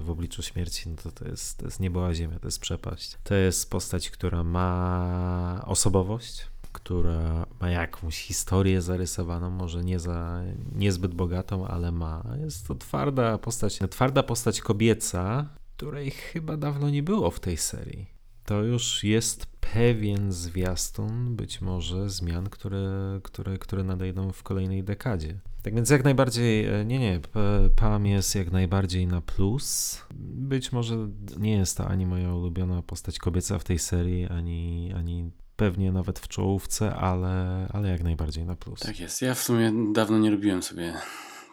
w 0.05 0.09
obliczu 0.09 0.43
śmierci, 0.43 0.89
no 0.89 0.95
to 0.95 1.11
to 1.11 1.27
jest, 1.27 1.57
to 1.57 1.65
jest 1.65 1.79
niebo 1.79 2.07
a 2.07 2.13
ziemia, 2.13 2.39
to 2.39 2.47
jest 2.47 2.59
przepaść. 2.59 3.17
To 3.23 3.35
jest 3.35 3.69
postać, 3.69 4.09
która 4.09 4.43
ma 4.43 5.61
osobowość, 5.65 6.47
która 6.71 7.45
ma 7.61 7.69
jakąś 7.69 8.17
historię 8.17 8.81
zarysowaną, 8.81 9.49
może 9.49 9.83
nie 9.83 9.99
za 9.99 10.41
niezbyt 10.75 11.13
bogatą, 11.13 11.67
ale 11.67 11.91
ma. 11.91 12.23
Jest 12.39 12.67
to 12.67 12.75
twarda 12.75 13.37
postać, 13.37 13.79
twarda 13.89 14.23
postać 14.23 14.61
kobieca, 14.61 15.49
której 15.77 16.11
chyba 16.11 16.57
dawno 16.57 16.89
nie 16.89 17.03
było 17.03 17.31
w 17.31 17.39
tej 17.39 17.57
serii. 17.57 18.14
To 18.45 18.63
już 18.63 19.03
jest 19.03 19.45
pewien 19.73 20.31
zwiastun 20.31 21.35
być 21.35 21.61
może 21.61 22.09
zmian, 22.09 22.49
które, 22.49 23.19
które, 23.23 23.57
które 23.57 23.83
nadejdą 23.83 24.31
w 24.31 24.43
kolejnej 24.43 24.83
dekadzie. 24.83 25.39
Tak 25.63 25.75
więc 25.75 25.89
jak 25.89 26.03
najbardziej, 26.03 26.67
nie, 26.85 26.99
nie, 26.99 27.19
Pam 27.75 28.05
jest 28.05 28.35
jak 28.35 28.51
najbardziej 28.51 29.07
na 29.07 29.21
plus. 29.21 30.01
Być 30.33 30.71
może 30.71 31.09
nie 31.37 31.57
jest 31.57 31.77
to 31.77 31.87
ani 31.87 32.05
moja 32.05 32.33
ulubiona 32.33 32.81
postać 32.81 33.19
kobieca 33.19 33.59
w 33.59 33.63
tej 33.63 33.79
serii, 33.79 34.27
ani, 34.27 34.93
ani 34.95 35.31
pewnie 35.55 35.91
nawet 35.91 36.19
w 36.19 36.27
czołówce, 36.27 36.95
ale, 36.95 37.67
ale 37.73 37.89
jak 37.89 38.03
najbardziej 38.03 38.45
na 38.45 38.55
plus. 38.55 38.79
Tak 38.79 38.99
jest. 38.99 39.21
Ja 39.21 39.33
w 39.35 39.39
sumie 39.39 39.73
dawno 39.93 40.19
nie 40.19 40.31
robiłem 40.31 40.63
sobie 40.63 40.93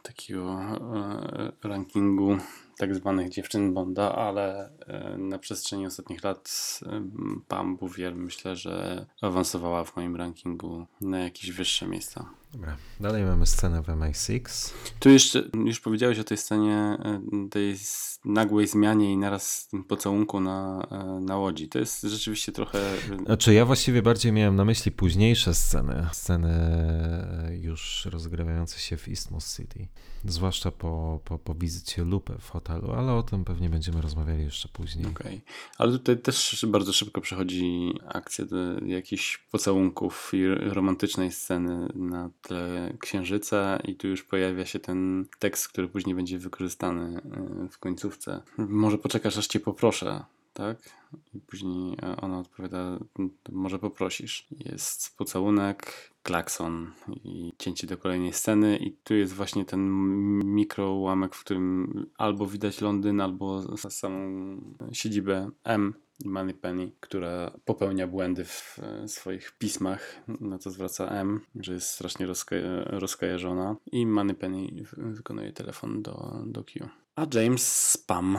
takiego 0.02 0.60
e, 0.60 1.68
rankingu 1.68 2.38
tak 2.78 2.94
zwanych 2.94 3.28
dziewczyn 3.28 3.74
Bonda, 3.74 4.14
ale 4.14 4.72
e, 4.86 5.18
na 5.18 5.38
przestrzeni 5.38 5.86
ostatnich 5.86 6.24
lat 6.24 6.80
Pam 7.48 7.76
Bouvier 7.76 8.16
myślę, 8.16 8.56
że 8.56 9.06
awansowała 9.20 9.84
w 9.84 9.96
moim 9.96 10.16
rankingu 10.16 10.86
na 11.00 11.18
jakieś 11.18 11.50
wyższe 11.50 11.86
miejsca. 11.86 12.41
Dobra, 12.52 12.76
dalej 13.00 13.24
mamy 13.24 13.46
scenę 13.46 13.82
w 13.82 13.86
MI6. 13.86 14.72
Tu 15.00 15.10
jeszcze, 15.10 15.44
już 15.66 15.80
powiedziałeś 15.80 16.18
o 16.18 16.24
tej 16.24 16.36
scenie, 16.36 16.74
e, 16.74 17.20
tej 17.50 17.76
nagłej 18.24 18.66
zmianie 18.66 19.12
i 19.12 19.16
naraz 19.16 19.68
pocałunku 19.88 20.40
na, 20.40 20.86
na 21.20 21.36
łodzi. 21.36 21.68
To 21.68 21.78
jest 21.78 22.02
rzeczywiście 22.02 22.52
trochę... 22.52 22.78
Znaczy 23.26 23.54
ja 23.54 23.64
właściwie 23.64 24.02
bardziej 24.02 24.32
miałem 24.32 24.56
na 24.56 24.64
myśli 24.64 24.92
późniejsze 24.92 25.54
sceny, 25.54 26.06
sceny 26.12 27.58
już 27.62 28.08
rozgrywające 28.10 28.78
się 28.78 28.96
w 28.96 29.08
Isthmus 29.08 29.56
City. 29.56 29.88
Zwłaszcza 30.24 30.70
po, 30.70 31.20
po, 31.24 31.38
po 31.38 31.54
wizycie 31.54 32.04
Lupe 32.04 32.38
w 32.38 32.50
hotelu, 32.50 32.92
ale 32.92 33.12
o 33.12 33.22
tym 33.22 33.44
pewnie 33.44 33.70
będziemy 33.70 34.02
rozmawiali 34.02 34.44
jeszcze 34.44 34.68
później. 34.68 35.06
Okej, 35.06 35.26
okay. 35.26 35.40
ale 35.78 35.92
tutaj 35.92 36.18
też 36.18 36.66
bardzo 36.68 36.92
szybko 36.92 37.20
przechodzi 37.20 37.92
akcja 38.08 38.44
do 38.44 38.56
jakichś 38.86 39.38
pocałunków 39.38 40.30
i 40.32 40.48
romantycznej 40.48 41.32
sceny 41.32 41.88
na 41.94 42.30
tle 42.42 42.96
księżyca 43.00 43.76
i 43.76 43.94
tu 43.94 44.08
już 44.08 44.22
pojawia 44.22 44.66
się 44.66 44.78
ten 44.78 45.26
tekst, 45.38 45.68
który 45.68 45.88
później 45.88 46.14
będzie 46.14 46.38
wykorzystany 46.38 47.20
e, 47.24 47.68
w 47.68 47.78
końcówce. 47.78 48.42
Może 48.58 48.98
poczekasz, 48.98 49.38
aż 49.38 49.46
cię 49.46 49.60
poproszę 49.60 50.24
tak? 50.52 50.78
I 51.34 51.40
później 51.40 51.96
ona 52.20 52.38
odpowiada, 52.38 52.98
może 53.52 53.78
poprosisz. 53.78 54.46
Jest 54.50 55.16
pocałunek, 55.16 56.10
klakson 56.22 56.92
i 57.24 57.52
cięcie 57.58 57.86
do 57.86 57.96
kolejnej 57.96 58.32
sceny 58.32 58.76
i 58.76 58.92
tu 58.92 59.14
jest 59.14 59.32
właśnie 59.32 59.64
ten 59.64 59.88
mikrołamek, 60.54 61.34
w 61.34 61.44
którym 61.44 62.06
albo 62.16 62.46
widać 62.46 62.80
Londyn, 62.80 63.20
albo 63.20 63.76
samą 63.76 64.56
siedzibę 64.92 65.50
M 65.64 65.94
Moneypenny, 66.24 66.92
która 67.00 67.52
popełnia 67.64 68.06
błędy 68.06 68.44
w 68.44 68.78
swoich 69.06 69.52
pismach, 69.58 70.22
na 70.40 70.58
co 70.58 70.70
zwraca 70.70 71.08
M, 71.08 71.40
że 71.60 71.72
jest 71.72 71.88
strasznie 71.88 72.26
rozka 72.26 72.56
rozkajeżona 72.86 73.76
i 73.92 74.06
Moneypenny 74.06 74.68
wykonuje 74.96 75.52
telefon 75.52 76.02
do, 76.02 76.42
do 76.46 76.64
Q. 76.64 76.88
A 77.16 77.26
James 77.34 77.90
spam 77.90 78.38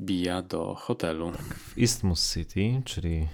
bija 0.00 0.42
do 0.42 0.74
hotelu. 0.74 1.32
W 1.32 1.78
Isthmus 1.78 2.34
City, 2.34 2.82
czyli 2.84 3.28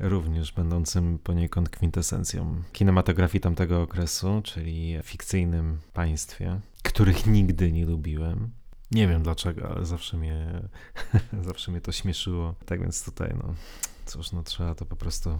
również 0.00 0.52
będącym 0.52 1.18
poniekąd 1.18 1.68
kwintesencją 1.68 2.62
kinematografii 2.72 3.40
tamtego 3.40 3.82
okresu, 3.82 4.40
czyli 4.44 4.98
fikcyjnym 5.02 5.78
państwie, 5.92 6.60
których 6.82 7.26
nigdy 7.26 7.72
nie 7.72 7.86
lubiłem. 7.86 8.50
Nie 8.90 9.08
wiem 9.08 9.22
dlaczego, 9.22 9.68
ale 9.68 9.86
zawsze 9.86 10.16
mnie, 10.16 10.62
zawsze 11.48 11.70
mnie 11.70 11.80
to 11.80 11.92
śmieszyło. 11.92 12.54
Tak 12.66 12.80
więc 12.80 13.04
tutaj, 13.04 13.34
no 13.38 13.54
cóż, 14.06 14.32
no 14.32 14.42
trzeba 14.42 14.74
to 14.74 14.86
po 14.86 14.96
prostu 14.96 15.38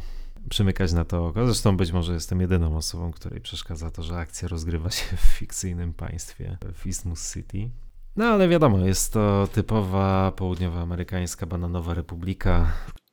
przymykać 0.48 0.92
na 0.92 1.04
to 1.04 1.26
oko. 1.26 1.46
Zresztą 1.46 1.76
być 1.76 1.92
może 1.92 2.14
jestem 2.14 2.40
jedyną 2.40 2.76
osobą, 2.76 3.12
której 3.12 3.40
przeszkadza 3.40 3.90
to, 3.90 4.02
że 4.02 4.16
akcja 4.16 4.48
rozgrywa 4.48 4.90
się 4.90 5.16
w 5.16 5.20
fikcyjnym 5.20 5.92
państwie, 5.94 6.58
w 6.74 6.86
Isthmus 6.86 7.32
City. 7.32 7.70
No 8.16 8.24
ale 8.24 8.48
wiadomo, 8.48 8.78
jest 8.78 9.12
to 9.12 9.48
typowa 9.52 10.32
południowoamerykańska 10.32 11.46
bananowa 11.46 11.94
republika, 11.94 12.72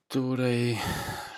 której 0.09 0.77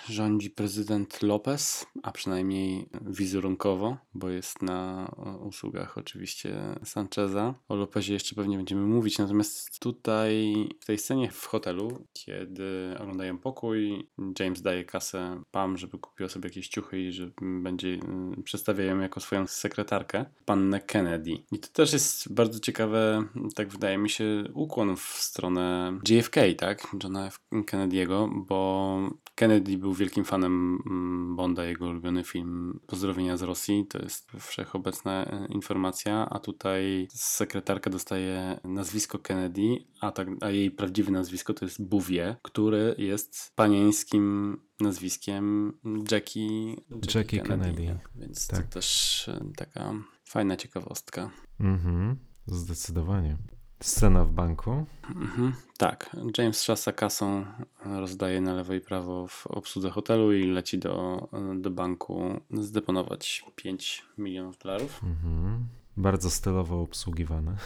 rządzi 0.08 0.50
prezydent 0.50 1.22
Lopez, 1.22 1.86
a 2.02 2.12
przynajmniej 2.12 2.88
wizerunkowo, 3.06 3.96
bo 4.14 4.28
jest 4.28 4.62
na 4.62 5.10
usługach 5.40 5.98
oczywiście 5.98 6.54
Sancheza. 6.84 7.54
O 7.68 7.74
Lopezie 7.76 8.12
jeszcze 8.12 8.34
pewnie 8.34 8.56
będziemy 8.56 8.82
mówić, 8.82 9.18
natomiast 9.18 9.80
tutaj 9.80 10.54
w 10.80 10.86
tej 10.86 10.98
scenie 10.98 11.30
w 11.30 11.46
hotelu, 11.46 12.06
kiedy 12.12 12.94
oglądają 12.98 13.38
pokój, 13.38 14.08
James 14.38 14.62
daje 14.62 14.84
kasę 14.84 15.42
Pam, 15.50 15.76
żeby 15.76 15.98
kupiła 15.98 16.28
sobie 16.28 16.48
jakieś 16.48 16.68
ciuchy 16.68 17.00
i 17.00 17.12
że 17.12 17.30
będzie 17.40 17.88
y, 18.38 18.42
przedstawia 18.42 18.84
ją 18.84 18.98
jako 18.98 19.20
swoją 19.20 19.46
sekretarkę, 19.46 20.24
pannę 20.44 20.80
Kennedy. 20.80 21.30
I 21.52 21.58
to 21.58 21.68
też 21.68 21.92
jest 21.92 22.34
bardzo 22.34 22.60
ciekawe, 22.60 23.24
tak 23.54 23.68
wydaje 23.68 23.98
mi 23.98 24.10
się, 24.10 24.44
ukłon 24.54 24.96
w 24.96 25.00
stronę 25.00 25.98
JFK, 26.08 26.36
tak? 26.58 26.96
Johna 27.02 27.26
F. 27.26 27.40
Kennedy'ego, 27.52 28.44
bo 28.46 29.10
Kennedy 29.34 29.78
był 29.78 29.94
wielkim 29.96 30.24
fanem 30.24 30.78
mm, 30.86 31.36
Bonda, 31.36 31.64
jego 31.64 31.86
ulubiony 31.86 32.24
film 32.24 32.80
Pozdrowienia 32.86 33.36
z 33.36 33.42
Rosji, 33.42 33.86
to 33.86 34.02
jest 34.02 34.32
wszechobecna 34.40 35.24
e, 35.24 35.46
informacja, 35.46 36.28
a 36.30 36.38
tutaj 36.38 37.08
sekretarka 37.10 37.90
dostaje 37.90 38.60
nazwisko 38.64 39.18
Kennedy, 39.18 39.84
a, 40.00 40.12
tak, 40.12 40.28
a 40.40 40.50
jej 40.50 40.70
prawdziwe 40.70 41.12
nazwisko 41.12 41.54
to 41.54 41.64
jest 41.64 41.84
Bouvier, 41.88 42.36
który 42.42 42.94
jest 42.98 43.52
panieńskim 43.54 44.56
nazwiskiem 44.80 45.72
Jackie, 46.10 46.70
Jackie, 46.90 47.18
Jackie 47.18 47.40
Kennedy. 47.40 47.86
Kennedy. 47.86 47.98
Więc 48.14 48.46
tak. 48.46 48.66
to 48.66 48.72
też 48.72 49.28
e, 49.28 49.40
taka 49.56 49.94
fajna 50.24 50.56
ciekawostka. 50.56 51.30
Mhm, 51.60 52.16
zdecydowanie. 52.46 53.36
Scena 53.82 54.24
w 54.24 54.30
banku. 54.32 54.84
Mhm, 55.16 55.52
tak. 55.78 56.16
James 56.38 56.62
szasa 56.62 56.92
kasą, 56.92 57.46
rozdaje 57.84 58.40
na 58.40 58.54
lewo 58.54 58.74
i 58.74 58.80
prawo 58.80 59.26
w 59.26 59.46
obsłudze 59.46 59.90
hotelu 59.90 60.32
i 60.32 60.46
leci 60.46 60.78
do, 60.78 61.28
do 61.56 61.70
banku 61.70 62.40
zdeponować 62.50 63.44
5 63.56 64.04
milionów 64.18 64.58
dolarów. 64.58 65.00
Mhm. 65.04 65.66
Bardzo 65.96 66.30
stylowo 66.30 66.80
obsługiwane. 66.80 67.56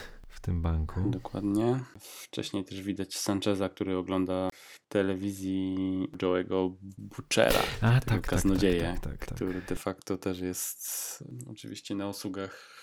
w 0.41 0.43
tym 0.43 0.63
banku. 0.63 1.01
Dokładnie. 1.11 1.85
Wcześniej 1.99 2.65
też 2.65 2.83
widać 2.83 3.17
Sancheza, 3.17 3.69
który 3.69 3.97
ogląda 3.97 4.49
w 4.51 4.89
telewizji 4.89 5.77
Joe'ego 6.17 6.75
Butchera, 6.99 7.61
A, 7.81 7.93
tak, 7.93 8.05
tak, 8.05 8.27
kaznodzieję, 8.27 8.83
tak, 8.83 9.01
tak, 9.01 9.19
tak, 9.19 9.27
tak. 9.27 9.37
który 9.37 9.63
de 9.63 9.77
facto 9.77 10.19
też 10.19 10.41
jest 10.41 11.25
oczywiście 11.51 11.95
na 11.95 12.09
usługach 12.09 12.80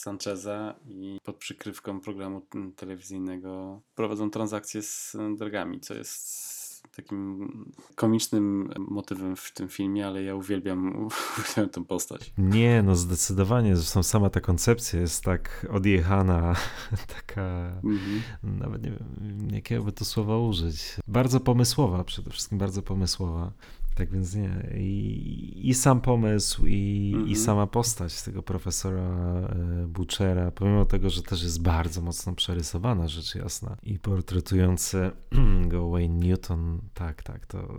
Sancheza 0.00 0.74
i 0.88 1.18
pod 1.24 1.36
przykrywką 1.36 2.00
programu 2.00 2.42
telewizyjnego 2.76 3.80
prowadzą 3.94 4.30
transakcje 4.30 4.82
z 4.82 5.16
drogami, 5.36 5.80
co 5.80 5.94
jest 5.94 6.50
takim 6.96 7.48
komicznym 7.94 8.72
motywem 8.78 9.36
w 9.36 9.52
tym 9.52 9.68
filmie, 9.68 10.06
ale 10.06 10.22
ja 10.22 10.34
uwielbiam, 10.34 10.88
uwielbiam 11.38 11.68
tę 11.72 11.84
postać. 11.84 12.32
Nie, 12.38 12.82
no 12.82 12.96
zdecydowanie. 12.96 13.76
Zresztą 13.76 14.02
sama 14.02 14.30
ta 14.30 14.40
koncepcja 14.40 15.00
jest 15.00 15.24
tak 15.24 15.66
odjechana, 15.70 16.54
taka, 17.16 17.72
Mhm. 17.84 18.22
nawet 18.42 18.82
nie 18.84 18.90
wiem, 18.90 19.48
jakiego 19.52 19.84
by 19.84 19.92
to 19.92 20.04
słowa 20.04 20.38
użyć. 20.38 20.96
Bardzo 21.06 21.40
pomysłowa, 21.40 22.04
przede 22.04 22.30
wszystkim 22.30 22.58
bardzo 22.58 22.82
pomysłowa. 22.82 23.52
Tak 23.94 24.10
więc 24.12 24.34
nie. 24.34 24.70
I, 24.78 25.68
i 25.68 25.74
sam 25.74 26.00
pomysł, 26.00 26.66
i, 26.66 27.10
Mhm. 27.14 27.28
i 27.30 27.36
sama 27.36 27.66
postać 27.66 28.22
tego 28.22 28.42
profesora 28.42 29.02
e, 29.02 29.86
Butchera, 29.88 30.50
pomimo 30.50 30.84
tego, 30.84 31.10
że 31.10 31.22
też 31.22 31.42
jest 31.42 31.62
bardzo 31.62 32.00
mocno 32.02 32.32
przerysowana, 32.34 33.08
rzecz 33.08 33.34
jasna, 33.34 33.76
i 33.82 33.98
portretujący 33.98 35.10
go 35.68 35.90
Wayne 35.90 36.18
Newton, 36.18 36.80
tak, 36.94 37.22
tak, 37.22 37.46
to 37.46 37.74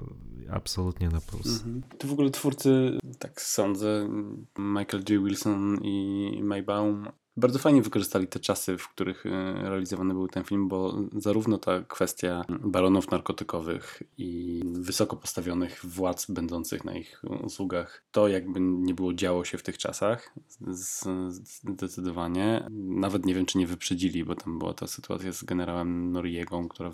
absolutnie 0.49 1.09
na 1.09 1.21
plus. 1.21 1.47
Mhm. 1.47 1.81
Tu 1.97 2.07
w 2.07 2.11
ogóle 2.11 2.29
twórcy, 2.29 2.97
tak 3.19 3.41
sądzę, 3.41 4.09
Michael 4.59 5.03
J. 5.09 5.23
Wilson 5.23 5.77
i 5.83 6.39
May 6.43 6.63
Baum 6.63 7.07
bardzo 7.37 7.59
fajnie 7.59 7.81
wykorzystali 7.81 8.27
te 8.27 8.39
czasy, 8.39 8.77
w 8.77 8.89
których 8.89 9.25
e, 9.25 9.29
realizowany 9.53 10.13
był 10.13 10.27
ten 10.27 10.43
film, 10.43 10.67
bo 10.67 10.97
zarówno 11.15 11.57
ta 11.57 11.81
kwestia 11.81 12.45
baronów 12.49 13.11
narkotykowych 13.11 14.03
i 14.17 14.61
wysoko 14.65 15.15
postawionych 15.15 15.81
władz 15.83 16.31
będących 16.31 16.85
na 16.85 16.93
ich 16.93 17.21
usługach, 17.43 18.03
to 18.11 18.27
jakby 18.27 18.59
nie 18.59 18.93
było 18.93 19.13
działo 19.13 19.45
się 19.45 19.57
w 19.57 19.63
tych 19.63 19.77
czasach, 19.77 20.33
zdecydowanie. 21.63 22.67
Nawet 22.71 23.25
nie 23.25 23.35
wiem, 23.35 23.45
czy 23.45 23.57
nie 23.57 23.67
wyprzedzili, 23.67 24.25
bo 24.25 24.35
tam 24.35 24.59
była 24.59 24.73
ta 24.73 24.87
sytuacja 24.87 25.33
z 25.33 25.43
generałem 25.43 26.11
Noriegą, 26.11 26.67
która 26.67 26.91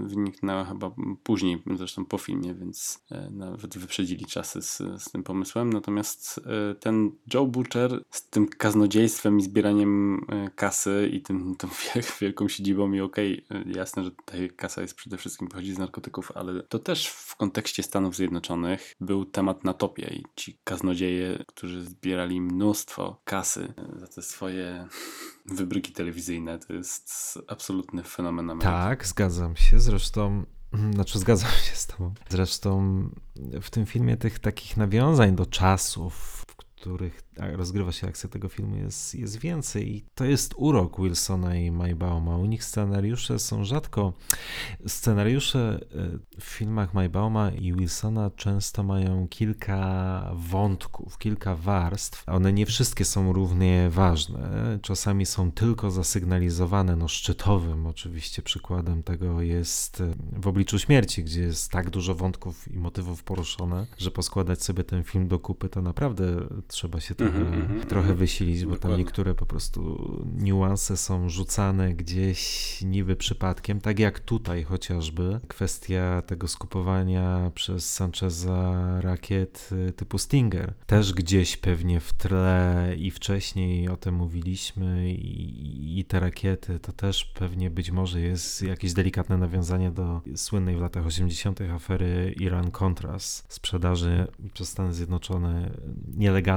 wyniknęła 0.00 0.64
chyba 0.64 0.90
później, 1.22 1.62
zresztą 1.76 2.04
po 2.04 2.18
filmie, 2.18 2.54
więc 2.54 3.04
e, 3.10 3.30
nawet 3.30 3.78
wyprzedzili 3.78 4.26
czasy 4.26 4.62
z, 4.62 4.76
z 4.76 5.10
tym 5.10 5.22
pomysłem. 5.22 5.72
Natomiast 5.72 6.40
e, 6.70 6.74
ten 6.74 7.10
Joe 7.34 7.46
Butcher 7.46 8.04
z 8.10 8.28
tym 8.28 8.48
kaznodziejstwem 8.48 9.38
i 9.38 9.42
zbieraniem 9.42 9.67
e, 9.76 10.50
kasy 10.56 11.10
i 11.12 11.22
tym, 11.22 11.56
tą 11.56 11.68
wiel- 11.94 12.18
wielką 12.20 12.48
siedzibą 12.48 12.92
i 12.92 13.00
okej, 13.00 13.46
e, 13.50 13.62
jasne, 13.66 14.04
że 14.04 14.10
tutaj 14.10 14.50
kasa 14.56 14.82
jest 14.82 14.94
przede 14.94 15.16
wszystkim 15.16 15.48
pochodzi 15.48 15.74
z 15.74 15.78
narkotyków, 15.78 16.32
ale 16.34 16.62
to 16.62 16.78
też 16.78 17.08
w 17.08 17.36
kontekście 17.36 17.82
Stanów 17.82 18.16
Zjednoczonych 18.16 18.94
był 19.00 19.24
temat 19.24 19.64
na 19.64 19.74
topie 19.74 20.14
i 20.14 20.24
ci 20.36 20.58
kaznodzieje, 20.64 21.44
którzy 21.46 21.84
zbierali 21.84 22.40
mnóstwo 22.40 23.20
kasy 23.24 23.72
e, 23.76 23.98
za 23.98 24.06
te 24.06 24.22
swoje 24.22 24.86
wybryki 25.46 25.92
telewizyjne, 25.92 26.58
to 26.58 26.72
jest 26.72 27.38
absolutny 27.48 28.02
fenomen 28.02 28.50
Ameryki. 28.50 28.72
Tak, 28.72 29.06
zgadzam 29.06 29.56
się. 29.56 29.80
Zresztą, 29.80 30.44
znaczy 30.94 31.18
zgadzam 31.18 31.50
się 31.50 31.76
z 31.76 31.86
tobą. 31.86 32.14
Zresztą 32.28 33.02
w 33.62 33.70
tym 33.70 33.86
filmie 33.86 34.16
tych 34.16 34.38
takich 34.38 34.76
nawiązań 34.76 35.36
do 35.36 35.46
czasów, 35.46 36.37
których 36.88 37.22
rozgrywa 37.34 37.92
się 37.92 38.06
akcja 38.06 38.28
tego 38.28 38.48
filmu 38.48 38.76
jest, 38.76 39.14
jest 39.14 39.38
więcej 39.38 39.96
i 39.96 40.04
to 40.14 40.24
jest 40.24 40.54
urok 40.56 41.00
Wilsona 41.02 41.56
i 41.56 41.70
Maybauma. 41.70 42.36
U 42.36 42.46
nich 42.46 42.64
scenariusze 42.64 43.38
są 43.38 43.64
rzadko... 43.64 44.12
Scenariusze 44.86 45.80
e, 46.36 46.40
w 46.40 46.44
filmach 46.44 46.94
Maybauma 46.94 47.50
i 47.50 47.72
Wilsona 47.72 48.30
często 48.30 48.82
mają 48.82 49.28
kilka 49.28 50.32
wątków, 50.34 51.18
kilka 51.18 51.54
warstw. 51.54 52.24
One 52.28 52.52
nie 52.52 52.66
wszystkie 52.66 53.04
są 53.04 53.32
równie 53.32 53.90
ważne. 53.90 54.78
Czasami 54.82 55.26
są 55.26 55.52
tylko 55.52 55.90
zasygnalizowane. 55.90 56.96
No 56.96 57.08
szczytowym 57.08 57.86
oczywiście 57.86 58.42
przykładem 58.42 59.02
tego 59.02 59.42
jest 59.42 60.00
e, 60.00 60.14
w 60.32 60.46
obliczu 60.46 60.78
śmierci, 60.78 61.24
gdzie 61.24 61.40
jest 61.40 61.70
tak 61.70 61.90
dużo 61.90 62.14
wątków 62.14 62.72
i 62.72 62.78
motywów 62.78 63.22
poruszone, 63.22 63.86
że 63.98 64.10
poskładać 64.10 64.62
sobie 64.62 64.84
ten 64.84 65.04
film 65.04 65.28
do 65.28 65.38
kupy 65.38 65.68
to 65.68 65.82
naprawdę 65.82 66.48
trzeba 66.78 67.00
się 67.00 67.14
trochę, 67.14 67.38
Mhm, 67.38 67.60
mhm, 67.62 67.80
trochę 67.80 68.00
mhm. 68.00 68.16
wysilić, 68.18 68.64
bo 68.64 68.70
tam 68.70 68.76
Dokładnie. 68.76 68.98
niektóre 68.98 69.34
po 69.34 69.46
prostu 69.46 69.80
niuanse 70.36 70.96
są 70.96 71.28
rzucane 71.28 71.94
gdzieś 71.94 72.82
niby 72.82 73.16
przypadkiem, 73.16 73.80
tak 73.80 73.98
jak 73.98 74.20
tutaj 74.20 74.64
chociażby 74.64 75.40
kwestia 75.48 76.22
tego 76.22 76.48
skupowania 76.48 77.50
przez 77.54 77.94
Sancheza 77.94 79.00
rakiet 79.00 79.70
y, 79.88 79.92
typu 79.92 80.18
Stinger. 80.18 80.74
Też 80.86 81.12
gdzieś 81.12 81.56
pewnie 81.56 82.00
w 82.00 82.12
tle 82.12 82.94
i 82.98 83.10
wcześniej 83.10 83.88
o 83.88 83.96
tym 83.96 84.14
mówiliśmy 84.14 85.12
i, 85.12 85.98
i 85.98 86.04
te 86.04 86.20
rakiety 86.20 86.78
to 86.78 86.92
też 86.92 87.24
pewnie 87.24 87.70
być 87.70 87.90
może 87.90 88.20
jest 88.20 88.62
jakieś 88.62 88.92
delikatne 88.92 89.36
nawiązanie 89.36 89.90
do 89.90 90.20
słynnej 90.36 90.76
w 90.76 90.80
latach 90.80 91.06
80. 91.06 91.60
afery 91.60 92.34
Iran-Contras, 92.40 93.44
sprzedaży 93.48 94.26
przez 94.52 94.68
Stany 94.68 94.92
Zjednoczone 94.94 95.70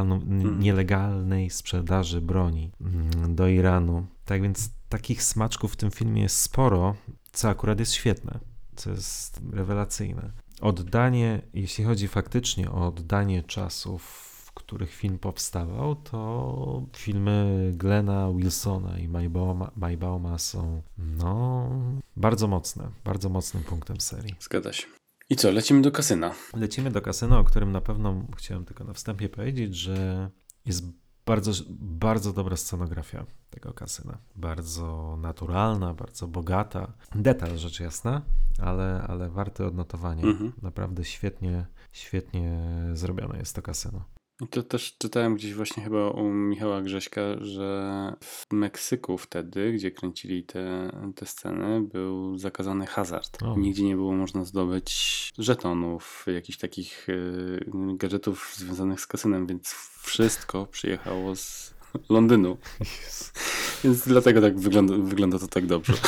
nielegalną, 0.03 0.49
n- 0.49 0.59
nielegalnej 0.59 1.49
sprzedaży 1.49 2.21
broni 2.21 2.71
mm, 2.81 3.35
do 3.35 3.47
Iranu. 3.47 4.05
Tak 4.25 4.41
więc 4.41 4.69
takich 4.89 5.23
smaczków 5.23 5.73
w 5.73 5.75
tym 5.75 5.91
filmie 5.91 6.21
jest 6.21 6.37
sporo, 6.37 6.95
co 7.31 7.49
akurat 7.49 7.79
jest 7.79 7.93
świetne, 7.93 8.39
co 8.75 8.89
jest 8.89 9.41
rewelacyjne. 9.53 10.31
Oddanie, 10.61 11.41
jeśli 11.53 11.83
chodzi 11.83 12.07
faktycznie 12.07 12.71
o 12.71 12.87
oddanie 12.87 13.43
czasów, 13.43 14.03
w 14.45 14.53
których 14.53 14.93
film 14.93 15.19
powstawał, 15.19 15.95
to 15.95 16.83
filmy 16.97 17.71
Glena 17.75 18.31
Wilsona 18.31 18.97
i 18.99 19.07
Maybauma, 19.07 19.71
Maybauma 19.75 20.37
są 20.37 20.81
no, 20.97 21.69
bardzo 22.17 22.47
mocne, 22.47 22.89
bardzo 23.03 23.29
mocnym 23.29 23.63
punktem 23.63 24.01
serii. 24.01 24.35
Zgadza 24.39 24.73
się. 24.73 25.00
I 25.31 25.35
co, 25.35 25.51
lecimy 25.51 25.81
do 25.81 25.91
kasyna. 25.91 26.33
Lecimy 26.55 26.91
do 26.91 27.01
kasyna, 27.01 27.39
o 27.39 27.43
którym 27.43 27.71
na 27.71 27.81
pewno 27.81 28.25
chciałem 28.37 28.65
tylko 28.65 28.83
na 28.83 28.93
wstępie 28.93 29.29
powiedzieć, 29.29 29.75
że 29.75 30.29
jest 30.65 30.85
bardzo, 31.25 31.51
bardzo 31.79 32.33
dobra 32.33 32.57
scenografia 32.57 33.25
tego 33.49 33.73
kasyna. 33.73 34.17
Bardzo 34.35 35.17
naturalna, 35.21 35.93
bardzo 35.93 36.27
bogata. 36.27 36.93
Detal 37.15 37.57
rzecz 37.57 37.79
jasna, 37.79 38.21
ale, 38.59 39.05
ale 39.07 39.29
warty 39.29 39.65
odnotowania. 39.65 40.23
Mhm. 40.23 40.51
Naprawdę 40.61 41.05
świetnie, 41.05 41.65
świetnie 41.91 42.59
zrobione 42.93 43.39
jest 43.39 43.55
to 43.55 43.61
kasyno. 43.61 44.03
I 44.41 44.47
to 44.47 44.63
też 44.63 44.95
czytałem 44.97 45.35
gdzieś 45.35 45.53
właśnie 45.53 45.83
chyba 45.83 46.09
u 46.09 46.23
Michała 46.23 46.81
Grześka, 46.81 47.21
że 47.41 48.13
w 48.21 48.53
Meksyku 48.53 49.17
wtedy, 49.17 49.73
gdzie 49.73 49.91
kręcili 49.91 50.43
te, 50.43 50.91
te 51.15 51.25
sceny, 51.25 51.81
był 51.81 52.37
zakazany 52.37 52.85
hazard. 52.85 53.43
O. 53.43 53.57
Nigdzie 53.57 53.83
nie 53.83 53.95
było 53.95 54.13
można 54.13 54.45
zdobyć 54.45 55.29
żetonów, 55.37 56.25
jakichś 56.33 56.57
takich 56.57 57.09
y, 57.09 57.65
gadżetów 57.95 58.53
związanych 58.57 59.01
z 59.01 59.07
kasynem, 59.07 59.47
więc 59.47 59.71
wszystko 60.01 60.65
przyjechało 60.65 61.35
z 61.35 61.73
Londynu. 62.09 62.57
Więc 63.83 64.07
dlatego 64.07 64.41
tak 64.41 64.59
wygląda, 64.59 64.93
wygląda 64.97 65.39
to 65.39 65.47
tak 65.47 65.65
dobrze. 65.65 65.93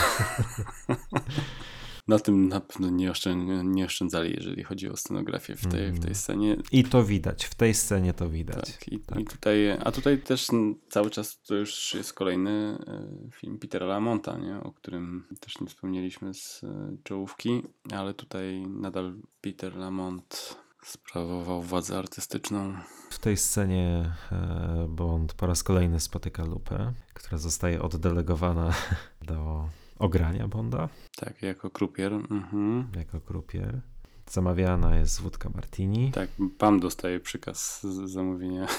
Na 2.07 2.19
tym 2.19 2.47
na 2.47 2.59
pewno 2.59 2.89
nie, 2.89 3.11
oszczę, 3.11 3.35
nie 3.63 3.85
oszczędzali, 3.85 4.33
jeżeli 4.33 4.63
chodzi 4.63 4.89
o 4.89 4.97
scenografię 4.97 5.55
w 5.55 5.67
tej, 5.67 5.91
w 5.91 5.99
tej 5.99 6.15
scenie. 6.15 6.57
I 6.71 6.83
to 6.83 7.03
widać, 7.03 7.45
w 7.45 7.55
tej 7.55 7.73
scenie 7.73 8.13
to 8.13 8.29
widać. 8.29 8.71
Tak, 8.71 8.87
i, 8.87 8.99
Tak. 8.99 9.19
i 9.19 9.25
tutaj, 9.25 9.71
a 9.71 9.91
tutaj 9.91 10.21
też 10.21 10.47
cały 10.89 11.09
czas 11.09 11.41
to 11.41 11.55
już 11.55 11.93
jest 11.93 12.13
kolejny 12.13 12.77
e, 12.87 13.07
film 13.31 13.59
Petera 13.59 13.85
Lamonta, 13.85 14.37
nie? 14.37 14.59
o 14.59 14.71
którym 14.71 15.27
też 15.39 15.61
nie 15.61 15.67
wspomnieliśmy 15.67 16.33
z 16.33 16.63
e, 16.63 16.97
czołówki, 17.03 17.63
ale 17.91 18.13
tutaj 18.13 18.67
nadal 18.67 19.13
Peter 19.41 19.75
Lamont 19.75 20.55
sprawował 20.85 21.61
władzę 21.61 21.97
artystyczną. 21.97 22.73
W 23.09 23.19
tej 23.19 23.37
scenie 23.37 24.13
e, 24.31 24.87
Bond 24.89 25.33
po 25.33 25.47
raz 25.47 25.63
kolejny 25.63 25.99
spotyka 25.99 26.45
Lupę, 26.45 26.93
która 27.13 27.37
zostaje 27.37 27.81
oddelegowana 27.81 28.73
do 29.27 29.69
ogrania 30.03 30.47
Bonda 30.47 30.89
Tak, 31.15 31.41
jako 31.41 31.69
krupier. 31.69 32.13
Mhm. 32.13 32.87
jako 32.95 33.19
krupier. 33.21 33.81
Zamawiana 34.29 34.95
jest 34.95 35.21
wódka 35.21 35.49
martini. 35.49 36.11
Tak, 36.11 36.29
Pam 36.57 36.79
dostaje 36.79 37.19
przykaz 37.19 37.81
z 37.83 38.11
zamówienia. 38.11 38.67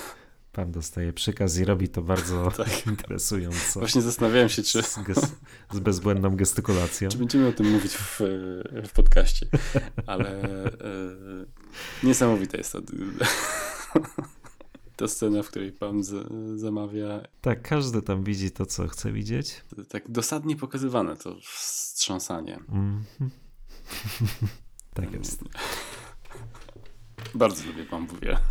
Pan 0.52 0.72
dostaje 0.72 1.12
przykaz 1.12 1.58
i 1.58 1.64
robi 1.64 1.88
to 1.88 2.02
bardzo 2.02 2.50
Tak. 2.56 2.86
interesująco. 2.86 3.80
Właśnie 3.80 4.02
zastanawiałem 4.02 4.48
się, 4.48 4.62
czy, 4.62 4.82
Z, 4.82 4.98
ges- 4.98 5.32
z 5.72 5.78
bezbłędną 5.78 6.36
gestykulacją. 6.36 7.08
czy 7.08 7.18
będziemy 7.18 7.48
o 7.48 7.52
tym 7.52 7.70
mówić 7.70 7.92
w, 7.96 8.20
w 8.88 8.92
podcaście, 8.92 9.46
ale 10.06 10.42
e, 10.42 10.70
niesamowite 12.02 12.58
jest 12.58 12.72
to. 12.72 12.78
Ta 14.96 15.08
scena, 15.08 15.42
w 15.42 15.48
której 15.48 15.72
pan 15.72 16.02
z, 16.04 16.28
zamawia, 16.60 17.20
Tak, 17.40 17.62
każdy 17.62 18.02
tam 18.02 18.24
widzi 18.24 18.50
to, 18.50 18.66
co 18.66 18.88
chce 18.88 19.12
widzieć. 19.12 19.62
tak 19.88 20.10
dosadnie 20.10 20.56
pokazywane 20.56 21.16
to 21.16 21.36
wstrząsanie. 21.42 22.56
Mhm. 22.56 23.04
tak 24.94 25.12
jest. 25.12 25.44
Bardzo 27.34 27.66
lubię 27.66 27.84
bambuwie. 27.90 28.38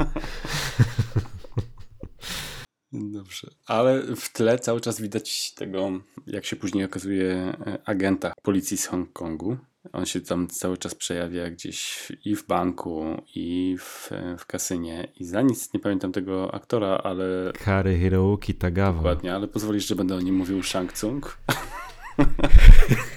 Dobrze. 2.91 3.47
Ale 3.67 4.15
w 4.15 4.29
tle 4.33 4.59
cały 4.59 4.81
czas 4.81 5.01
widać 5.01 5.53
tego, 5.53 5.91
jak 6.27 6.45
się 6.45 6.55
później 6.55 6.85
okazuje, 6.85 7.33
e, 7.35 7.79
agenta 7.85 8.33
policji 8.43 8.77
z 8.77 8.85
Hongkongu. 8.85 9.57
On 9.91 10.05
się 10.05 10.21
tam 10.21 10.47
cały 10.47 10.77
czas 10.77 10.95
przejawia 10.95 11.49
gdzieś 11.49 12.11
i 12.25 12.35
w 12.35 12.47
banku, 12.47 13.21
i 13.35 13.77
w, 13.79 14.09
w 14.37 14.45
kasynie. 14.45 15.07
I 15.19 15.25
za 15.25 15.41
nic 15.41 15.73
nie 15.73 15.79
pamiętam 15.79 16.11
tego 16.11 16.53
aktora, 16.53 16.87
ale 16.87 17.53
Kary 17.63 17.99
Hiroyuki 17.99 18.53
Tagawa. 18.53 18.97
dokładnie, 18.97 19.35
ale 19.35 19.47
pozwolisz, 19.47 19.87
że 19.87 19.95
będę 19.95 20.15
o 20.15 20.21
nim 20.21 20.35
mówił 20.35 20.63
Shang 20.63 20.93
Tsung. 20.93 21.37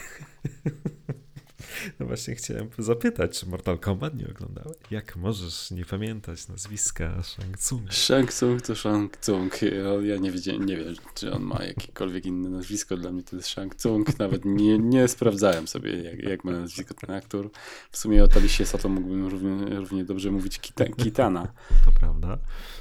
No 2.01 2.07
właśnie 2.07 2.35
chciałem 2.35 2.69
zapytać, 2.79 3.41
czy 3.41 3.47
Mortal 3.47 3.79
Kombat 3.79 4.15
nie 4.15 4.29
oglądałeś? 4.29 4.77
Jak 4.91 5.17
możesz 5.17 5.71
nie 5.71 5.85
pamiętać 5.85 6.49
nazwiska 6.49 7.23
Shang 7.23 7.59
Tsung? 7.59 7.93
Shang 7.95 8.33
Tsung 8.33 8.63
to 8.63 8.75
Shang 8.77 9.17
Tsung. 9.17 9.63
Ja- 9.63 10.17
nie, 10.17 10.31
nie 10.59 10.77
wiem, 10.77 10.95
czy 11.15 11.33
on 11.33 11.43
ma 11.43 11.65
jakiekolwiek 11.65 12.27
inne 12.27 12.49
nazwisko. 12.49 12.97
Dla 12.97 13.13
mnie 13.13 13.23
to 13.23 13.37
jest 13.37 13.49
Shang 13.49 13.75
Tsung. 13.75 14.19
Nawet 14.19 14.45
nie, 14.45 14.79
nie 14.79 15.09
sprawdzałem 15.09 15.69
sobie, 15.69 16.03
jak, 16.03 16.23
jak 16.23 16.45
ma 16.45 16.53
nazwisko 16.53 16.95
ten 16.95 17.11
aktor. 17.17 17.51
W 17.91 17.97
sumie 17.99 18.25
o 18.25 18.29
Talisie 18.29 18.67
Sato 18.67 18.89
mógłbym 18.89 19.27
równie, 19.27 19.77
równie 19.77 20.05
dobrze 20.05 20.31
mówić 20.31 20.59
Kita, 20.59 20.85
Kitana. 20.85 21.53
To 21.85 21.93
prawda. 21.93 22.39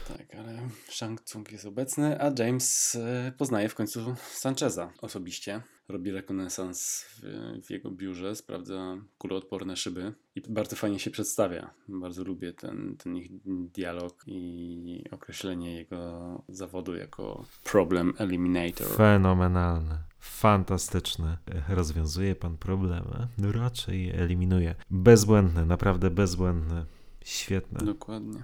Tak, 0.07 0.35
ale 0.39 0.69
Shang 0.89 1.21
Tsung 1.21 1.51
jest 1.51 1.65
obecny, 1.65 2.21
a 2.21 2.31
James 2.39 2.95
e, 2.95 3.31
poznaje 3.37 3.69
w 3.69 3.75
końcu 3.75 4.15
Sancheza 4.31 4.91
osobiście. 5.01 5.61
Robi 5.87 6.11
rekonesans 6.11 7.05
w, 7.09 7.21
w 7.65 7.69
jego 7.69 7.91
biurze, 7.91 8.35
sprawdza 8.35 8.97
kuloodporne 9.17 9.75
szyby 9.75 10.13
i 10.35 10.41
bardzo 10.49 10.75
fajnie 10.75 10.99
się 10.99 11.11
przedstawia. 11.11 11.73
Bardzo 11.87 12.23
lubię 12.23 12.53
ten, 12.53 12.95
ten 12.97 13.15
ich 13.17 13.31
dialog 13.45 14.23
i 14.27 15.03
określenie 15.11 15.75
jego 15.75 16.43
zawodu 16.49 16.95
jako 16.95 17.45
problem 17.63 18.13
eliminator. 18.17 18.87
Fenomenalne. 18.87 20.03
Fantastyczne. 20.19 21.37
Rozwiązuje 21.69 22.35
pan 22.35 22.57
problemy? 22.57 23.27
Raczej 23.37 24.09
eliminuje. 24.09 24.75
Bezbłędne, 24.89 25.65
naprawdę 25.65 26.09
bezbłędne. 26.09 26.85
Świetne. 27.25 27.85
Dokładnie. 27.85 28.43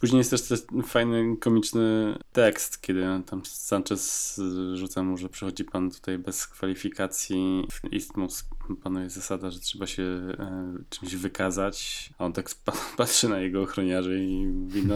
Później 0.00 0.18
jest 0.18 0.30
też 0.30 0.66
ten 0.66 0.82
fajny, 0.82 1.36
komiczny 1.36 2.14
tekst, 2.32 2.80
kiedy 2.80 3.04
tam 3.26 3.42
Sanchez 3.44 4.38
y, 4.38 4.76
rzuca 4.76 5.02
mu, 5.02 5.16
że 5.16 5.28
przychodzi 5.28 5.64
pan 5.64 5.90
tutaj 5.90 6.18
bez 6.18 6.46
kwalifikacji. 6.46 7.66
W 7.72 7.92
Istmus 7.92 8.44
panuje 8.82 9.10
zasada, 9.10 9.50
że 9.50 9.60
trzeba 9.60 9.86
się 9.86 10.02
e, 10.02 10.74
czymś 10.90 11.14
wykazać, 11.16 12.10
a 12.18 12.24
on 12.24 12.32
tak 12.32 12.50
patrzy 12.96 13.28
na 13.28 13.38
jego 13.40 13.62
ochroniarzy 13.62 14.24
i 14.24 14.46
mówi, 14.46 14.86
no 14.86 14.94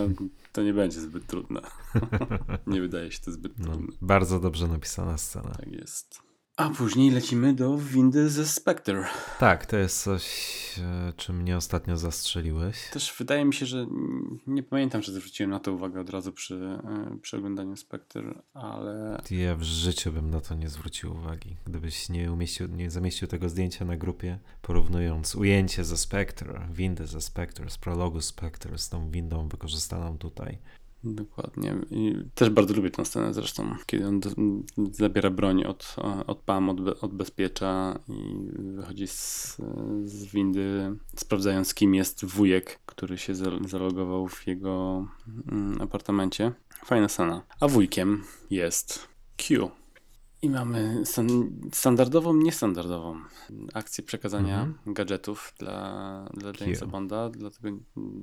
to 0.52 0.62
nie 0.62 0.74
będzie 0.74 1.00
zbyt 1.00 1.26
trudne. 1.26 1.60
nie 2.66 2.80
wydaje 2.80 3.10
się 3.12 3.20
to 3.20 3.32
zbyt 3.32 3.58
No, 3.58 3.64
trudne. 3.64 3.96
bardzo 4.02 4.40
dobrze 4.40 4.68
napisana 4.68 5.18
scena. 5.18 5.50
Tak 5.50 5.72
jest. 5.72 6.22
A 6.56 6.70
później 6.70 7.10
lecimy 7.10 7.54
do 7.54 7.78
windy 7.78 8.30
ze 8.30 8.46
Spectre. 8.46 9.04
Tak, 9.40 9.66
to 9.66 9.76
jest 9.76 10.02
coś, 10.02 10.24
e, 10.78 11.12
czym 11.16 11.36
mnie 11.36 11.56
ostatnio 11.56 11.96
zastrzeliłeś. 11.96 12.90
Też 12.92 13.14
wydaje 13.18 13.44
mi 13.44 13.54
się, 13.54 13.66
że 13.66 13.86
nie 14.46 14.62
pamiętam, 14.62 15.02
czy 15.02 15.12
zwróciłem 15.12 15.50
na 15.50 15.60
to 15.60 15.72
uwagę 15.72 16.00
od 16.00 16.10
razu 16.10 16.32
przy, 16.32 16.54
e, 16.54 17.18
przy 17.22 17.36
oglądaniu 17.36 17.76
Spectre, 17.76 18.42
ale 18.52 19.20
Ja 19.30 19.56
w 19.56 19.62
życiu 19.62 20.12
bym 20.12 20.30
na 20.30 20.40
to 20.40 20.54
nie 20.54 20.68
zwrócił 20.68 21.12
uwagi. 21.12 21.56
Gdybyś 21.66 22.08
nie 22.08 22.32
umieścił, 22.32 22.68
nie 22.68 22.90
zamieścił 22.90 23.28
tego 23.28 23.48
zdjęcia 23.48 23.84
na 23.84 23.96
grupie, 23.96 24.38
porównując 24.62 25.34
ujęcie 25.34 25.84
ze 25.84 25.96
Spectre, 25.96 26.68
windy 26.72 27.06
ze 27.06 27.20
Spectre, 27.20 27.70
z 27.70 27.78
prologu 27.78 28.20
Spectre 28.20 28.78
z 28.78 28.88
tą 28.88 29.10
windą 29.10 29.48
wykorzystaną 29.48 30.18
tutaj. 30.18 30.58
Dokładnie. 31.04 31.76
I 31.90 32.14
też 32.34 32.50
bardzo 32.50 32.74
lubię 32.74 32.90
tę 32.90 33.04
scenę 33.04 33.34
zresztą, 33.34 33.76
kiedy 33.86 34.06
on 34.06 34.20
zabiera 34.92 35.30
broń 35.30 35.64
od, 35.64 35.96
od 36.26 36.38
PAM, 36.38 36.68
od, 36.68 36.80
be- 36.80 37.00
odbezpiecza 37.00 37.98
i 38.08 38.36
wychodzi 38.76 39.06
z, 39.06 39.56
z 40.04 40.24
windy, 40.24 40.96
sprawdzając 41.16 41.74
kim 41.74 41.94
jest 41.94 42.24
wujek, 42.24 42.80
który 42.86 43.18
się 43.18 43.34
za- 43.34 43.58
zalogował 43.68 44.28
w 44.28 44.46
jego 44.46 45.06
mm, 45.52 45.82
apartamencie. 45.82 46.52
Fajna 46.84 47.08
scena. 47.08 47.42
A 47.60 47.68
wujkiem 47.68 48.24
jest 48.50 49.08
Q. 49.36 49.70
I 50.44 50.50
mamy 50.50 51.00
stan- 51.04 51.50
standardową, 51.72 52.34
niestandardową 52.34 53.20
akcję 53.74 54.04
przekazania 54.04 54.62
Mhm. 54.64 54.94
gadżetów 54.94 55.54
dla, 55.58 56.28
dla. 56.34 56.52
Jamesa 56.60 56.86
Bonda, 56.86 57.30
dlatego 57.30 57.76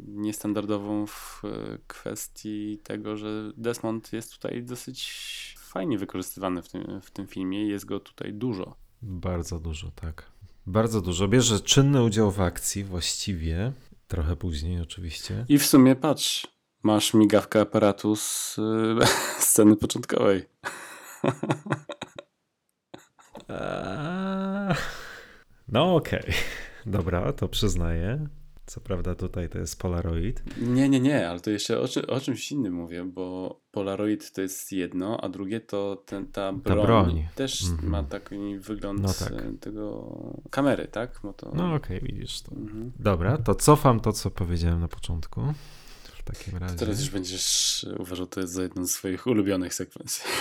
niestandardową 0.07 1.06
w 1.07 1.41
e, 1.45 1.77
kwestii 1.88 2.80
tego, 2.84 3.18
że 3.18 3.52
Desmond 3.57 4.14
jest 4.14 4.34
tutaj 4.34 4.64
dosyć 4.64 5.56
fajnie 5.60 5.98
wykorzystywany 5.98 6.61
w 6.61 6.69
tym, 6.69 7.02
w 7.02 7.11
tym 7.11 7.27
filmie. 7.27 7.68
Jest 7.68 7.85
go 7.85 7.99
tutaj 7.99 8.34
dużo. 8.34 8.76
Bardzo 9.02 9.60
dużo, 9.60 9.91
tak. 9.95 10.31
Bardzo 10.65 11.02
dużo. 11.02 11.27
Bierze 11.27 11.60
czynny 11.60 12.03
udział 12.03 12.31
w 12.31 12.41
akcji 12.41 12.84
właściwie, 12.84 13.73
trochę 14.07 14.35
później 14.35 14.81
oczywiście. 14.81 15.45
I 15.49 15.57
w 15.57 15.65
sumie 15.65 15.95
patrz, 15.95 16.48
masz 16.84 17.14
migawkę 17.14 17.61
aparatu 17.61 18.15
z 18.15 18.57
e, 18.60 19.06
sceny 19.48 19.76
początkowej. 19.76 20.43
Eee, 23.52 24.76
No 25.68 25.95
okej, 25.95 26.34
dobra, 26.86 27.34
to 27.34 27.48
przyznaję. 27.48 28.28
Co 28.65 28.82
prawda 28.82 29.15
tutaj 29.15 29.49
to 29.49 29.57
jest 29.60 29.80
Polaroid. 29.80 30.44
Nie, 30.61 30.90
nie, 30.90 30.99
nie, 30.99 31.30
ale 31.30 31.40
to 31.40 31.49
jeszcze 31.49 31.80
o, 31.80 31.86
o 32.07 32.19
czymś 32.19 32.52
innym 32.52 32.73
mówię, 32.73 33.03
bo 33.06 33.60
Polaroid 33.72 34.32
to 34.32 34.41
jest 34.41 34.72
jedno, 34.72 35.22
a 35.22 35.30
drugie 35.30 35.60
to 35.61 36.03
ten, 36.06 36.28
ta 36.28 36.53
broń, 36.53 36.86
broń. 36.86 37.28
też 37.36 37.64
Mhm. 37.64 37.90
ma 37.90 38.03
taki 38.03 38.57
wygląd 38.60 39.02
No 39.02 39.14
tak. 39.14 39.32
e, 39.32 39.53
tego 39.60 40.07
kamery, 40.49 40.88
tak? 40.88 41.19
To, 41.38 41.52
No 41.56 41.73
okej, 41.73 41.99
widzisz 42.03 42.41
to. 42.41 42.52
Mhm. 42.56 42.91
Dobra, 42.99 43.38
to 43.38 43.56
cofam 43.56 43.99
to, 43.99 44.14
co 44.14 44.32
powiedziałem 44.32 44.80
na 44.80 44.88
początku. 44.88 45.41
W 46.03 46.23
takim 46.23 46.57
razie. 46.57 46.76
Teraz 46.76 46.99
już 46.99 47.10
będziesz 47.10 47.86
uważał 47.99 48.28
to 48.28 48.48
za 48.48 48.61
jedną 48.64 48.86
z 48.86 48.91
swoich 48.91 49.28
ulubionych 49.28 49.73
sekwencji. 49.73 50.23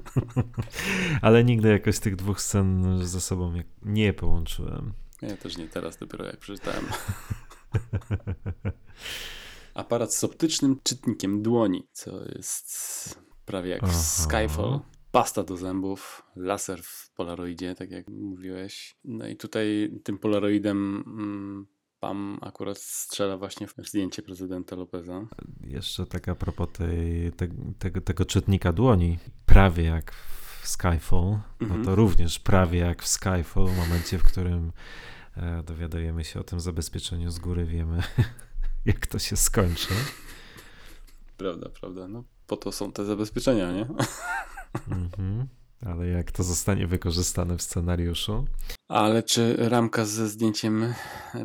Ale 1.22 1.44
nigdy 1.44 1.68
jakoś 1.68 1.98
tych 1.98 2.16
dwóch 2.16 2.40
scen 2.40 2.98
ze 3.06 3.20
sobą 3.20 3.54
nie 3.82 4.12
połączyłem. 4.12 4.92
Ja 5.22 5.36
też 5.36 5.56
nie 5.56 5.68
teraz, 5.68 5.96
dopiero 5.96 6.26
jak 6.26 6.36
przeczytałem. 6.36 6.84
Aparat 9.74 10.14
z 10.14 10.24
optycznym 10.24 10.80
czytnikiem 10.82 11.42
dłoni, 11.42 11.88
co 11.92 12.24
jest 12.34 13.20
prawie 13.44 13.70
jak 13.70 13.84
Aha. 13.84 13.92
Skyfall. 13.92 14.80
Pasta 15.12 15.42
do 15.42 15.56
zębów, 15.56 16.22
laser 16.36 16.82
w 16.82 17.10
polaroidzie, 17.10 17.74
tak 17.74 17.90
jak 17.90 18.08
mówiłeś. 18.08 18.96
No 19.04 19.28
i 19.28 19.36
tutaj 19.36 19.92
tym 20.04 20.18
polaroidem 20.18 21.04
mm, 21.06 21.66
Pam 22.02 22.38
akurat 22.40 22.78
strzela 22.78 23.36
właśnie 23.36 23.66
w 23.66 23.74
zdjęcie 23.88 24.22
prezydenta 24.22 24.76
Lopeza. 24.76 25.26
Jeszcze 25.60 26.06
tak 26.06 26.28
a 26.28 26.34
propos 26.34 26.68
tej, 26.72 27.32
te, 27.32 27.48
tego, 27.78 28.00
tego 28.00 28.24
czytnika 28.24 28.72
dłoni, 28.72 29.18
prawie 29.46 29.84
jak 29.84 30.12
w 30.62 30.68
Skyfall, 30.68 31.38
Mhm. 31.60 31.80
no 31.80 31.84
to 31.86 31.94
również 31.94 32.38
prawie 32.38 32.78
jak 32.78 33.02
w 33.02 33.08
Skyfall, 33.08 33.66
w 33.66 33.76
momencie, 33.76 34.18
w 34.18 34.22
którym 34.22 34.72
e, 35.36 35.62
dowiadujemy 35.62 36.24
się 36.24 36.40
o 36.40 36.44
tym 36.44 36.60
zabezpieczeniu 36.60 37.30
z 37.30 37.38
góry, 37.38 37.64
wiemy 37.64 38.02
jak 38.84 39.06
to 39.06 39.18
się 39.18 39.36
skończy. 39.36 39.94
Prawda, 41.36 41.68
prawda. 41.80 42.08
No 42.08 42.24
po 42.46 42.56
to 42.56 42.72
są 42.72 42.92
te 42.92 43.04
zabezpieczenia, 43.04 43.72
nie? 43.72 43.86
Mhm. 44.88 45.46
Ale 45.86 46.08
jak 46.08 46.32
to 46.32 46.42
zostanie 46.42 46.86
wykorzystane 46.86 47.56
w 47.58 47.62
scenariuszu? 47.62 48.44
Ale 48.88 49.22
czy 49.22 49.56
ramka 49.58 50.04
ze 50.04 50.28
zdjęciem 50.28 50.94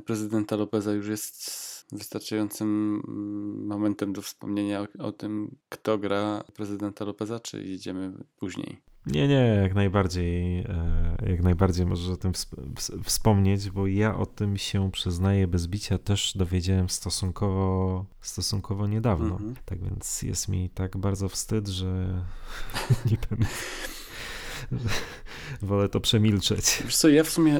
prezydenta 0.05 0.55
Lopeza 0.55 0.91
już 0.91 1.07
jest 1.07 1.68
wystarczającym 1.91 3.01
mm, 3.07 3.68
momentem 3.68 4.14
do 4.14 4.22
wspomnienia 4.22 4.81
o, 4.81 4.88
o 4.99 5.11
tym, 5.11 5.55
kto 5.69 5.97
gra 5.97 6.43
prezydenta 6.53 7.05
Lopeza, 7.05 7.39
czy 7.39 7.64
jedziemy 7.64 8.14
później? 8.39 8.81
Nie, 9.05 9.27
nie, 9.27 9.59
jak 9.64 9.76
najbardziej, 9.76 10.59
e, 10.59 11.18
jak 11.30 11.43
najbardziej 11.43 11.85
możesz 11.85 12.09
o 12.09 12.18
tym 12.18 12.31
wsp- 12.31 12.73
ws- 12.76 13.03
wspomnieć, 13.03 13.69
bo 13.69 13.88
ja 13.88 14.18
o 14.18 14.26
tym 14.26 14.57
się 14.57 14.91
przyznaję 14.91 15.47
bez 15.47 15.68
bicia 15.68 15.97
też 15.97 16.34
dowiedziałem 16.38 16.89
stosunkowo, 16.89 18.05
stosunkowo 18.22 18.88
niedawno. 18.88 19.31
Mhm. 19.31 19.55
Tak 19.65 19.84
więc 19.84 20.22
jest 20.22 20.47
mi 20.47 20.69
tak 20.69 20.97
bardzo 20.97 21.30
wstyd, 21.30 21.68
że 21.68 22.23
nie 23.11 23.18
wiem. 23.31 23.39
Wolę 25.61 25.89
to 25.89 25.99
przemilczeć. 25.99 26.81
Wiesz 26.85 26.95
co, 26.95 27.10
ja 27.10 27.23
w 27.23 27.30
sumie... 27.30 27.60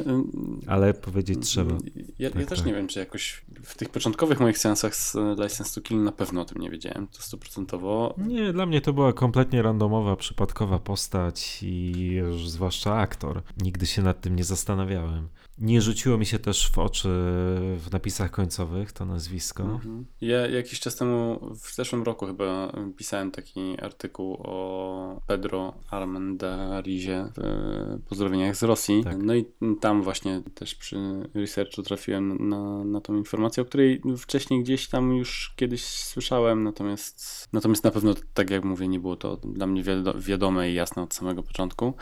Ale 0.68 0.94
powiedzieć 0.94 1.40
trzeba. 1.40 1.76
Ja, 2.20 2.30
tak, 2.30 2.40
ja 2.40 2.48
też 2.48 2.60
tak. 2.60 2.68
nie 2.68 2.74
wiem, 2.74 2.88
czy 2.88 3.00
jakoś 3.00 3.46
w 3.64 3.78
tych 3.78 3.90
początkowych 3.90 4.40
moich 4.40 4.58
seansach 4.58 4.96
z 4.96 5.16
License 5.16 5.76
to 5.76 5.82
Kill 5.82 6.04
na 6.04 6.12
pewno 6.12 6.42
o 6.42 6.46
tym 6.46 6.62
nie 6.62 6.70
wiedziałem, 6.70 7.08
to 7.08 7.22
stuprocentowo. 7.22 8.16
Nie, 8.18 8.54
dla 8.54 8.66
mnie 8.66 8.82
to 8.82 8.94
była 8.94 9.14
kompletnie 9.14 9.62
randomowa, 9.62 10.16
przypadkowa 10.16 10.80
postać 10.80 11.60
i 11.62 12.22
zwłaszcza 12.46 12.96
aktor. 12.96 13.42
Nigdy 13.62 13.86
się 13.86 14.02
nad 14.02 14.22
tym 14.22 14.36
nie 14.36 14.44
zastanawiałem. 14.44 15.28
Nie 15.60 15.82
rzuciło 15.82 16.18
mi 16.18 16.26
się 16.26 16.40
też 16.40 16.70
w 16.70 16.78
oczy 16.78 17.10
w 17.78 17.88
napisach 17.92 18.32
końcowych 18.32 18.92
to 18.92 19.06
nazwisko. 19.06 19.64
Mhm. 19.64 20.06
Ja 20.22 20.48
jakiś 20.48 20.80
czas 20.80 20.96
temu, 20.96 21.40
w 21.62 21.76
zeszłym 21.76 22.04
roku 22.04 22.26
chyba, 22.26 22.74
pisałem 22.98 23.32
taki 23.32 23.80
artykuł 23.82 24.38
o 24.44 25.22
Pedro 25.28 25.74
Armendarizie 25.90 27.30
w 27.38 28.08
pozdrowieniach 28.10 28.56
z 28.56 28.64
Rosji. 28.64 29.04
Tak. 29.04 29.18
No 29.24 29.36
i 29.36 29.46
tam 29.82 30.04
właśnie 30.04 30.42
też 30.56 30.76
przy 30.76 30.98
researchu 31.34 31.84
trafiłem 31.84 32.50
na, 32.50 32.84
na 32.84 33.02
tą 33.02 33.16
informację, 33.16 33.64
o 33.64 33.66
której 33.66 34.02
wcześniej 34.18 34.64
gdzieś 34.64 34.88
tam 34.88 35.16
już 35.16 35.54
kiedyś 35.56 35.84
słyszałem, 35.84 36.64
natomiast, 36.64 37.48
natomiast 37.54 37.84
na 37.84 37.92
pewno, 37.92 38.14
tak 38.34 38.50
jak 38.50 38.64
mówię, 38.64 38.88
nie 38.88 39.00
było 39.00 39.16
to 39.16 39.38
dla 39.38 39.68
mnie 39.68 39.84
wiadome 40.16 40.72
i 40.72 40.74
jasne 40.74 41.04
od 41.04 41.14
samego 41.14 41.44
początku, 41.44 41.94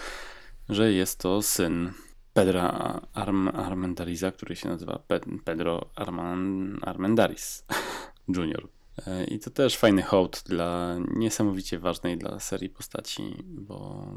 że 0.70 0.94
jest 0.94 1.20
to 1.20 1.42
syn 1.42 1.92
Pedra 2.36 3.02
Arm 3.14 3.48
Armendariza, 3.48 4.32
który 4.32 4.56
się 4.56 4.70
nazywa 4.70 5.04
Pedro 5.46 5.90
Arman 5.96 6.78
Armendaris 6.82 7.66
Jr. 8.36 8.68
E, 9.08 9.24
I 9.24 9.40
to 9.40 9.50
też 9.50 9.78
fajny 9.78 10.02
hołd 10.02 10.44
dla 10.46 10.98
niesamowicie 11.16 11.80
ważnej 11.80 12.18
dla 12.18 12.40
serii 12.40 12.70
postaci, 12.70 13.44
bo 13.46 14.08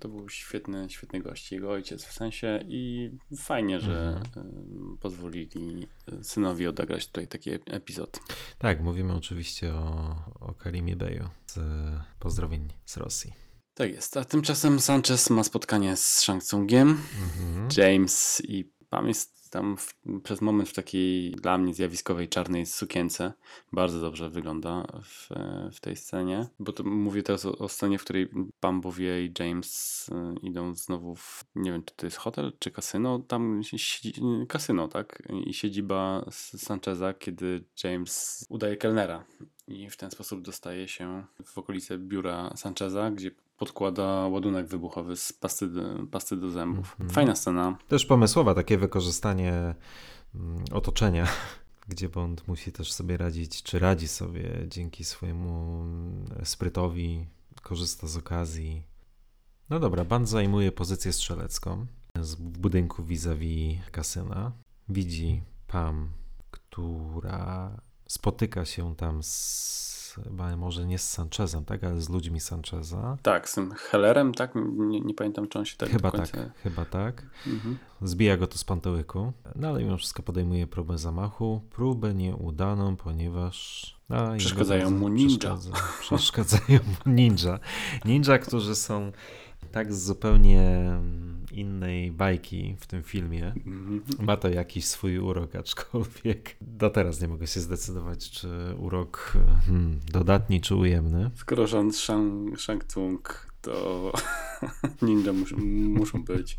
to 0.00 0.08
był 0.08 0.28
świetny, 0.28 0.90
świetny 0.90 1.20
gość, 1.20 1.52
jego 1.52 1.70
ojciec 1.70 2.04
w 2.04 2.12
sensie 2.12 2.64
i 2.68 3.10
fajnie, 3.36 3.80
że 3.80 4.08
mhm. 4.08 4.48
E, 4.48 4.96
pozwolili 5.00 5.86
synowi 6.22 6.66
odegrać 6.66 7.06
tutaj 7.06 7.28
taki 7.28 7.50
epizod. 7.50 8.20
Tak, 8.58 8.80
mówimy 8.80 9.14
oczywiście 9.14 9.74
o, 9.74 10.14
o 10.40 10.54
Karimie 10.54 10.96
Beju 10.96 11.28
z 11.46 11.58
pozdrowień 12.20 12.68
z 12.84 12.96
Rosji. 12.96 13.47
Tak 13.78 13.92
jest. 13.92 14.16
A 14.16 14.24
tymczasem 14.24 14.80
Sanchez 14.80 15.30
ma 15.30 15.44
spotkanie 15.44 15.96
z 15.96 16.18
Shang 16.18 16.42
Tsungiem. 16.42 16.88
Mhm. 16.88 17.68
James 17.76 18.42
i 18.44 18.64
Pam 18.90 19.08
jest 19.08 19.50
tam 19.50 19.76
w, 19.76 19.94
przez 20.22 20.40
moment 20.40 20.68
w 20.68 20.72
takiej 20.72 21.30
dla 21.30 21.58
mnie 21.58 21.74
zjawiskowej 21.74 22.28
czarnej 22.28 22.66
sukience. 22.66 23.32
Bardzo 23.72 24.00
dobrze 24.00 24.30
wygląda 24.30 24.86
w, 25.04 25.28
w 25.72 25.80
tej 25.80 25.96
scenie. 25.96 26.46
Bo 26.58 26.72
to 26.72 26.84
mówię 26.84 27.22
teraz 27.22 27.46
o, 27.46 27.58
o 27.58 27.68
scenie, 27.68 27.98
w 27.98 28.04
której 28.04 28.28
Pam 28.60 28.80
Bowie 28.80 29.24
i 29.24 29.32
James 29.38 30.08
y, 30.08 30.46
idą 30.46 30.74
znowu 30.74 31.16
w, 31.16 31.44
nie 31.54 31.72
wiem 31.72 31.82
czy 31.84 31.94
to 31.96 32.06
jest 32.06 32.16
hotel 32.16 32.52
czy 32.58 32.70
kasyno. 32.70 33.18
Tam 33.18 33.60
siedzi, 33.62 34.12
kasyno, 34.48 34.88
tak? 34.88 35.22
I 35.46 35.54
siedziba 35.54 36.24
Sancheza, 36.56 37.14
kiedy 37.14 37.64
James 37.84 38.46
udaje 38.48 38.76
kelnera 38.76 39.24
i 39.68 39.90
w 39.90 39.96
ten 39.96 40.10
sposób 40.10 40.42
dostaje 40.42 40.88
się 40.88 41.24
w 41.44 41.58
okolice 41.58 41.98
biura 41.98 42.52
Sancheza, 42.56 43.10
gdzie 43.10 43.30
podkłada 43.58 44.28
ładunek 44.28 44.66
wybuchowy 44.66 45.16
z 45.16 45.32
pasty 45.32 45.66
do, 45.68 45.82
pasty 46.10 46.36
do 46.36 46.50
zębów. 46.50 46.96
Mm 46.98 47.10
-hmm. 47.10 47.14
Fajna 47.14 47.34
scena. 47.34 47.78
Też 47.88 48.06
pomysłowa, 48.06 48.54
takie 48.54 48.78
wykorzystanie 48.78 49.74
mm, 50.34 50.64
otoczenia, 50.72 51.28
gdzie 51.88 52.08
Bond 52.08 52.48
musi 52.48 52.72
też 52.72 52.92
sobie 52.92 53.16
radzić, 53.16 53.62
czy 53.62 53.78
radzi 53.78 54.08
sobie 54.08 54.66
dzięki 54.68 55.04
swojemu 55.04 55.82
mm, 55.82 56.44
sprytowi, 56.44 57.26
korzysta 57.62 58.06
z 58.06 58.16
okazji. 58.16 58.82
No 59.70 59.80
dobra, 59.80 60.04
Bond 60.04 60.28
zajmuje 60.28 60.72
pozycję 60.72 61.12
strzelecką 61.12 61.86
w 62.14 62.58
budynku 62.58 63.04
vis-a-vis 63.04 63.78
kasyna. 63.92 64.52
Widzi 64.88 65.42
Pam, 65.66 66.10
która 66.50 67.70
spotyka 68.08 68.64
się 68.64 68.96
tam 68.96 69.22
z 69.22 69.97
może 70.56 70.86
nie 70.86 70.98
z 70.98 71.10
Sanchezem, 71.10 71.64
tak, 71.64 71.84
ale 71.84 72.00
z 72.00 72.08
ludźmi 72.08 72.40
Sancheza. 72.40 73.18
Tak, 73.22 73.48
z 73.48 73.54
tym 73.54 73.72
Hellerem, 73.72 74.34
tak? 74.34 74.52
Nie, 74.76 75.00
nie 75.00 75.14
pamiętam, 75.14 75.48
czy 75.48 75.58
on 75.58 75.64
się 75.64 75.76
tak 75.76 75.90
Chyba 75.90 76.10
tak, 76.10 76.30
chyba 76.62 76.84
tak. 76.84 77.26
Mhm. 77.46 77.78
Zbija 78.02 78.36
go 78.36 78.46
to 78.46 78.58
z 78.58 78.64
pantołyku, 78.64 79.32
no 79.56 79.68
ale 79.68 79.84
mimo 79.84 79.96
wszystko 79.96 80.22
podejmuje 80.22 80.66
próbę 80.66 80.98
zamachu. 80.98 81.60
Próbę 81.70 82.14
nieudaną, 82.14 82.96
ponieważ... 82.96 83.98
A, 84.08 84.36
przeszkadzają 84.36 84.90
mu 84.90 85.08
ninja. 85.08 85.38
Przeszkadza, 85.38 85.70
przeszkadzają 86.00 86.78
mu 87.06 87.12
ninja. 87.12 87.58
Ninja, 88.04 88.38
którzy 88.38 88.74
są 88.74 89.12
tak 89.72 89.94
zupełnie 89.94 90.60
mm, 90.60 91.37
innej 91.58 92.12
bajki 92.12 92.76
w 92.78 92.86
tym 92.86 93.02
filmie. 93.02 93.46
Mhm. 93.66 94.02
Ma 94.18 94.36
to 94.36 94.48
jakiś 94.48 94.84
swój 94.84 95.18
urok, 95.18 95.54
aczkolwiek 95.54 96.56
do 96.60 96.90
teraz 96.90 97.20
nie 97.20 97.28
mogę 97.28 97.46
się 97.46 97.60
zdecydować, 97.60 98.30
czy 98.30 98.48
urok 98.78 99.32
hmm, 99.66 100.00
dodatni, 100.12 100.60
czy 100.60 100.74
ujemny. 100.74 101.30
Skoro 101.34 101.66
Shang, 101.92 102.60
Shang 102.60 102.84
Tsung, 102.84 103.48
to 103.62 104.12
ninja 105.02 105.32
mus, 105.32 105.52
muszą 105.88 106.24
być. 106.24 106.58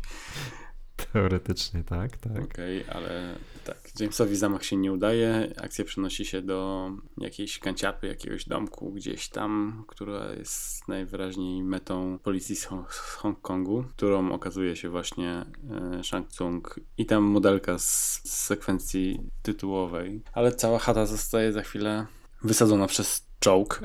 Teoretycznie 1.12 1.84
tak, 1.84 2.16
tak. 2.16 2.44
Okej, 2.44 2.82
okay, 2.82 2.94
ale 2.94 3.34
tak, 3.64 4.00
Jamesowi 4.00 4.36
zamach 4.36 4.64
się 4.64 4.76
nie 4.76 4.92
udaje. 4.92 5.52
Akcja 5.62 5.84
przenosi 5.84 6.24
się 6.24 6.42
do 6.42 6.90
jakiejś 7.18 7.58
kanciapy, 7.58 8.06
jakiegoś 8.06 8.44
domku 8.44 8.92
gdzieś 8.92 9.28
tam, 9.28 9.84
która 9.88 10.32
jest 10.32 10.88
najwyraźniej 10.88 11.62
metą 11.62 12.18
policji 12.22 12.56
z, 12.56 12.64
Hong 12.64 12.88
Hongkongu, 12.90 13.84
którą 13.90 14.32
okazuje 14.32 14.76
się 14.76 14.88
właśnie 14.88 15.44
e, 15.70 16.04
Shang 16.04 16.28
Tsung 16.28 16.80
i 16.98 17.06
tam 17.06 17.22
modelka 17.22 17.78
z, 17.78 18.20
z 18.24 18.42
sekwencji 18.42 19.20
tytułowej. 19.42 20.22
Ale 20.32 20.52
cała 20.52 20.78
chata 20.78 21.06
zostaje 21.06 21.52
za 21.52 21.62
chwilę 21.62 22.06
wysadzona 22.44 22.86
przez 22.86 23.26
czołg. 23.40 23.80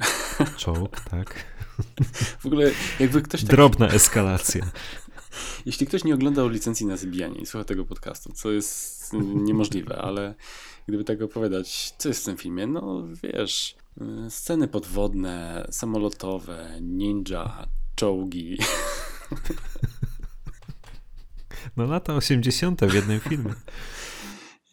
Czołg, 0.57 1.01
tak. 1.01 1.35
W 2.39 2.45
ogóle 2.45 2.71
jakby 2.99 3.21
ktoś 3.21 3.41
tak... 3.41 3.49
Drobna 3.49 3.87
eskalacja. 3.87 4.65
Jeśli 5.65 5.87
ktoś 5.87 6.03
nie 6.03 6.13
oglądał 6.13 6.49
licencji 6.49 6.85
na 6.85 6.97
zabijanie 6.97 7.39
i 7.39 7.45
słucha 7.45 7.65
tego 7.65 7.85
podcastu, 7.85 8.33
co 8.33 8.51
jest 8.51 9.13
niemożliwe, 9.35 9.97
ale 9.97 10.35
gdyby 10.87 11.03
tak 11.03 11.21
opowiadać, 11.21 11.93
co 11.97 12.09
jest 12.09 12.21
w 12.21 12.25
tym 12.25 12.37
filmie, 12.37 12.67
no 12.67 13.03
wiesz, 13.23 13.75
sceny 14.29 14.67
podwodne, 14.67 15.67
samolotowe, 15.71 16.77
ninja, 16.81 17.67
czołgi. 17.95 18.57
No 21.77 21.85
lata 21.85 22.15
80. 22.15 22.81
w 22.85 22.93
jednym 22.93 23.19
filmie. 23.19 23.53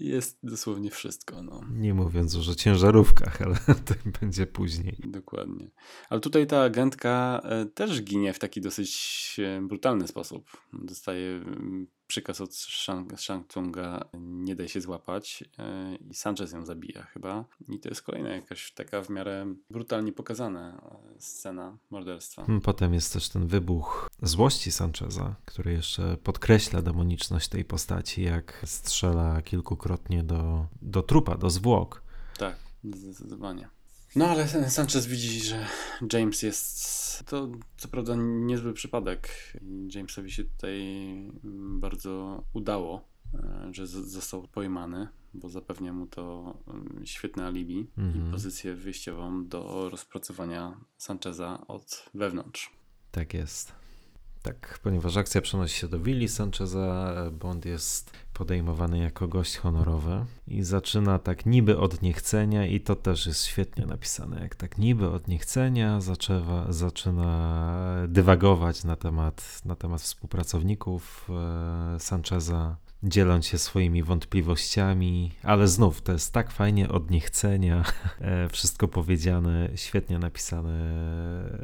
Jest 0.03 0.39
dosłownie 0.43 0.91
wszystko. 0.91 1.43
No. 1.43 1.61
Nie 1.73 1.95
mówiąc 1.95 2.35
już 2.35 2.49
o 2.49 2.55
ciężarówkach, 2.55 3.43
ale 3.43 3.55
to 3.87 3.95
będzie 4.21 4.47
później. 4.47 4.97
Dokładnie. 5.05 5.71
Ale 6.11 6.21
tutaj 6.21 6.47
ta 6.47 6.63
agentka 6.63 7.41
e, 7.45 7.67
też 7.67 8.03
ginie 8.03 8.33
w 8.33 8.39
taki 8.39 8.61
dosyć 8.61 9.37
e, 9.39 9.61
brutalny 9.61 10.09
sposób. 10.09 10.51
Dostaje 10.73 11.29
mm, 11.37 11.87
przykaz 12.13 12.41
od 12.41 12.55
Shang, 12.55 13.21
Shang 13.21 13.49
Tsunga 13.49 14.05
nie 14.15 14.57
daj 14.57 14.69
się 14.69 14.81
złapać 14.81 15.45
e, 15.59 15.97
i 16.11 16.15
Sanchez 16.15 16.53
ją 16.53 16.67
zabija 16.67 17.03
chyba. 17.03 17.45
I 17.69 17.79
to 17.79 17.89
jest 17.89 18.03
kolejna 18.03 18.29
jakaś 18.29 18.73
taka 18.73 19.03
w 19.03 19.11
miarę 19.11 19.55
brutalnie 19.71 20.13
pokazana 20.13 20.83
e, 21.17 21.21
scena 21.21 21.79
morderstwa. 21.91 22.45
Hmm, 22.45 22.61
potem 22.61 22.95
jest 22.95 23.13
też 23.13 23.29
ten 23.29 23.47
wybuch 23.47 24.11
złości 24.23 24.73
Sancheza, 24.73 25.35
który 25.45 25.73
jeszcze 25.73 26.17
podkreśla 26.17 26.83
demoniczność 26.83 27.49
tej 27.49 27.65
postaci, 27.65 28.23
jak 28.23 28.63
strzela 28.67 29.43
kilkukrotnie 29.43 30.23
do, 30.23 30.67
do 30.83 31.03
trupa, 31.03 31.37
do 31.37 31.51
zwłok. 31.51 32.03
Tak, 32.39 32.57
zdecydowanie. 32.85 33.69
No 34.17 34.29
ale 34.29 34.49
Sanchez 34.71 35.07
widzi, 35.07 35.41
że 35.41 35.67
James 36.13 36.43
jest. 36.43 36.93
To 37.27 37.49
co 37.77 37.89
prawda 37.89 38.15
niezły 38.17 38.73
przypadek. 38.73 39.29
Jamesowi 39.95 40.31
się 40.31 40.45
tutaj 40.45 40.83
bardzo 41.81 42.45
udało, 42.53 43.09
e, 43.35 43.69
że 43.73 43.87
został 43.87 44.49
pojmany, 44.49 45.09
bo 45.35 45.49
zapewnia 45.49 45.93
mu 45.93 46.07
to 46.07 46.55
mm, 46.69 47.07
świetne 47.07 47.47
alibi 47.47 47.91
mm 47.99 48.11
-hmm. 48.11 48.15
i 48.15 48.17
mhm. 48.17 48.33
pozycję 48.33 48.75
wyjściową 48.75 49.49
do 49.49 49.91
rozpracowania 49.91 50.81
Sancheza 50.99 51.67
od 51.69 52.11
wewnątrz. 52.15 52.71
Tak 53.11 53.35
jest. 53.35 53.73
Tak, 54.43 54.79
ponieważ 54.83 55.17
akcja 55.17 55.41
przenosi 55.41 55.81
się 55.81 55.89
do 55.89 56.01
willi 56.01 56.29
Sancheza, 56.29 57.15
Bond 57.33 57.65
jest 57.65 58.11
podejmowany 58.33 58.99
jako 58.99 59.29
gość 59.29 59.57
honorowy 59.57 60.25
i 60.49 60.63
zaczyna 60.63 61.19
tak 61.19 61.47
niby 61.47 61.79
od 61.79 62.03
niechcenia 62.03 62.67
i 62.67 62.81
to 62.81 62.97
też 62.97 63.27
jest 63.27 63.45
świetnie 63.45 63.87
napisane, 63.87 64.41
jak 64.41 64.55
tak 64.55 64.79
niby 64.79 65.11
od 65.11 65.29
niechcenia 65.29 66.01
zaczęwa, 66.01 66.73
zaczyna 66.73 67.75
dywagować 68.09 68.85
na 68.85 68.97
temat, 68.97 69.61
na 69.65 69.77
temat 69.77 70.01
współpracowników 70.01 71.31
e, 71.95 72.01
Sancheza, 72.01 72.77
dzieląc 73.03 73.47
się 73.47 73.59
swoimi 73.59 74.03
wątpliwościami, 74.03 75.33
ale 75.43 75.69
znów 75.69 76.03
to 76.03 76.13
jest 76.13 76.33
tak 76.33 76.51
fajnie 76.51 76.89
od 76.89 77.11
niechcenia, 77.11 77.85
e, 78.21 78.49
wszystko 78.49 78.89
powiedziane, 78.89 79.69
świetnie 79.75 80.19
napisane, 80.19 80.95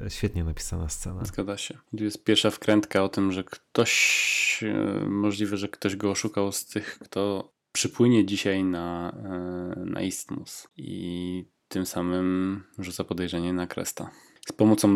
świetnie 0.08 0.44
napisana 0.44 0.88
scena. 0.88 1.24
Zgadza 1.24 1.56
się. 1.56 1.78
Tu 1.98 2.04
jest 2.04 2.24
pierwsza 2.24 2.50
wkrętka 2.50 3.02
o 3.02 3.08
tym, 3.08 3.32
że 3.32 3.44
ktoś, 3.44 4.60
e, 4.62 5.08
możliwe, 5.08 5.56
że 5.56 5.68
ktoś 5.68 5.96
go 5.96 6.10
oszukał 6.10 6.52
z 6.52 6.66
tych, 6.66 6.98
kto 6.98 7.52
przypłynie 7.72 8.26
dzisiaj 8.26 8.64
na, 8.64 9.12
e, 9.24 9.84
na 9.84 10.02
Istmus 10.02 10.68
i 10.76 11.44
tym 11.68 11.86
samym 11.86 12.62
rzuca 12.78 13.04
podejrzenie 13.04 13.52
na 13.52 13.66
Kresta. 13.66 14.10
Z 14.48 14.52
pomocą 14.52 14.88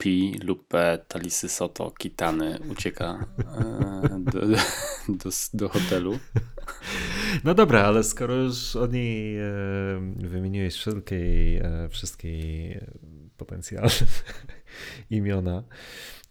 Lupi, 0.00 0.38
Lupe, 0.44 0.98
Talisy 1.08 1.48
Soto, 1.48 1.90
Kitany 1.90 2.58
ucieka 2.70 3.26
e, 3.38 4.18
do, 4.18 4.40
do, 5.08 5.30
do 5.54 5.68
hotelu. 5.68 6.18
No 7.44 7.54
dobra, 7.54 7.82
ale 7.82 8.04
skoro 8.04 8.34
już 8.34 8.76
o 8.76 8.86
niej 8.86 9.36
wymieniłeś 10.16 10.74
wszelkiej, 10.74 11.56
e, 11.56 11.88
wszystkie 11.90 12.28
potencjalne 13.40 13.90
imiona, 15.10 15.64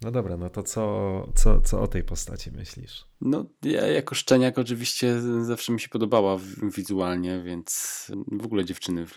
no 0.02 0.10
dobra, 0.10 0.36
no 0.36 0.50
to 0.50 0.62
co, 0.62 1.32
co, 1.34 1.60
co 1.60 1.82
o 1.82 1.86
tej 1.86 2.04
postaci 2.04 2.50
myślisz? 2.52 3.04
No, 3.20 3.44
ja 3.62 3.86
jako 3.86 4.14
szczeniak 4.14 4.58
oczywiście 4.58 5.20
zawsze 5.42 5.72
mi 5.72 5.80
się 5.80 5.88
podobała 5.88 6.38
wizualnie, 6.76 7.42
więc 7.42 8.06
w 8.32 8.44
ogóle 8.44 8.64
dziewczyny 8.64 9.06
w 9.06 9.16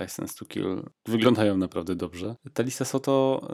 License 0.00 0.34
to 0.38 0.44
Kill 0.44 0.82
wyglądają 1.06 1.56
naprawdę 1.56 1.94
dobrze. 1.94 2.36
Talisa 2.54 2.84
Soto 2.84 3.48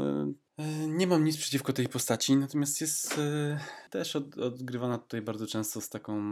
y, 0.58 0.62
y, 0.62 0.88
nie 0.88 1.06
mam 1.06 1.24
nic 1.24 1.36
przeciwko 1.36 1.72
tej 1.72 1.88
postaci, 1.88 2.36
natomiast 2.36 2.80
jest 2.80 3.18
y, 3.18 3.58
też 3.90 4.16
od, 4.16 4.38
odgrywana 4.38 4.98
tutaj 4.98 5.22
bardzo 5.22 5.46
często 5.46 5.80
z 5.80 5.88
taką, 5.88 6.22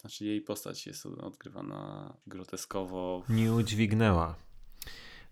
znaczy 0.00 0.24
jej 0.24 0.40
postać 0.40 0.86
jest 0.86 1.06
odgrywana 1.06 2.12
groteskowo. 2.26 3.22
Nie 3.28 3.52
udźwignęła 3.52 4.36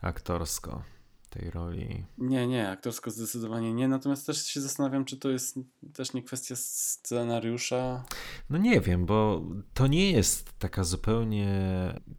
aktorsko 0.01 0.94
tej 1.35 1.51
roli. 1.51 2.05
Nie, 2.19 2.47
nie, 2.47 2.71
aktorsko 2.71 3.11
zdecydowanie 3.11 3.75
nie, 3.75 3.89
natomiast 3.89 4.27
też 4.27 4.47
się 4.47 4.61
zastanawiam, 4.61 5.05
czy 5.05 5.17
to 5.17 5.31
jest 5.31 5.59
też 5.95 6.13
nie 6.13 6.23
kwestia 6.23 6.57
scenariusza. 6.57 8.05
No 8.51 8.59
nie 8.59 8.81
wiem, 8.81 9.07
bo 9.07 9.43
to 9.75 9.87
nie 9.87 10.13
jest 10.13 10.59
taka 10.59 10.85
zupełnie 10.85 11.49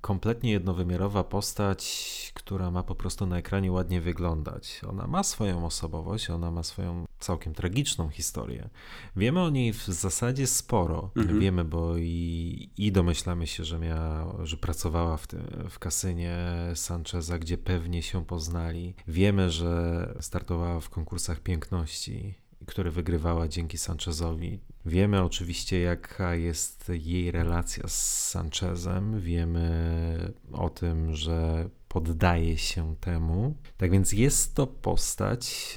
kompletnie 0.02 0.52
jednowymiarowa 0.52 1.24
postać, 1.24 2.32
która 2.34 2.72
ma 2.72 2.84
po 2.84 2.96
prostu 2.96 3.26
na 3.26 3.38
ekranie 3.38 3.72
ładnie 3.72 4.02
wyglądać. 4.02 4.82
Ona 4.90 5.08
ma 5.08 5.24
swoją 5.24 5.66
osobowość, 5.66 6.30
ona 6.30 6.52
ma 6.52 6.64
swoją 6.64 7.06
całkiem 7.20 7.54
tragiczną 7.54 8.10
historię. 8.10 8.70
Wiemy 9.16 9.42
o 9.42 9.50
niej 9.50 9.74
w 9.74 9.86
zasadzie 9.86 10.48
sporo. 10.48 11.12
Mhm. 11.16 11.40
Wiemy, 11.40 11.64
bo 11.64 11.98
i, 11.98 12.70
i 12.78 12.92
domyślamy 12.92 13.48
się, 13.48 13.64
że, 13.64 13.80
miała, 13.80 14.46
że 14.46 14.58
pracowała 14.58 15.18
w, 15.18 15.28
tym, 15.28 15.48
w 15.70 15.80
kasynie 15.80 16.38
Sancheza, 16.76 17.40
gdzie 17.40 17.58
pewnie 17.58 18.02
się 18.02 18.26
poznali. 18.26 18.96
Wiemy, 19.08 19.52
że 19.52 20.14
startowała 20.20 20.80
w 20.80 20.90
konkursach 20.90 21.40
piękności, 21.40 22.36
które 22.66 22.92
wygrywała 22.92 23.48
dzięki 23.48 23.78
Sanchezowi. 23.78 24.60
Wiemy 24.86 25.24
oczywiście, 25.24 25.80
jaka 25.80 26.36
jest 26.36 26.92
jej 26.94 27.32
relacja 27.32 27.88
z 27.88 28.30
Sanchezem. 28.30 29.20
Wiemy 29.20 30.34
o 30.52 30.70
tym, 30.70 31.16
że 31.16 31.70
poddaje 31.96 32.58
się 32.58 32.96
temu. 32.96 33.56
Tak 33.78 33.92
więc 33.92 34.12
jest 34.12 34.56
to 34.56 34.68
postać, 34.68 35.76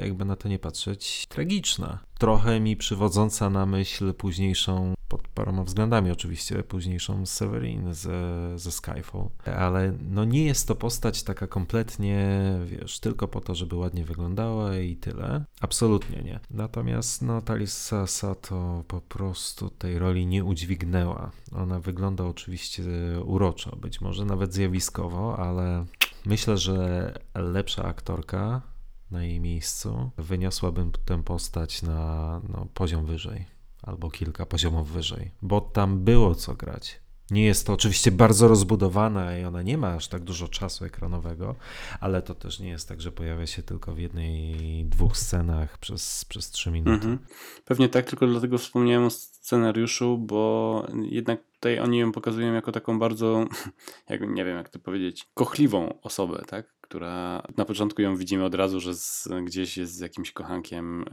e, 0.00 0.04
jakby 0.06 0.24
na 0.24 0.36
to 0.36 0.48
nie 0.48 0.58
patrzeć, 0.58 1.26
tragiczna. 1.26 1.98
Trochę 2.18 2.60
mi 2.60 2.76
przywodząca 2.76 3.50
na 3.50 3.66
myśl 3.66 4.14
późniejszą 4.14 4.94
pod 5.08 5.28
paroma 5.28 5.64
względami 5.64 6.10
oczywiście, 6.10 6.62
późniejszą 6.62 7.26
Severin 7.26 7.94
ze, 7.94 8.18
ze 8.58 8.72
Skyfall, 8.72 9.28
ale 9.56 9.92
no 10.10 10.24
nie 10.24 10.44
jest 10.44 10.68
to 10.68 10.74
postać 10.74 11.22
taka 11.22 11.46
kompletnie, 11.46 12.38
wiesz, 12.66 13.00
tylko 13.00 13.28
po 13.28 13.40
to, 13.40 13.54
żeby 13.54 13.76
ładnie 13.76 14.04
wyglądała 14.04 14.78
i 14.78 14.96
tyle. 14.96 15.44
Absolutnie 15.60 16.22
nie. 16.22 16.40
Natomiast 16.50 17.22
no 17.22 17.42
Talisa 17.42 18.06
Sato 18.06 18.84
po 18.88 19.00
prostu 19.00 19.70
tej 19.70 19.98
roli 19.98 20.26
nie 20.26 20.44
udźwignęła. 20.44 21.30
Ona 21.52 21.80
wygląda 21.80 22.24
oczywiście 22.24 22.82
uroczo, 23.24 23.76
być 23.76 24.00
może 24.00 24.24
nawet 24.24 24.54
zjawiskowo, 24.54 25.38
ale 25.38 25.84
myślę, 26.26 26.58
że 26.58 27.12
lepsza 27.34 27.84
aktorka 27.84 28.62
na 29.10 29.24
jej 29.24 29.40
miejscu 29.40 30.10
wyniosłabym 30.16 30.92
tę 31.04 31.22
postać 31.22 31.82
na 31.82 32.40
no, 32.48 32.66
poziom 32.74 33.06
wyżej 33.06 33.58
albo 33.82 34.10
kilka 34.10 34.46
poziomów 34.46 34.92
wyżej, 34.92 35.30
bo 35.42 35.60
tam 35.60 36.04
było 36.04 36.34
co 36.34 36.54
grać. 36.54 37.00
Nie 37.30 37.44
jest 37.44 37.66
to 37.66 37.72
oczywiście 37.72 38.10
bardzo 38.10 38.48
rozbudowana 38.48 39.38
i 39.38 39.44
ona 39.44 39.62
nie 39.62 39.78
ma 39.78 39.94
aż 39.94 40.08
tak 40.08 40.22
dużo 40.22 40.48
czasu 40.48 40.84
ekranowego, 40.84 41.54
ale 42.00 42.22
to 42.22 42.34
też 42.34 42.60
nie 42.60 42.68
jest 42.68 42.88
tak, 42.88 43.00
że 43.00 43.12
pojawia 43.12 43.46
się 43.46 43.62
tylko 43.62 43.94
w 43.94 43.98
jednej, 43.98 44.84
dwóch 44.84 45.16
scenach 45.16 45.78
przez, 45.78 46.24
przez 46.24 46.50
trzy 46.50 46.70
minuty. 46.70 46.90
Mhm. 46.90 47.18
Pewnie 47.64 47.88
tak, 47.88 48.06
tylko 48.06 48.26
dlatego 48.26 48.58
wspomniałem 48.58 49.04
o 49.04 49.10
scenariuszu, 49.10 50.18
bo 50.18 50.86
jednak 51.02 51.40
tutaj 51.54 51.80
oni 51.80 51.98
ją 51.98 52.12
pokazują 52.12 52.52
jako 52.52 52.72
taką 52.72 52.98
bardzo, 52.98 53.46
jak, 54.08 54.20
nie 54.20 54.44
wiem 54.44 54.56
jak 54.56 54.68
to 54.68 54.78
powiedzieć, 54.78 55.28
kochliwą 55.34 56.00
osobę, 56.02 56.44
tak? 56.46 56.77
Która 56.88 57.42
na 57.56 57.64
początku 57.64 58.02
ją 58.02 58.16
widzimy 58.16 58.44
od 58.44 58.54
razu, 58.54 58.80
że 58.80 58.94
z, 58.94 59.28
gdzieś 59.44 59.76
jest 59.76 59.94
z 59.94 60.00
jakimś 60.00 60.32
kochankiem 60.32 61.04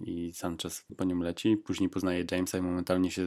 yy, 0.00 0.06
i 0.06 0.32
Sanchez 0.32 0.84
po 0.96 1.04
nim 1.04 1.22
leci. 1.22 1.56
Później 1.56 1.90
poznaje 1.90 2.24
Jamesa 2.30 2.58
i 2.58 2.62
momentalnie 2.62 3.10
się 3.10 3.26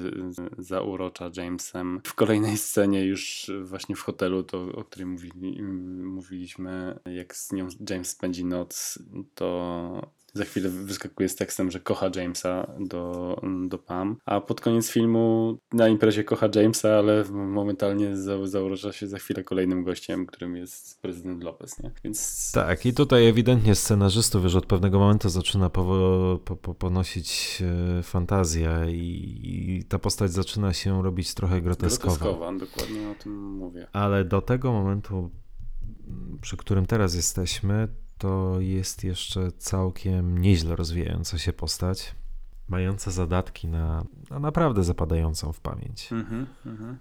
zaurocza 0.58 1.32
Jamesem. 1.38 2.02
W 2.04 2.14
kolejnej 2.14 2.58
scenie 2.58 3.06
już 3.06 3.52
właśnie 3.64 3.96
w 3.96 4.02
hotelu, 4.02 4.44
to, 4.44 4.62
o 4.62 4.84
której 4.84 5.06
mówili, 5.06 5.64
mówiliśmy, 6.04 7.00
jak 7.06 7.36
z 7.36 7.52
nią 7.52 7.68
James 7.90 8.10
spędzi 8.10 8.46
noc, 8.46 9.00
to 9.36 10.12
za 10.36 10.46
chwilę 10.46 10.70
wyskakuje 10.70 11.30
z 11.30 11.36
tekstem, 11.36 11.72
że 11.72 11.80
kocha 11.80 12.10
Jamesa 12.16 12.68
do, 12.80 13.36
do 13.68 13.78
Pam, 13.78 14.18
a 14.26 14.42
pod 14.42 14.62
koniec 14.62 14.92
filmu 14.92 15.58
na 15.74 15.88
imprezie 15.88 16.24
kocha 16.24 16.50
Jamesa, 16.56 16.90
ale 16.90 17.24
momentalnie 17.32 18.18
za, 18.18 18.48
zaurocza 18.48 18.94
się 18.94 19.08
za 19.08 19.18
chwilę 19.18 19.44
kolejnym 19.44 19.84
gościem, 19.84 20.26
którym 20.26 20.56
jest 20.56 21.02
prezydent 21.02 21.44
Lopez, 21.44 21.80
nie? 21.80 21.92
Więc... 22.04 22.52
Tak, 22.52 22.86
i 22.86 22.94
tutaj 22.94 23.28
ewidentnie 23.28 23.76
scenarzystów 23.76 24.44
już 24.44 24.56
od 24.56 24.66
pewnego 24.66 25.00
momentu 25.00 25.30
zaczyna 25.30 25.70
po, 25.70 26.40
po, 26.46 26.56
po, 26.56 26.74
ponosić 26.74 27.62
e, 28.00 28.04
fantazja 28.04 28.90
i, 28.90 29.42
i, 29.44 29.84
ta 29.84 30.00
postać 30.00 30.32
zaczyna 30.32 30.74
się 30.74 31.04
robić 31.04 31.34
trochę 31.34 31.62
groteskowa. 31.62 32.18
Groteskowa, 32.18 32.54
dokładnie 32.54 33.10
o 33.10 33.16
tym 33.24 33.52
mówię. 33.54 33.88
Ale 33.94 34.26
do 34.26 34.42
tego 34.42 34.72
momentu, 34.72 35.32
przy 36.42 36.58
którym 36.58 36.86
teraz 36.86 37.16
jesteśmy, 37.16 37.88
to 38.18 38.56
jest 38.60 39.04
jeszcze 39.04 39.52
całkiem 39.52 40.38
nieźle 40.38 40.76
rozwijająca 40.76 41.38
się 41.38 41.54
postać, 41.54 42.16
mająca 42.68 43.12
zadatki 43.12 43.68
na, 43.68 44.06
na 44.30 44.40
naprawdę 44.40 44.84
zapadającą 44.84 45.54
w 45.54 45.60
pamięć. 45.60 46.10
Mm-hmm, 46.12 46.46
mm-hmm. 46.66 46.96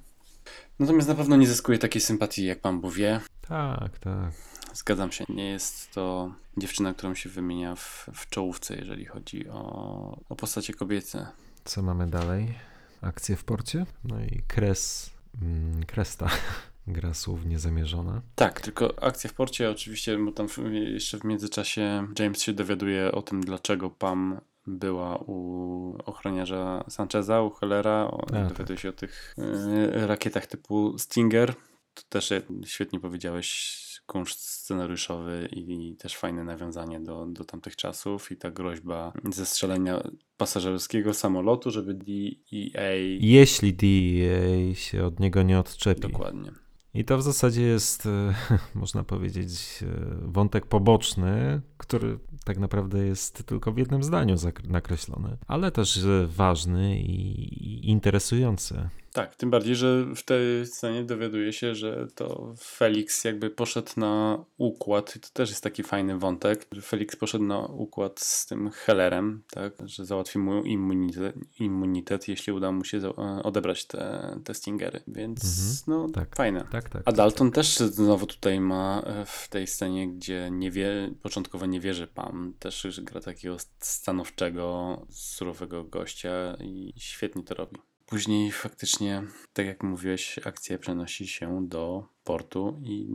Natomiast 0.79 1.09
na 1.09 1.15
pewno 1.15 1.37
nie 1.37 1.47
zyskuje 1.47 1.79
takiej 1.79 2.01
sympatii, 2.01 2.45
jak 2.45 2.61
pan 2.61 2.91
wie. 2.91 3.21
Tak, 3.49 3.99
tak. 3.99 4.33
Zgadzam 4.75 5.13
się. 5.13 5.25
Nie 5.29 5.51
jest 5.51 5.93
to 5.93 6.33
dziewczyna, 6.57 6.95
którą 6.95 7.15
się 7.15 7.29
wymienia 7.29 7.75
w, 7.77 8.11
w 8.15 8.29
czołówce, 8.29 8.77
jeżeli 8.77 9.05
chodzi 9.05 9.49
o, 9.49 10.19
o 10.29 10.37
postacie 10.37 10.75
kobiece. 10.75 11.27
Co 11.65 11.83
mamy 11.83 12.07
dalej? 12.07 12.55
Akcje 13.01 13.37
w 13.37 13.45
porcie? 13.45 13.87
No 14.05 14.21
i 14.21 14.43
kres, 14.49 15.11
mm, 15.43 15.85
kresta 15.85 16.29
gra 16.87 17.15
słów 17.15 17.47
niezamierzona. 17.47 18.23
Tak, 18.35 18.61
tylko 18.61 19.03
akcja 19.03 19.31
w 19.31 19.35
porcie 19.35 19.71
oczywiście, 19.71 20.19
bo 20.19 20.33
tam 20.33 20.47
jeszcze 20.73 21.19
w 21.19 21.25
międzyczasie 21.25 22.07
James 22.19 22.43
się 22.43 22.53
dowiaduje 22.53 23.13
o 23.13 23.23
tym, 23.23 23.41
dlaczego 23.41 23.91
Pam 23.91 24.41
była 24.67 25.17
u 25.17 25.99
ochroniarza 26.05 26.85
Sancheza, 26.89 27.43
u 27.43 27.51
Hellera. 27.51 28.11
dowiaduje 28.33 28.67
tak. 28.67 28.79
się 28.79 28.89
o 28.89 28.93
tych 28.93 29.35
y, 29.39 30.07
rakietach 30.07 30.47
typu 30.47 30.99
Stinger. 30.99 31.55
To 31.95 32.03
też 32.09 32.33
świetnie 32.65 33.01
powiedziałeś, 33.01 33.81
kunszt 34.07 34.41
scenariuszowy 34.41 35.49
i 35.53 35.97
też 35.97 36.17
fajne 36.17 36.45
nawiązanie 36.45 37.01
do, 37.01 37.27
do 37.27 37.45
tamtych 37.45 37.77
czasów 37.77 38.33
i 38.33 38.37
ta 38.37 38.51
groźba 38.51 39.13
zestrzelenia 39.33 40.03
pasażerskiego 40.37 41.15
samolotu, 41.15 41.71
żeby 41.71 41.95
DEA... 41.95 43.19
Jeśli 43.21 43.75
DEA 43.75 44.75
się 44.75 45.05
od 45.05 45.21
niego 45.21 45.43
nie 45.43 45.59
odczepi. 45.59 46.01
Dokładnie. 46.01 46.64
I 46.95 47.05
to 47.05 47.19
w 47.19 47.23
zasadzie 47.23 47.63
jest, 47.63 48.07
e, 48.07 48.35
można 48.75 49.05
powiedzieć, 49.05 49.83
e, 49.83 49.87
wątek 50.23 50.67
poboczny, 50.67 51.61
który 51.77 52.19
tak 52.45 52.59
naprawdę 52.59 53.07
jest 53.07 53.47
tylko 53.47 53.73
w 53.73 53.79
jednym 53.79 54.03
zdaniu 54.03 54.37
nakreślony, 54.65 55.37
ale 55.47 55.71
też 55.71 56.01
ważny 56.27 56.99
i 56.99 57.91
interesujący. 57.91 58.89
Tak, 59.15 59.37
tym 59.37 59.51
bardziej, 59.51 59.77
że 59.77 60.07
w 60.17 60.23
tej 60.23 60.67
scenie 60.67 61.05
dowiaduje 61.05 61.53
się, 61.53 61.75
że 61.75 62.07
to 62.15 62.55
Felix 62.59 63.25
jakby 63.25 63.51
poszedł 63.51 63.91
na 63.97 64.45
układ 64.57 65.17
i 65.17 65.21
to 65.21 65.29
też 65.33 65.51
jest 65.51 65.63
taki 65.63 65.83
fajny 65.83 66.19
wątek, 66.19 66.67
że 66.73 66.83
Felix 66.83 67.17
poszedł 67.17 67.45
na 67.45 67.59
układ 67.59 68.21
z 68.21 68.47
tym 68.47 68.71
Hellerem, 68.71 69.43
tak, 69.51 69.73
że 69.85 70.05
załatwi 70.05 70.39
mu 70.39 70.63
immunitet, 70.63 71.37
immunitet 71.61 72.29
jeśli 72.29 72.53
uda 72.53 72.73
mu 72.73 72.85
się 72.85 73.17
odebrać 73.43 73.85
te, 73.87 74.35
te 74.45 74.55
Stingery, 74.55 75.01
więc 75.09 75.45
mhm, 75.45 75.77
no 75.87 76.15
tak, 76.15 76.37
fajne. 76.37 76.67
Tak, 76.73 76.89
tak. 76.89 77.03
A 77.05 77.13
Dalton 77.13 77.51
też 77.51 77.77
znowu 77.77 78.27
tutaj 78.27 78.61
ma 78.61 79.03
e, 79.07 79.25
w 79.27 79.49
tej 79.49 79.67
scenie, 79.67 80.09
gdzie 80.09 80.49
nie 80.53 80.71
wie, 80.71 81.15
początkowo 81.23 81.67
nie 81.67 81.81
wierzy 81.81 82.07
Pam, 82.07 82.55
też 82.59 83.01
gra 83.03 83.21
takiego 83.21 83.57
stanowczego, 83.79 84.99
surowego 85.11 85.85
gościa 85.85 86.57
i 86.61 86.93
świetnie 86.97 87.43
to 87.43 87.55
robi. 87.55 87.94
Później 88.07 88.53
faktycznie, 88.53 89.23
tak 89.53 89.67
jak 89.67 89.83
mówiłeś, 89.83 90.39
akcja 90.45 90.79
przenosi 90.79 91.27
się 91.27 91.69
do 91.69 92.09
portu 92.25 92.81
i 92.83 93.09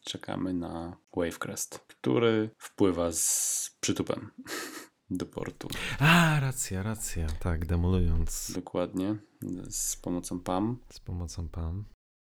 czekamy 0.00 0.54
na 0.54 0.96
Wavecrest, 1.16 1.78
który 1.78 2.50
wpływa 2.58 3.12
z 3.12 3.76
przytupem 3.80 4.30
do 5.10 5.26
portu. 5.26 5.68
A, 5.98 6.40
racja, 6.40 6.82
racja. 6.82 7.26
Tak, 7.26 7.66
demolując. 7.66 8.52
Dokładnie, 8.54 9.16
z 9.70 9.96
pomocą 9.96 10.40
PAM. 10.40 10.78
Z 10.90 11.00
pomocą 11.00 11.48
PAM. 11.48 11.84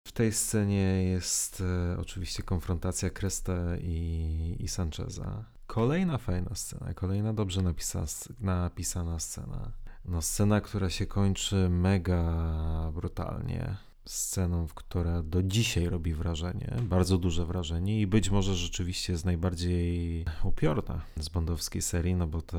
W 0.06 0.12
tej 0.12 0.32
scenie 0.32 1.04
jest 1.04 1.60
e, 1.60 1.96
oczywiście 2.00 2.42
konfrontacja 2.42 3.10
Cresta 3.10 3.76
i, 3.80 4.56
i 4.60 4.68
Sancheza. 4.68 5.44
Kolejna 5.66 6.18
fajna 6.18 6.54
scena, 6.54 6.94
kolejna 6.94 7.32
dobrze 7.32 7.62
napisana, 7.62 8.06
napisana 8.40 9.18
scena. 9.18 9.72
No, 10.08 10.22
scena, 10.22 10.60
która 10.60 10.90
się 10.90 11.06
kończy 11.06 11.68
mega 11.70 12.92
brutalnie. 12.94 13.76
Sceną, 14.04 14.66
która 14.74 15.22
do 15.22 15.42
dzisiaj 15.42 15.86
robi 15.86 16.14
wrażenie, 16.14 16.76
bardzo 16.82 17.18
duże 17.18 17.46
wrażenie 17.46 18.00
i 18.00 18.06
być 18.06 18.30
może 18.30 18.54
rzeczywiście 18.54 19.12
jest 19.12 19.24
najbardziej 19.24 20.24
upiorna 20.42 21.00
z 21.16 21.28
bondowskiej 21.28 21.82
serii, 21.82 22.14
no 22.14 22.26
bo 22.26 22.42
to 22.42 22.58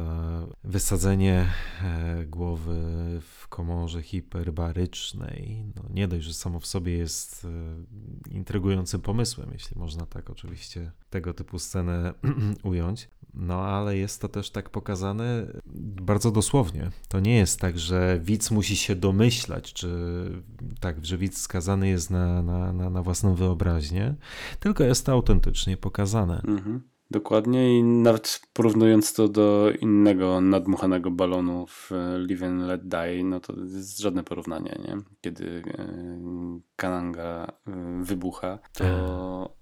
wysadzenie 0.64 1.48
e, 1.82 2.26
głowy 2.26 2.82
w 3.22 3.48
komorze 3.48 4.04
hiperbarycznej, 4.04 5.64
no 5.76 5.84
nie 5.90 6.08
dość, 6.08 6.26
że 6.26 6.34
samo 6.34 6.60
w 6.60 6.68
sobie 6.68 6.98
jest 6.98 7.46
e, 7.46 8.34
intrygującym 8.36 9.02
pomysłem, 9.02 9.50
jeśli 9.54 9.80
można 9.80 10.06
tak 10.06 10.30
oczywiście 10.30 10.92
tego 11.10 11.34
typu 11.34 11.60
scenę 11.60 12.14
ująć, 12.64 13.10
no 13.40 13.62
ale 13.62 13.98
jest 13.98 14.22
to 14.22 14.28
też 14.28 14.52
tak 14.52 14.70
pokazane 14.70 15.48
bardzo 16.02 16.32
dosłownie. 16.32 16.92
To 17.08 17.20
nie 17.20 17.38
jest 17.38 17.60
tak, 17.60 17.80
że 17.80 18.20
widz 18.24 18.52
musi 18.52 18.76
się 18.76 18.96
domyślać, 18.96 19.74
czy 19.74 19.90
tak, 20.80 21.06
że 21.06 21.18
widz 21.18 21.42
skazany 21.42 21.88
jest 21.88 22.10
na, 22.10 22.44
na, 22.44 22.74
na, 22.74 22.90
na 22.90 23.04
własną 23.04 23.36
wyobraźnię, 23.36 24.16
tylko 24.60 24.84
jest 24.84 25.06
to 25.06 25.12
autentycznie 25.12 25.78
pokazane. 25.78 26.42
Mhm. 26.48 26.82
Dokładnie 27.12 27.80
i 27.80 27.84
nawet 27.84 28.42
porównując 28.54 29.14
to 29.14 29.28
do 29.28 29.72
innego 29.82 30.42
nadmuchanego 30.42 31.12
balonu 31.12 31.68
w 31.68 31.92
Live 32.18 32.44
and 32.44 32.62
Let 32.62 32.88
Die, 32.88 33.24
no 33.24 33.40
to 33.40 33.54
jest 33.60 34.00
żadne 34.00 34.24
porównanie, 34.24 34.80
nie? 34.88 34.98
Kiedy 35.22 35.64
e, 35.78 35.88
Kananga 36.76 37.48
e, 37.68 38.04
wybucha, 38.04 38.60
to 38.74 39.56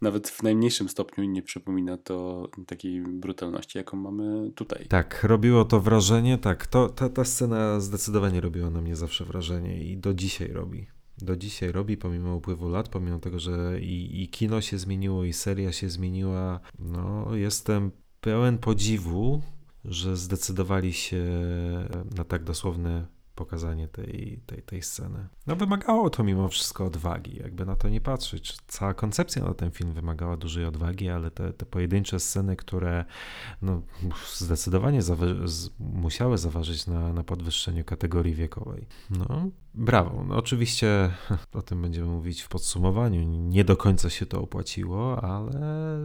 nawet 0.00 0.28
w 0.28 0.42
najmniejszym 0.42 0.88
stopniu 0.88 1.24
nie 1.24 1.42
przypomina 1.42 1.96
to 1.96 2.48
takiej 2.66 3.00
brutalności, 3.00 3.78
jaką 3.78 3.96
mamy 3.96 4.50
tutaj. 4.50 4.86
Tak, 4.88 5.24
robiło 5.24 5.64
to 5.64 5.80
wrażenie, 5.80 6.38
tak, 6.38 6.66
to, 6.66 6.88
ta, 6.88 7.08
ta 7.08 7.24
scena 7.24 7.80
zdecydowanie 7.80 8.40
robiła 8.40 8.70
na 8.70 8.80
mnie 8.80 8.96
zawsze 8.96 9.24
wrażenie 9.24 9.84
i 9.84 9.96
do 9.96 10.14
dzisiaj 10.14 10.48
robi. 10.48 10.86
Do 11.18 11.36
dzisiaj 11.36 11.72
robi, 11.72 11.96
pomimo 11.96 12.36
upływu 12.36 12.68
lat, 12.68 12.88
pomimo 12.88 13.18
tego, 13.18 13.38
że 13.38 13.80
i, 13.80 14.22
i 14.22 14.28
kino 14.28 14.60
się 14.60 14.78
zmieniło, 14.78 15.24
i 15.24 15.32
seria 15.32 15.72
się 15.72 15.88
zmieniła. 15.88 16.60
No, 16.78 17.34
jestem 17.34 17.90
pełen 18.20 18.58
podziwu, 18.58 19.42
że 19.84 20.16
zdecydowali 20.16 20.92
się 20.92 21.24
na 22.16 22.24
tak 22.24 22.44
dosłowne 22.44 23.15
pokazanie 23.36 23.88
tej, 23.88 24.40
tej, 24.46 24.62
tej 24.62 24.82
sceny. 24.82 25.28
No 25.46 25.56
wymagało 25.56 26.10
to 26.10 26.24
mimo 26.24 26.48
wszystko 26.48 26.84
odwagi, 26.84 27.36
jakby 27.36 27.66
na 27.66 27.76
to 27.76 27.88
nie 27.88 28.00
patrzeć. 28.00 28.56
Cała 28.66 28.94
koncepcja 28.94 29.44
na 29.44 29.54
ten 29.54 29.70
film 29.70 29.92
wymagała 29.92 30.36
dużej 30.36 30.64
odwagi, 30.64 31.08
ale 31.08 31.30
te, 31.30 31.52
te 31.52 31.66
pojedyncze 31.66 32.20
sceny, 32.20 32.56
które 32.56 33.04
no, 33.62 33.82
zdecydowanie 34.34 35.02
zawa- 35.02 35.46
z, 35.48 35.70
musiały 35.78 36.38
zaważyć 36.38 36.86
na, 36.86 37.12
na 37.12 37.24
podwyższeniu 37.24 37.84
kategorii 37.84 38.34
wiekowej. 38.34 38.86
No, 39.10 39.50
brawo. 39.74 40.24
No, 40.24 40.36
oczywiście 40.36 41.10
o 41.58 41.62
tym 41.62 41.82
będziemy 41.82 42.06
mówić 42.06 42.42
w 42.42 42.48
podsumowaniu. 42.48 43.22
Nie 43.22 43.64
do 43.64 43.76
końca 43.76 44.10
się 44.10 44.26
to 44.26 44.40
opłaciło, 44.40 45.24
ale 45.24 45.98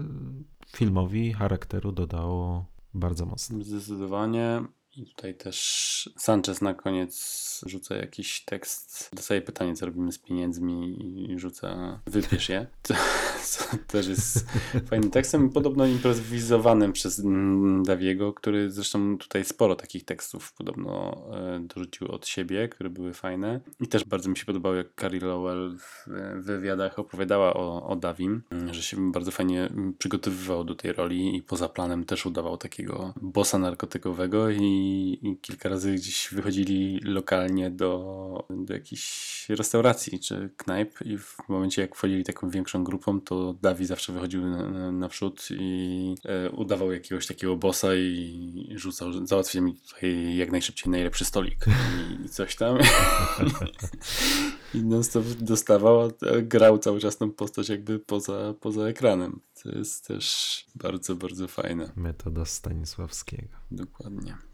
filmowi 0.67 1.33
charakteru 1.33 1.91
dodało 1.91 2.65
bardzo 2.93 3.25
mocno. 3.25 3.63
Zdecydowanie. 3.63 4.63
I 4.95 5.05
tutaj 5.05 5.35
też 5.35 6.09
Sanchez 6.17 6.61
na 6.61 6.73
koniec 6.73 7.61
rzuca 7.65 7.95
jakiś 7.95 8.45
tekst, 8.45 9.09
dostaje 9.13 9.41
pytanie, 9.41 9.75
co 9.75 9.85
robimy 9.85 10.11
z 10.11 10.19
pieniędzmi 10.19 10.97
i 11.31 11.39
rzuca 11.39 11.99
wypisz 12.05 12.49
je. 12.49 12.67
To, 12.81 12.93
to 13.71 13.77
też 13.87 14.07
jest 14.07 14.45
fajnym 14.89 15.11
tekstem, 15.11 15.49
podobno 15.49 15.85
improwizowanym 15.85 16.93
przez 16.93 17.21
Daviego, 17.85 18.33
który 18.33 18.71
zresztą 18.71 19.17
tutaj 19.17 19.45
sporo 19.45 19.75
takich 19.75 20.05
tekstów 20.05 20.53
podobno 20.53 21.23
e, 21.33 21.59
dorzucił 21.59 22.11
od 22.11 22.27
siebie, 22.27 22.67
które 22.67 22.89
były 22.89 23.13
fajne. 23.13 23.59
I 23.79 23.87
też 23.87 24.03
bardzo 24.03 24.29
mi 24.29 24.37
się 24.37 24.45
podobało, 24.45 24.75
jak 24.75 24.87
Carrie 25.01 25.21
Lowell 25.21 25.77
w 25.77 26.07
wywiadach 26.45 26.99
opowiadała 26.99 27.53
o, 27.53 27.87
o 27.87 27.95
Davim, 27.95 28.43
że 28.71 28.83
się 28.83 29.11
bardzo 29.11 29.31
fajnie 29.31 29.69
przygotowywał 29.97 30.63
do 30.63 30.75
tej 30.75 30.93
roli 30.93 31.35
i 31.35 31.41
poza 31.41 31.69
planem 31.69 32.03
też 32.03 32.25
udawał 32.25 32.57
takiego 32.57 33.13
bossa 33.21 33.59
narkotykowego 33.59 34.49
i, 34.49 34.80
i 34.81 35.37
kilka 35.41 35.69
razy 35.69 35.95
gdzieś 35.95 36.29
wychodzili 36.31 36.99
lokalnie 37.03 37.71
do, 37.71 38.47
do 38.49 38.73
jakiejś 38.73 39.45
restauracji 39.49 40.19
czy 40.19 40.49
knajp 40.57 41.01
i 41.05 41.17
w 41.17 41.37
momencie 41.49 41.81
jak 41.81 41.95
wchodzili 41.95 42.23
taką 42.23 42.49
większą 42.49 42.83
grupą, 42.83 43.21
to 43.21 43.53
Dawi 43.61 43.85
zawsze 43.85 44.13
wychodził 44.13 44.41
naprzód 44.91 45.47
i 45.51 46.15
e, 46.25 46.49
udawał 46.49 46.91
jakiegoś 46.91 47.27
takiego 47.27 47.55
bossa 47.55 47.95
i 47.95 48.73
rzucał, 48.75 49.27
załatwił 49.27 49.61
mi 49.61 49.75
tutaj 49.75 50.35
jak 50.35 50.51
najszybciej 50.51 50.91
najlepszy 50.91 51.25
stolik 51.25 51.65
i, 51.67 52.25
i 52.25 52.29
coś 52.29 52.55
tam. 52.55 52.77
I 54.73 54.83
non 54.83 55.03
stop 55.03 55.25
dostawał, 55.25 56.11
grał 56.43 56.77
cały 56.77 56.99
czas 56.99 57.17
tą 57.17 57.31
postać 57.31 57.69
jakby 57.69 57.99
poza, 57.99 58.53
poza 58.59 58.81
ekranem. 58.81 59.39
To 59.63 59.69
jest 59.69 60.07
też 60.07 60.65
bardzo, 60.75 61.15
bardzo 61.15 61.47
fajne. 61.47 61.91
Metoda 61.95 62.45
Stanisławskiego. 62.45 63.57
Dokładnie. 63.71 64.50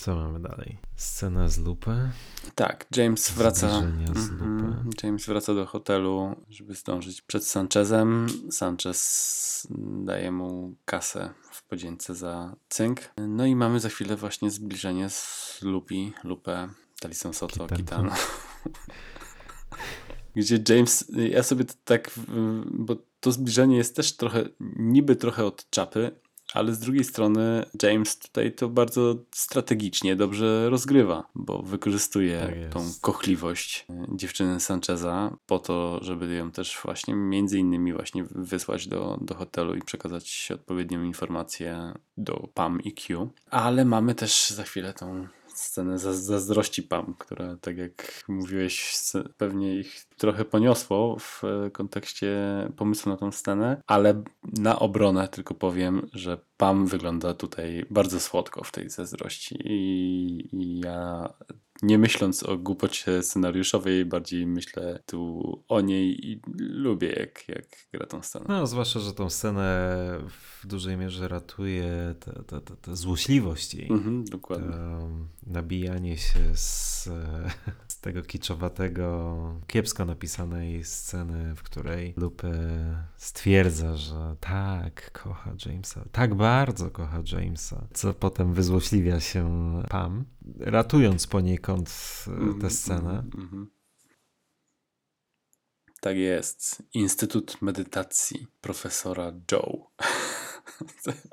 Co 0.00 0.16
mamy 0.16 0.40
dalej? 0.40 0.78
Scena 0.96 1.48
z 1.48 1.58
lupy? 1.58 2.10
Tak, 2.54 2.86
James 2.96 3.30
wraca. 3.30 3.68
Z 4.14 4.30
mm 4.30 4.90
James 5.02 5.26
wraca 5.26 5.54
do 5.54 5.66
hotelu, 5.66 6.36
żeby 6.48 6.74
zdążyć 6.74 7.22
przed 7.22 7.46
Sanchezem. 7.46 8.26
Sanchez 8.50 9.68
daje 10.04 10.32
mu 10.32 10.74
kasę 10.84 11.34
w 11.52 11.62
podzięce 11.62 12.14
za 12.14 12.56
cynk. 12.68 13.00
No 13.28 13.46
i 13.46 13.56
mamy 13.56 13.80
za 13.80 13.88
chwilę 13.88 14.16
właśnie 14.16 14.50
zbliżenie 14.50 15.10
z 15.10 15.58
Lupi, 15.62 16.12
Lupę, 16.24 16.68
Talison 17.00 17.34
Soto, 17.34 17.66
Kitano. 17.66 18.12
Gdzie 20.36 20.58
James, 20.68 21.12
ja 21.30 21.42
sobie 21.42 21.64
tak, 21.84 22.10
bo 22.64 22.96
to 23.20 23.32
zbliżenie 23.32 23.76
jest 23.76 23.96
też 23.96 24.16
trochę, 24.16 24.44
niby 24.76 25.16
trochę 25.16 25.44
od 25.44 25.70
czapy, 25.70 26.20
ale 26.54 26.74
z 26.74 26.78
drugiej 26.78 27.04
strony 27.04 27.64
James 27.82 28.18
tutaj 28.18 28.52
to 28.52 28.68
bardzo 28.68 29.14
strategicznie 29.34 30.16
dobrze 30.16 30.70
rozgrywa, 30.70 31.24
bo 31.34 31.62
wykorzystuje 31.62 32.40
tak 32.40 32.72
tą 32.72 32.92
kochliwość 33.00 33.86
e, 33.90 34.06
dziewczyny 34.16 34.60
Sancheza 34.60 35.36
po 35.46 35.58
to, 35.58 35.98
żeby 36.02 36.34
ją 36.34 36.50
też 36.50 36.78
właśnie 36.84 37.14
między 37.14 37.58
innymi 37.58 37.92
właśnie 37.92 38.24
wysłać 38.30 38.88
do, 38.88 39.18
do 39.20 39.34
hotelu 39.34 39.74
i 39.74 39.82
przekazać 39.82 40.48
odpowiednią 40.54 41.02
informację 41.02 41.92
do 42.16 42.48
Pam 42.54 42.82
i 42.82 42.92
Q. 42.92 43.30
Ale 43.50 43.84
mamy 43.84 44.14
też 44.14 44.50
za 44.50 44.62
chwilę 44.62 44.94
tą 44.94 45.26
scenę 45.60 45.98
zazdrości 45.98 46.82
Pam, 46.82 47.14
która 47.18 47.56
tak 47.56 47.78
jak 47.78 48.24
mówiłeś, 48.28 48.94
pewnie 49.36 49.74
ich 49.74 50.04
trochę 50.16 50.44
poniosło 50.44 51.16
w 51.18 51.42
e, 51.44 51.70
kontekście 51.70 52.38
pomysłu 52.76 53.12
na 53.12 53.16
tą 53.16 53.32
scenę, 53.32 53.82
ale 53.86 54.22
na 54.42 54.78
obronę 54.78 55.28
tylko 55.28 55.54
powiem, 55.54 56.08
że 56.12 56.38
Pam 56.56 56.86
wygląda 56.86 57.34
tutaj 57.34 57.86
bardzo 57.90 58.20
słodko 58.20 58.64
w 58.64 58.72
tej 58.72 58.90
zazdrości 58.90 59.58
i, 59.64 60.48
i 60.52 60.80
ja 60.80 61.28
nie 61.82 61.98
myśląc 61.98 62.42
o 62.42 62.58
głupocie 62.58 63.22
scenariuszowej, 63.22 64.04
bardziej 64.04 64.46
myślę 64.46 65.02
tu 65.06 65.42
o 65.68 65.80
niej 65.80 66.30
i 66.30 66.40
lubię, 66.58 67.08
jak, 67.08 67.48
jak 67.48 67.66
gra 67.92 68.06
tą 68.06 68.22
scenę. 68.22 68.44
No, 68.48 68.66
zwłaszcza, 68.66 69.00
że 69.00 69.12
tą 69.12 69.30
scenę 69.30 69.60
w 70.62 70.66
dużej 70.66 70.96
mierze 70.96 71.28
ratuje 71.28 72.14
ta, 72.20 72.32
ta, 72.42 72.60
ta, 72.60 72.76
ta 72.76 72.96
złośliwość 72.96 73.74
jej. 73.74 73.92
Mhm, 73.92 74.24
dokładnie. 74.24 74.76
Nabijanie 75.46 76.18
się 76.18 76.40
z, 76.54 77.04
z 77.88 78.00
tego 78.00 78.22
kiczowatego, 78.22 79.60
kiepsko 79.66 80.04
napisanej 80.04 80.84
sceny, 80.84 81.54
w 81.54 81.62
której 81.62 82.14
Lupe 82.16 82.52
stwierdza, 83.16 83.96
że 83.96 84.36
tak, 84.40 85.12
kocha 85.12 85.52
Jamesa, 85.66 86.04
tak 86.12 86.34
bardzo 86.34 86.90
kocha 86.90 87.22
Jamesa, 87.32 87.86
co 87.94 88.14
potem 88.14 88.52
wyzłośliwia 88.52 89.20
się 89.20 89.70
Pam, 89.88 90.24
ratując 90.58 91.26
poniekąd 91.26 91.90
Mhm, 92.28 92.60
tę 92.60 92.70
scenę. 92.70 93.10
mhm, 93.10 93.42
mhm. 93.42 93.70
Tak 96.00 96.16
jest. 96.16 96.82
Instytut 96.94 97.62
Medytacji 97.62 98.46
profesora 98.60 99.32
Joe. 99.52 99.90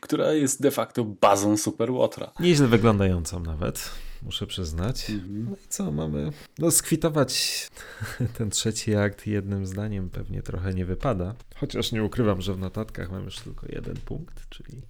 która 0.00 0.32
jest 0.32 0.62
de 0.62 0.70
facto 0.70 1.04
bazą 1.04 1.56
Superłotra. 1.56 2.32
Nieźle 2.40 2.66
wyglądającą 2.66 3.40
nawet, 3.40 3.90
muszę 4.22 4.46
przyznać. 4.46 5.10
Mhm. 5.10 5.44
No 5.50 5.56
i 5.56 5.68
co, 5.68 5.92
mamy 5.92 6.32
no, 6.58 6.70
skwitować 6.70 7.66
ten 8.38 8.50
trzeci 8.50 8.94
akt 8.94 9.26
jednym 9.26 9.66
zdaniem 9.66 10.10
pewnie 10.10 10.42
trochę 10.42 10.74
nie 10.74 10.84
wypada. 10.84 11.34
Chociaż 11.56 11.92
nie 11.92 12.04
ukrywam, 12.04 12.40
że 12.40 12.54
w 12.54 12.58
notatkach 12.58 13.10
mam 13.10 13.24
już 13.24 13.38
tylko 13.38 13.66
jeden 13.68 13.96
punkt, 13.96 14.48
czyli 14.48 14.82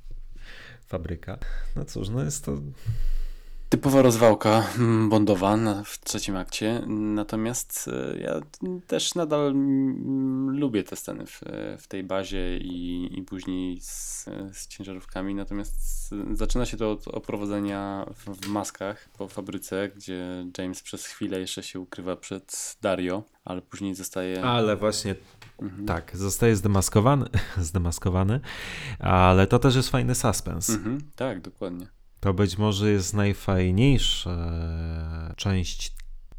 fabryka. 0.86 1.38
No 1.76 1.84
cóż, 1.84 2.08
no 2.08 2.24
jest 2.24 2.44
to 2.44 2.58
Typowa 3.68 4.02
rozwałka 4.02 4.66
mm, 4.78 5.08
bondowa 5.08 5.58
w 5.84 6.00
trzecim 6.04 6.36
akcie, 6.36 6.82
natomiast 6.86 7.90
e, 7.92 8.18
ja 8.20 8.40
też 8.86 9.14
nadal 9.14 9.48
mm, 9.50 10.58
lubię 10.58 10.84
te 10.84 10.96
sceny 10.96 11.26
w, 11.26 11.40
w 11.78 11.86
tej 11.86 12.04
bazie 12.04 12.58
i, 12.58 13.08
i 13.18 13.22
później 13.22 13.80
z, 13.80 14.24
z 14.52 14.66
ciężarówkami, 14.66 15.34
natomiast 15.34 16.10
zaczyna 16.32 16.66
się 16.66 16.76
to 16.76 16.90
od 16.90 17.08
oprowadzenia 17.08 18.06
w, 18.14 18.40
w 18.40 18.48
maskach 18.48 19.08
po 19.18 19.28
fabryce, 19.28 19.88
gdzie 19.96 20.46
James 20.58 20.82
przez 20.82 21.06
chwilę 21.06 21.40
jeszcze 21.40 21.62
się 21.62 21.80
ukrywa 21.80 22.16
przed 22.16 22.76
Dario, 22.82 23.22
ale 23.44 23.62
później 23.62 23.94
zostaje... 23.94 24.44
Ale 24.44 24.76
właśnie 24.76 25.14
Mhm. 25.62 25.86
tak, 25.86 26.16
zostaje 26.16 26.56
zdemaskowany, 26.56 27.26
zdemaskowany, 27.58 28.40
ale 28.98 29.46
to 29.46 29.58
też 29.58 29.76
jest 29.76 29.88
fajny 29.88 30.14
suspens. 30.14 30.70
Mhm, 30.70 31.00
tak, 31.16 31.40
dokładnie. 31.40 31.86
To 32.20 32.34
być 32.34 32.58
może 32.58 32.90
jest 32.90 33.14
najfajniejsza 33.14 34.52
część 35.36 35.92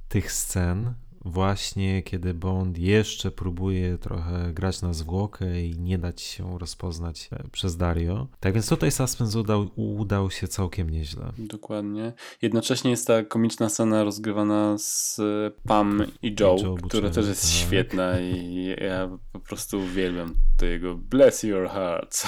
tych 0.10 0.32
scen, 0.32 0.94
właśnie 1.26 2.04
kiedy 2.04 2.34
Bond 2.34 2.78
jeszcze 2.78 3.32
próbuje 3.32 3.98
trochę 3.98 4.54
grać 4.54 4.82
na 4.82 4.94
zwłokę 4.94 5.62
i 5.62 5.80
nie 5.80 5.98
dać 5.98 6.22
się 6.22 6.60
rozpoznać 6.60 7.30
e, 7.32 7.44
przez 7.52 7.78
Dario. 7.78 8.28
Tak 8.40 8.54
więc 8.54 8.70
tutaj 8.70 8.92
suspens 8.92 9.36
udał, 9.36 9.70
udał 9.76 10.32
się 10.32 10.48
całkiem 10.48 10.90
nieźle. 10.90 11.32
Dokładnie. 11.38 12.14
Jednocześnie 12.42 12.92
jest 12.92 13.08
ta 13.08 13.24
komiczna 13.24 13.70
scena 13.70 14.04
rozgrywana 14.04 14.78
z 14.78 15.22
Pam 15.68 16.04
i 16.22 16.36
Joe, 16.40 16.58
Joe 16.64 16.76
która 16.76 17.10
też 17.10 17.28
jest 17.28 17.42
tak. 17.42 17.52
świetna 17.52 18.20
i 18.20 18.76
ja 18.82 19.18
po 19.32 19.40
prostu 19.40 19.80
uwielbiam 19.80 20.36
to 20.58 20.66
jego 20.66 20.96
bless 20.96 21.44
your 21.44 21.70
hearts. 21.70 22.28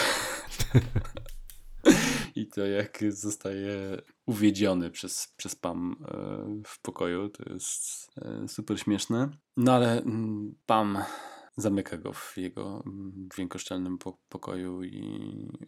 I 2.35 2.47
to 2.47 2.65
jak 2.65 3.03
zostaje 3.09 4.01
uwiedziony 4.25 4.91
przez, 4.91 5.33
przez 5.37 5.55
Pam 5.55 5.95
e, 6.07 6.63
w 6.65 6.81
pokoju, 6.81 7.29
to 7.29 7.53
jest 7.53 8.07
e, 8.21 8.47
super 8.47 8.79
śmieszne. 8.79 9.29
No 9.57 9.73
ale 9.73 10.01
mm, 10.01 10.55
Pam 10.65 10.97
zamyka 11.57 11.97
go 11.97 12.13
w 12.13 12.37
jego 12.37 12.83
mm, 12.85 13.29
dźwiękoszczelnym 13.33 13.97
po 13.97 14.17
pokoju 14.29 14.83
i, 14.83 14.97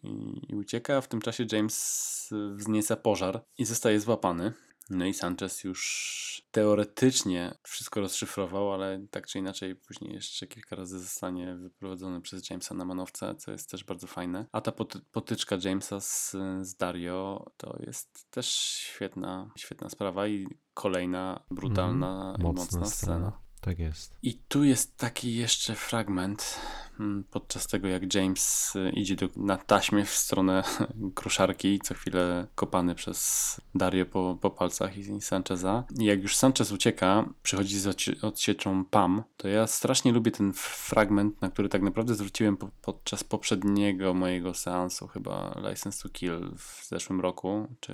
i, 0.04 0.42
i 0.50 0.56
ucieka. 0.56 1.02
W 1.02 1.08
tym 1.08 1.22
czasie 1.22 1.46
James 1.52 2.30
wznieca 2.56 2.96
pożar 2.96 3.46
i 3.58 3.66
zostaje 3.66 4.00
złapany. 4.00 4.54
No 4.90 5.06
i 5.06 5.14
Sanchez 5.14 5.64
już 5.64 6.42
teoretycznie 6.52 7.56
wszystko 7.64 8.02
rozszyfrował, 8.02 8.74
ale 8.74 9.06
tak 9.12 9.28
czy 9.28 9.40
inaczej 9.40 9.76
później 9.76 10.14
jeszcze 10.14 10.48
kilka 10.48 10.76
razy 10.76 11.00
zostanie 11.00 11.56
wyprowadzony 11.56 12.22
przez 12.22 12.50
Jamesa 12.50 12.76
na 12.76 12.86
manowce, 12.86 13.36
co 13.36 13.52
jest 13.52 13.72
też 13.72 13.84
bardzo 13.84 14.08
fajne. 14.08 14.46
A 14.52 14.62
ta 14.62 14.72
poty 14.72 15.00
potyczka 15.12 15.58
Jamesa 15.64 16.00
z, 16.00 16.36
z 16.62 16.76
Dario 16.76 17.52
to 17.58 17.78
jest 17.80 18.32
też 18.32 18.48
świetna, 18.48 19.52
świetna 19.58 19.90
sprawa 19.90 20.28
i 20.28 20.48
kolejna 20.74 21.44
brutalna 21.52 22.36
i 22.40 22.44
mocna 22.44 22.86
scena. 22.86 23.43
Tak 23.64 23.80
jest. 23.80 24.14
I 24.24 24.34
tu 24.48 24.64
jest 24.64 24.98
taki 24.98 25.36
jeszcze 25.36 25.76
fragment 25.76 26.60
mm, 27.00 27.24
podczas 27.32 27.68
tego, 27.68 27.88
jak 27.88 28.14
James 28.14 28.76
y, 28.76 28.90
idzie 28.90 29.16
do, 29.16 29.30
na 29.36 29.58
taśmie 29.58 30.06
w 30.06 30.10
stronę 30.10 30.64
kruszarki, 31.16 31.80
co 31.80 31.94
chwilę 31.94 32.48
kopany 32.56 32.96
przez 32.96 33.62
Dario 33.76 34.06
po, 34.06 34.38
po 34.42 34.50
palcach 34.50 34.98
i, 34.98 35.22
Sancheza. 35.22 35.84
I 36.00 36.06
jak 36.06 36.22
już 36.22 36.36
Sanchez 36.36 36.72
ucieka, 36.72 37.30
przychodzi 37.44 37.80
z 37.80 37.88
odsie- 37.88 38.26
odsieczą 38.26 38.86
Pam, 38.86 39.24
to 39.38 39.48
ja 39.48 39.68
strasznie 39.68 40.12
lubię 40.12 40.32
ten 40.32 40.54
fragment, 40.56 41.42
na 41.42 41.50
który 41.50 41.70
tak 41.70 41.82
naprawdę 41.82 42.16
zwróciłem 42.16 42.58
po, 42.58 42.70
podczas 42.82 43.24
poprzedniego 43.24 44.14
mojego 44.14 44.54
seansu, 44.54 45.08
chyba 45.08 45.62
License 45.70 46.04
to 46.04 46.10
Kill 46.10 46.52
w 46.58 46.88
zeszłym 46.88 47.22
roku, 47.22 47.68
czy 47.80 47.94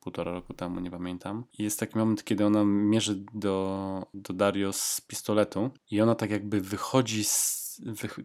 półtora 0.00 0.32
roku 0.32 0.54
temu, 0.54 0.80
nie 0.80 0.90
pamiętam. 0.90 1.44
I 1.58 1.62
jest 1.62 1.80
taki 1.80 1.98
moment, 1.98 2.24
kiedy 2.24 2.46
ona 2.46 2.64
mierzy 2.64 3.24
do, 3.34 4.06
do 4.14 4.34
Dario 4.34 4.72
z 4.72 4.87
pistoletu 5.00 5.70
i 5.90 6.00
ona 6.00 6.14
tak 6.14 6.30
jakby 6.30 6.60
wychodzi 6.60 7.24
z... 7.24 7.68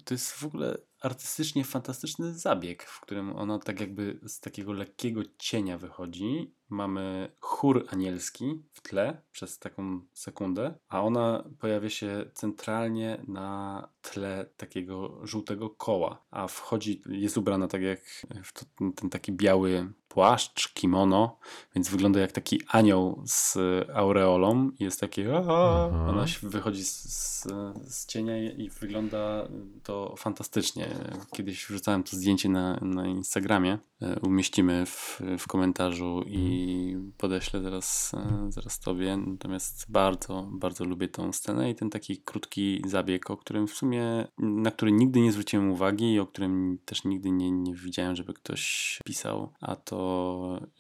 To 0.06 0.14
jest 0.14 0.32
w 0.32 0.44
ogóle 0.44 0.78
artystycznie 1.02 1.64
fantastyczny 1.64 2.34
zabieg, 2.34 2.84
w 2.84 3.02
którym 3.02 3.36
ona 3.36 3.60
tak 3.60 3.80
jakby 3.80 4.20
z 4.28 4.40
takiego 4.40 4.74
lekkiego 4.74 5.22
cienia 5.38 5.78
wychodzi. 5.78 6.54
Mamy 6.70 7.36
chór 7.40 7.86
anielski 7.90 8.64
w 8.72 8.82
tle 8.82 9.22
przez 9.32 9.60
taką 9.60 10.02
sekundę, 10.14 10.76
a 10.88 11.02
ona 11.02 11.44
pojawia 11.60 11.90
się 11.90 12.32
centralnie 12.34 13.24
na 13.28 13.90
tle 14.02 14.50
takiego 14.58 15.28
żółtego 15.28 15.70
koła, 15.70 16.26
a 16.32 16.48
wchodzi, 16.48 17.02
jest 17.06 17.38
ubrana 17.38 17.68
tak 17.68 17.82
jak 17.82 18.00
w 18.44 18.54
to, 18.54 18.66
ten 18.96 19.10
taki 19.10 19.32
biały 19.32 19.94
płaszcz, 20.14 20.74
kimono, 20.74 21.38
więc 21.76 21.90
wygląda 21.90 22.20
jak 22.20 22.32
taki 22.32 22.62
anioł 22.68 23.22
z 23.26 23.58
aureolą. 23.94 24.72
Jest 24.80 25.04
"Aaa". 25.04 25.10
Aha. 25.38 25.90
ona 26.10 26.28
się 26.28 26.50
wychodzi 26.50 26.84
z, 26.84 27.04
z, 27.04 27.48
z 27.94 28.06
cienia 28.06 28.52
i 28.52 28.70
wygląda 28.70 29.48
to 29.84 30.16
fantastycznie. 30.18 30.88
Kiedyś 31.32 31.66
wrzucałem 31.66 32.04
to 32.04 32.18
zdjęcie 32.18 32.50
na, 32.50 32.80
na 32.82 33.08
Instagramie. 33.08 33.78
E, 34.02 34.20
Umieścimy 34.20 34.86
w, 34.86 35.22
w 35.40 35.48
komentarzu 35.48 36.24
i 36.28 36.98
podeślę 37.18 37.62
zaraz, 37.62 38.12
e, 38.14 38.52
zaraz 38.52 38.80
tobie. 38.80 39.18
Natomiast 39.18 39.86
bardzo, 39.92 40.48
bardzo 40.52 40.86
lubię 40.86 41.08
tą 41.08 41.34
scenę 41.34 41.70
i 41.70 41.76
ten 41.76 41.90
taki 41.90 42.18
krótki 42.18 42.82
zabieg, 42.86 43.30
o 43.32 43.38
którym 43.38 43.68
w 43.68 43.74
sumie, 43.74 44.28
na 44.38 44.72
który 44.72 44.92
nigdy 44.92 45.20
nie 45.20 45.32
zwróciłem 45.32 45.72
uwagi 45.72 46.14
i 46.14 46.20
o 46.20 46.28
którym 46.28 46.78
też 46.86 47.04
nigdy 47.04 47.32
nie, 47.32 47.52
nie 47.52 47.74
widziałem, 47.76 48.16
żeby 48.16 48.34
ktoś 48.34 49.00
pisał. 49.06 49.54
A 49.62 49.76
to 49.76 50.03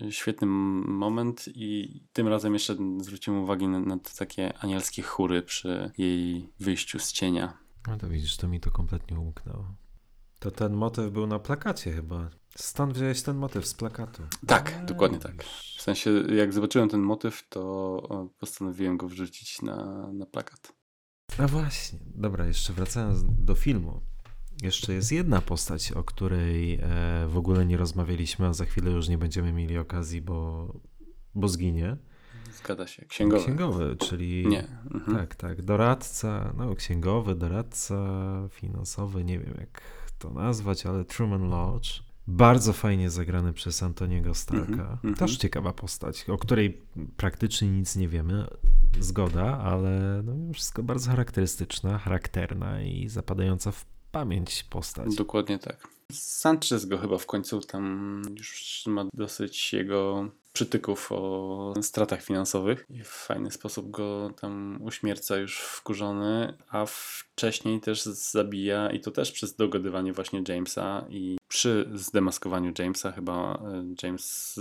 świetny 0.09 0.47
moment 0.47 1.45
i 1.55 2.01
tym 2.13 2.27
razem 2.27 2.53
jeszcze 2.53 2.75
zwróciłem 2.97 3.39
uwagę 3.39 3.67
na, 3.67 3.79
na 3.79 3.97
te 3.97 4.11
takie 4.17 4.57
anielskie 4.57 5.01
chóry 5.01 5.41
przy 5.41 5.91
jej 5.97 6.49
wyjściu 6.59 6.99
z 6.99 7.11
cienia. 7.11 7.57
No 7.87 7.97
to 7.97 8.09
widzisz, 8.09 8.37
to 8.37 8.47
mi 8.47 8.59
to 8.59 8.71
kompletnie 8.71 9.19
umknęło. 9.19 9.75
To 10.39 10.51
ten 10.51 10.73
motyw 10.73 11.11
był 11.11 11.27
na 11.27 11.39
plakacie 11.39 11.91
chyba. 11.91 12.29
Stąd 12.55 12.93
wziąłeś 12.93 13.21
ten 13.21 13.37
motyw 13.37 13.67
z 13.67 13.73
plakatu. 13.73 14.23
Tak, 14.47 14.85
dokładnie 14.85 15.19
tak. 15.19 15.43
W 15.77 15.81
sensie, 15.81 16.11
jak 16.35 16.53
zobaczyłem 16.53 16.89
ten 16.89 17.01
motyw, 17.01 17.49
to 17.49 18.29
postanowiłem 18.39 18.97
go 18.97 19.07
wrzucić 19.07 19.61
na, 19.61 20.07
na 20.13 20.25
plakat. 20.25 20.73
A 21.37 21.47
właśnie, 21.47 21.99
dobra, 22.15 22.45
jeszcze 22.45 22.73
wracając 22.73 23.23
do 23.23 23.55
filmu. 23.55 24.01
Jeszcze 24.61 24.93
jest 24.93 25.11
jedna 25.11 25.41
postać, 25.41 25.91
o 25.91 26.03
której 26.03 26.73
e, 26.73 27.27
w 27.27 27.37
ogóle 27.37 27.65
nie 27.65 27.77
rozmawialiśmy, 27.77 28.47
a 28.47 28.53
za 28.53 28.65
chwilę 28.65 28.91
już 28.91 29.07
nie 29.07 29.17
będziemy 29.17 29.53
mieli 29.53 29.77
okazji, 29.77 30.21
bo, 30.21 30.67
bo 31.35 31.47
zginie. 31.47 31.97
Zgadza 32.63 32.87
się. 32.87 33.05
Księgowy. 33.05 33.43
Księgowy, 33.43 33.95
czyli. 33.99 34.47
Nie. 34.47 34.67
Mhm. 34.93 35.17
Tak, 35.17 35.35
tak. 35.35 35.61
Doradca, 35.61 36.53
no 36.57 36.75
księgowy, 36.75 37.35
doradca 37.35 37.97
finansowy, 38.51 39.23
nie 39.23 39.39
wiem 39.39 39.55
jak 39.59 39.81
to 40.19 40.29
nazwać, 40.29 40.85
ale 40.85 41.05
Truman 41.05 41.49
Lodge. 41.49 42.03
Bardzo 42.27 42.73
fajnie 42.73 43.09
zagrany 43.09 43.53
przez 43.53 43.83
Antoniego 43.83 44.33
Starka. 44.33 44.71
Mhm, 44.71 44.91
mhm. 44.91 45.15
Też 45.15 45.37
ciekawa 45.37 45.73
postać, 45.73 46.29
o 46.29 46.37
której 46.37 46.81
praktycznie 47.17 47.69
nic 47.69 47.95
nie 47.95 48.07
wiemy. 48.07 48.47
Zgoda, 48.99 49.57
ale 49.57 50.21
no, 50.25 50.53
wszystko 50.53 50.83
bardzo 50.83 51.09
charakterystyczna, 51.09 51.97
charakterna 51.97 52.81
i 52.81 53.09
zapadająca 53.09 53.71
w 53.71 53.85
pamięć 54.13 54.63
postać. 54.63 55.15
Dokładnie 55.15 55.59
tak. 55.59 55.87
Sanchez 56.11 56.85
go 56.85 56.97
chyba 56.97 57.17
w 57.17 57.25
końcu 57.25 57.61
tam 57.61 58.21
już 58.37 58.83
ma 58.87 59.05
dosyć 59.13 59.73
jego 59.73 60.29
przytyków 60.53 61.11
o 61.11 61.73
stratach 61.81 62.21
finansowych 62.21 62.85
i 62.89 63.03
w 63.03 63.07
fajny 63.07 63.51
sposób 63.51 63.91
go 63.91 64.33
tam 64.41 64.79
uśmierca 64.81 65.37
już 65.37 65.59
wkurzony, 65.59 66.57
a 66.69 66.85
wcześniej 66.85 67.79
też 67.79 68.03
zabija 68.03 68.91
i 68.91 68.99
to 68.99 69.11
też 69.11 69.31
przez 69.31 69.55
dogadywanie 69.55 70.13
właśnie 70.13 70.43
Jamesa 70.47 71.05
i 71.09 71.37
przy 71.47 71.89
zdemaskowaniu 71.93 72.73
Jamesa 72.79 73.11
chyba 73.11 73.53
e, 73.53 73.85
James 74.03 74.59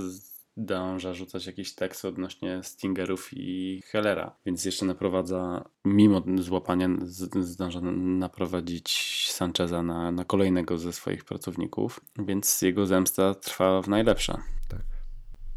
dąża 0.56 1.14
rzucać 1.14 1.46
jakieś 1.46 1.74
teksty 1.74 2.08
odnośnie 2.08 2.60
Stingerów 2.62 3.28
i 3.32 3.82
Hellera, 3.86 4.36
więc 4.46 4.64
jeszcze 4.64 4.86
naprowadza, 4.86 5.64
mimo 5.84 6.22
złapania, 6.38 6.88
zdąża 7.40 7.80
naprowadzić 7.80 8.90
Sancheza 9.30 9.82
na, 9.82 10.12
na 10.12 10.24
kolejnego 10.24 10.78
ze 10.78 10.92
swoich 10.92 11.24
pracowników, 11.24 12.00
więc 12.18 12.62
jego 12.62 12.86
zemsta 12.86 13.34
trwa 13.34 13.82
w 13.82 13.88
najlepsze. 13.88 14.38
Tak. 14.68 14.82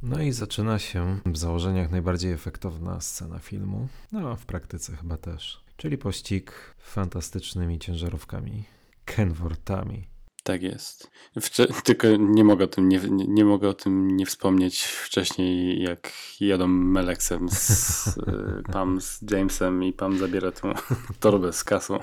No 0.01 0.21
i 0.21 0.31
zaczyna 0.31 0.79
się 0.79 1.19
w 1.25 1.37
założeniach 1.37 1.91
najbardziej 1.91 2.31
efektowna 2.31 3.01
scena 3.01 3.39
filmu, 3.39 3.87
no 4.11 4.35
w 4.35 4.45
praktyce 4.45 4.95
chyba 4.95 5.17
też, 5.17 5.63
czyli 5.77 5.97
pościg 5.97 6.75
fantastycznymi 6.79 7.79
ciężarówkami, 7.79 8.63
Kenworthami 9.05 10.14
tak 10.45 10.63
jest. 10.63 11.11
Wcze 11.41 11.67
tylko 11.83 12.07
nie 12.17 12.43
mogę, 12.43 12.65
o 12.65 12.67
tym 12.67 12.89
nie, 12.89 12.99
nie, 12.99 13.25
nie, 13.27 13.45
mogę 13.45 13.69
o 13.69 13.73
tym 13.73 14.17
nie 14.17 14.25
wspomnieć 14.25 14.83
wcześniej, 14.83 15.81
jak 15.81 16.11
jadą 16.39 16.67
Meleksem 16.67 17.49
z 17.49 18.07
y, 18.07 18.63
Pam 18.71 19.01
z 19.01 19.31
Jamesem 19.31 19.83
i 19.83 19.93
Pam 19.93 20.17
zabiera 20.17 20.51
tą 20.51 20.73
torbę 21.19 21.53
z 21.53 21.63
kasą. 21.63 21.99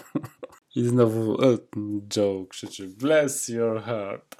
I 0.77 0.85
znowu 0.85 1.43
e, 1.43 1.59
Joe 2.17 2.47
krzyczy 2.49 2.89
Bless 2.89 3.49
your 3.49 3.83
heart. 3.83 4.37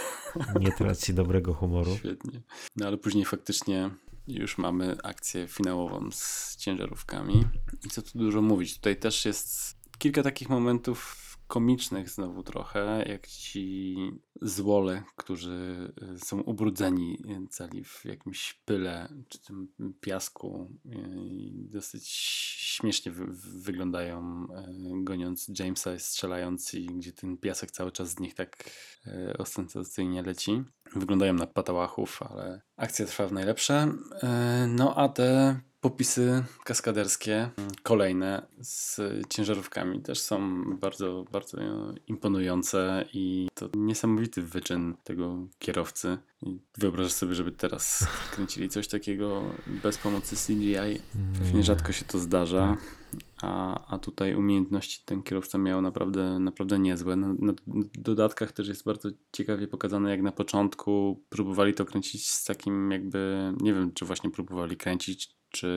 Nie 0.60 0.72
traci 0.72 1.14
dobrego 1.14 1.54
humoru. 1.54 1.96
Świetnie. 1.96 2.42
No 2.76 2.86
ale 2.86 2.96
później 2.96 3.24
faktycznie 3.24 3.90
już 4.28 4.58
mamy 4.58 4.96
akcję 5.02 5.48
finałową 5.48 6.10
z 6.12 6.56
ciężarówkami. 6.56 7.44
I 7.86 7.88
co 7.88 8.02
tu 8.02 8.18
dużo 8.18 8.42
mówić. 8.42 8.76
Tutaj 8.76 8.96
też 8.96 9.24
jest 9.24 9.76
kilka 9.98 10.22
takich 10.22 10.48
momentów 10.48 11.25
komicznych 11.46 12.10
znowu 12.10 12.42
trochę, 12.42 13.04
jak 13.08 13.26
ci 13.26 13.96
złole, 14.42 15.02
którzy 15.16 15.92
y, 16.14 16.18
są 16.18 16.40
ubrudzeni 16.40 17.18
cali 17.50 17.84
w 17.84 18.04
jakimś 18.04 18.54
pyle 18.64 19.08
czy 19.28 19.42
tym 19.42 19.68
piasku 20.00 20.70
i 21.16 21.52
dosyć 21.70 22.08
śmiesznie 22.76 23.12
wy 23.12 23.26
wyglądają 23.62 24.44
y, 24.44 25.04
goniąc 25.04 25.50
Jamesa 25.58 25.94
i 25.94 26.00
strzelając 26.00 26.74
i 26.74 26.86
gdzie 26.86 27.12
ten 27.12 27.36
piasek 27.36 27.70
cały 27.70 27.92
czas 27.92 28.10
z 28.10 28.20
nich 28.20 28.34
tak 28.34 28.70
y, 29.06 29.38
ostentacyjnie 29.38 30.22
leci. 30.22 30.64
Wyglądają 30.94 31.34
na 31.34 31.46
patałachów, 31.46 32.22
ale 32.22 32.60
akcja 32.76 33.06
trwa 33.06 33.26
w 33.26 33.32
najlepsze. 33.32 33.92
No 34.68 34.94
a 34.96 35.08
te 35.08 35.60
popisy 35.80 36.44
kaskaderskie, 36.64 37.50
kolejne 37.82 38.46
z 38.60 39.00
ciężarówkami 39.28 40.00
też 40.00 40.20
są 40.20 40.64
bardzo, 40.76 41.24
bardzo 41.32 41.58
imponujące 42.06 43.04
i 43.12 43.48
to 43.54 43.68
niesamowity 43.74 44.42
wyczyn 44.42 44.94
tego 45.04 45.36
kierowcy. 45.58 46.18
Wyobrażasz 46.78 47.12
sobie, 47.12 47.34
żeby 47.34 47.52
teraz 47.52 48.06
kręcili 48.32 48.68
coś 48.68 48.88
takiego 48.88 49.42
bez 49.82 49.98
pomocy 49.98 50.36
CGI. 50.36 51.00
Pewnie 51.38 51.62
rzadko 51.62 51.92
się 51.92 52.04
to 52.04 52.18
zdarza. 52.18 52.76
A, 53.46 53.86
a 53.86 53.98
tutaj 53.98 54.34
umiejętności 54.34 55.02
ten 55.04 55.22
kierowca 55.22 55.58
miał 55.58 55.82
naprawdę, 55.82 56.38
naprawdę 56.38 56.78
niezłe. 56.78 57.16
Na, 57.16 57.28
na 57.38 57.52
dodatkach 57.98 58.52
też 58.52 58.68
jest 58.68 58.84
bardzo 58.84 59.08
ciekawie 59.32 59.68
pokazane, 59.68 60.10
jak 60.10 60.22
na 60.22 60.32
początku 60.32 61.22
próbowali 61.28 61.74
to 61.74 61.84
kręcić 61.84 62.30
z 62.30 62.44
takim 62.44 62.90
jakby, 62.90 63.52
nie 63.60 63.74
wiem, 63.74 63.92
czy 63.92 64.04
właśnie 64.04 64.30
próbowali 64.30 64.76
kręcić, 64.76 65.35
czy 65.50 65.68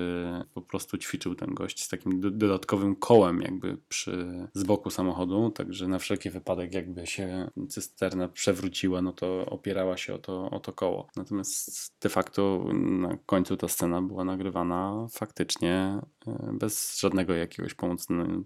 po 0.53 0.61
prostu 0.61 0.97
ćwiczył 0.97 1.35
ten 1.35 1.53
gość 1.53 1.83
z 1.83 1.87
takim 1.87 2.21
dodatkowym 2.21 2.95
kołem 2.95 3.41
jakby 3.41 3.77
przy, 3.89 4.27
z 4.53 4.63
boku 4.63 4.89
samochodu, 4.89 5.51
także 5.51 5.87
na 5.87 5.99
wszelki 5.99 6.29
wypadek 6.29 6.73
jakby 6.73 7.07
się 7.07 7.51
cysterna 7.69 8.27
przewróciła, 8.27 9.01
no 9.01 9.13
to 9.13 9.45
opierała 9.45 9.97
się 9.97 10.13
o 10.13 10.17
to, 10.17 10.49
o 10.49 10.59
to 10.59 10.73
koło. 10.73 11.07
Natomiast 11.15 11.95
de 12.01 12.09
facto 12.09 12.65
na 12.73 13.17
końcu 13.25 13.57
ta 13.57 13.67
scena 13.67 14.01
była 14.01 14.23
nagrywana 14.23 15.07
faktycznie 15.11 16.01
e, 16.27 16.51
bez 16.53 16.99
żadnego 16.99 17.33
jakiegoś 17.33 17.75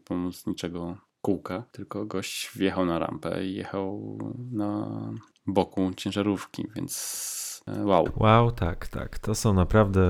pomocniczego 0.05 0.97
kółka, 1.21 1.63
tylko 1.71 2.05
gość 2.05 2.49
wjechał 2.55 2.85
na 2.85 2.99
rampę 2.99 3.45
i 3.45 3.53
jechał 3.53 4.17
na 4.51 4.89
boku 5.47 5.91
ciężarówki, 5.97 6.67
więc 6.75 7.42
E, 7.67 7.83
wow. 7.83 8.09
Wow, 8.17 8.51
tak, 8.51 8.87
tak. 8.87 9.19
To 9.19 9.35
są 9.35 9.53
naprawdę 9.53 10.01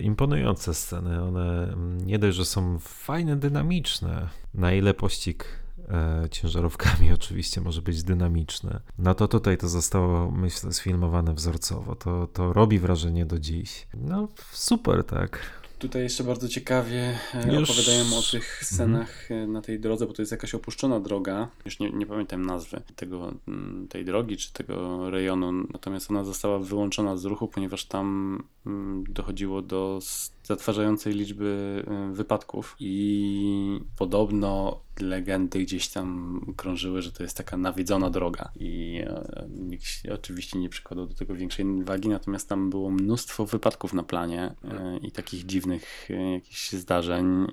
imponujące 0.00 0.74
sceny. 0.74 1.22
One 1.22 1.72
mm, 1.72 2.06
nie 2.06 2.18
dość, 2.18 2.36
że 2.36 2.44
są 2.44 2.78
fajne, 2.78 3.36
dynamiczne. 3.36 4.28
Na 4.54 4.72
ile 4.72 4.94
pościg 4.94 5.44
e, 5.88 6.28
ciężarówkami 6.30 7.12
oczywiście 7.20 7.60
może 7.60 7.82
być 7.82 8.02
dynamiczny. 8.02 8.80
No 8.98 9.14
to 9.14 9.28
tutaj 9.28 9.58
to 9.58 9.68
zostało, 9.68 10.30
myślę, 10.30 10.72
sfilmowane 10.72 11.34
wzorcowo. 11.34 11.94
To, 11.94 12.26
to 12.26 12.52
robi 12.52 12.78
wrażenie 12.78 13.26
do 13.26 13.38
dziś. 13.38 13.86
No 13.94 14.28
super, 14.52 15.04
tak. 15.04 15.40
Tutaj 15.78 16.02
jeszcze 16.02 16.24
bardzo 16.24 16.48
ciekawie 16.48 17.18
e, 17.34 17.54
Już... 17.54 17.70
opowiadają 17.70 18.04
o 18.18 18.22
tych 18.22 18.64
scenach 18.64 19.30
mhm. 19.30 19.52
na 19.52 19.62
tej 19.62 19.80
drodze, 19.80 20.06
bo 20.06 20.12
to 20.12 20.22
jest 20.22 20.32
jakaś 20.32 20.54
opuszczona 20.54 21.00
droga. 21.00 21.48
Już 21.64 21.78
nie, 21.78 21.90
nie 21.90 22.06
pamiętam 22.06 22.46
nazwy 22.46 22.80
tego, 22.96 23.34
mm, 23.48 23.88
tej 23.88 24.04
drogi 24.04 24.36
czy 24.36 24.52
tego 24.52 25.10
rejonu, 25.10 25.52
natomiast 25.52 26.10
ona 26.10 26.24
została 26.24 26.58
wyłączona 26.58 27.16
z 27.16 27.24
ruchu, 27.24 27.48
ponieważ 27.48 27.84
tam 27.84 28.38
mm, 28.66 29.04
dochodziło 29.08 29.62
do 29.62 29.98
zatrważającej 30.46 31.14
liczby 31.14 31.84
y, 32.10 32.14
wypadków. 32.14 32.76
I 32.78 33.80
podobno 33.96 34.80
legendy 35.00 35.58
gdzieś 35.58 35.88
tam 35.88 36.40
krążyły, 36.56 37.02
że 37.02 37.12
to 37.12 37.22
jest 37.22 37.36
taka 37.36 37.56
nawiedzona 37.56 38.10
droga. 38.10 38.50
I 38.56 39.00
e, 39.06 39.48
nikt 39.48 39.84
oczywiście 40.14 40.58
nie 40.58 40.68
przykładał 40.68 41.06
do 41.06 41.14
tego 41.14 41.34
większej 41.34 41.84
wagi, 41.84 42.08
natomiast 42.08 42.48
tam 42.48 42.70
było 42.70 42.90
mnóstwo 42.90 43.46
wypadków 43.46 43.94
na 43.94 44.02
planie 44.02 44.54
e, 44.64 44.98
i 44.98 45.12
takich 45.12 45.46
dziwnych 45.46 46.08
jakichś 46.34 46.72
zdarzeń 46.72 47.46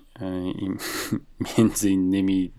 i 0.55 0.69
między 1.57 1.89
innymi 1.89 2.51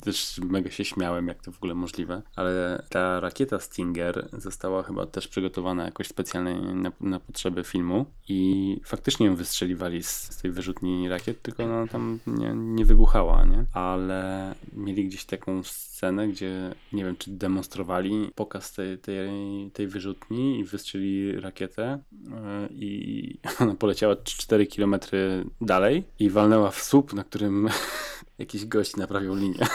też 0.00 0.38
mega 0.38 0.70
się 0.70 0.84
śmiałem, 0.84 1.28
jak 1.28 1.42
to 1.42 1.52
w 1.52 1.56
ogóle 1.56 1.74
możliwe. 1.74 2.22
Ale 2.36 2.82
ta 2.88 3.20
rakieta 3.20 3.60
Stinger 3.60 4.28
została 4.32 4.82
chyba 4.82 5.06
też 5.06 5.28
przygotowana 5.28 5.84
jakoś 5.84 6.08
specjalnie 6.08 6.74
na, 6.74 6.92
na 7.00 7.20
potrzeby 7.20 7.64
filmu 7.64 8.06
i 8.28 8.80
faktycznie 8.84 9.26
ją 9.26 9.36
wystrzeliwali 9.36 10.02
z, 10.02 10.10
z 10.10 10.42
tej 10.42 10.50
wyrzutni 10.50 11.08
rakiet, 11.08 11.42
tylko 11.42 11.64
ona 11.64 11.86
tam 11.86 12.18
nie, 12.26 12.52
nie 12.54 12.84
wybuchała, 12.84 13.44
nie? 13.44 13.64
Ale 13.72 14.54
mieli 14.72 15.08
gdzieś 15.08 15.24
taką 15.24 15.62
scenę, 15.62 16.28
gdzie 16.28 16.74
nie 16.92 17.04
wiem, 17.04 17.16
czy 17.16 17.30
demonstrowali 17.30 18.30
pokaz 18.34 18.72
tej, 18.72 18.98
tej, 18.98 19.30
tej 19.72 19.86
wyrzutni 19.86 20.58
i 20.58 20.64
wystrzelili 20.64 21.40
rakietę 21.40 21.98
e, 22.32 22.68
i 22.70 23.38
ona 23.60 23.74
poleciała 23.74 24.16
4 24.16 24.66
km 24.66 24.96
dalej 25.60 26.04
i 26.18 26.30
walnęła 26.30 26.70
w 26.70 26.82
słup, 26.82 27.12
na 27.12 27.24
którym 27.24 27.68
jakiś 28.38 28.66
gość 28.66 28.96
naprawiał 28.96 29.34
linię. 29.34 29.66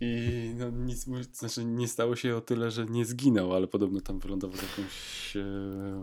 I 0.00 0.54
no 0.58 0.70
nic 0.70 1.06
znaczy 1.32 1.64
nie 1.64 1.88
stało 1.88 2.16
się 2.16 2.36
o 2.36 2.40
tyle, 2.40 2.70
że 2.70 2.86
nie 2.86 3.04
zginął, 3.04 3.54
ale 3.54 3.66
podobno 3.66 4.00
tam 4.00 4.18
wylądował 4.18 4.56
z 4.56 4.62
jakąś 4.62 5.36
e, 5.36 5.44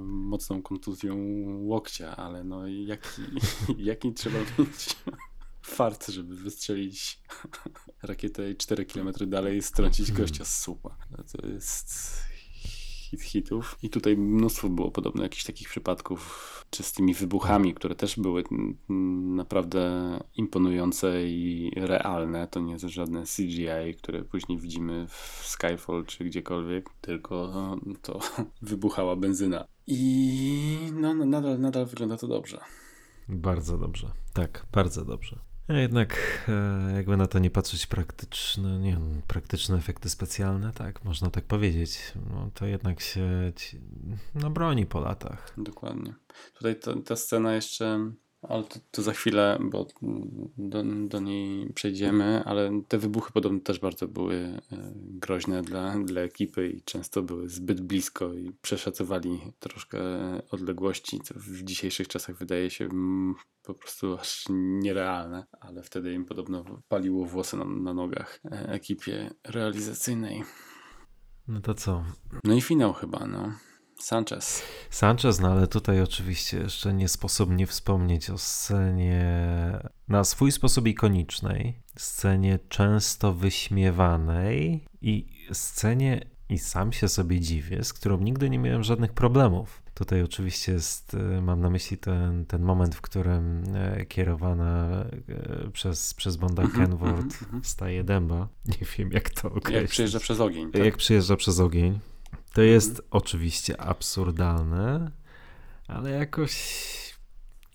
mocną 0.04 0.62
kontuzją 0.62 1.16
łokcia, 1.60 2.16
ale 2.16 2.44
no 2.44 2.68
jaki, 2.68 3.22
jaki 3.78 4.14
trzeba 4.14 4.40
mieć 4.40 4.96
fart, 5.76 6.08
żeby 6.08 6.36
wystrzelić 6.36 7.22
rakietę 8.04 8.52
i 8.52 8.56
4 8.56 8.86
km 8.86 9.12
dalej 9.28 9.62
strącić 9.62 10.12
gościa 10.12 10.46
z 10.46 10.60
słupa. 10.60 10.98
No 11.12 11.24
to 11.32 11.48
jest 11.48 12.31
hit 13.12 13.22
hitów. 13.22 13.78
I 13.84 13.90
tutaj 13.90 14.18
mnóstwo 14.18 14.70
było 14.70 14.92
podobno 14.92 15.24
jakichś 15.24 15.44
takich 15.44 15.70
przypadków, 15.70 16.66
czy 16.70 16.84
z 16.84 16.94
tymi 16.94 17.14
wybuchami, 17.14 17.74
które 17.74 17.96
też 17.96 18.20
były 18.20 18.44
naprawdę 19.36 19.90
imponujące 20.36 21.24
i 21.28 21.72
realne. 21.76 22.48
To 22.48 22.60
nie 22.60 22.74
jest 22.74 22.86
żadne 22.86 23.24
CGI, 23.24 23.96
które 23.98 24.24
później 24.24 24.60
widzimy 24.60 25.08
w 25.08 25.44
Skyfall 25.46 26.06
czy 26.06 26.26
gdziekolwiek, 26.26 26.90
tylko 27.02 27.52
to 28.02 28.20
wybuchała 28.62 29.16
benzyna. 29.16 29.66
I 29.88 30.78
no, 30.94 31.14
nadal, 31.14 31.60
nadal 31.60 31.86
wygląda 31.86 32.18
to 32.18 32.28
dobrze. 32.28 32.60
Bardzo 33.30 33.78
dobrze. 33.78 34.12
Tak, 34.34 34.66
bardzo 34.72 35.06
dobrze. 35.06 35.51
A 35.72 35.78
jednak 35.78 36.18
e, 36.48 36.94
jakby 36.96 37.18
na 37.18 37.28
to 37.28 37.40
nie 37.40 37.50
patrzeć 37.50 37.88
praktyczne, 37.88 38.80
nie 38.80 38.92
wiem, 38.92 39.22
praktyczne 39.28 39.78
efekty 39.78 40.10
specjalne, 40.10 40.74
tak, 40.74 41.04
można 41.04 41.30
tak 41.30 41.44
powiedzieć, 41.44 42.14
no 42.30 42.52
to 42.54 42.66
jednak 42.66 43.02
się 43.02 43.52
no, 44.36 44.50
broni 44.50 44.86
po 44.86 45.00
latach. 45.00 45.54
Dokładnie. 45.58 46.14
Tutaj 46.54 46.80
to, 46.80 46.96
ta 46.96 47.16
scena 47.16 47.54
jeszcze 47.54 48.12
Ale 48.42 48.64
to, 48.64 48.80
to, 48.92 49.02
za 49.02 49.14
chwilę, 49.14 49.58
bo 49.62 49.88
do, 50.58 50.84
do, 51.08 51.20
niej 51.20 51.74
przejdziemy, 51.74 52.44
ale 52.46 52.82
te 52.88 52.98
wybuchy 52.98 53.34
podobno 53.34 53.60
też 53.60 53.80
bardzo 53.80 54.08
były 54.08 54.36
e, 54.36 54.60
groźne 54.96 55.62
dla, 55.62 55.96
dla 56.00 56.22
ekipy 56.22 56.70
i 56.70 56.82
często 56.82 57.22
były 57.22 57.50
zbyt 57.50 57.82
blisko 57.82 58.34
i 58.34 58.52
przeszacowali 58.62 59.40
troszkę 59.60 60.00
odległości, 60.50 61.20
co 61.20 61.34
w 61.38 61.64
dzisiejszych 61.64 62.08
czasach 62.08 62.38
wydaje 62.38 62.70
się 62.70 62.86
mm, 62.86 63.36
po 63.64 63.74
prostu 63.74 64.18
aż 64.18 64.46
nierealne, 64.50 65.46
ale 65.60 65.84
wtedy 65.84 66.14
im 66.14 66.26
podobno 66.26 66.82
paliło 66.88 67.26
włosy 67.26 67.58
na, 67.58 67.66
na 67.66 67.94
nogach 67.94 68.40
e, 68.46 68.70
ekipie 68.70 69.30
realizacyjnej. 69.44 70.44
No 71.48 71.62
to 71.62 71.74
co? 71.74 72.04
No 72.44 72.54
i 72.54 72.62
finał 72.62 72.94
chyba, 72.94 73.28
no. 73.28 73.54
Sanchez. 74.02 74.64
Sanchez, 74.90 75.40
no 75.40 75.52
ale 75.52 75.68
tutaj 75.68 76.02
oczywiście 76.02 76.58
jeszcze 76.58 76.94
nie 76.94 77.08
sposób 77.08 77.50
nie 77.50 77.68
wspomnieć 77.68 78.30
o 78.30 78.38
scenie 78.38 79.26
na 80.08 80.24
swój 80.24 80.52
sposób 80.52 80.88
ikonicznej, 80.88 81.80
scenie 81.98 82.60
często 82.70 83.34
wyśmiewanej 83.34 84.86
i 85.02 85.28
scenie, 85.54 86.26
i 86.50 86.58
sam 86.60 86.92
się 86.92 87.08
sobie 87.08 87.40
dziwię, 87.40 87.84
z 87.84 87.94
którą 87.94 88.18
nigdy 88.18 88.50
nie 88.50 88.60
miałem 88.60 88.84
żadnych 88.84 89.14
problemów. 89.14 89.82
Tutaj 89.94 90.22
oczywiście 90.24 90.72
jest, 90.72 91.14
e, 91.14 91.42
mam 91.42 91.62
na 91.62 91.70
myśli 91.70 91.98
ten, 91.98 92.46
ten 92.46 92.62
moment, 92.62 92.96
w 92.96 93.02
którym 93.02 93.64
e, 93.76 94.06
kierowana 94.06 95.04
e, 95.30 95.72
przez, 95.72 96.14
przez 96.14 96.36
Bonda 96.36 96.64
-hmm, 96.64 96.78
Kenworth 96.78 97.42
mm 97.42 97.62
-hmm. 97.62 97.64
staje 97.64 98.04
dęba. 98.04 98.48
Nie 98.80 98.88
wiem, 98.98 99.12
jak 99.12 99.30
to 99.30 99.48
określić. 99.48 99.82
Jak 99.82 99.90
przyjeżdża 99.90 100.20
przez 100.20 100.40
ogień. 100.40 100.72
Tak? 100.72 100.86
Jak 100.86 100.98
przyjeżdża 100.98 101.36
przez 101.36 101.60
ogień. 101.60 102.00
To 102.54 102.62
jest 102.62 103.02
oczywiście 103.12 103.82
absurdalne, 103.82 105.12
ale 105.88 106.10
jakoś 106.12 106.82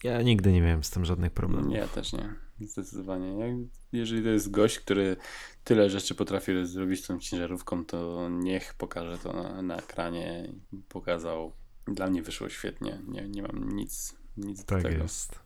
ja 0.04 0.22
nigdy 0.22 0.52
nie 0.52 0.60
miałem 0.62 0.84
z 0.84 0.90
tym 0.90 1.04
żadnych 1.04 1.32
problemów. 1.32 1.72
Ja 1.72 1.88
też 1.88 2.12
nie, 2.12 2.34
zdecydowanie. 2.60 3.56
jeżeli 3.92 4.22
to 4.22 4.28
jest 4.28 4.50
gość, 4.50 4.78
który 4.78 5.16
tyle 5.64 5.90
rzeczy 5.90 6.14
potrafi 6.14 6.66
zrobić 6.66 7.06
tą 7.06 7.18
ciężarówką, 7.18 7.84
to 7.84 8.28
niech 8.30 8.74
pokaże 8.74 9.18
to 9.18 9.32
na, 9.32 9.62
na 9.62 9.76
ekranie. 9.76 10.52
Pokazał. 10.88 11.52
Dla 11.86 12.06
mnie 12.06 12.22
wyszło 12.22 12.48
świetnie. 12.48 13.02
Nie, 13.08 13.28
nie 13.28 13.42
mam 13.42 13.68
nic, 13.68 14.16
nic 14.36 14.64
tak 14.64 14.82
do 14.82 14.88
tego. 14.88 14.94
Tak 14.94 15.02
jest. 15.02 15.38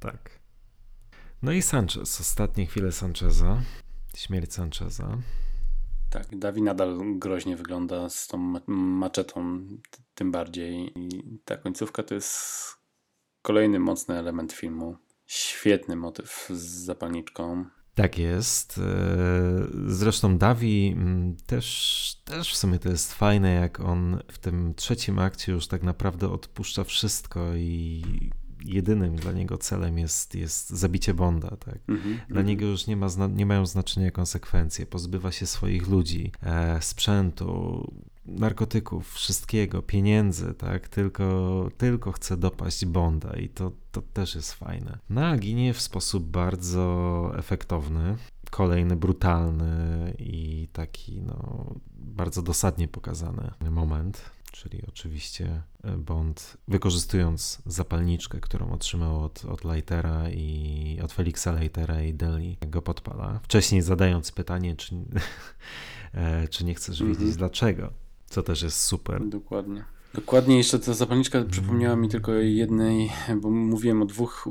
Tak. 0.00 0.40
No 1.42 1.52
i 1.52 1.62
Sanchez. 1.62 2.20
Ostatnie 2.20 2.66
chwile 2.66 2.92
Sancheza. 2.92 3.62
Śmierć 4.16 4.54
Sancheza. 4.54 5.18
Tak, 6.12 6.38
Dawi 6.38 6.62
nadal 6.62 6.98
groźnie 7.18 7.56
wygląda 7.56 8.08
z 8.08 8.26
tą 8.26 8.38
maczetą, 8.66 9.66
tym 10.14 10.32
bardziej. 10.32 10.92
I 10.98 11.38
ta 11.44 11.56
końcówka 11.56 12.02
to 12.02 12.14
jest 12.14 12.38
kolejny 13.42 13.78
mocny 13.78 14.18
element 14.18 14.52
filmu. 14.52 14.96
Świetny 15.26 15.96
motyw 15.96 16.48
z 16.50 16.62
zapalniczką. 16.62 17.64
Tak 17.94 18.18
jest. 18.18 18.78
E, 18.78 18.82
zresztą 19.86 20.38
Dawi 20.38 20.94
mm, 20.96 21.36
też, 21.46 22.22
też 22.24 22.52
w 22.52 22.56
sumie 22.56 22.78
to 22.78 22.88
jest 22.88 23.14
fajne, 23.14 23.54
jak 23.54 23.80
on 23.80 24.18
w 24.28 24.38
tym 24.38 24.74
trzecim 24.74 25.18
akcie 25.18 25.52
już 25.52 25.66
tak 25.66 25.82
naprawdę 25.82 26.28
odpuszcza 26.28 26.84
wszystko 26.84 27.54
i 27.54 28.02
jedynym 28.64 29.16
dla 29.16 29.32
niego 29.32 29.58
celem 29.58 29.98
jest, 29.98 30.34
jest 30.34 30.70
zabicie 30.70 31.14
Bonda. 31.14 31.56
Tak? 31.56 31.78
Mm-hmm, 31.86 32.16
dla 32.28 32.42
mm-hmm. 32.42 32.44
niego 32.44 32.66
już 32.66 32.86
nie, 32.86 32.96
ma, 32.96 33.08
nie 33.34 33.46
mają 33.46 33.66
znaczenia 33.66 34.10
konsekwencje. 34.10 34.86
Pozbywa 34.86 35.32
się 35.32 35.46
swoich 35.46 35.88
ludzi, 35.88 36.32
e, 36.42 36.82
sprzętu, 36.82 37.92
narkotyków, 38.26 39.14
wszystkiego, 39.14 39.82
pieniędzy, 39.82 40.54
tak? 40.54 40.88
Tylko, 40.88 41.68
tylko 41.78 42.12
chce 42.12 42.36
dopaść 42.36 42.86
Bonda 42.86 43.36
i 43.36 43.48
to, 43.48 43.72
to 43.92 44.02
też 44.02 44.34
jest 44.34 44.52
fajne. 44.52 44.98
No 45.10 45.26
a 45.26 45.36
ginie 45.36 45.74
w 45.74 45.80
sposób 45.80 46.24
bardzo 46.24 47.32
efektowny, 47.36 48.16
kolejny 48.50 48.96
brutalny 48.96 50.14
i 50.18 50.68
taki 50.72 51.20
no, 51.20 51.66
bardzo 51.94 52.42
dosadnie 52.42 52.88
pokazany 52.88 53.50
moment 53.70 54.30
czyli 54.52 54.82
oczywiście 54.88 55.62
e, 55.84 55.96
Bond 55.96 56.56
wykorzystując 56.68 57.62
zapalniczkę, 57.66 58.40
którą 58.40 58.70
otrzymał 58.72 59.24
od, 59.24 59.44
od 59.44 59.64
Lightera 59.64 60.30
i 60.30 60.98
od 61.04 61.12
Felixa 61.12 61.48
Lightera 61.60 62.02
i 62.02 62.14
Deli 62.14 62.56
go 62.66 62.82
podpala. 62.82 63.40
Wcześniej 63.42 63.82
zadając 63.82 64.32
pytanie, 64.32 64.76
czy, 64.76 64.94
e, 66.14 66.48
czy 66.48 66.64
nie 66.64 66.74
chcesz 66.74 67.02
wiedzieć 67.02 67.18
mm 67.18 67.32
-hmm. 67.32 67.36
dlaczego, 67.36 67.92
co 68.26 68.42
też 68.42 68.62
jest 68.62 68.80
super. 68.80 69.28
Dokładnie. 69.28 69.84
Dokładnie, 70.14 70.56
jeszcze 70.56 70.78
ta 70.78 70.94
zapalniczka 70.94 71.44
przypomniała 71.50 71.96
mi 71.96 72.08
tylko 72.08 72.32
jednej, 72.32 73.10
bo 73.36 73.50
mówiłem 73.50 74.02
o 74.02 74.06
dwóch 74.06 74.46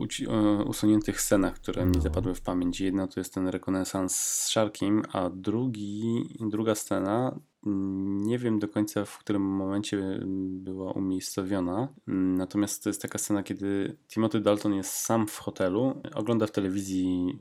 usuniętych 0.66 1.22
scenach, 1.22 1.54
które 1.54 1.86
no. 1.86 1.92
mi 1.92 2.02
zapadły 2.02 2.36
w 2.36 2.42
pamięć. 2.42 2.82
Jedna 2.82 3.08
to 3.08 3.20
jest 3.20 3.34
ten 3.34 3.48
rekonesans 3.48 4.16
z 4.16 4.48
Sharkiem, 4.48 5.04
a 5.12 5.30
drugi, 5.30 6.24
druga 6.40 6.76
scena 6.76 7.40
nie 7.64 8.38
wiem 8.38 8.60
do 8.60 8.68
końca, 8.68 9.06
w 9.06 9.18
którym 9.18 9.42
momencie 9.42 10.20
była 10.50 10.92
umiejscowiona. 10.92 11.88
Natomiast 12.08 12.84
to 12.84 12.90
jest 12.90 13.02
taka 13.02 13.18
scena, 13.18 13.44
kiedy 13.44 13.98
Timothy 14.08 14.40
Dalton 14.40 14.74
jest 14.74 14.94
sam 14.94 15.28
w 15.28 15.38
hotelu, 15.38 16.02
ogląda 16.16 16.48
w 16.48 16.52
telewizji 16.52 17.40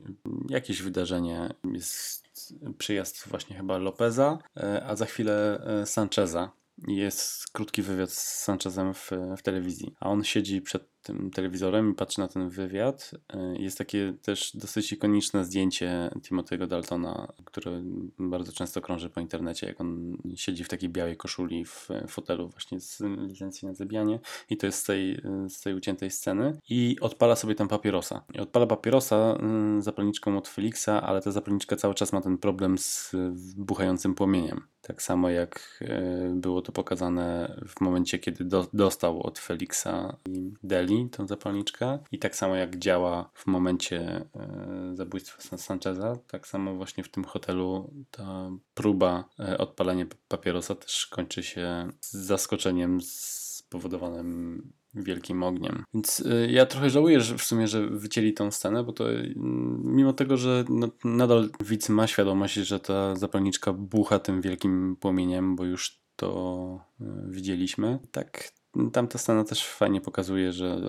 jakieś 0.49 0.81
wydarzenie. 0.81 1.49
Jest 1.73 2.53
przyjazd 2.77 3.27
właśnie 3.27 3.55
chyba 3.55 3.77
Lopeza, 3.77 4.37
e, 4.57 4.85
a 4.85 4.95
za 4.95 5.05
chwilę 5.05 5.63
e, 5.65 5.85
Sancheza. 5.85 6.51
Jest 6.87 7.51
krótki 7.51 7.81
wywiad 7.81 8.11
z 8.11 8.43
Sanchezem 8.43 8.93
w, 8.93 9.11
w 9.37 9.41
telewizji, 9.41 9.95
a 9.99 10.09
on 10.09 10.23
siedzi 10.23 10.61
przed 10.61 10.90
tym 11.01 11.31
telewizorem 11.31 11.91
i 11.91 11.93
patrzy 11.93 12.19
na 12.19 12.27
ten 12.27 12.49
wywiad. 12.49 13.11
E, 13.33 13.55
jest 13.57 13.77
takie 13.77 14.13
też 14.21 14.51
dosyć 14.55 14.93
ikoniczne 14.93 15.45
zdjęcie 15.45 16.11
Timothy'ego 16.15 16.67
Daltona, 16.67 17.33
które 17.45 17.83
bardzo 18.19 18.51
często 18.51 18.81
krąży 18.81 19.09
po 19.09 19.19
internecie, 19.19 19.67
jak 19.67 19.81
on 19.81 20.17
siedzi 20.35 20.63
w 20.63 20.69
takiej 20.69 20.89
białej 20.89 21.17
koszuli 21.17 21.65
w 21.65 21.89
fotelu 22.07 22.49
właśnie 22.49 22.79
z 22.79 23.01
licencji 23.27 23.67
na 23.67 23.73
zabijanie 23.73 24.19
i 24.49 24.57
to 24.57 24.65
jest 24.65 24.79
z 24.79 24.83
tej, 24.83 25.21
z 25.49 25.61
tej 25.61 25.73
uciętej 25.73 26.11
sceny 26.11 26.57
i 26.69 26.97
odpala 27.01 27.35
sobie 27.35 27.55
tam 27.55 27.67
papierosa. 27.67 28.23
I 28.33 28.39
odpala 28.39 28.67
papierosa 28.67 29.37
zapalniczką 29.79 30.37
od 30.37 30.47
Felixa, 30.47 30.89
ale 30.89 31.21
ta 31.21 31.31
zapalniczka 31.31 31.75
cały 31.75 31.93
czas 31.93 32.13
ma 32.13 32.21
ten 32.21 32.37
problem 32.37 32.77
z 32.77 33.15
buchającym 33.57 34.15
płomieniem. 34.15 34.61
Tak 34.81 35.01
samo 35.01 35.29
jak 35.29 35.79
e, 35.81 36.33
było 36.35 36.61
to 36.61 36.71
pokazane 36.71 37.55
w 37.67 37.81
momencie, 37.81 38.19
kiedy 38.19 38.45
do, 38.45 38.67
dostał 38.73 39.21
od 39.21 39.39
Felixa 39.39 40.17
Deli 40.63 40.90
tą 41.11 41.27
zapalniczkę 41.27 41.99
i 42.11 42.19
tak 42.19 42.35
samo 42.35 42.55
jak 42.55 42.75
działa 42.75 43.29
w 43.33 43.47
momencie 43.47 44.25
e, 44.35 44.91
zabójstwa 44.93 45.57
Sancheza, 45.57 46.15
tak 46.27 46.47
samo 46.47 46.75
właśnie 46.75 47.03
w 47.03 47.09
tym 47.09 47.23
hotelu 47.23 47.93
ta 48.11 48.51
próba 48.73 49.29
e, 49.39 49.57
odpalenia 49.57 50.05
papierosa 50.27 50.75
też 50.75 51.07
kończy 51.07 51.43
się 51.43 51.87
z 52.01 52.13
zaskoczeniem 52.13 52.99
spowodowanym 53.01 54.71
wielkim 54.93 55.43
ogniem. 55.43 55.83
Więc 55.93 56.23
ja 56.47 56.65
trochę 56.65 56.89
żałuję, 56.89 57.21
że 57.21 57.37
w 57.37 57.43
sumie, 57.43 57.67
że 57.67 57.87
wycięli 57.87 58.33
tą 58.33 58.51
scenę, 58.51 58.83
bo 58.83 58.93
to 58.93 59.03
mimo 59.83 60.13
tego, 60.13 60.37
że 60.37 60.65
no, 60.69 60.89
nadal 61.03 61.49
widz 61.65 61.89
ma 61.89 62.07
świadomość, 62.07 62.53
że 62.53 62.79
ta 62.79 63.15
zapalniczka 63.15 63.73
bucha 63.73 64.19
tym 64.19 64.41
wielkim 64.41 64.95
płomieniem, 64.99 65.55
bo 65.55 65.65
już 65.65 66.01
to 66.15 66.79
widzieliśmy. 67.27 67.99
Tak 68.11 68.51
Tamta 68.93 69.17
scena 69.17 69.43
też 69.43 69.65
fajnie 69.65 70.01
pokazuje, 70.01 70.51
że 70.51 70.81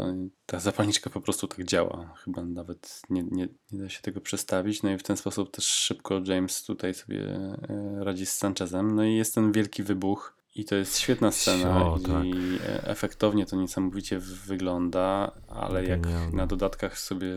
ta 0.46 0.60
zapalniczka 0.60 1.10
po 1.10 1.20
prostu 1.20 1.48
tak 1.48 1.64
działa. 1.64 2.14
Chyba 2.16 2.42
nawet 2.42 3.02
nie, 3.10 3.22
nie, 3.22 3.48
nie 3.72 3.78
da 3.78 3.88
się 3.88 4.02
tego 4.02 4.20
przestawić. 4.20 4.82
No 4.82 4.90
i 4.90 4.98
w 4.98 5.02
ten 5.02 5.16
sposób 5.16 5.50
też 5.50 5.64
szybko 5.64 6.20
James 6.24 6.64
tutaj 6.64 6.94
sobie 6.94 7.20
e, 7.24 7.56
radzi 8.04 8.26
z 8.26 8.32
Sanchezem. 8.32 8.94
No 8.94 9.04
i 9.04 9.14
jest 9.14 9.34
ten 9.34 9.52
wielki 9.52 9.82
wybuch 9.82 10.41
i 10.54 10.64
to 10.64 10.74
jest 10.74 10.98
świetna 10.98 11.32
scena 11.32 11.86
o, 11.86 11.98
tak. 11.98 12.24
i 12.24 12.58
efektownie 12.82 13.46
to 13.46 13.56
niesamowicie 13.56 14.18
wygląda, 14.18 15.32
ale 15.48 15.84
jak 15.84 16.00
na 16.32 16.46
dodatkach 16.46 16.98
sobie 16.98 17.28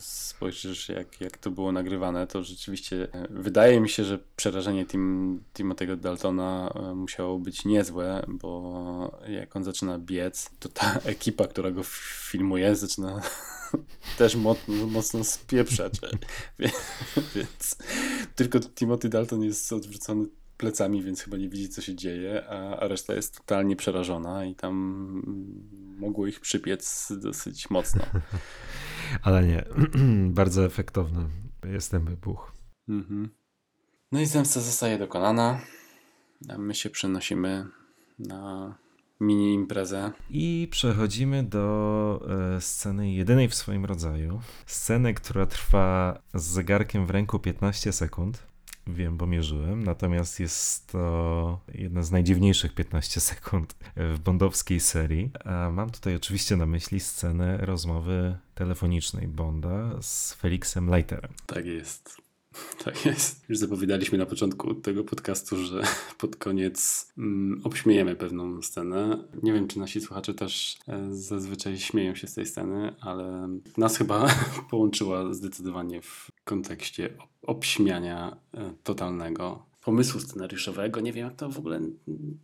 spojrzysz, 0.00 0.88
jak, 0.88 1.20
jak 1.20 1.38
to 1.38 1.50
było 1.50 1.72
nagrywane, 1.72 2.26
to 2.26 2.42
rzeczywiście 2.42 3.08
e, 3.12 3.26
wydaje 3.30 3.80
mi 3.80 3.88
się, 3.88 4.04
że 4.04 4.18
przerażenie 4.36 4.86
Tim, 4.86 5.40
Timothy'ego 5.54 5.96
Daltona 5.96 6.72
e, 6.74 6.94
musiało 6.94 7.38
być 7.38 7.64
niezłe, 7.64 8.24
bo 8.28 9.18
jak 9.28 9.56
on 9.56 9.64
zaczyna 9.64 9.98
biec, 9.98 10.50
to 10.60 10.68
ta 10.68 10.98
ekipa, 11.04 11.46
która 11.46 11.70
go 11.70 11.82
filmuje, 12.30 12.76
zaczyna 12.76 13.20
też 14.18 14.36
mocno, 14.36 14.86
mocno 14.86 15.24
spieprzać. 15.24 15.92
Więc 17.34 17.76
tylko 18.34 18.60
Timothy 18.60 19.08
Dalton 19.08 19.42
jest 19.42 19.72
odwrócony 19.72 20.26
plecami, 20.56 21.02
więc 21.02 21.22
chyba 21.22 21.36
nie 21.36 21.48
widzi, 21.48 21.68
co 21.68 21.82
się 21.82 21.94
dzieje, 21.94 22.48
a, 22.48 22.88
reszta 22.88 23.14
jest 23.14 23.38
totalnie 23.38 23.76
przerażona 23.76 24.44
i 24.44 24.54
tam 24.54 24.74
mogło 25.98 26.26
ich 26.26 26.40
przypiec 26.40 27.12
dosyć 27.22 27.70
mocno. 27.70 28.02
Ale 29.22 29.46
nie, 29.46 29.64
bardzo 30.40 30.64
efektowny 30.64 31.28
jest 31.64 31.90
ten 31.90 32.04
wybuch. 32.04 32.52
Mhm. 32.88 33.28
No 34.12 34.20
i 34.20 34.26
zemsta 34.26 34.60
zostaje 34.60 34.98
dokonana, 34.98 35.60
a 36.48 36.58
my 36.58 36.74
się 36.74 36.90
przenosimy 36.90 37.66
na 38.18 38.74
mini 39.20 39.54
imprezę. 39.54 40.12
I 40.30 40.68
przechodzimy 40.70 41.42
do 41.42 42.28
e, 42.56 42.60
sceny 42.60 43.12
jedynej 43.12 43.48
w 43.48 43.54
swoim 43.54 43.84
rodzaju. 43.84 44.40
Sceny, 44.66 45.14
która 45.14 45.46
trwa 45.46 46.18
z 46.34 46.42
zegarkiem 46.42 47.06
w 47.06 47.10
ręku 47.10 47.38
15 47.38 47.92
sekund. 47.92 48.46
Wiem, 48.86 49.16
bo 49.16 49.26
mierzyłem, 49.26 49.84
natomiast 49.84 50.40
jest 50.40 50.86
to 50.86 51.60
jedna 51.74 52.02
z 52.02 52.10
najdziwniejszych 52.10 52.74
15 52.74 53.20
sekund 53.20 53.76
w 53.96 54.18
bondowskiej 54.18 54.80
serii. 54.80 55.30
A 55.44 55.70
mam 55.70 55.90
tutaj 55.90 56.16
oczywiście 56.16 56.56
na 56.56 56.66
myśli 56.66 57.00
scenę 57.00 57.56
rozmowy 57.56 58.36
telefonicznej 58.54 59.28
Bonda 59.28 60.02
z 60.02 60.34
Felixem 60.34 60.88
Leiterem. 60.88 61.32
Tak 61.46 61.66
jest. 61.66 62.25
Tak 62.84 63.06
jest. 63.06 63.44
Już 63.48 63.58
zapowiadaliśmy 63.58 64.18
na 64.18 64.26
początku 64.26 64.74
tego 64.74 65.04
podcastu, 65.04 65.56
że 65.56 65.82
pod 66.18 66.36
koniec 66.36 67.08
mm, 67.18 67.60
obśmiejemy 67.64 68.16
pewną 68.16 68.62
scenę. 68.62 69.24
Nie 69.42 69.52
wiem, 69.52 69.68
czy 69.68 69.78
nasi 69.78 70.00
słuchacze 70.00 70.34
też 70.34 70.78
e, 70.88 71.14
zazwyczaj 71.14 71.78
śmieją 71.78 72.14
się 72.14 72.26
z 72.26 72.34
tej 72.34 72.46
sceny, 72.46 72.94
ale 73.00 73.48
nas 73.76 73.96
chyba 73.96 74.28
połączyła 74.70 75.34
zdecydowanie 75.34 76.02
w 76.02 76.30
kontekście 76.44 77.16
obśmiania 77.42 78.36
e, 78.54 78.72
totalnego 78.82 79.66
pomysłu 79.84 80.20
scenariuszowego. 80.20 81.00
Nie 81.00 81.12
wiem, 81.12 81.26
jak 81.26 81.36
to 81.36 81.50
w 81.50 81.58
ogóle 81.58 81.80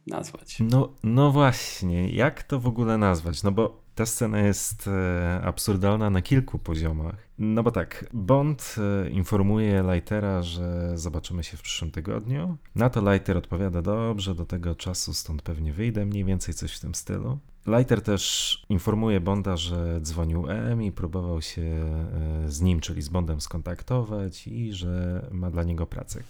nazwać. 0.07 0.57
No, 0.61 0.93
no 1.03 1.33
właśnie, 1.33 2.11
jak 2.11 2.43
to 2.43 2.61
w 2.61 2.67
ogóle 2.67 2.99
nazwać? 2.99 3.43
No 3.43 3.53
bo 3.53 3.83
ta 3.95 4.07
scena 4.07 4.41
jest 4.41 4.89
e, 4.89 5.41
absurdalna 5.45 6.11
na 6.11 6.23
kilku 6.23 6.59
poziomach. 6.59 7.17
No 7.45 7.63
bo 7.63 7.71
tak, 7.71 8.07
Bond 8.13 8.77
e, 8.79 9.11
informuje 9.11 9.85
Lightera, 9.93 10.43
że 10.43 10.99
zobaczymy 10.99 11.45
się 11.45 11.57
w 11.57 11.63
przyszłym 11.63 11.91
tygodniu. 11.91 12.57
Na 12.75 12.91
to 12.91 13.13
Lighter 13.13 13.37
odpowiada 13.37 13.83
dobrze, 13.83 14.35
do 14.35 14.47
tego 14.47 14.75
czasu 14.75 15.15
stąd 15.15 15.43
pewnie 15.43 15.73
wyjdę, 15.73 16.07
mniej 16.07 16.25
więcej 16.25 16.55
coś 16.55 16.77
w 16.77 16.81
tym 16.81 16.95
stylu. 16.95 17.39
Lighter 17.67 18.03
też 18.03 18.63
informuje 18.69 19.21
Bonda, 19.21 19.57
że 19.57 20.01
dzwonił 20.01 20.47
M 20.49 20.83
i 20.83 20.93
próbował 20.93 21.43
się 21.43 21.63
e, 21.63 22.49
z 22.49 22.61
nim, 22.61 22.81
czyli 22.81 23.03
z 23.03 23.09
Bondem, 23.09 23.41
skontaktować 23.41 24.47
i 24.47 24.73
że 24.73 25.27
ma 25.33 25.51
dla 25.51 25.63
niego 25.63 25.87
pracę. 25.87 26.23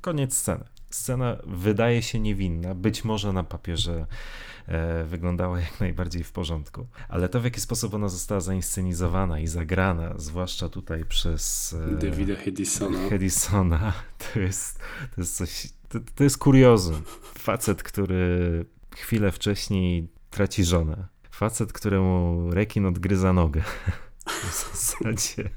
Koniec 0.00 0.34
sceny. 0.34 0.64
Scena 0.90 1.36
wydaje 1.46 2.02
się 2.02 2.20
niewinna, 2.20 2.74
być 2.74 3.04
może 3.04 3.32
na 3.32 3.44
papierze 3.44 4.06
wyglądała 5.06 5.60
jak 5.60 5.80
najbardziej 5.80 6.24
w 6.24 6.32
porządku, 6.32 6.86
ale 7.08 7.28
to 7.28 7.40
w 7.40 7.44
jaki 7.44 7.60
sposób 7.60 7.94
ona 7.94 8.08
została 8.08 8.40
zainscenizowana 8.40 9.40
i 9.40 9.46
zagrana, 9.46 10.14
zwłaszcza 10.16 10.68
tutaj 10.68 11.04
przez 11.04 11.74
e, 11.92 11.96
Davida 11.96 12.36
Hedisona, 12.36 13.08
Hedisona 13.08 13.92
to, 14.32 14.40
jest, 14.40 14.78
to 15.14 15.20
jest 15.20 15.36
coś, 15.36 15.68
to, 15.88 15.98
to 16.14 16.24
jest 16.24 16.38
kuriozum. 16.38 17.02
Facet, 17.38 17.82
który 17.82 18.64
chwilę 18.96 19.32
wcześniej 19.32 20.08
traci 20.30 20.64
żonę. 20.64 21.08
Facet, 21.30 21.72
któremu 21.72 22.50
rekin 22.50 22.86
odgryza 22.86 23.32
nogę. 23.32 23.62
W 24.26 24.72
zasadzie 24.72 25.50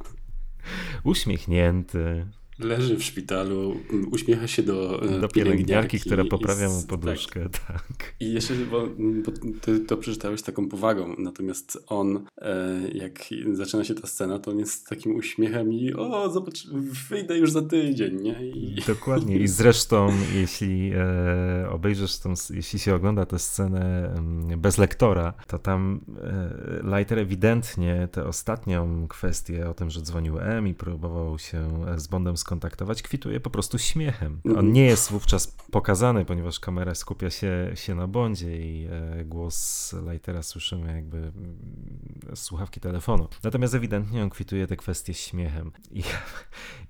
uśmiechnięty, 1.03 2.25
Leży 2.63 2.97
w 2.97 3.03
szpitalu, 3.03 3.75
uśmiecha 4.11 4.47
się 4.47 4.63
do, 4.63 5.01
do 5.21 5.27
pielęgniarki, 5.27 5.99
która 5.99 6.25
poprawia 6.25 6.69
mu 6.69 6.83
poduszkę. 6.87 7.49
Tak. 7.49 7.87
tak. 7.87 8.15
I 8.19 8.33
jeszcze, 8.33 8.53
bo, 8.53 8.87
bo 9.25 9.31
ty 9.61 9.79
to 9.79 9.97
przeczytałeś 9.97 10.41
taką 10.41 10.69
powagą, 10.69 11.15
natomiast 11.17 11.83
on, 11.87 12.25
e, 12.41 12.81
jak 12.93 13.19
zaczyna 13.53 13.83
się 13.83 13.95
ta 13.95 14.07
scena, 14.07 14.39
to 14.39 14.51
on 14.51 14.59
jest 14.59 14.87
takim 14.87 15.15
uśmiechem 15.15 15.73
i 15.73 15.93
o, 15.93 16.29
zobacz, 16.29 16.67
wyjdę 17.09 17.37
już 17.37 17.51
za 17.51 17.61
tydzień, 17.61 18.21
nie? 18.21 18.47
I... 18.47 18.81
Dokładnie. 18.87 19.37
I 19.37 19.47
zresztą, 19.47 20.09
jeśli 20.35 20.91
e, 20.95 21.69
obejrzysz 21.69 22.17
tą, 22.17 22.33
jeśli 22.49 22.79
się 22.79 22.95
ogląda 22.95 23.25
tę 23.25 23.39
scenę 23.39 24.13
bez 24.57 24.77
lektora, 24.77 25.33
to 25.47 25.59
tam 25.59 26.01
e, 26.23 26.97
Lighter 26.97 27.19
ewidentnie 27.19 28.07
tę 28.11 28.25
ostatnią 28.25 29.07
kwestię 29.07 29.69
o 29.69 29.73
tym, 29.73 29.89
że 29.89 30.01
dzwonił 30.01 30.39
M 30.39 30.67
i 30.67 30.73
próbował 30.73 31.39
się 31.39 31.85
z 31.97 32.07
Bondem 32.07 32.37
skontaktować, 32.37 32.50
skontaktować, 32.51 33.01
kwituje 33.01 33.39
po 33.39 33.49
prostu 33.49 33.79
śmiechem. 33.79 34.41
On 34.45 34.51
mhm. 34.51 34.73
nie 34.73 34.85
jest 34.85 35.11
wówczas 35.11 35.47
pokazany, 35.47 36.25
ponieważ 36.25 36.59
kamera 36.59 36.95
skupia 36.95 37.29
się, 37.29 37.71
się 37.75 37.95
na 37.95 38.07
Bondzie 38.07 38.57
i 38.57 38.87
e, 38.91 39.25
głos 39.25 39.95
Lightera 40.11 40.43
słyszymy 40.43 40.95
jakby 40.95 41.17
mm, 41.17 42.35
słuchawki 42.35 42.79
telefonu. 42.79 43.27
Natomiast 43.43 43.73
ewidentnie 43.73 44.23
on 44.23 44.29
kwituje 44.29 44.67
te 44.67 44.75
kwestie 44.75 45.13
śmiechem. 45.13 45.71
I 45.91 45.99
ja, 45.99 46.21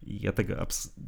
ja 0.07 0.31
tego, 0.31 0.53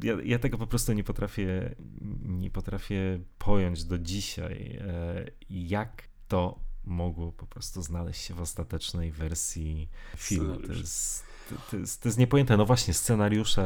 ja, 0.02 0.14
ja, 0.24 0.38
tego 0.38 0.58
po 0.58 0.66
prostu 0.66 0.92
nie 0.92 1.04
potrafię, 1.04 1.74
nie 2.22 2.50
potrafię 2.50 3.20
pojąć 3.38 3.84
do 3.84 3.98
dzisiaj, 3.98 4.78
e, 4.80 5.24
jak 5.50 6.02
to 6.28 6.60
mogło 6.84 7.32
po 7.32 7.46
prostu 7.46 7.82
znaleźć 7.82 8.20
się 8.20 8.34
w 8.34 8.40
ostatecznej 8.40 9.12
wersji 9.12 9.90
filmu. 10.16 10.56
To 10.56 10.72
jest 10.72 11.33
to, 11.70 11.76
jest, 11.76 12.02
to 12.02 12.08
jest 12.08 12.18
niepojęte. 12.18 12.56
No 12.56 12.66
właśnie, 12.66 12.94
scenariusze. 12.94 13.62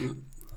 E, 0.00 0.06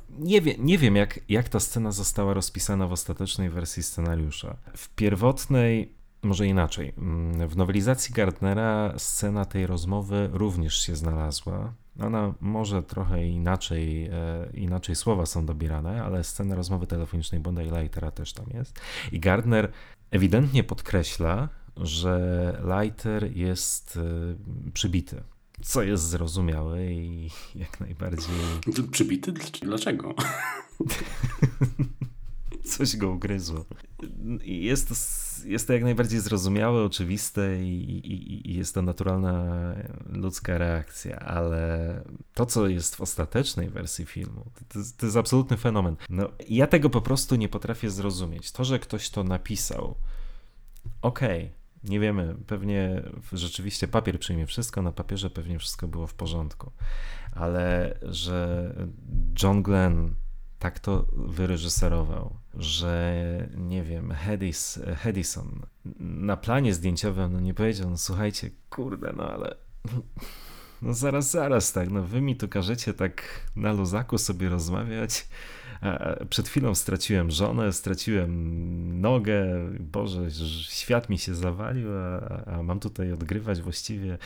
nie, 0.10 0.42
wie, 0.42 0.56
nie 0.58 0.78
wiem, 0.78 0.96
jak, 0.96 1.20
jak 1.30 1.50
ta 1.50 1.60
scena 1.60 1.92
została 1.92 2.34
rozpisana 2.34 2.88
w 2.88 2.92
ostatecznej 2.92 3.50
wersji 3.50 3.84
scenariusza. 3.84 4.58
W 4.78 4.90
pierwotnej, 4.90 5.94
może 6.24 6.48
inaczej, 6.48 6.94
mm, 6.98 7.48
w 7.48 7.58
nowelizacji 7.58 8.14
Gardnera 8.14 8.94
scena 8.98 9.46
tej 9.46 9.68
rozmowy 9.68 10.30
również 10.34 10.82
się 10.82 10.96
znalazła. 10.96 11.74
Ona 12.00 12.34
może 12.40 12.84
trochę 12.84 13.28
inaczej, 13.28 14.06
e, 14.06 14.12
inaczej 14.54 14.96
słowa 14.96 15.26
są 15.26 15.46
dobierane, 15.46 16.04
ale 16.04 16.24
scena 16.24 16.56
rozmowy 16.56 16.88
telefonicznej 16.88 17.42
Bonda 17.42 17.64
i 17.64 17.70
Lightera 17.70 18.12
też 18.12 18.34
tam 18.34 18.46
jest. 18.54 18.80
I 19.12 19.20
Gardner 19.20 19.72
ewidentnie 20.12 20.64
podkreśla, 20.64 21.50
że 21.78 22.62
Lighter 22.64 23.38
jest 23.38 23.98
e, 23.98 24.72
przybity 24.72 25.24
co 25.62 25.84
jest 25.84 26.04
zrozumiałe 26.04 26.86
i 26.86 27.30
jak 27.56 27.80
najbardziej. 27.80 28.36
Przybity? 28.92 29.34
Dlaczego? 29.62 30.14
Coś 32.64 32.98
go 32.98 33.10
ugryzło. 33.12 33.66
Jest 34.44 34.90
to, 34.90 34.96
jest 35.50 35.68
to 35.68 35.74
jak 35.74 35.84
najbardziej 35.84 36.20
zrozumiałe, 36.20 36.84
oczywiste 36.84 37.64
i, 37.64 37.84
i, 37.90 38.50
i, 38.52 38.56
jest 38.56 38.74
to 38.74 38.82
naturalna 38.82 39.56
ludzka 40.10 40.58
reakcja, 40.58 41.20
ale 41.20 42.04
to, 42.34 42.46
co 42.46 42.68
jest 42.68 42.96
w 42.96 43.02
ostatecznej 43.02 43.70
wersji 43.70 44.06
filmu, 44.06 44.52
to, 44.70 44.80
to 44.98 45.06
jest 45.06 45.18
absolutny 45.18 45.58
fenomen. 45.58 45.96
No, 46.10 46.30
ja 46.50 46.68
tego 46.68 46.90
po 46.90 47.02
prostu 47.02 47.36
nie 47.36 47.50
potrafię 47.50 47.90
zrozumieć. 47.90 48.52
To, 48.52 48.64
że 48.64 48.80
ktoś 48.80 49.10
to 49.10 49.24
napisał, 49.24 49.96
okej, 51.02 51.46
okay, 51.46 51.59
nie 51.84 52.00
wiemy, 52.00 52.36
pewnie 52.48 53.04
rzeczywiście 53.34 53.88
papier 53.88 54.20
przyjmie 54.20 54.46
wszystko, 54.46 54.82
na 54.82 54.92
papierze 54.92 55.30
pewnie 55.30 55.60
wszystko 55.60 55.88
było 55.88 56.08
w 56.08 56.14
porządku, 56.14 56.72
ale 57.32 58.00
że 58.02 58.74
John 59.44 59.64
Glenn 59.64 60.16
tak 60.60 60.80
to 60.80 61.06
wyreżyserował, 61.12 62.36
że 62.54 63.14
nie 63.58 63.84
wiem, 63.84 64.12
Hedis, 64.12 64.80
Hedison 64.98 65.62
na 66.00 66.38
planie 66.38 66.74
zdjęciowym 66.74 67.34
no 67.34 67.40
nie 67.40 67.54
powiedział, 67.54 67.90
no 67.90 67.98
słuchajcie, 67.98 68.50
kurde, 68.70 69.14
no 69.18 69.30
ale 69.30 69.56
no 70.82 70.94
zaraz, 70.94 71.32
zaraz 71.32 71.74
tak, 71.74 71.90
no 71.90 72.04
wy 72.04 72.22
mi 72.22 72.36
tu 72.36 72.48
każecie 72.48 72.94
tak 72.94 73.24
na 73.56 73.72
luzaku 73.72 74.18
sobie 74.18 74.50
rozmawiać, 74.50 75.28
przed 76.30 76.48
chwilą 76.48 76.76
straciłem 76.76 77.32
żonę, 77.32 77.74
straciłem 77.74 79.02
nogę, 79.02 79.46
Boże, 79.80 80.32
świat 80.70 81.10
mi 81.10 81.18
się 81.18 81.36
zawalił, 81.36 81.88
a, 81.98 82.46
a 82.46 82.64
mam 82.64 82.80
tutaj 82.80 83.12
odgrywać 83.12 83.62
właściwie. 83.62 84.18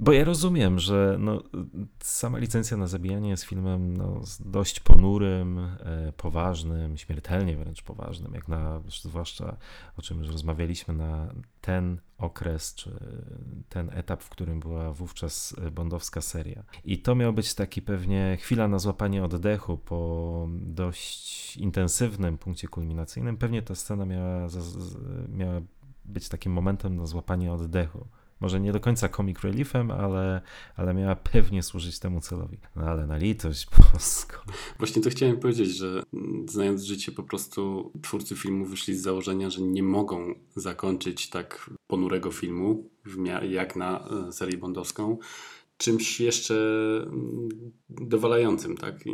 Bo 0.00 0.12
ja 0.12 0.24
rozumiem, 0.24 0.78
że 0.78 1.16
no, 1.20 1.42
sama 2.00 2.38
licencja 2.38 2.76
na 2.76 2.86
zabijanie 2.86 3.30
jest 3.30 3.44
filmem 3.44 3.96
no, 3.96 4.20
dość 4.40 4.80
ponurym, 4.80 5.58
e, 5.58 6.12
poważnym, 6.16 6.96
śmiertelnie 6.96 7.56
wręcz 7.56 7.82
poważnym, 7.82 8.34
jak 8.34 8.48
na, 8.48 8.80
zwłaszcza 8.88 9.56
o 9.96 10.02
czym 10.02 10.18
już 10.18 10.28
rozmawialiśmy, 10.28 10.94
na 10.94 11.34
ten 11.64 12.00
okres, 12.18 12.74
czy 12.74 12.90
ten 13.68 13.90
etap, 13.92 14.22
w 14.22 14.28
którym 14.28 14.60
była 14.60 14.92
wówczas 14.92 15.56
bondowska 15.72 16.20
seria. 16.20 16.64
I 16.84 16.98
to 16.98 17.14
miał 17.14 17.32
być 17.32 17.54
taki 17.54 17.82
pewnie 17.82 18.36
chwila 18.40 18.68
na 18.68 18.78
złapanie 18.78 19.24
oddechu 19.24 19.78
po 19.78 20.48
dość 20.50 21.56
intensywnym 21.56 22.38
punkcie 22.38 22.68
kulminacyjnym. 22.68 23.36
Pewnie 23.36 23.62
ta 23.62 23.74
scena 23.74 24.04
miała, 24.04 24.48
miała 25.28 25.60
być 26.04 26.28
takim 26.28 26.52
momentem 26.52 26.96
na 26.96 27.06
złapanie 27.06 27.52
oddechu 27.52 28.06
może 28.40 28.60
nie 28.60 28.72
do 28.72 28.80
końca 28.80 29.08
comic 29.08 29.40
reliefem, 29.40 29.90
ale, 29.90 30.40
ale 30.76 30.94
miała 30.94 31.16
pewnie 31.16 31.62
służyć 31.62 31.98
temu 31.98 32.20
celowi. 32.20 32.58
No 32.76 32.82
ale 32.82 33.06
na 33.06 33.16
litość 33.16 33.66
boską. 33.92 34.36
Właśnie 34.78 35.02
to 35.02 35.10
chciałem 35.10 35.36
powiedzieć, 35.36 35.76
że 35.76 36.02
znając 36.48 36.82
życie 36.82 37.12
po 37.12 37.22
prostu 37.22 37.92
twórcy 38.02 38.36
filmu 38.36 38.64
wyszli 38.64 38.94
z 38.94 39.02
założenia, 39.02 39.50
że 39.50 39.62
nie 39.62 39.82
mogą 39.82 40.34
zakończyć 40.56 41.30
tak 41.30 41.70
ponurego 41.86 42.30
filmu 42.30 42.90
jak 43.48 43.76
na 43.76 44.08
e, 44.28 44.32
serię 44.32 44.58
bondowską, 44.58 45.18
czymś 45.76 46.20
jeszcze 46.20 46.56
mm, 47.06 47.48
dowalającym, 47.88 48.76
tak? 48.76 49.06
I 49.06 49.12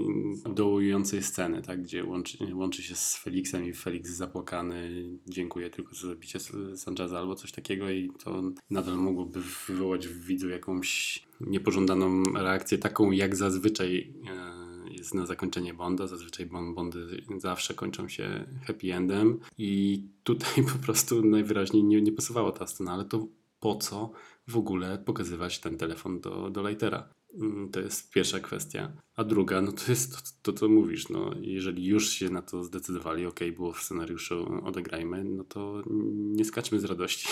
dołującej 0.54 1.22
sceny, 1.22 1.62
tak? 1.62 1.82
Gdzie 1.82 2.04
łączy, 2.04 2.54
łączy 2.54 2.82
się 2.82 2.94
z 2.94 3.16
Felixem 3.16 3.64
i 3.64 3.72
Felix 3.72 4.10
zapłakany, 4.10 5.08
dziękuję 5.26 5.70
tylko 5.70 5.94
za 5.94 6.08
zabicie 6.08 6.38
Sancheza 6.76 7.18
albo 7.18 7.34
coś 7.34 7.52
takiego 7.52 7.90
i 7.90 8.10
to 8.24 8.42
nadal 8.70 8.96
mogłoby 8.96 9.40
wywołać 9.68 10.08
w 10.08 10.26
widzu 10.26 10.48
jakąś 10.48 11.22
niepożądaną 11.40 12.22
reakcję, 12.22 12.78
taką 12.78 13.10
jak 13.10 13.36
zazwyczaj 13.36 14.12
e, 14.30 14.70
jest 14.90 15.14
na 15.14 15.26
zakończenie 15.26 15.74
Bonda. 15.74 16.06
Zazwyczaj 16.06 16.46
Bondy 16.46 17.22
zawsze 17.38 17.74
kończą 17.74 18.08
się 18.08 18.46
happy 18.66 18.94
endem 18.94 19.40
i 19.58 20.02
tutaj 20.24 20.64
po 20.72 20.78
prostu 20.84 21.24
najwyraźniej 21.24 21.84
nie, 21.84 22.02
nie 22.02 22.12
pasowała 22.12 22.52
ta 22.52 22.66
scena, 22.66 22.92
ale 22.92 23.04
to 23.04 23.26
po 23.60 23.74
co 23.74 24.10
w 24.50 24.56
ogóle 24.56 24.98
pokazywać 24.98 25.58
ten 25.58 25.76
telefon 25.76 26.20
do, 26.20 26.50
do 26.50 26.68
lightera? 26.68 27.08
Mm, 27.34 27.68
to 27.68 27.80
jest 27.80 28.10
pierwsza 28.10 28.40
kwestia. 28.40 28.92
A 29.16 29.24
druga, 29.24 29.60
no 29.60 29.72
to 29.72 29.82
jest 29.88 30.12
to, 30.12 30.18
to 30.42 30.58
co 30.58 30.68
mówisz. 30.68 31.08
No, 31.08 31.34
jeżeli 31.40 31.86
już 31.86 32.08
się 32.08 32.30
na 32.30 32.42
to 32.42 32.64
zdecydowali, 32.64 33.26
ok, 33.26 33.40
było 33.56 33.72
w 33.72 33.82
scenariuszu, 33.82 34.60
odegrajmy, 34.64 35.24
no 35.24 35.44
to 35.44 35.82
nie 36.10 36.44
skaczmy 36.44 36.80
z 36.80 36.84
radości. 36.84 37.28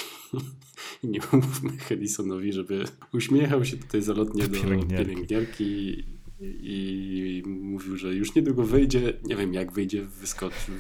I 1.03 1.09
nie 1.12 1.20
mówmy 1.32 1.70
Hedisonowi, 1.70 2.53
żeby 2.53 2.85
uśmiechał 3.12 3.65
się 3.65 3.77
tutaj 3.77 4.03
zalotnie 4.03 4.49
do 4.49 4.61
pielęgniarki 4.89 6.05
i 6.40 7.43
mówił, 7.47 7.97
że 7.97 8.15
już 8.15 8.35
niedługo 8.35 8.65
wyjdzie, 8.65 9.20
nie 9.24 9.36
wiem 9.36 9.55
jak 9.55 9.73
wyjdzie, 9.73 10.03
wyskoczy, 10.03 10.73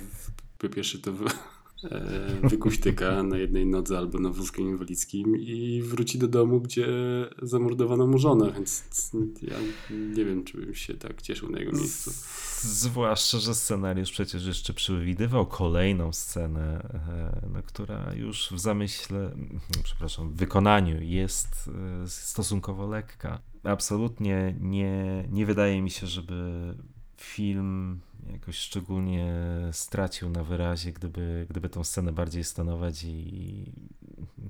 po 0.58 0.68
pierwsze 0.68 0.98
to 0.98 1.12
wykuśtyka 2.42 3.22
na 3.22 3.36
jednej 3.36 3.66
nodze 3.66 3.98
albo 3.98 4.18
na 4.18 4.30
wózku 4.30 4.60
inwalidzkim 4.60 5.36
i 5.36 5.82
wróci 5.82 6.18
do 6.18 6.28
domu, 6.28 6.60
gdzie 6.60 6.86
zamordowano 7.42 8.06
mu 8.06 8.18
żonę, 8.18 8.52
więc 8.52 8.84
ja 9.42 9.56
nie 10.16 10.24
wiem, 10.24 10.44
czy 10.44 10.58
bym 10.58 10.74
się 10.74 10.94
tak 10.94 11.22
cieszył 11.22 11.50
na 11.50 11.58
jego 11.58 11.72
miejscu. 11.72 12.10
Zwłaszcza, 12.60 13.38
że 13.38 13.54
scenariusz 13.54 14.10
przecież 14.10 14.46
jeszcze 14.46 14.72
przewidywał 14.72 15.46
kolejną 15.46 16.12
scenę, 16.12 16.90
e, 17.42 17.48
no, 17.52 17.62
która 17.62 18.14
już 18.14 18.48
w 18.52 18.58
zamyśle, 18.58 19.30
przepraszam, 19.82 20.30
w 20.30 20.36
wykonaniu 20.36 21.02
jest 21.02 21.70
e, 22.04 22.08
stosunkowo 22.08 22.86
lekka. 22.86 23.40
Absolutnie 23.62 24.54
nie, 24.60 25.28
nie 25.30 25.46
wydaje 25.46 25.82
mi 25.82 25.90
się, 25.90 26.06
żeby 26.06 26.74
film 27.16 28.00
jakoś 28.32 28.56
szczególnie 28.56 29.32
stracił 29.72 30.30
na 30.30 30.44
wyrazie, 30.44 30.92
gdyby, 30.92 31.46
gdyby 31.50 31.68
tą 31.68 31.84
scenę 31.84 32.12
bardziej 32.12 32.44
stanować 32.44 33.04
i 33.04 33.72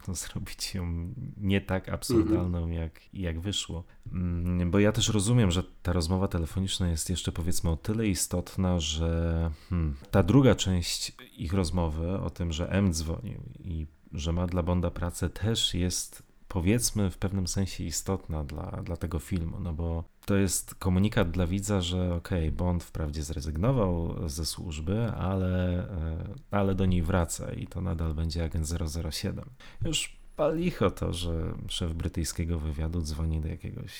no, 0.08 0.14
zrobić 0.24 0.74
ją 0.74 1.14
nie 1.36 1.60
tak 1.60 1.88
absurdalną, 1.88 2.58
mm 2.58 2.70
-hmm. 2.70 2.80
jak, 2.80 3.00
jak 3.14 3.40
wyszło. 3.40 3.84
Mm, 4.12 4.70
bo 4.70 4.78
ja 4.78 4.92
też 4.92 5.08
rozumiem, 5.08 5.50
że 5.50 5.62
ta 5.82 5.92
rozmowa 5.92 6.28
telefoniczna 6.28 6.88
jest 6.88 7.10
jeszcze 7.10 7.32
powiedzmy 7.32 7.70
o 7.70 7.76
tyle 7.76 8.06
istotna, 8.06 8.80
że 8.80 9.50
hmm, 9.68 9.94
ta 10.10 10.22
druga 10.22 10.54
część 10.54 11.12
ich 11.36 11.52
rozmowy 11.52 12.18
o 12.18 12.30
tym, 12.30 12.52
że 12.52 12.70
M 12.70 12.92
dzwonił 12.92 13.40
i 13.64 13.86
że 14.12 14.32
ma 14.32 14.46
dla 14.46 14.62
Bonda 14.62 14.90
pracę, 14.90 15.30
też 15.30 15.74
jest 15.74 16.27
powiedzmy 16.48 17.10
w 17.10 17.18
pewnym 17.18 17.46
sensie 17.46 17.84
istotna 17.84 18.44
dla, 18.44 18.70
dla 18.84 18.96
tego 18.96 19.18
filmu, 19.18 19.60
no 19.60 19.72
bo 19.72 20.04
to 20.26 20.36
jest 20.36 20.74
komunikat 20.74 21.30
dla 21.30 21.46
widza, 21.46 21.80
że 21.80 22.14
okej, 22.14 22.48
okay, 22.48 22.52
Bond 22.52 22.84
wprawdzie 22.84 23.22
zrezygnował 23.22 24.14
ze 24.28 24.46
służby, 24.46 25.12
ale, 25.18 25.88
e, 25.90 26.34
ale 26.50 26.74
do 26.74 26.86
niej 26.86 27.02
wraca 27.02 27.52
i 27.52 27.66
to 27.66 27.80
nadal 27.80 28.14
będzie 28.14 28.44
agent 28.44 28.66
007. 29.10 29.44
Już 29.84 30.16
palicho 30.36 30.90
to, 30.90 31.12
że 31.12 31.54
szef 31.68 31.92
brytyjskiego 31.92 32.58
wywiadu 32.58 33.00
dzwoni 33.00 33.40
do 33.40 33.48
jakiegoś 33.48 33.92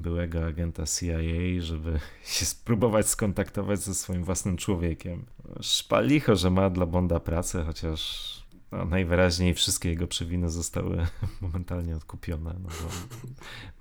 byłego 0.00 0.46
agenta 0.46 0.84
CIA, 0.86 1.60
żeby 1.60 2.00
się 2.34 2.44
spróbować 2.44 3.08
skontaktować 3.08 3.80
ze 3.80 3.94
swoim 3.94 4.24
własnym 4.24 4.56
człowiekiem. 4.56 5.24
Szpalicho, 5.60 6.36
że 6.36 6.50
ma 6.50 6.70
dla 6.70 6.86
Bonda 6.86 7.20
pracę, 7.20 7.64
chociaż 7.64 8.41
no, 8.72 8.84
najwyraźniej 8.84 9.54
wszystkie 9.54 9.88
jego 9.88 10.06
przewiny 10.06 10.50
zostały 10.50 11.06
momentalnie 11.40 11.96
odkupione. 11.96 12.54
No 12.62 12.68
bo, 12.68 12.88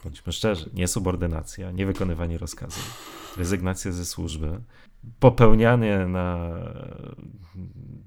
bądźmy 0.04 0.34
szczerzy, 0.34 0.70
niesubordynacja, 0.74 1.72
niewykonywanie 1.72 2.38
rozkazów, 2.38 3.08
rezygnacja 3.38 3.92
ze 3.92 4.06
służby, 4.06 4.62
popełnianie 5.20 6.06
na 6.08 6.52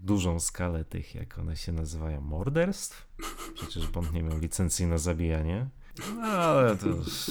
dużą 0.03 0.41
skalę 0.41 0.85
tych, 0.85 1.15
jak 1.15 1.39
one 1.39 1.57
się 1.57 1.73
nazywają, 1.73 2.21
morderstw. 2.21 3.09
Przecież 3.55 3.89
Bond 3.89 4.13
nie 4.13 4.23
miał 4.23 4.39
licencji 4.39 4.87
na 4.87 4.99
zabijanie. 4.99 5.69
No 6.17 6.23
ale 6.23 6.77
to 6.77 6.89
już... 6.89 7.31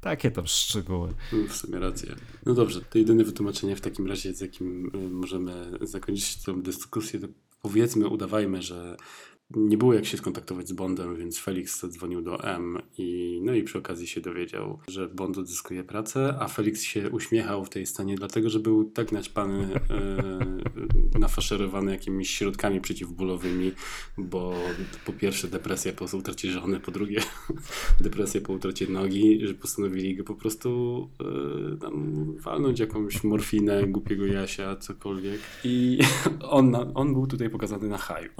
Takie 0.00 0.30
to 0.30 0.46
szczegóły. 0.46 1.14
No, 1.32 1.48
w 1.48 1.56
sumie 1.56 1.78
rację. 1.78 2.14
No 2.46 2.54
dobrze, 2.54 2.80
to 2.80 2.98
jedyne 2.98 3.24
wytłumaczenie 3.24 3.76
w 3.76 3.80
takim 3.80 4.06
razie, 4.06 4.34
z 4.34 4.40
jakim 4.40 4.90
y, 4.94 5.10
możemy 5.10 5.70
zakończyć 5.80 6.36
tę 6.36 6.62
dyskusję, 6.62 7.20
to 7.20 7.26
powiedzmy, 7.62 8.08
udawajmy, 8.08 8.62
że 8.62 8.96
nie 9.56 9.76
było 9.76 9.94
jak 9.94 10.06
się 10.06 10.16
skontaktować 10.16 10.68
z 10.68 10.72
Bondem, 10.72 11.16
więc 11.16 11.38
Felix 11.38 11.80
zadzwonił 11.80 12.22
do 12.22 12.44
M 12.44 12.78
i 12.98 13.40
no 13.44 13.54
i 13.54 13.62
przy 13.62 13.78
okazji 13.78 14.06
się 14.06 14.20
dowiedział, 14.20 14.78
że 14.88 15.08
Bond 15.08 15.38
odzyskuje 15.38 15.84
pracę, 15.84 16.34
a 16.40 16.48
Felix 16.48 16.82
się 16.82 17.10
uśmiechał 17.10 17.64
w 17.64 17.70
tej 17.70 17.86
scenie, 17.86 18.14
dlatego 18.14 18.50
że 18.50 18.60
był 18.60 18.84
tak 18.84 19.12
naćpany, 19.12 19.68
e, 21.14 21.18
nafaszerowany 21.18 21.92
jakimiś 21.92 22.30
środkami 22.30 22.80
przeciwbólowymi, 22.80 23.72
bo 24.18 24.54
po 25.04 25.12
pierwsze 25.12 25.48
depresja 25.48 25.92
po 25.92 26.16
utracie 26.16 26.50
żony, 26.50 26.80
po 26.80 26.90
drugie 26.90 27.20
depresja 28.00 28.40
po 28.40 28.52
utracie 28.52 28.86
nogi, 28.86 29.46
że 29.46 29.54
postanowili 29.54 30.16
go 30.16 30.24
po 30.24 30.34
prostu 30.34 31.08
e, 31.20 31.76
tam 31.76 32.24
walnąć 32.38 32.80
jakąś 32.80 33.24
morfinę, 33.24 33.86
głupiego 33.86 34.26
Jasia, 34.26 34.76
cokolwiek 34.76 35.40
i 35.64 35.98
on, 36.40 36.76
on 36.94 37.12
był 37.12 37.26
tutaj 37.26 37.50
pokazany 37.50 37.88
na 37.88 37.98
haju. 37.98 38.30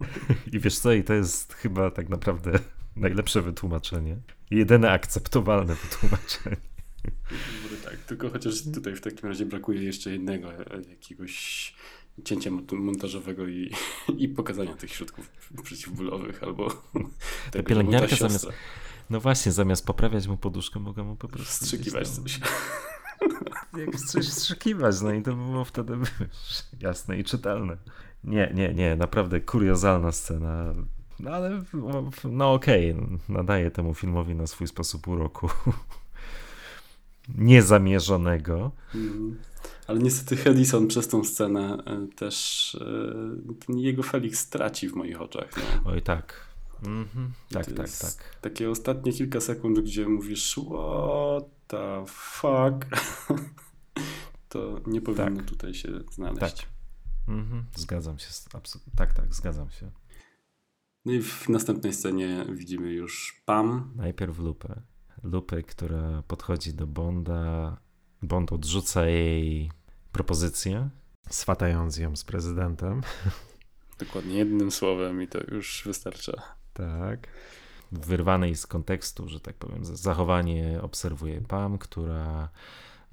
I 0.52 0.60
wiesz 0.60 0.78
co, 0.78 0.92
i 0.92 1.04
to 1.04 1.14
jest 1.14 1.54
chyba 1.54 1.90
tak 1.90 2.08
naprawdę 2.08 2.58
najlepsze 2.96 3.42
wytłumaczenie. 3.42 4.16
Jedyne 4.50 4.90
akceptowalne 4.90 5.74
wytłumaczenie. 5.84 6.56
Tak, 7.84 7.96
tylko 7.96 8.30
chociaż 8.30 8.64
tutaj 8.74 8.96
w 8.96 9.00
takim 9.00 9.28
razie 9.28 9.46
brakuje 9.46 9.82
jeszcze 9.82 10.10
jednego 10.10 10.52
jakiegoś 10.90 11.74
cięcia 12.24 12.50
montażowego 12.72 13.48
i, 13.48 13.70
i 14.18 14.28
pokazania 14.28 14.74
tych 14.74 14.92
środków 14.92 15.30
przeciwbólowych 15.62 16.42
albo 16.42 16.82
ta 17.50 17.62
pielęgniarka 17.62 18.16
zamiast, 18.16 18.48
no 19.10 19.20
właśnie, 19.20 19.52
zamiast 19.52 19.86
poprawiać 19.86 20.26
mu 20.26 20.36
poduszkę, 20.36 20.80
mogę 20.80 21.02
mu 21.02 21.16
po 21.16 21.28
prostu 21.28 21.64
strzykiwać 21.64 22.08
coś. 22.08 22.40
Jak 23.76 23.96
coś 23.96 24.28
strzykiwać, 24.28 25.00
no 25.00 25.12
i 25.12 25.22
to 25.22 25.36
było 25.36 25.64
wtedy 25.64 25.92
jasne 26.80 27.18
i 27.18 27.24
czytelne. 27.24 27.76
Nie, 28.26 28.52
nie, 28.54 28.74
nie, 28.74 28.96
naprawdę 28.96 29.40
kuriozalna 29.40 30.12
scena. 30.12 30.74
No 31.20 31.30
ale 31.30 31.62
no 32.24 32.52
okej, 32.52 32.92
okay, 32.92 33.18
nadaje 33.28 33.70
temu 33.70 33.94
filmowi 33.94 34.34
na 34.34 34.46
swój 34.46 34.66
sposób 34.66 35.08
uroku. 35.08 35.48
Niezamierzonego. 37.38 38.70
Mm. 38.94 39.36
Ale 39.86 39.98
niestety 39.98 40.36
Hedison 40.36 40.86
przez 40.86 41.08
tą 41.08 41.24
scenę 41.24 41.78
e, 41.86 42.06
też 42.16 42.74
e, 42.80 43.64
ten 43.66 43.78
jego 43.78 44.02
Felix 44.02 44.38
straci 44.38 44.88
w 44.88 44.94
moich 44.94 45.20
oczach. 45.20 45.50
No. 45.56 45.90
Oj 45.90 46.02
tak. 46.02 46.46
Mhm. 46.86 47.32
Tak, 47.52 47.66
tak, 47.66 47.90
tak. 47.90 48.40
Takie 48.40 48.70
ostatnie 48.70 49.12
kilka 49.12 49.40
sekund, 49.40 49.80
gdzie 49.80 50.08
mówisz 50.08 50.60
what 50.70 51.44
the 51.66 52.04
fuck, 52.06 52.86
to 54.48 54.80
nie 54.86 55.00
powinno 55.00 55.36
tak. 55.36 55.46
tutaj 55.46 55.74
się 55.74 55.88
znaleźć. 56.10 56.40
Tak. 56.40 56.75
Mhm, 57.28 57.64
zgadzam 57.74 58.18
się. 58.18 58.26
Tak, 58.96 59.12
tak, 59.12 59.34
zgadzam 59.34 59.70
się. 59.70 59.90
No 61.04 61.12
i 61.12 61.22
w 61.22 61.48
następnej 61.48 61.92
scenie 61.92 62.46
widzimy 62.52 62.92
już 62.92 63.42
Pam. 63.44 63.92
Najpierw 63.96 64.38
Lupę. 64.38 64.82
Lupę, 65.22 65.62
która 65.62 66.22
podchodzi 66.28 66.74
do 66.74 66.86
Bonda. 66.86 67.76
Bond 68.22 68.52
odrzuca 68.52 69.06
jej 69.06 69.70
propozycję, 70.12 70.88
swatając 71.30 71.96
ją 71.96 72.16
z 72.16 72.24
prezydentem. 72.24 73.00
Dokładnie 73.98 74.38
jednym 74.38 74.70
słowem 74.70 75.22
i 75.22 75.28
to 75.28 75.38
już 75.54 75.82
wystarcza. 75.86 76.32
Tak. 76.72 77.28
Wyrwanej 77.92 78.56
z 78.56 78.66
kontekstu, 78.66 79.28
że 79.28 79.40
tak 79.40 79.54
powiem, 79.54 79.84
zachowanie 79.84 80.78
obserwuje 80.82 81.40
Pam, 81.40 81.78
która 81.78 82.48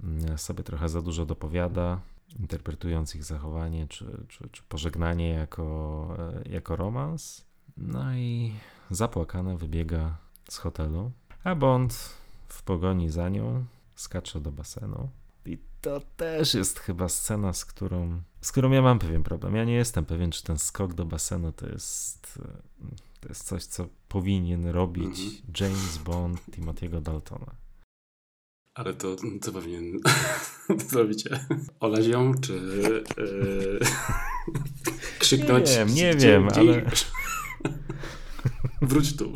mm, 0.03 0.37
sobie 0.37 0.63
trochę 0.63 0.89
za 0.89 1.01
dużo 1.01 1.25
dopowiada 1.25 1.99
interpretując 2.39 3.15
ich 3.15 3.23
zachowanie 3.23 3.87
czy, 3.87 4.05
czy, 4.27 4.49
czy 4.51 4.63
pożegnanie 4.69 5.29
jako, 5.29 6.15
e, 6.45 6.49
jako 6.49 6.75
romans. 6.75 7.45
No 7.77 8.15
i 8.15 8.53
zapłakana 8.91 9.55
wybiega 9.55 10.17
z 10.49 10.57
hotelu, 10.57 11.11
a 11.43 11.55
Bond 11.55 11.93
w 12.47 12.63
pogoni 12.63 13.09
za 13.09 13.29
nią 13.29 13.65
skacze 13.95 14.39
do 14.41 14.51
basenu. 14.51 15.09
I 15.45 15.57
to 15.81 16.01
też 16.17 16.53
jest 16.53 16.79
chyba 16.79 17.09
scena, 17.09 17.53
z 17.53 17.65
którą, 17.65 18.21
z 18.41 18.51
którą 18.51 18.71
ja 18.71 18.81
mam 18.81 18.99
pewien 18.99 19.23
problem. 19.23 19.55
Ja 19.55 19.63
nie 19.63 19.73
jestem 19.73 20.05
pewien, 20.05 20.31
czy 20.31 20.43
ten 20.43 20.57
skok 20.57 20.93
do 20.93 21.05
basenu 21.05 21.51
to 21.51 21.67
jest, 21.69 22.39
To 23.19 23.29
jest 23.29 23.43
coś, 23.47 23.65
co 23.65 23.87
powinien 24.07 24.67
robić 24.67 25.19
Mhm. 25.19 25.53
James 25.59 25.97
Bond 25.97 26.41
Timothy'ego 26.51 27.01
Daltona. 27.01 27.55
Ale 28.73 28.93
to 28.93 29.15
co 29.41 29.51
powinien 29.51 29.99
zrobić? 30.89 31.23
Olazią, 31.79 32.33
czy 32.41 32.53
yy, 33.17 33.79
krzyknąć? 35.19 35.69
Nie 35.69 35.75
wiem, 35.77 35.95
nie 35.95 36.15
wiem, 36.15 36.49
ale-? 36.55 36.85
Wróć 38.81 39.17
tu. 39.17 39.33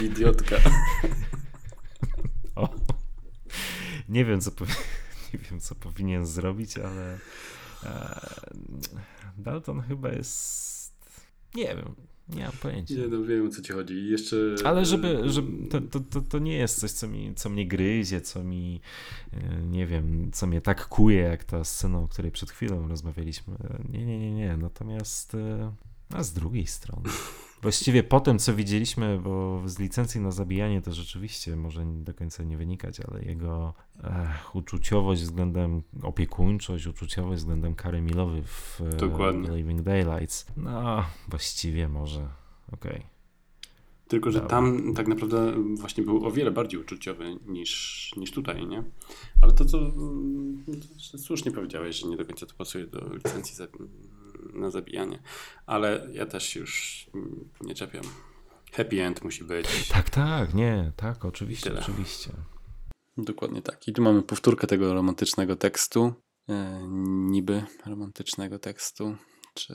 Idiotka. 0.00 0.56
O. 2.54 2.68
Nie 4.08 4.24
wiem, 4.24 4.40
co 4.40 4.50
nie 5.34 5.40
wiem, 5.50 5.60
co 5.60 5.74
powinien 5.74 6.26
zrobić, 6.26 6.78
ale 6.78 7.18
e, 7.84 8.20
Dalton 9.38 9.82
chyba 9.82 10.08
jest. 10.08 10.92
Nie 11.54 11.76
wiem, 11.76 11.94
nie 12.36 12.42
mam 12.42 12.52
pojęcia. 12.52 12.94
Nie 12.94 13.08
no, 13.08 13.24
wiem 13.24 13.46
o 13.46 13.50
co 13.50 13.62
ci 13.62 13.72
chodzi. 13.72 13.94
I 13.94 14.10
jeszcze... 14.10 14.36
Ale 14.64 14.84
żeby, 14.84 15.20
żeby 15.24 15.68
to, 15.68 15.80
to, 15.80 16.00
to, 16.00 16.20
to 16.20 16.38
nie 16.38 16.56
jest 16.56 16.80
coś, 16.80 16.90
co, 16.90 17.08
mi, 17.08 17.34
co 17.34 17.48
mnie 17.48 17.68
gryzie, 17.68 18.20
co 18.20 18.44
mi, 18.44 18.80
e, 19.32 19.62
nie 19.62 19.86
wiem, 19.86 20.30
co 20.32 20.46
mnie 20.46 20.60
tak 20.60 20.88
kuje, 20.88 21.18
jak 21.18 21.44
ta 21.44 21.64
scena, 21.64 21.98
o 21.98 22.08
której 22.08 22.30
przed 22.30 22.50
chwilą 22.50 22.88
rozmawialiśmy. 22.88 23.54
Nie, 23.92 24.06
nie, 24.06 24.18
nie, 24.18 24.32
nie. 24.32 24.56
Natomiast 24.56 25.34
e, 25.34 25.72
a 26.10 26.22
z 26.22 26.32
drugiej 26.32 26.66
strony. 26.66 27.08
Właściwie 27.62 28.02
po 28.02 28.20
tym, 28.20 28.38
co 28.38 28.54
widzieliśmy, 28.54 29.18
bo 29.18 29.62
z 29.66 29.78
licencji 29.78 30.20
na 30.20 30.30
zabijanie 30.30 30.82
to 30.82 30.92
rzeczywiście 30.92 31.56
może 31.56 31.84
do 31.84 32.14
końca 32.14 32.42
nie 32.42 32.56
wynikać, 32.56 33.00
ale 33.00 33.22
jego 33.22 33.74
ech, 34.04 34.54
uczuciowość 34.54 35.22
względem, 35.22 35.82
opiekuńczość, 36.02 36.86
uczuciowość 36.86 37.40
względem 37.40 37.74
Kary 37.74 38.00
Milowy 38.00 38.42
w 38.42 38.80
e, 38.80 38.96
Dokładnie. 38.96 39.56
Living 39.56 39.82
Daylights, 39.82 40.46
no 40.56 41.04
właściwie 41.28 41.88
może, 41.88 42.28
okej. 42.72 43.02
Tylko, 44.08 44.30
że 44.30 44.40
tam 44.40 44.94
tak 44.94 45.08
naprawdę 45.08 45.54
właśnie 45.74 46.04
był 46.04 46.26
o 46.26 46.30
wiele 46.30 46.50
bardziej 46.50 46.80
uczuciowy 46.80 47.36
niż, 47.46 48.10
niż 48.16 48.30
tutaj, 48.30 48.66
nie? 48.66 48.82
Ale 49.42 49.52
to, 49.52 49.64
co 49.64 49.78
mm, 49.78 50.64
to 51.12 51.18
słusznie 51.18 51.50
powiedziałeś, 51.50 51.96
że 52.00 52.08
nie 52.08 52.16
do 52.16 52.24
końca 52.24 52.46
to 52.46 52.54
pasuje 52.54 52.86
do 52.86 53.14
licencji 53.14 53.56
na 54.52 54.70
zabijanie. 54.70 55.22
Ale 55.66 56.08
ja 56.12 56.26
też 56.26 56.56
już 56.56 57.06
mm, 57.14 57.48
nie 57.60 57.74
czepiam. 57.74 58.04
Happy 58.72 59.02
end 59.02 59.24
musi 59.24 59.44
być. 59.44 59.88
Tak, 59.88 60.10
tak, 60.10 60.54
nie, 60.54 60.92
tak, 60.96 61.24
oczywiście, 61.24 61.70
Tyle. 61.70 61.80
oczywiście. 61.82 62.30
Dokładnie 63.18 63.62
tak. 63.62 63.88
I 63.88 63.92
tu 63.92 64.02
mamy 64.02 64.22
powtórkę 64.22 64.66
tego 64.66 64.94
romantycznego 64.94 65.56
tekstu. 65.56 66.14
E, 66.48 66.82
niby 67.30 67.62
romantycznego 67.86 68.58
tekstu, 68.58 69.16
czy 69.54 69.74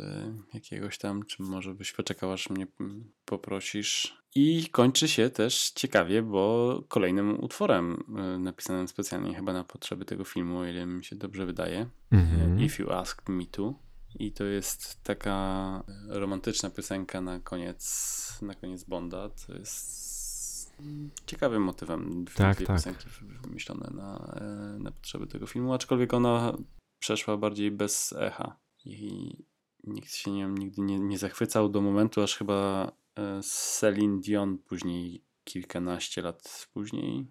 jakiegoś 0.53 0.97
tam, 0.97 1.25
czy 1.25 1.43
może 1.43 1.73
byś 1.73 1.93
poczekał, 1.93 2.31
aż 2.31 2.49
mnie 2.49 2.67
mm, 2.79 3.11
poprosisz. 3.25 4.17
I 4.35 4.67
kończy 4.71 5.07
się 5.07 5.29
też 5.29 5.71
ciekawie, 5.71 6.21
bo 6.21 6.83
kolejnym 6.87 7.43
utworem 7.43 8.03
e, 8.17 8.39
napisanym 8.39 8.87
specjalnie 8.87 9.35
chyba 9.35 9.53
na 9.53 9.63
potrzeby 9.63 10.05
tego 10.05 10.23
filmu, 10.23 10.57
o 10.57 10.65
ile 10.65 10.85
mi 10.85 11.05
się 11.05 11.15
dobrze 11.15 11.45
wydaje. 11.45 11.89
Mhm. 12.11 12.61
If 12.61 12.83
You 12.83 12.91
Asked 12.91 13.29
Me 13.29 13.45
To. 13.45 13.73
I 14.19 14.31
to 14.31 14.43
jest 14.43 15.03
taka 15.03 15.83
romantyczna 16.07 16.69
piosenka 16.69 17.21
na 17.21 17.39
koniec, 17.39 18.39
na 18.41 18.55
koniec 18.55 18.83
Bonda. 18.83 19.29
To 19.29 19.53
jest 19.53 20.73
ciekawym 21.25 21.63
motywem. 21.63 22.25
Tak, 22.35 22.57
tak. 22.57 22.67
piosenki 22.67 23.05
wymyślone 23.43 23.89
na, 23.93 24.37
e, 24.41 24.79
na 24.79 24.91
potrzeby 24.91 25.27
tego 25.27 25.47
filmu, 25.47 25.73
aczkolwiek 25.73 26.13
ona 26.13 26.57
przeszła 26.99 27.37
bardziej 27.37 27.71
bez 27.71 28.13
echa. 28.13 28.59
I 28.85 29.31
nikt 29.83 30.13
się 30.13 30.31
nią 30.31 30.49
nigdy 30.49 30.81
nie, 30.81 30.99
nie 30.99 31.17
zachwycał 31.17 31.69
do 31.69 31.81
momentu, 31.81 32.21
aż 32.21 32.35
chyba 32.35 32.91
e, 33.15 33.41
Celine 33.43 34.21
Dion 34.21 34.57
później, 34.57 35.23
kilkanaście 35.43 36.21
lat 36.21 36.67
później, 36.73 37.27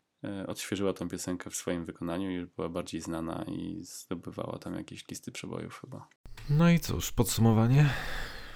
odświeżyła 0.46 0.92
tą 0.92 1.08
piosenkę 1.08 1.50
w 1.50 1.54
swoim 1.54 1.84
wykonaniu 1.84 2.30
i 2.30 2.34
już 2.34 2.46
była 2.46 2.68
bardziej 2.68 3.00
znana 3.00 3.44
i 3.48 3.80
zdobywała 3.82 4.58
tam 4.58 4.74
jakieś 4.74 5.08
listy 5.08 5.32
przebojów 5.32 5.80
chyba. 5.80 6.08
No 6.50 6.70
i 6.70 6.80
cóż, 6.80 7.12
podsumowanie? 7.12 7.90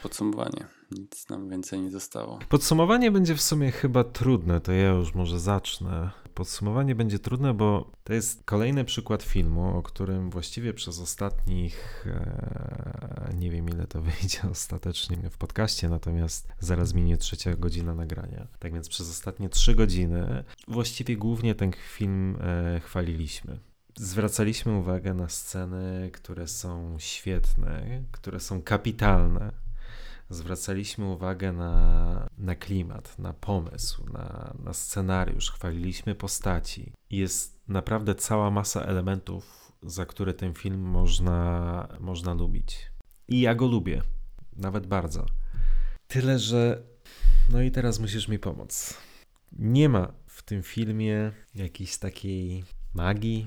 Podsumowanie. 0.02 0.66
Nic 0.90 1.28
nam 1.28 1.48
więcej 1.50 1.80
nie 1.80 1.90
zostało. 1.90 2.38
Podsumowanie 2.48 3.10
będzie 3.10 3.34
w 3.34 3.42
sumie 3.42 3.70
chyba 3.72 4.04
trudne, 4.04 4.60
to 4.60 4.72
ja 4.72 4.88
już 4.88 5.14
może 5.14 5.40
zacznę. 5.40 6.10
Podsumowanie 6.40 6.94
będzie 6.94 7.18
trudne, 7.18 7.54
bo 7.54 7.90
to 8.04 8.12
jest 8.12 8.44
kolejny 8.44 8.84
przykład 8.84 9.22
filmu, 9.22 9.78
o 9.78 9.82
którym 9.82 10.30
właściwie 10.30 10.74
przez 10.74 11.00
ostatnich, 11.00 12.06
e, 12.06 13.34
nie 13.38 13.50
wiem 13.50 13.68
ile 13.68 13.86
to 13.86 14.02
wyjdzie 14.20 14.40
ostatecznie 14.50 15.30
w 15.30 15.38
podcaście, 15.38 15.88
natomiast 15.88 16.48
zaraz 16.58 16.94
minie 16.94 17.16
trzecia 17.16 17.56
godzina 17.56 17.94
nagrania. 17.94 18.46
Tak 18.58 18.72
więc 18.72 18.88
przez 18.88 19.10
ostatnie 19.10 19.48
trzy 19.48 19.74
godziny 19.74 20.44
właściwie 20.68 21.16
głównie 21.16 21.54
ten 21.54 21.72
film 21.72 22.36
e, 22.40 22.80
chwaliliśmy. 22.80 23.58
Zwracaliśmy 23.96 24.72
uwagę 24.72 25.14
na 25.14 25.28
sceny, 25.28 26.10
które 26.12 26.48
są 26.48 26.96
świetne, 26.98 28.04
które 28.12 28.40
są 28.40 28.62
kapitalne, 28.62 29.52
zwracaliśmy 30.30 31.06
uwagę 31.06 31.52
na, 31.52 32.26
na 32.38 32.54
klimat, 32.54 33.18
na 33.18 33.32
pomysł, 33.32 34.04
na, 34.12 34.54
na 34.64 34.72
scenariusz, 34.72 35.50
chwaliliśmy 35.50 36.14
postaci. 36.14 36.92
Jest 37.10 37.68
naprawdę 37.68 38.14
cała 38.14 38.50
masa 38.50 38.82
elementów, 38.82 39.72
za 39.82 40.06
które 40.06 40.34
ten 40.34 40.54
film 40.54 40.80
można, 40.80 41.88
można 42.00 42.34
lubić. 42.34 42.90
I 43.28 43.40
ja 43.40 43.54
go 43.54 43.66
lubię, 43.66 44.02
nawet 44.56 44.86
bardzo. 44.86 45.26
Tyle, 46.06 46.38
że. 46.38 46.82
No 47.52 47.62
i 47.62 47.70
teraz 47.70 47.98
musisz 47.98 48.28
mi 48.28 48.38
pomóc. 48.38 48.94
Nie 49.52 49.88
ma 49.88 50.12
w 50.26 50.42
tym 50.42 50.62
filmie 50.62 51.32
jakiejś 51.54 51.98
takiej 51.98 52.64
magii, 52.94 53.46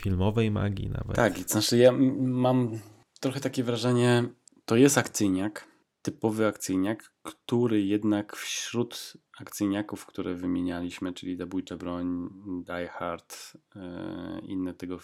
filmowej 0.00 0.50
magii 0.50 0.90
nawet. 0.90 1.16
Tak, 1.16 1.38
znaczy 1.38 1.78
ja 1.78 1.92
mam 2.18 2.78
trochę 3.20 3.40
takie 3.40 3.64
wrażenie, 3.64 4.24
to 4.64 4.76
jest 4.76 4.98
akcyjniak, 4.98 5.68
typowy 6.06 6.46
akcyjniak, 6.46 7.12
który 7.22 7.82
jednak 7.82 8.36
wśród 8.36 9.12
akcyjniaków, 9.38 10.06
które 10.06 10.34
wymienialiśmy, 10.34 11.12
czyli 11.12 11.36
Zabójcza 11.36 11.76
Broń, 11.76 12.28
Die 12.66 12.88
Hard, 12.88 13.52
e, 13.76 14.40
inne 14.42 14.74
tego 14.74 14.98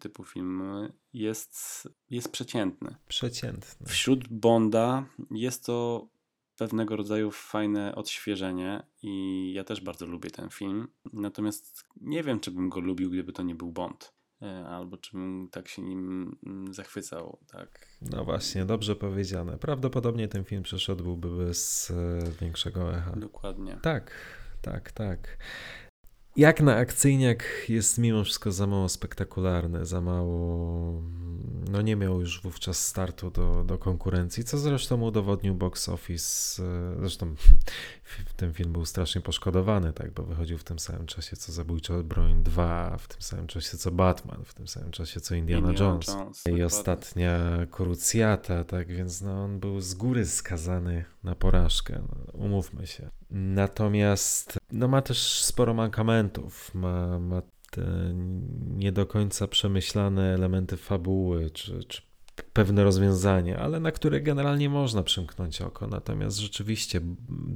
typu 0.00 0.24
filmy, 0.24 0.92
jest, 1.12 1.88
jest 2.10 2.32
przeciętny. 2.32 2.96
Przeciętny. 3.08 3.86
Wśród 3.86 4.28
Bonda 4.28 5.06
jest 5.30 5.66
to 5.66 6.08
pewnego 6.56 6.96
rodzaju 6.96 7.30
fajne 7.30 7.94
odświeżenie 7.94 8.86
i 9.02 9.52
ja 9.52 9.64
też 9.64 9.80
bardzo 9.80 10.06
lubię 10.06 10.30
ten 10.30 10.50
film. 10.50 10.88
Natomiast 11.12 11.84
nie 12.00 12.22
wiem, 12.22 12.40
czy 12.40 12.50
bym 12.50 12.68
go 12.68 12.80
lubił, 12.80 13.10
gdyby 13.10 13.32
to 13.32 13.42
nie 13.42 13.54
był 13.54 13.72
Bond. 13.72 14.17
E, 14.42 14.66
Albo 14.66 14.96
czy 14.96 15.12
bym 15.12 15.48
tak 15.52 15.68
się 15.68 15.82
nim 15.82 16.36
mm, 16.46 16.74
zachwycał, 16.74 17.38
tak. 17.52 17.86
No 18.02 18.24
właśnie, 18.24 18.64
dobrze 18.64 18.96
powiedziane. 18.96 19.58
Prawdopodobnie 19.58 20.28
ten 20.28 20.44
film 20.44 20.62
przeszedłby 20.62 21.28
bez 21.28 21.90
e, 21.90 22.30
większego 22.40 22.96
echa. 22.96 23.12
Dokładnie. 23.16 23.78
Tak, 23.82 24.10
tak, 24.62 24.92
tak. 24.92 25.38
Jak 26.36 26.60
na 26.60 26.76
akcyjniak 26.76 27.44
jest 27.68 27.98
mimo 27.98 28.24
wszystko 28.24 28.52
za 28.52 28.66
mało 28.66 28.88
spektakularny, 28.88 29.86
za 29.86 30.00
mało. 30.00 31.02
No 31.70 31.82
nie 31.82 31.96
miał 31.96 32.20
już 32.20 32.42
wówczas 32.42 32.86
startu 32.86 33.30
do, 33.30 33.64
do 33.64 33.78
konkurencji, 33.78 34.44
co 34.44 34.58
zresztą 34.58 35.02
udowodnił 35.02 35.54
box 35.54 35.88
office. 35.88 36.62
e, 36.62 36.96
Zresztą 38.16 38.32
ten 38.36 38.52
film 38.52 38.72
był 38.72 38.84
strasznie 38.84 39.20
poszkodowany, 39.20 39.92
tak, 39.92 40.10
bo 40.10 40.22
wychodził 40.22 40.58
w 40.58 40.64
tym 40.64 40.78
samym 40.78 41.06
czasie 41.06 41.36
co 41.36 41.52
Zabójcza 41.52 42.02
Broń 42.02 42.42
2, 42.42 42.96
w 42.98 43.08
tym 43.08 43.22
samym 43.22 43.46
czasie 43.46 43.76
co 43.76 43.90
Batman, 43.90 44.44
w 44.44 44.54
tym 44.54 44.68
samym 44.68 44.90
czasie 44.90 45.20
co 45.20 45.34
Indiana, 45.34 45.72
Jones. 45.80 46.08
I 46.08 46.12
dokładnie. 46.14 46.66
ostatnia 46.66 47.38
Krucjata, 47.70 48.64
tak 48.64 48.88
więc 48.88 49.22
no, 49.22 49.44
on 49.44 49.60
był 49.60 49.80
z 49.80 49.94
góry 49.94 50.26
skazany 50.26 51.04
na 51.24 51.34
porażkę, 51.34 52.02
no, 52.08 52.32
umówmy 52.32 52.86
się. 52.86 53.10
Natomiast 53.30 54.58
no, 54.72 54.88
ma 54.88 55.02
też 55.02 55.44
sporo 55.44 55.74
mankamentów, 55.74 56.74
ma, 56.74 57.18
ma 57.18 57.42
te 57.70 58.14
nie 58.66 58.92
do 58.92 59.06
końca 59.06 59.48
przemyślane 59.48 60.34
elementy 60.34 60.76
fabuły, 60.76 61.50
czy, 61.50 61.84
czy 61.84 62.02
pewne 62.42 62.84
rozwiązanie, 62.84 63.58
ale 63.58 63.80
na 63.80 63.92
które 63.92 64.20
generalnie 64.20 64.70
można 64.70 65.02
przymknąć 65.02 65.62
oko. 65.62 65.86
Natomiast 65.86 66.38
rzeczywiście 66.38 67.00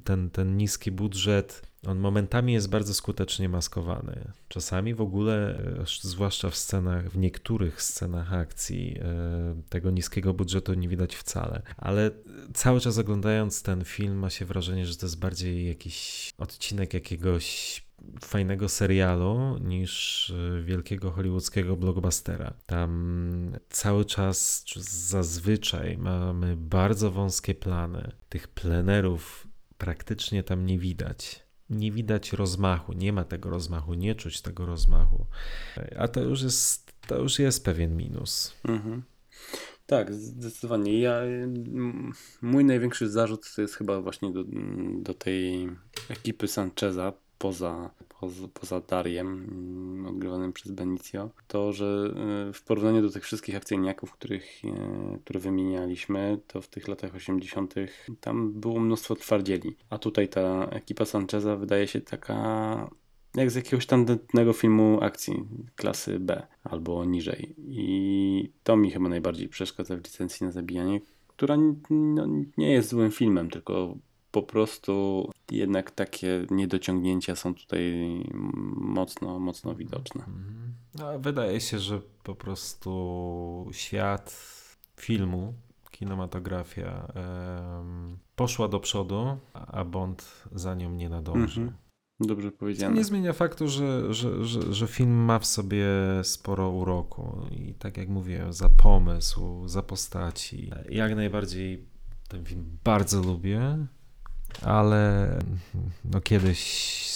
ten, 0.05 0.31
ten 0.31 0.57
niski 0.57 0.91
budżet, 0.91 1.63
on 1.87 1.99
momentami 1.99 2.53
jest 2.53 2.71
bardzo 2.71 2.95
skutecznie 2.95 3.49
maskowany. 3.49 4.33
Czasami 4.49 4.95
w 4.95 5.01
ogóle, 5.01 5.59
e, 5.81 5.85
zwłaszcza 6.01 6.51
w 6.51 6.57
scenach, 6.57 7.11
w 7.11 7.19
niektórych 7.19 7.83
scenach 7.83 8.33
akcji, 8.33 8.99
e, 9.01 9.63
tego 9.69 9.91
niskiego 9.91 10.35
budżetu 10.35 10.75
nie 10.75 10.89
widać 10.89 11.17
wcale. 11.17 11.63
Ale 11.77 12.11
cały 12.55 12.81
czas 12.81 12.99
oglądając 12.99 13.63
ten 13.63 13.85
film 13.85 14.19
ma 14.19 14.31
się 14.31 14.45
wrażenie, 14.45 14.87
że 14.87 14.97
to 14.97 15.07
jest 15.07 15.19
bardziej 15.19 15.69
jakiś 15.69 16.31
odcinek 16.39 16.95
jakiegoś 16.95 17.82
fajnego 18.24 18.69
serialu 18.69 19.59
niż 19.59 20.31
y, 20.31 20.62
wielkiego 20.65 21.11
hollywoodzkiego 21.11 21.77
blockbustera. 21.77 22.55
Tam 22.66 23.53
cały 23.70 24.05
czas, 24.05 24.65
zazwyczaj 25.09 25.99
mamy 25.99 26.57
bardzo 26.57 27.11
wąskie 27.11 27.55
plany. 27.55 28.12
Tych 28.29 28.49
plenerów 28.49 29.47
praktycznie 29.79 30.43
tam 30.43 30.66
nie 30.66 30.79
widać. 30.79 31.43
Nie 31.70 31.93
widać 31.93 32.33
rozmachu, 32.33 32.93
nie 32.93 33.12
ma 33.12 33.24
tego 33.24 33.51
rozmachu, 33.51 33.95
nie 33.95 34.15
czuć 34.15 34.41
tego 34.41 34.66
rozmachu. 34.66 35.27
A 35.99 36.09
to 36.09 36.20
już 36.20 36.43
jest, 36.43 36.93
to 37.07 37.19
już 37.19 37.39
jest 37.39 37.65
pewien 37.65 37.97
minus. 37.97 38.55
Mhm. 38.65 39.03
Tak, 39.87 40.15
zdecydowanie. 40.15 41.01
Ja, 41.01 41.20
mój 42.43 42.65
największy 42.65 43.09
zarzut 43.09 43.55
to 43.55 43.62
jest 43.62 43.74
chyba 43.74 44.01
właśnie 44.01 44.33
do, 44.33 44.45
do 45.03 45.15
tej 45.15 45.69
ekipy 46.09 46.49
Sancheza, 46.49 47.12
poza, 47.43 47.90
poza, 48.20 48.48
poza 48.48 48.81
Dariem, 48.81 49.28
mm, 49.28 50.06
odgrywanym 50.06 50.52
przez 50.52 50.73
Benicio, 50.73 51.31
to, 51.48 51.73
że 51.73 52.14
y, 52.51 52.52
w 52.52 52.62
porównaniu 52.62 53.02
do 53.02 53.10
tych 53.10 53.24
wszystkich 53.24 53.56
akcyjniaków, 53.56 54.12
których, 54.12 54.64
y, 54.64 55.19
które 55.24 55.40
wymienialiśmy, 55.40 56.39
to 56.47 56.60
w 56.60 56.69
tych 56.69 56.89
latach 56.89 57.14
80. 57.14 57.74
tam 58.20 58.52
było 58.52 58.81
mnóstwo 58.81 59.16
twardzieli. 59.16 59.77
A 59.90 59.98
tutaj 59.98 60.28
ta 60.28 60.66
ekipa 60.70 61.05
Sancheza 61.05 61.56
wydaje 61.56 61.86
się 61.86 62.01
taka 62.01 62.90
jak 63.35 63.51
z 63.51 63.55
jakiegoś 63.55 63.86
tandetnego 63.86 64.52
filmu 64.52 64.98
akcji 65.01 65.44
klasy 65.77 66.20
B 66.20 66.47
albo 66.64 67.05
niżej. 67.05 67.55
I 67.59 68.51
to 68.64 68.77
mi 68.77 68.90
chyba 68.90 69.09
najbardziej 69.09 69.48
przeszkadza 69.48 69.97
w 69.97 70.05
licencji 70.05 70.47
na 70.47 70.52
zabijanie, 70.52 71.01
która 71.28 71.56
no, 71.90 72.27
nie 72.56 72.73
jest 72.73 72.89
złym 72.89 73.10
filmem, 73.10 73.51
tylko 73.51 73.97
po 74.33 74.43
prostu 74.43 75.31
jednak 75.51 75.91
takie 75.91 76.47
niedociągnięcia 76.51 77.37
są 77.37 77.55
tutaj 77.55 77.93
mocno, 78.75 79.39
mocno 79.39 79.75
widoczne. 79.75 80.25
No, 80.99 81.19
wydaje 81.19 81.61
się, 81.61 81.79
że 81.79 82.01
po 82.23 82.35
prostu 82.35 83.69
świat 83.73 84.37
filmu, 84.97 85.55
kinematografia 85.91 87.13
um, 87.15 88.19
poszła 88.37 88.69
do 88.69 88.81
przodu, 88.81 89.39
a 89.53 89.85
Bond 89.85 90.45
za 90.53 90.75
nią 90.75 90.91
nie 90.91 91.09
nadąży. 91.09 91.61
Mhm. 91.61 91.83
Dobrze 92.21 92.53
powiedziane. 92.53 92.93
To 92.93 92.99
nie 92.99 93.05
zmienia 93.05 93.33
faktu, 93.33 93.69
że, 93.69 94.15
że, 94.15 94.45
że, 94.45 94.75
że, 94.75 94.87
film 94.87 95.11
ma 95.11 95.39
w 95.39 95.47
sobie 95.47 95.87
sporo 96.23 96.71
uroku 96.71 97.47
i 97.51 97.75
tak 97.75 97.97
jak 97.97 98.09
mówiłem, 98.09 98.53
za 98.53 98.69
pomysł, 98.69 99.69
za 99.69 99.83
postaci. 99.83 100.71
Jak 100.89 101.15
najbardziej 101.17 101.87
ten 102.29 102.45
film 102.45 102.79
bardzo 102.85 103.23
lubię, 103.23 103.87
ale 104.62 105.39
no 106.05 106.20
kiedyś 106.20 107.12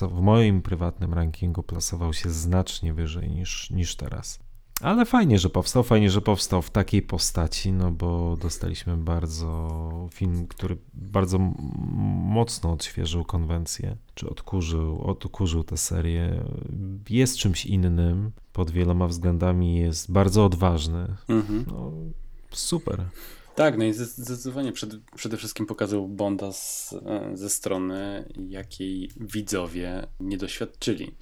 w 0.00 0.20
moim 0.20 0.62
prywatnym 0.62 1.14
rankingu 1.14 1.62
plasował 1.62 2.12
się 2.12 2.30
znacznie 2.30 2.94
wyżej 2.94 3.30
niż, 3.30 3.70
niż 3.70 3.96
teraz. 3.96 4.38
Ale 4.80 5.06
fajnie, 5.06 5.38
że 5.38 5.50
powstał, 5.50 5.82
fajnie, 5.82 6.10
że 6.10 6.20
powstał 6.20 6.62
w 6.62 6.70
takiej 6.70 7.02
postaci, 7.02 7.72
no 7.72 7.90
bo 7.90 8.36
dostaliśmy 8.36 8.96
bardzo 8.96 10.08
film, 10.12 10.46
który 10.46 10.76
bardzo 10.94 11.38
mocno 12.24 12.72
odświeżył 12.72 13.24
konwencję, 13.24 13.96
czy 14.14 14.30
odkurzył, 14.30 15.00
odkurzył 15.02 15.64
tę 15.64 15.76
serię. 15.76 16.44
Jest 17.10 17.36
czymś 17.36 17.66
innym, 17.66 18.32
pod 18.52 18.70
wieloma 18.70 19.06
względami 19.06 19.76
jest 19.76 20.12
bardzo 20.12 20.44
odważny. 20.44 21.16
Mhm. 21.28 21.64
No, 21.66 21.92
super. 22.50 23.04
Tak, 23.60 23.78
no 23.78 23.84
i 23.84 23.92
zdecydowanie 23.92 24.72
przed, 24.72 24.90
przede 25.16 25.36
wszystkim 25.36 25.66
pokazał 25.66 26.08
Bonda 26.08 26.52
z, 26.52 26.92
e, 26.92 27.30
ze 27.34 27.50
strony, 27.50 28.28
jakiej 28.48 29.10
widzowie 29.16 30.06
nie 30.20 30.36
doświadczyli. 30.36 31.14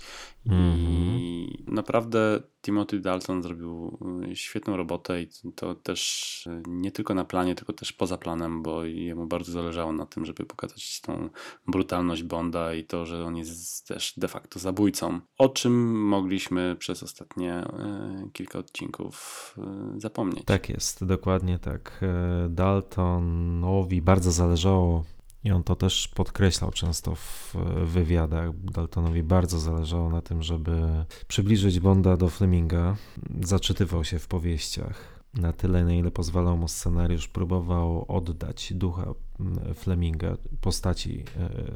-hmm. 0.48 1.18
I 1.18 1.58
mhm. 1.60 1.74
naprawdę 1.74 2.42
Timothy 2.62 3.00
Dalton 3.00 3.42
zrobił 3.42 3.98
y, 4.30 4.36
świetną 4.36 4.76
robotę 4.76 5.22
i 5.22 5.28
to 5.54 5.74
też 5.74 6.46
y, 6.46 6.62
nie 6.66 6.92
tylko 6.92 7.14
na 7.14 7.24
planie, 7.24 7.54
tylko 7.54 7.72
też 7.72 7.92
poza 7.92 8.18
planem, 8.18 8.62
bo 8.62 8.84
jemu 8.84 9.26
bardzo 9.26 9.52
zależało 9.52 9.92
na 9.92 10.06
tym, 10.06 10.24
żeby 10.24 10.44
pokazać 10.44 11.00
tą 11.00 11.28
brutalność 11.66 12.22
Bonda 12.22 12.74
i 12.74 12.84
to, 12.84 13.06
że 13.06 13.24
on 13.24 13.36
jest 13.36 13.88
też 13.88 14.14
de 14.16 14.28
facto 14.28 14.58
zabójcą, 14.58 15.20
o 15.38 15.48
czym 15.48 16.02
mogliśmy 16.08 16.76
przez 16.78 17.02
ostatnie 17.02 17.64
y, 17.64 18.30
kilka 18.32 18.58
odcinków 18.58 19.56
zapomnieć. 19.96 20.44
Tak 20.44 20.68
jest, 20.68 21.04
dokładnie 21.04 21.58
tak. 21.58 22.00
Daltonowi 22.48 24.02
bardzo 24.02 24.32
zależało 24.32 25.04
i 25.48 25.50
on 25.50 25.64
to 25.64 25.76
też 25.76 26.08
podkreślał 26.08 26.70
często 26.70 27.14
w 27.14 27.54
wywiadach. 27.84 28.60
Daltonowi 28.60 29.22
bardzo 29.22 29.58
zależało 29.58 30.10
na 30.10 30.22
tym, 30.22 30.42
żeby 30.42 31.04
przybliżyć 31.28 31.80
Bonda 31.80 32.16
do 32.16 32.28
Fleminga. 32.28 32.96
Zaczytywał 33.40 34.04
się 34.04 34.18
w 34.18 34.28
powieściach 34.28 35.22
na 35.34 35.52
tyle, 35.52 35.84
na 35.84 35.92
ile 35.92 36.10
pozwalał 36.10 36.56
mu 36.56 36.68
scenariusz, 36.68 37.28
próbował 37.28 38.04
oddać 38.08 38.72
ducha 38.74 39.14
mm, 39.40 39.74
Fleminga, 39.74 40.36
postaci 40.60 41.24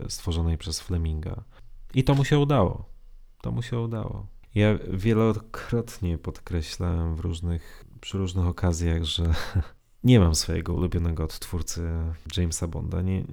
e, 0.04 0.10
stworzonej 0.10 0.58
przez 0.58 0.80
Fleminga. 0.80 1.44
I 1.94 2.04
to 2.04 2.14
mu 2.14 2.24
się 2.24 2.38
udało. 2.38 2.84
To 3.42 3.52
mu 3.52 3.62
się 3.62 3.80
udało. 3.80 4.26
Ja 4.54 4.78
wielokrotnie 4.90 6.18
podkreślałem 6.18 7.16
w 7.16 7.20
różnych, 7.20 7.84
przy 8.00 8.18
różnych 8.18 8.46
okazjach, 8.46 9.04
że 9.04 9.24
nie 10.04 10.20
mam 10.20 10.34
swojego 10.34 10.74
ulubionego 10.74 11.24
odtwórcy 11.24 11.88
Jamesa 12.36 12.68
Bonda. 12.68 13.02
Nie, 13.02 13.24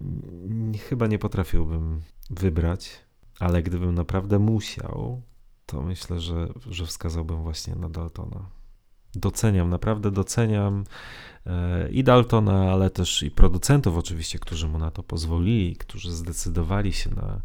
nie, 0.50 0.80
chyba 0.80 1.08
nie 1.08 1.20
potrafiłbym 1.20 2.02
wybrać, 2.30 3.00
ale 3.40 3.64
gdybym 3.64 3.96
naprawdę 3.96 4.40
musiał, 4.40 5.22
to 5.66 5.82
myślę, 5.82 6.20
że, 6.20 6.48
że 6.70 6.86
wskazałbym 6.86 7.44
właśnie 7.44 7.76
na 7.76 7.90
Daltona. 7.90 8.50
Doceniam, 9.16 9.70
naprawdę 9.70 10.12
doceniam 10.12 10.84
e, 11.46 11.90
i 11.90 12.04
Daltona, 12.04 12.72
ale 12.72 12.90
też 12.90 13.24
i 13.24 13.32
producentów 13.32 13.98
oczywiście, 13.98 14.40
którzy 14.40 14.68
mu 14.68 14.78
na 14.78 14.92
to 14.92 15.04
pozwolili, 15.04 15.76
którzy 15.76 16.12
zdecydowali 16.12 16.94
się 16.94 17.10
na, 17.10 17.42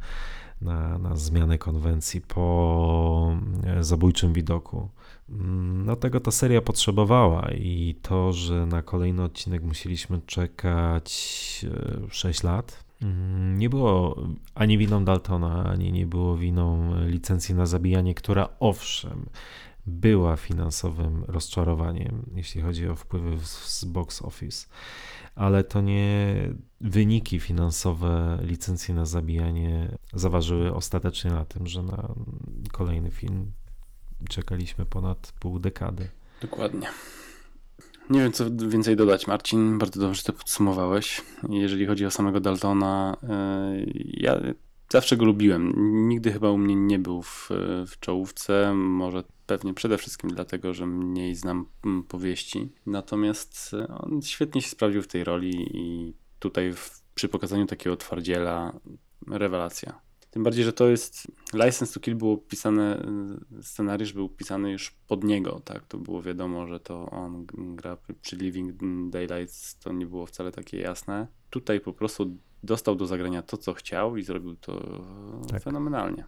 na, 0.60 0.98
na 0.98 1.16
zmianę 1.16 1.59
konwencji 1.59 2.20
po 2.20 3.36
e, 3.64 3.84
zabójczym 3.84 4.32
widoku. 4.32 4.90
Mm, 5.30 5.86
no 5.86 5.96
tego 5.96 6.20
ta 6.20 6.30
seria 6.30 6.62
potrzebowała 6.62 7.51
i 7.51 7.94
to, 8.02 8.32
że 8.32 8.66
na 8.66 8.82
kolejny 8.82 9.22
odcinek 9.22 9.62
musieliśmy 9.62 10.20
czekać 10.26 11.10
6 12.10 12.44
e, 12.44 12.48
lat, 12.48 12.84
mm, 13.02 13.59
nie 13.59 13.70
było 13.70 14.22
ani 14.55 14.78
winą 14.78 15.05
Daltona, 15.05 15.64
ani 15.64 15.92
nie 15.92 16.06
było 16.06 16.36
winą 16.36 16.94
licencji 17.06 17.55
na 17.55 17.66
zabijanie, 17.66 18.14
która 18.14 18.48
owszem 18.60 19.26
była 19.86 20.36
finansowym 20.36 21.24
rozczarowaniem, 21.28 22.22
jeśli 22.34 22.60
chodzi 22.60 22.88
o 22.88 22.96
wpływy 22.96 23.38
z 23.44 23.84
box 23.84 24.22
office, 24.22 24.66
ale 25.34 25.64
to 25.64 25.80
nie 25.80 26.34
wyniki 26.80 27.40
finansowe 27.40 28.38
licencji 28.42 28.94
na 28.94 29.05
zabijanie 29.05 29.98
zaważyły 30.12 30.74
ostatecznie 30.74 31.30
na 31.30 31.44
tym, 31.44 31.66
że 31.66 31.82
na 31.82 32.14
kolejny 32.72 33.10
film 33.10 33.52
czekaliśmy 34.28 34.86
ponad 34.86 35.32
pół 35.40 35.59
dekady. 35.59 36.09
Dokładnie. 36.40 36.88
Nie 38.10 38.20
wiem, 38.20 38.32
co 38.32 38.44
więcej 38.51 38.96
dodać, 38.96 39.26
Marcin. 39.26 39.78
Bardzo 39.78 40.01
dobrze 40.01 40.22
to 40.22 40.32
podsumowałeś. 40.32 41.22
Jeżeli 41.48 41.86
chodzi 41.86 42.06
o 42.06 42.10
samego 42.10 42.40
Daltona, 42.40 43.16
e, 43.22 43.76
ja 44.06 44.40
zawsze 44.92 45.16
go 45.16 45.24
lubiłem. 45.24 45.72
Nigdy 46.09 46.32
chyba 46.32 46.51
u 46.51 46.59
mnie 46.59 46.76
nie 46.76 46.98
był 46.98 47.22
w, 47.22 47.48
w 47.86 48.01
czołówce. 48.01 48.74
Może 48.74 49.24
pewnie 49.46 49.74
przede 49.74 49.98
wszystkim 49.98 50.30
dlatego, 50.30 50.74
że 50.74 50.86
mniej 50.86 51.34
znam 51.34 51.66
powieści. 52.09 52.72
Natomiast 52.86 53.70
on 53.88 54.22
świetnie 54.22 54.62
się 54.62 54.68
sprawdził 54.68 55.02
w 55.02 55.09
tej 55.09 55.24
roli 55.24 55.70
i 55.74 56.14
tutaj 56.38 56.72
w, 56.72 57.02
przy 57.14 57.28
pokazaniu 57.28 57.66
takiego 57.66 57.96
twardziela 57.96 58.72
rewelacja. 59.30 60.03
Tym 60.35 60.43
bardziej, 60.43 60.65
że 60.65 60.73
to 60.73 60.89
jest. 60.89 61.32
License 61.52 61.94
to 61.94 62.01
Kill 62.01 62.15
było 62.15 62.36
pisane, 62.36 63.06
scenariusz 63.62 64.12
był 64.12 64.28
pisany 64.28 64.70
już 64.70 64.90
pod 64.90 65.24
niego, 65.24 65.61
tak? 65.65 65.86
To 65.86 65.98
było 65.98 66.23
wiadomo, 66.23 66.66
że 66.66 66.81
to 66.81 67.11
on 67.11 67.47
gra 67.77 67.97
przy 68.23 68.36
Living 68.36 68.74
Daylights, 69.11 69.78
to 69.78 69.93
nie 69.93 70.06
było 70.06 70.27
wcale 70.27 70.52
takie 70.52 70.78
jasne. 70.78 71.27
Tutaj 71.51 71.81
po 71.81 71.93
prostu 71.93 72.36
dostał 72.62 72.97
do 72.97 73.06
zagrania 73.06 73.43
to, 73.43 73.56
co 73.56 73.74
chciał 73.74 74.16
i 74.16 74.23
zrobił 74.23 74.56
to 74.56 75.01
tak. 75.51 75.62
fenomenalnie. 75.62 76.24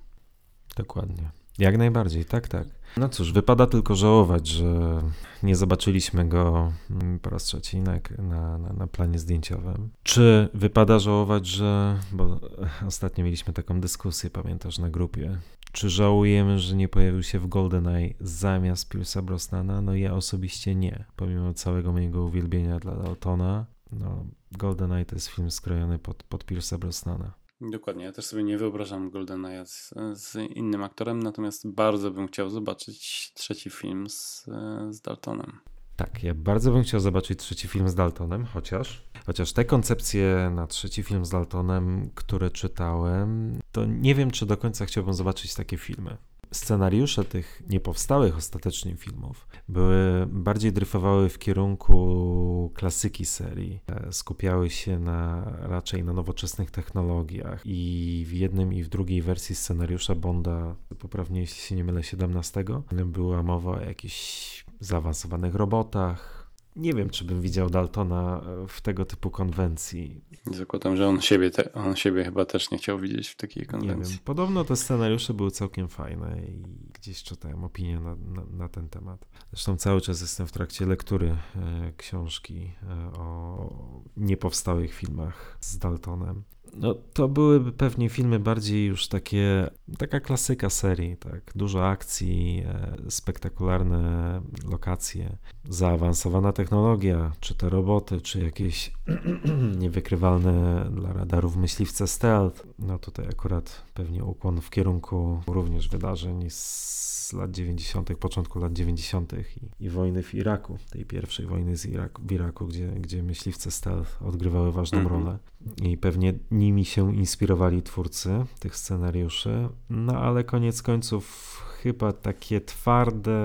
Dokładnie. 0.77 1.31
Jak 1.59 1.79
najbardziej, 1.79 2.25
tak, 2.25 2.49
tak. 2.49 2.67
No 2.97 3.09
cóż, 3.09 3.33
wypada 3.33 3.67
tylko 3.67 3.95
żałować, 3.95 4.49
że 4.49 5.03
nie 5.43 5.57
zobaczyliśmy 5.57 6.29
go 6.29 6.73
mm, 6.91 7.19
po 7.19 7.31
raz 7.31 7.45
trzeci 7.45 7.81
na, 7.81 8.01
na, 8.19 8.59
na, 8.59 8.87
planie 8.87 9.19
zdjęciowym. 9.19 9.91
Czy 10.03 10.49
wypada 10.55 10.99
żałować, 10.99 11.47
że. 11.47 11.99
Bo 12.13 12.41
ostatnio 12.89 13.25
mieliśmy 13.25 13.53
taką 13.53 13.81
dyskusję, 13.81 14.31
pamiętasz, 14.31 14.79
na 14.79 14.91
grupie. 14.91 15.39
Czy 15.73 15.91
żałujemy, 15.91 16.59
że 16.59 16.77
nie 16.77 16.89
pojawił 16.89 17.23
się 17.23 17.39
w 17.39 17.47
GoldenEye 17.47 18.15
zamiast 18.21 18.95
Pierce'a 18.95 19.23
Brosnana? 19.23 19.81
No 19.81 19.95
ja 19.95 20.15
osobiście 20.15 20.75
nie. 20.75 21.05
Pomimo 21.17 21.55
całego 21.55 21.93
mojego 21.93 22.25
uwielbienia 22.25 22.79
dla 22.79 22.97
Daltona, 22.97 23.67
no 23.93 24.27
GoldenEye 24.53 25.05
to 25.05 25.17
jest 25.17 25.27
film 25.27 25.51
skrojony 25.51 25.99
pod, 25.99 26.23
pod 26.23 26.45
Brosnana. 26.79 27.46
Dokładnie, 27.61 28.05
ja 28.05 28.13
też 28.13 28.25
sobie 28.25 28.45
nie 28.45 28.59
wyobrażam 28.59 29.11
GoldenEye 29.11 29.67
z, 29.67 29.95
z 30.13 30.35
innym 30.57 30.83
aktorem, 30.83 31.23
natomiast 31.23 31.69
bardzo 31.69 32.11
bym 32.11 32.29
chciał 32.29 32.51
zobaczyć 32.51 33.31
trzeci 33.35 33.71
film 33.71 34.11
z, 34.11 34.45
z 34.91 35.01
Daltonem. 35.01 35.61
Tak, 35.97 36.23
ja 36.23 36.35
bardzo 36.35 36.73
bym 36.73 36.83
chciał 36.83 37.01
zobaczyć 37.01 37.39
trzeci 37.39 37.69
film 37.69 37.89
z 37.89 37.95
Daltonem, 37.95 38.45
chociaż, 38.45 39.03
chociaż 39.27 39.53
te 39.53 39.65
koncepcje 39.65 40.53
na 40.55 40.67
trzeci 40.67 41.03
film 41.03 41.25
z 41.25 41.31
Daltonem, 41.31 42.11
które 42.15 42.51
czytałem, 42.51 43.61
to 43.73 43.85
nie 43.85 44.15
wiem, 44.15 44.31
czy 44.31 44.47
do 44.47 44.57
końca 44.57 44.87
chciałbym 44.87 45.15
zobaczyć 45.15 45.55
takie 45.55 45.77
filmy. 45.77 46.17
Scenariusze 46.53 47.25
tych 47.25 47.63
niepowstałych 47.69 48.37
ostatecznie 48.37 48.97
filmów 48.97 49.49
były 49.69 50.27
bardziej 50.27 50.73
dryfowały 50.73 51.29
w 51.29 51.39
kierunku 51.39 52.73
klasyki 52.75 53.27
serii. 53.27 53.81
E, 53.87 54.13
skupiały 54.13 54.71
się 54.71 54.99
na, 54.99 55.45
raczej 55.61 56.05
na 56.05 56.13
nowoczesnych 56.13 56.71
technologiach 56.71 57.63
i 57.65 58.25
w 58.29 58.33
jednym 58.33 58.73
i 58.73 58.83
w 58.83 58.89
drugiej 58.89 59.23
wersji 59.23 59.55
scenariusza 59.55 60.15
Bonda, 60.15 60.77
poprawnie 60.99 61.41
jeśli 61.41 61.61
się 61.61 61.75
nie 61.75 61.85
mylę, 61.85 62.03
17, 62.03 62.65
była 63.07 63.43
mowa 63.43 63.71
o 63.71 63.81
jakichś 63.81 64.65
zaawansowanych 64.81 65.55
robotach. 65.55 66.36
Nie 66.77 66.95
wiem, 66.95 67.11
czy 67.11 67.25
bym 67.25 67.41
widział 67.41 67.71
Daltona 67.71 68.41
e, 68.65 68.69
w 68.69 68.81
tego 68.81 69.05
typu 69.05 69.31
konwencji. 69.31 70.25
Zakładam, 70.53 70.97
że 70.97 71.09
on 71.09 71.21
siebie, 71.21 71.51
te, 71.51 71.73
on 71.73 71.97
siebie 71.97 72.25
chyba 72.25 72.45
też 72.45 72.71
nie 72.71 72.79
chciał 72.79 72.99
widzieć 72.99 73.29
w 73.29 73.37
takiej 73.37 73.67
konwencji. 73.67 74.13
Nie 74.13 74.17
wiem. 74.17 74.25
Podobno 74.25 74.65
te 74.65 74.77
scenariusze 74.77 75.35
były 75.35 75.51
całkiem 75.51 75.89
fajne 75.89 76.41
i 76.43 76.63
gdzieś 76.93 77.23
czytałem 77.23 77.65
opinię 77.65 78.01
na, 78.01 78.15
na, 78.15 78.45
na 78.51 78.69
ten 78.69 78.89
temat. 78.89 79.27
Zresztą 79.53 79.77
cały 79.77 80.01
czas 80.01 80.21
jestem 80.21 80.47
w 80.47 80.53
trakcie 80.53 80.87
lektury 80.87 81.37
e, 81.57 81.93
książki 81.97 82.73
e, 82.83 83.13
o 83.19 84.07
niepowstałych 84.17 84.95
filmach 84.95 85.59
z 85.61 85.79
Daltonem. 85.79 86.43
No, 86.75 86.95
to 86.95 87.29
byłyby 87.29 87.73
pewnie 87.73 88.09
filmy 88.09 88.39
bardziej 88.39 88.87
już 88.87 89.09
takie, 89.09 89.71
taka 89.99 90.21
klasyka 90.21 90.71
serii, 90.71 91.17
tak? 91.17 91.53
Dużo 91.55 91.89
akcji, 91.89 92.63
e, 92.67 92.97
spektakularne 93.11 94.41
lokacje, 94.71 95.37
zaawansowana 95.69 96.53
technologia, 96.53 97.33
czy 97.41 97.55
te 97.55 97.69
roboty, 97.69 98.21
czy 98.21 98.45
jakieś 98.45 98.93
niewykrywalne 99.83 100.87
dla 100.91 101.13
radarów 101.13 101.57
myśliwce 101.57 102.07
stealth. 102.07 102.67
No 102.79 102.99
tutaj 102.99 103.27
akurat 103.29 103.83
pewnie 103.95 104.25
ukłon 104.25 104.61
w 104.61 104.71
kierunku 104.71 105.43
również 105.47 105.89
wydarzeń 105.89 106.51
z 106.51 107.33
lat 107.33 107.51
90., 107.51 108.17
początku 108.17 108.59
lat 108.59 108.73
90. 108.73 109.33
I, 109.33 109.85
i 109.85 109.91
wojny 109.91 110.23
w 110.23 110.35
Iraku, 110.35 110.79
tej 110.91 111.05
pierwszej 111.05 111.47
wojny 111.47 111.77
z 111.77 111.87
Iraku, 111.87 112.23
w 112.23 112.33
Iraku, 112.33 112.67
gdzie, 112.67 112.89
gdzie 112.89 113.23
myśliwce 113.23 113.71
stealth 113.71 114.23
odgrywały 114.23 114.73
ważną 114.73 114.99
-hmm. 114.99 115.09
rolę. 115.09 115.39
I 115.83 115.97
pewnie 115.97 116.35
nimi 116.57 116.85
się 116.85 117.17
inspirowali 117.17 117.83
twórcy 117.83 118.45
tych 118.61 118.77
scenariuszy. 118.77 119.69
No 119.91 120.13
ale 120.19 120.45
koniec 120.45 120.83
końców 120.83 121.57
chyba 121.83 122.13
takie 122.13 122.61
twarde 122.61 123.41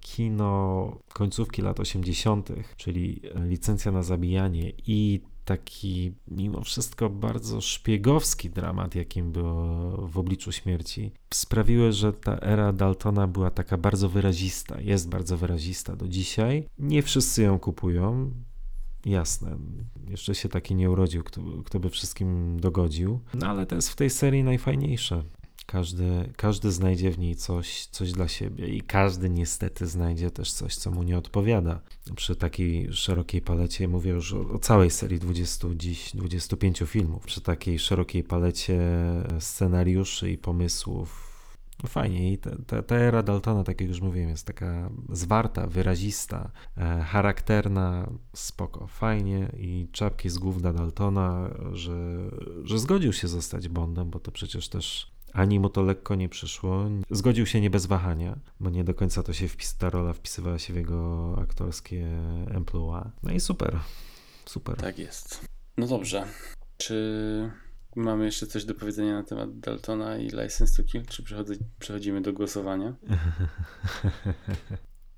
kino 0.00 0.96
końcówki 1.12 1.62
lat 1.62 1.80
80., 1.80 2.48
czyli 2.76 3.22
licencja 3.48 3.92
na 3.92 4.02
zabijanie 4.02 4.72
i 4.86 5.20
taki 5.44 6.12
mimo 6.28 6.60
wszystko 6.60 7.10
bardzo 7.10 7.60
szpiegowski 7.60 8.50
dramat, 8.50 8.94
jakim 8.94 9.32
było 9.32 9.90
w 10.06 10.18
obliczu 10.18 10.52
śmierci, 10.52 11.12
sprawiły, 11.34 11.92
że 11.92 12.12
ta 12.12 12.38
era 12.38 12.72
Daltona 12.72 13.26
była 13.26 13.50
taka 13.50 13.76
bardzo 13.76 14.08
wyrazista, 14.08 14.80
jest 14.80 15.08
bardzo 15.08 15.36
wyrazista 15.36 15.96
do 15.96 16.08
dzisiaj. 16.08 16.66
Nie 16.78 17.02
wszyscy 17.02 17.42
ją 17.42 17.58
kupują, 17.58 18.30
Jasne, 19.04 19.58
jeszcze 20.08 20.34
się 20.34 20.48
taki 20.48 20.74
nie 20.74 20.90
urodził, 20.90 21.22
kto, 21.22 21.42
kto 21.64 21.80
by 21.80 21.90
wszystkim 21.90 22.60
dogodził, 22.60 23.20
no 23.34 23.46
ale 23.46 23.66
to 23.66 23.74
jest 23.74 23.90
w 23.90 23.96
tej 23.96 24.10
serii 24.10 24.44
najfajniejsze. 24.44 25.22
Każdy, 25.66 26.32
każdy 26.36 26.72
znajdzie 26.72 27.10
w 27.10 27.18
niej 27.18 27.36
coś, 27.36 27.86
coś 27.86 28.12
dla 28.12 28.28
siebie 28.28 28.68
i 28.68 28.80
każdy 28.80 29.30
niestety 29.30 29.86
znajdzie 29.86 30.30
też 30.30 30.52
coś, 30.52 30.76
co 30.76 30.90
mu 30.90 31.02
nie 31.02 31.18
odpowiada. 31.18 31.80
Przy 32.16 32.36
takiej 32.36 32.92
szerokiej 32.92 33.40
palecie, 33.40 33.88
mówię 33.88 34.10
już 34.10 34.32
o, 34.32 34.40
o 34.40 34.58
całej 34.58 34.90
serii 34.90 35.18
20, 35.18 35.68
dziś 35.76 36.10
25 36.16 36.82
filmów, 36.86 37.24
przy 37.24 37.40
takiej 37.40 37.78
szerokiej 37.78 38.24
palecie 38.24 38.80
scenariuszy 39.38 40.30
i 40.30 40.38
pomysłów, 40.38 41.29
no 41.82 41.88
fajnie 41.88 42.32
i 42.32 42.38
ta, 42.38 42.50
ta, 42.66 42.82
ta, 42.82 42.96
era 42.96 43.22
Daltona, 43.22 43.64
tak 43.64 43.80
jak 43.80 43.88
już 43.88 44.00
mówiłem, 44.00 44.28
jest 44.28 44.46
taka 44.46 44.90
zwarta, 45.12 45.66
wyrazista, 45.66 46.50
e, 46.76 47.02
charakterna, 47.02 48.10
spoko, 48.34 48.86
fajnie 48.86 49.52
i 49.56 49.88
czapki 49.92 50.30
z 50.30 50.38
głów 50.38 50.62
Daltona, 50.62 51.50
że, 51.72 52.30
że 52.64 52.78
zgodził 52.78 53.12
się 53.12 53.28
zostać 53.28 53.68
Bondem, 53.68 54.10
bo 54.10 54.20
to 54.20 54.32
przecież 54.32 54.68
też 54.68 55.12
ani 55.32 55.60
mu 55.60 55.68
to 55.68 55.82
lekko 55.82 56.14
nie 56.14 56.28
przyszło. 56.28 56.84
Zgodził 57.10 57.46
się 57.46 57.60
nie 57.60 57.70
bez 57.70 57.86
wahania, 57.86 58.38
bo 58.60 58.70
nie 58.70 58.84
do 58.84 58.94
końca 58.94 59.22
to 59.22 59.32
się 59.32 59.48
wpis, 59.48 59.76
ta 59.76 59.90
rola 59.90 60.12
wpisywała 60.12 60.58
się 60.58 60.72
w 60.72 60.76
jego 60.76 61.36
aktorskie 61.42 62.06
emploi. 62.50 63.02
No 63.22 63.32
i 63.32 63.40
super, 63.40 63.78
super. 64.44 64.76
Tak 64.76 64.98
jest. 64.98 65.44
No 65.76 65.86
dobrze. 65.86 66.26
Czy 66.76 67.50
mamy 67.96 68.24
jeszcze 68.24 68.46
coś 68.46 68.64
do 68.64 68.74
powiedzenia 68.74 69.14
na 69.14 69.22
temat 69.22 69.58
Daltona 69.60 70.18
i 70.18 70.24
License 70.24 70.82
to 70.82 70.88
Kill, 70.88 71.06
czy 71.06 71.24
przechodzimy 71.78 72.20
do 72.20 72.32
głosowania? 72.32 72.94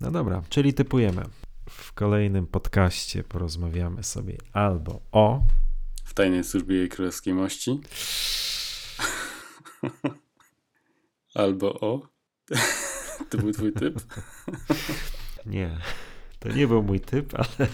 No 0.00 0.10
dobra, 0.10 0.42
czyli 0.48 0.74
typujemy. 0.74 1.22
W 1.70 1.92
kolejnym 1.92 2.46
podcaście 2.46 3.24
porozmawiamy 3.24 4.02
sobie 4.02 4.38
albo 4.52 5.00
o... 5.12 5.42
W 6.04 6.14
tajnej 6.14 6.44
służbie 6.44 6.76
jej 6.76 6.88
królewskiej 6.88 7.34
mości. 7.34 7.80
Albo 11.34 11.80
o. 11.80 12.08
To 13.30 13.38
był 13.38 13.52
twój 13.52 13.72
typ? 13.72 14.00
Nie. 15.46 15.78
To 16.38 16.48
nie 16.48 16.68
był 16.68 16.82
mój 16.82 17.00
typ, 17.00 17.34
ale 17.34 17.68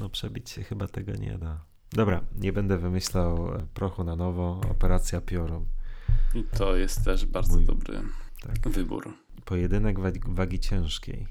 no 0.00 0.08
przebić 0.08 0.50
się 0.50 0.62
chyba 0.62 0.88
tego 0.88 1.12
nie 1.12 1.38
da. 1.38 1.64
Dobra, 1.92 2.20
nie 2.36 2.52
będę 2.52 2.78
wymyślał 2.78 3.52
prochu 3.74 4.04
na 4.04 4.16
nowo. 4.16 4.60
Operacja 4.70 5.20
Piorun. 5.20 5.64
I 6.34 6.44
to 6.44 6.76
jest 6.76 7.04
też 7.04 7.26
bardzo 7.26 7.54
mój, 7.54 7.64
dobry 7.64 8.00
tak. 8.42 8.72
wybór. 8.72 9.14
Pojedynek 9.44 9.96
wagi, 10.26 10.60
ciężkiej 10.60 11.26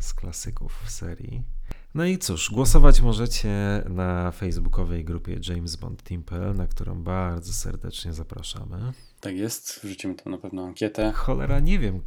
z 0.00 0.14
klasyków 0.14 0.82
serii. 0.86 1.42
No 1.94 2.04
i 2.04 2.18
cóż, 2.18 2.50
głosować 2.50 3.00
możecie 3.00 3.82
na 3.88 4.32
facebookowej 4.32 5.04
grupie 5.04 5.40
James 5.48 5.76
Bond 5.76 6.02
Team.pl, 6.02 6.56
na 6.56 6.66
którą 6.66 7.02
bardzo 7.02 7.52
serdecznie 7.52 8.12
zapraszamy. 8.12 8.92
Tak 9.20 9.36
jest, 9.36 9.80
wrzucimy 9.84 10.14
tam 10.14 10.32
na 10.32 10.38
pewno 10.38 10.64
ankietę. 10.64 11.12
Cholera, 11.12 11.60
nie 11.60 11.78
wiem. 11.78 12.00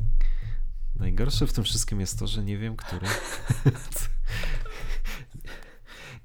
Najgorsze 0.99 1.47
w 1.47 1.53
tym 1.53 1.63
wszystkim 1.63 1.99
jest 1.99 2.19
to, 2.19 2.27
że 2.27 2.43
nie 2.43 2.57
wiem, 2.57 2.75
który. 2.75 3.07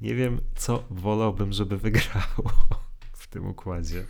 nie 0.00 0.14
wiem, 0.14 0.40
co 0.54 0.84
wolałbym, 0.90 1.52
żeby 1.52 1.78
wygrało 1.78 2.52
tym 3.30 3.46
układzie. 3.46 4.04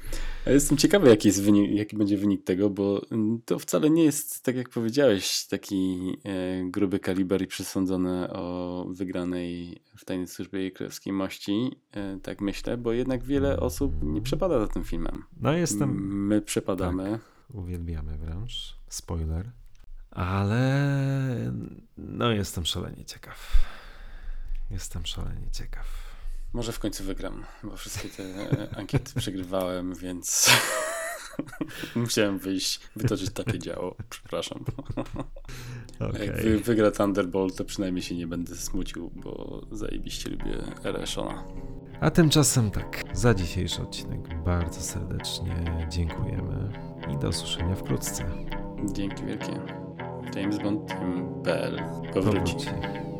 Ja 0.46 0.52
jestem 0.52 0.78
ciekawy, 0.78 1.08
jaki, 1.08 1.28
jest 1.28 1.42
wynik, 1.42 1.70
jaki 1.70 1.96
będzie 1.96 2.18
wynik 2.18 2.44
tego, 2.44 2.70
bo 2.70 3.00
to 3.44 3.58
wcale 3.58 3.90
nie 3.90 4.04
jest, 4.04 4.44
tak 4.44 4.56
jak 4.56 4.68
powiedziałeś, 4.68 5.46
taki 5.46 5.98
e, 6.24 6.64
gruby 6.70 6.98
kaliber 6.98 7.42
i 7.42 7.46
przesądzony 7.46 8.32
o 8.32 8.86
wygranej 8.90 9.80
w 9.96 10.04
tajnej 10.04 10.26
służbie 10.26 10.60
jej 10.60 10.72
królewskiej 10.72 11.12
mości, 11.12 11.70
e, 11.92 12.18
tak 12.22 12.40
myślę, 12.40 12.76
bo 12.76 12.92
jednak 12.92 13.24
wiele 13.24 13.60
osób 13.60 13.92
nie 14.02 14.22
przepada 14.22 14.60
za 14.60 14.68
tym 14.68 14.84
filmem. 14.84 15.24
No 15.40 15.52
jestem... 15.52 15.90
My 16.26 16.42
przepadamy. 16.42 17.10
Tak, 17.10 17.20
uwielbiamy 17.54 18.18
wręcz. 18.18 18.76
Spoiler. 18.88 19.50
Ale 20.10 21.52
no 21.96 22.32
jestem 22.32 22.66
szalenie 22.66 23.04
ciekaw. 23.04 23.52
Jestem 24.70 25.06
szalenie 25.06 25.50
ciekaw. 25.52 25.86
Może 26.52 26.72
w 26.72 26.78
końcu 26.78 27.04
wygram, 27.04 27.44
bo 27.62 27.76
wszystkie 27.76 28.08
te 28.08 28.24
ankiety 28.78 29.12
przegrywałem, 29.20 29.94
więc 29.94 30.50
musiałem 31.94 32.38
wyjść, 32.38 32.80
wytoczyć 32.96 33.30
takie 33.30 33.58
działo. 33.58 33.96
Przepraszam. 34.10 34.64
Okay. 35.98 36.26
Jak 36.26 36.36
wy, 36.36 36.58
wygra 36.58 36.90
Thunderbolt, 36.90 37.56
to 37.56 37.64
przynajmniej 37.64 38.02
się 38.02 38.14
nie 38.14 38.26
będę 38.26 38.56
smucił, 38.56 39.10
bo 39.14 39.62
zajebiście 39.72 40.30
lubię 40.30 40.58
Ereshona. 40.84 41.44
A 42.00 42.10
tymczasem 42.10 42.70
tak, 42.70 43.02
za 43.12 43.34
dzisiejszy 43.34 43.82
odcinek 43.82 44.42
bardzo 44.44 44.80
serdecznie 44.80 45.86
dziękujemy 45.88 46.72
i 47.14 47.18
do 47.18 47.28
usłyszenia 47.28 47.76
wkrótce. 47.76 48.24
Dzięki 48.92 49.24
wielkie. 49.24 49.60
JamesBond.pl 50.36 51.82
powróci. 52.14 52.54
powróci. 52.54 53.19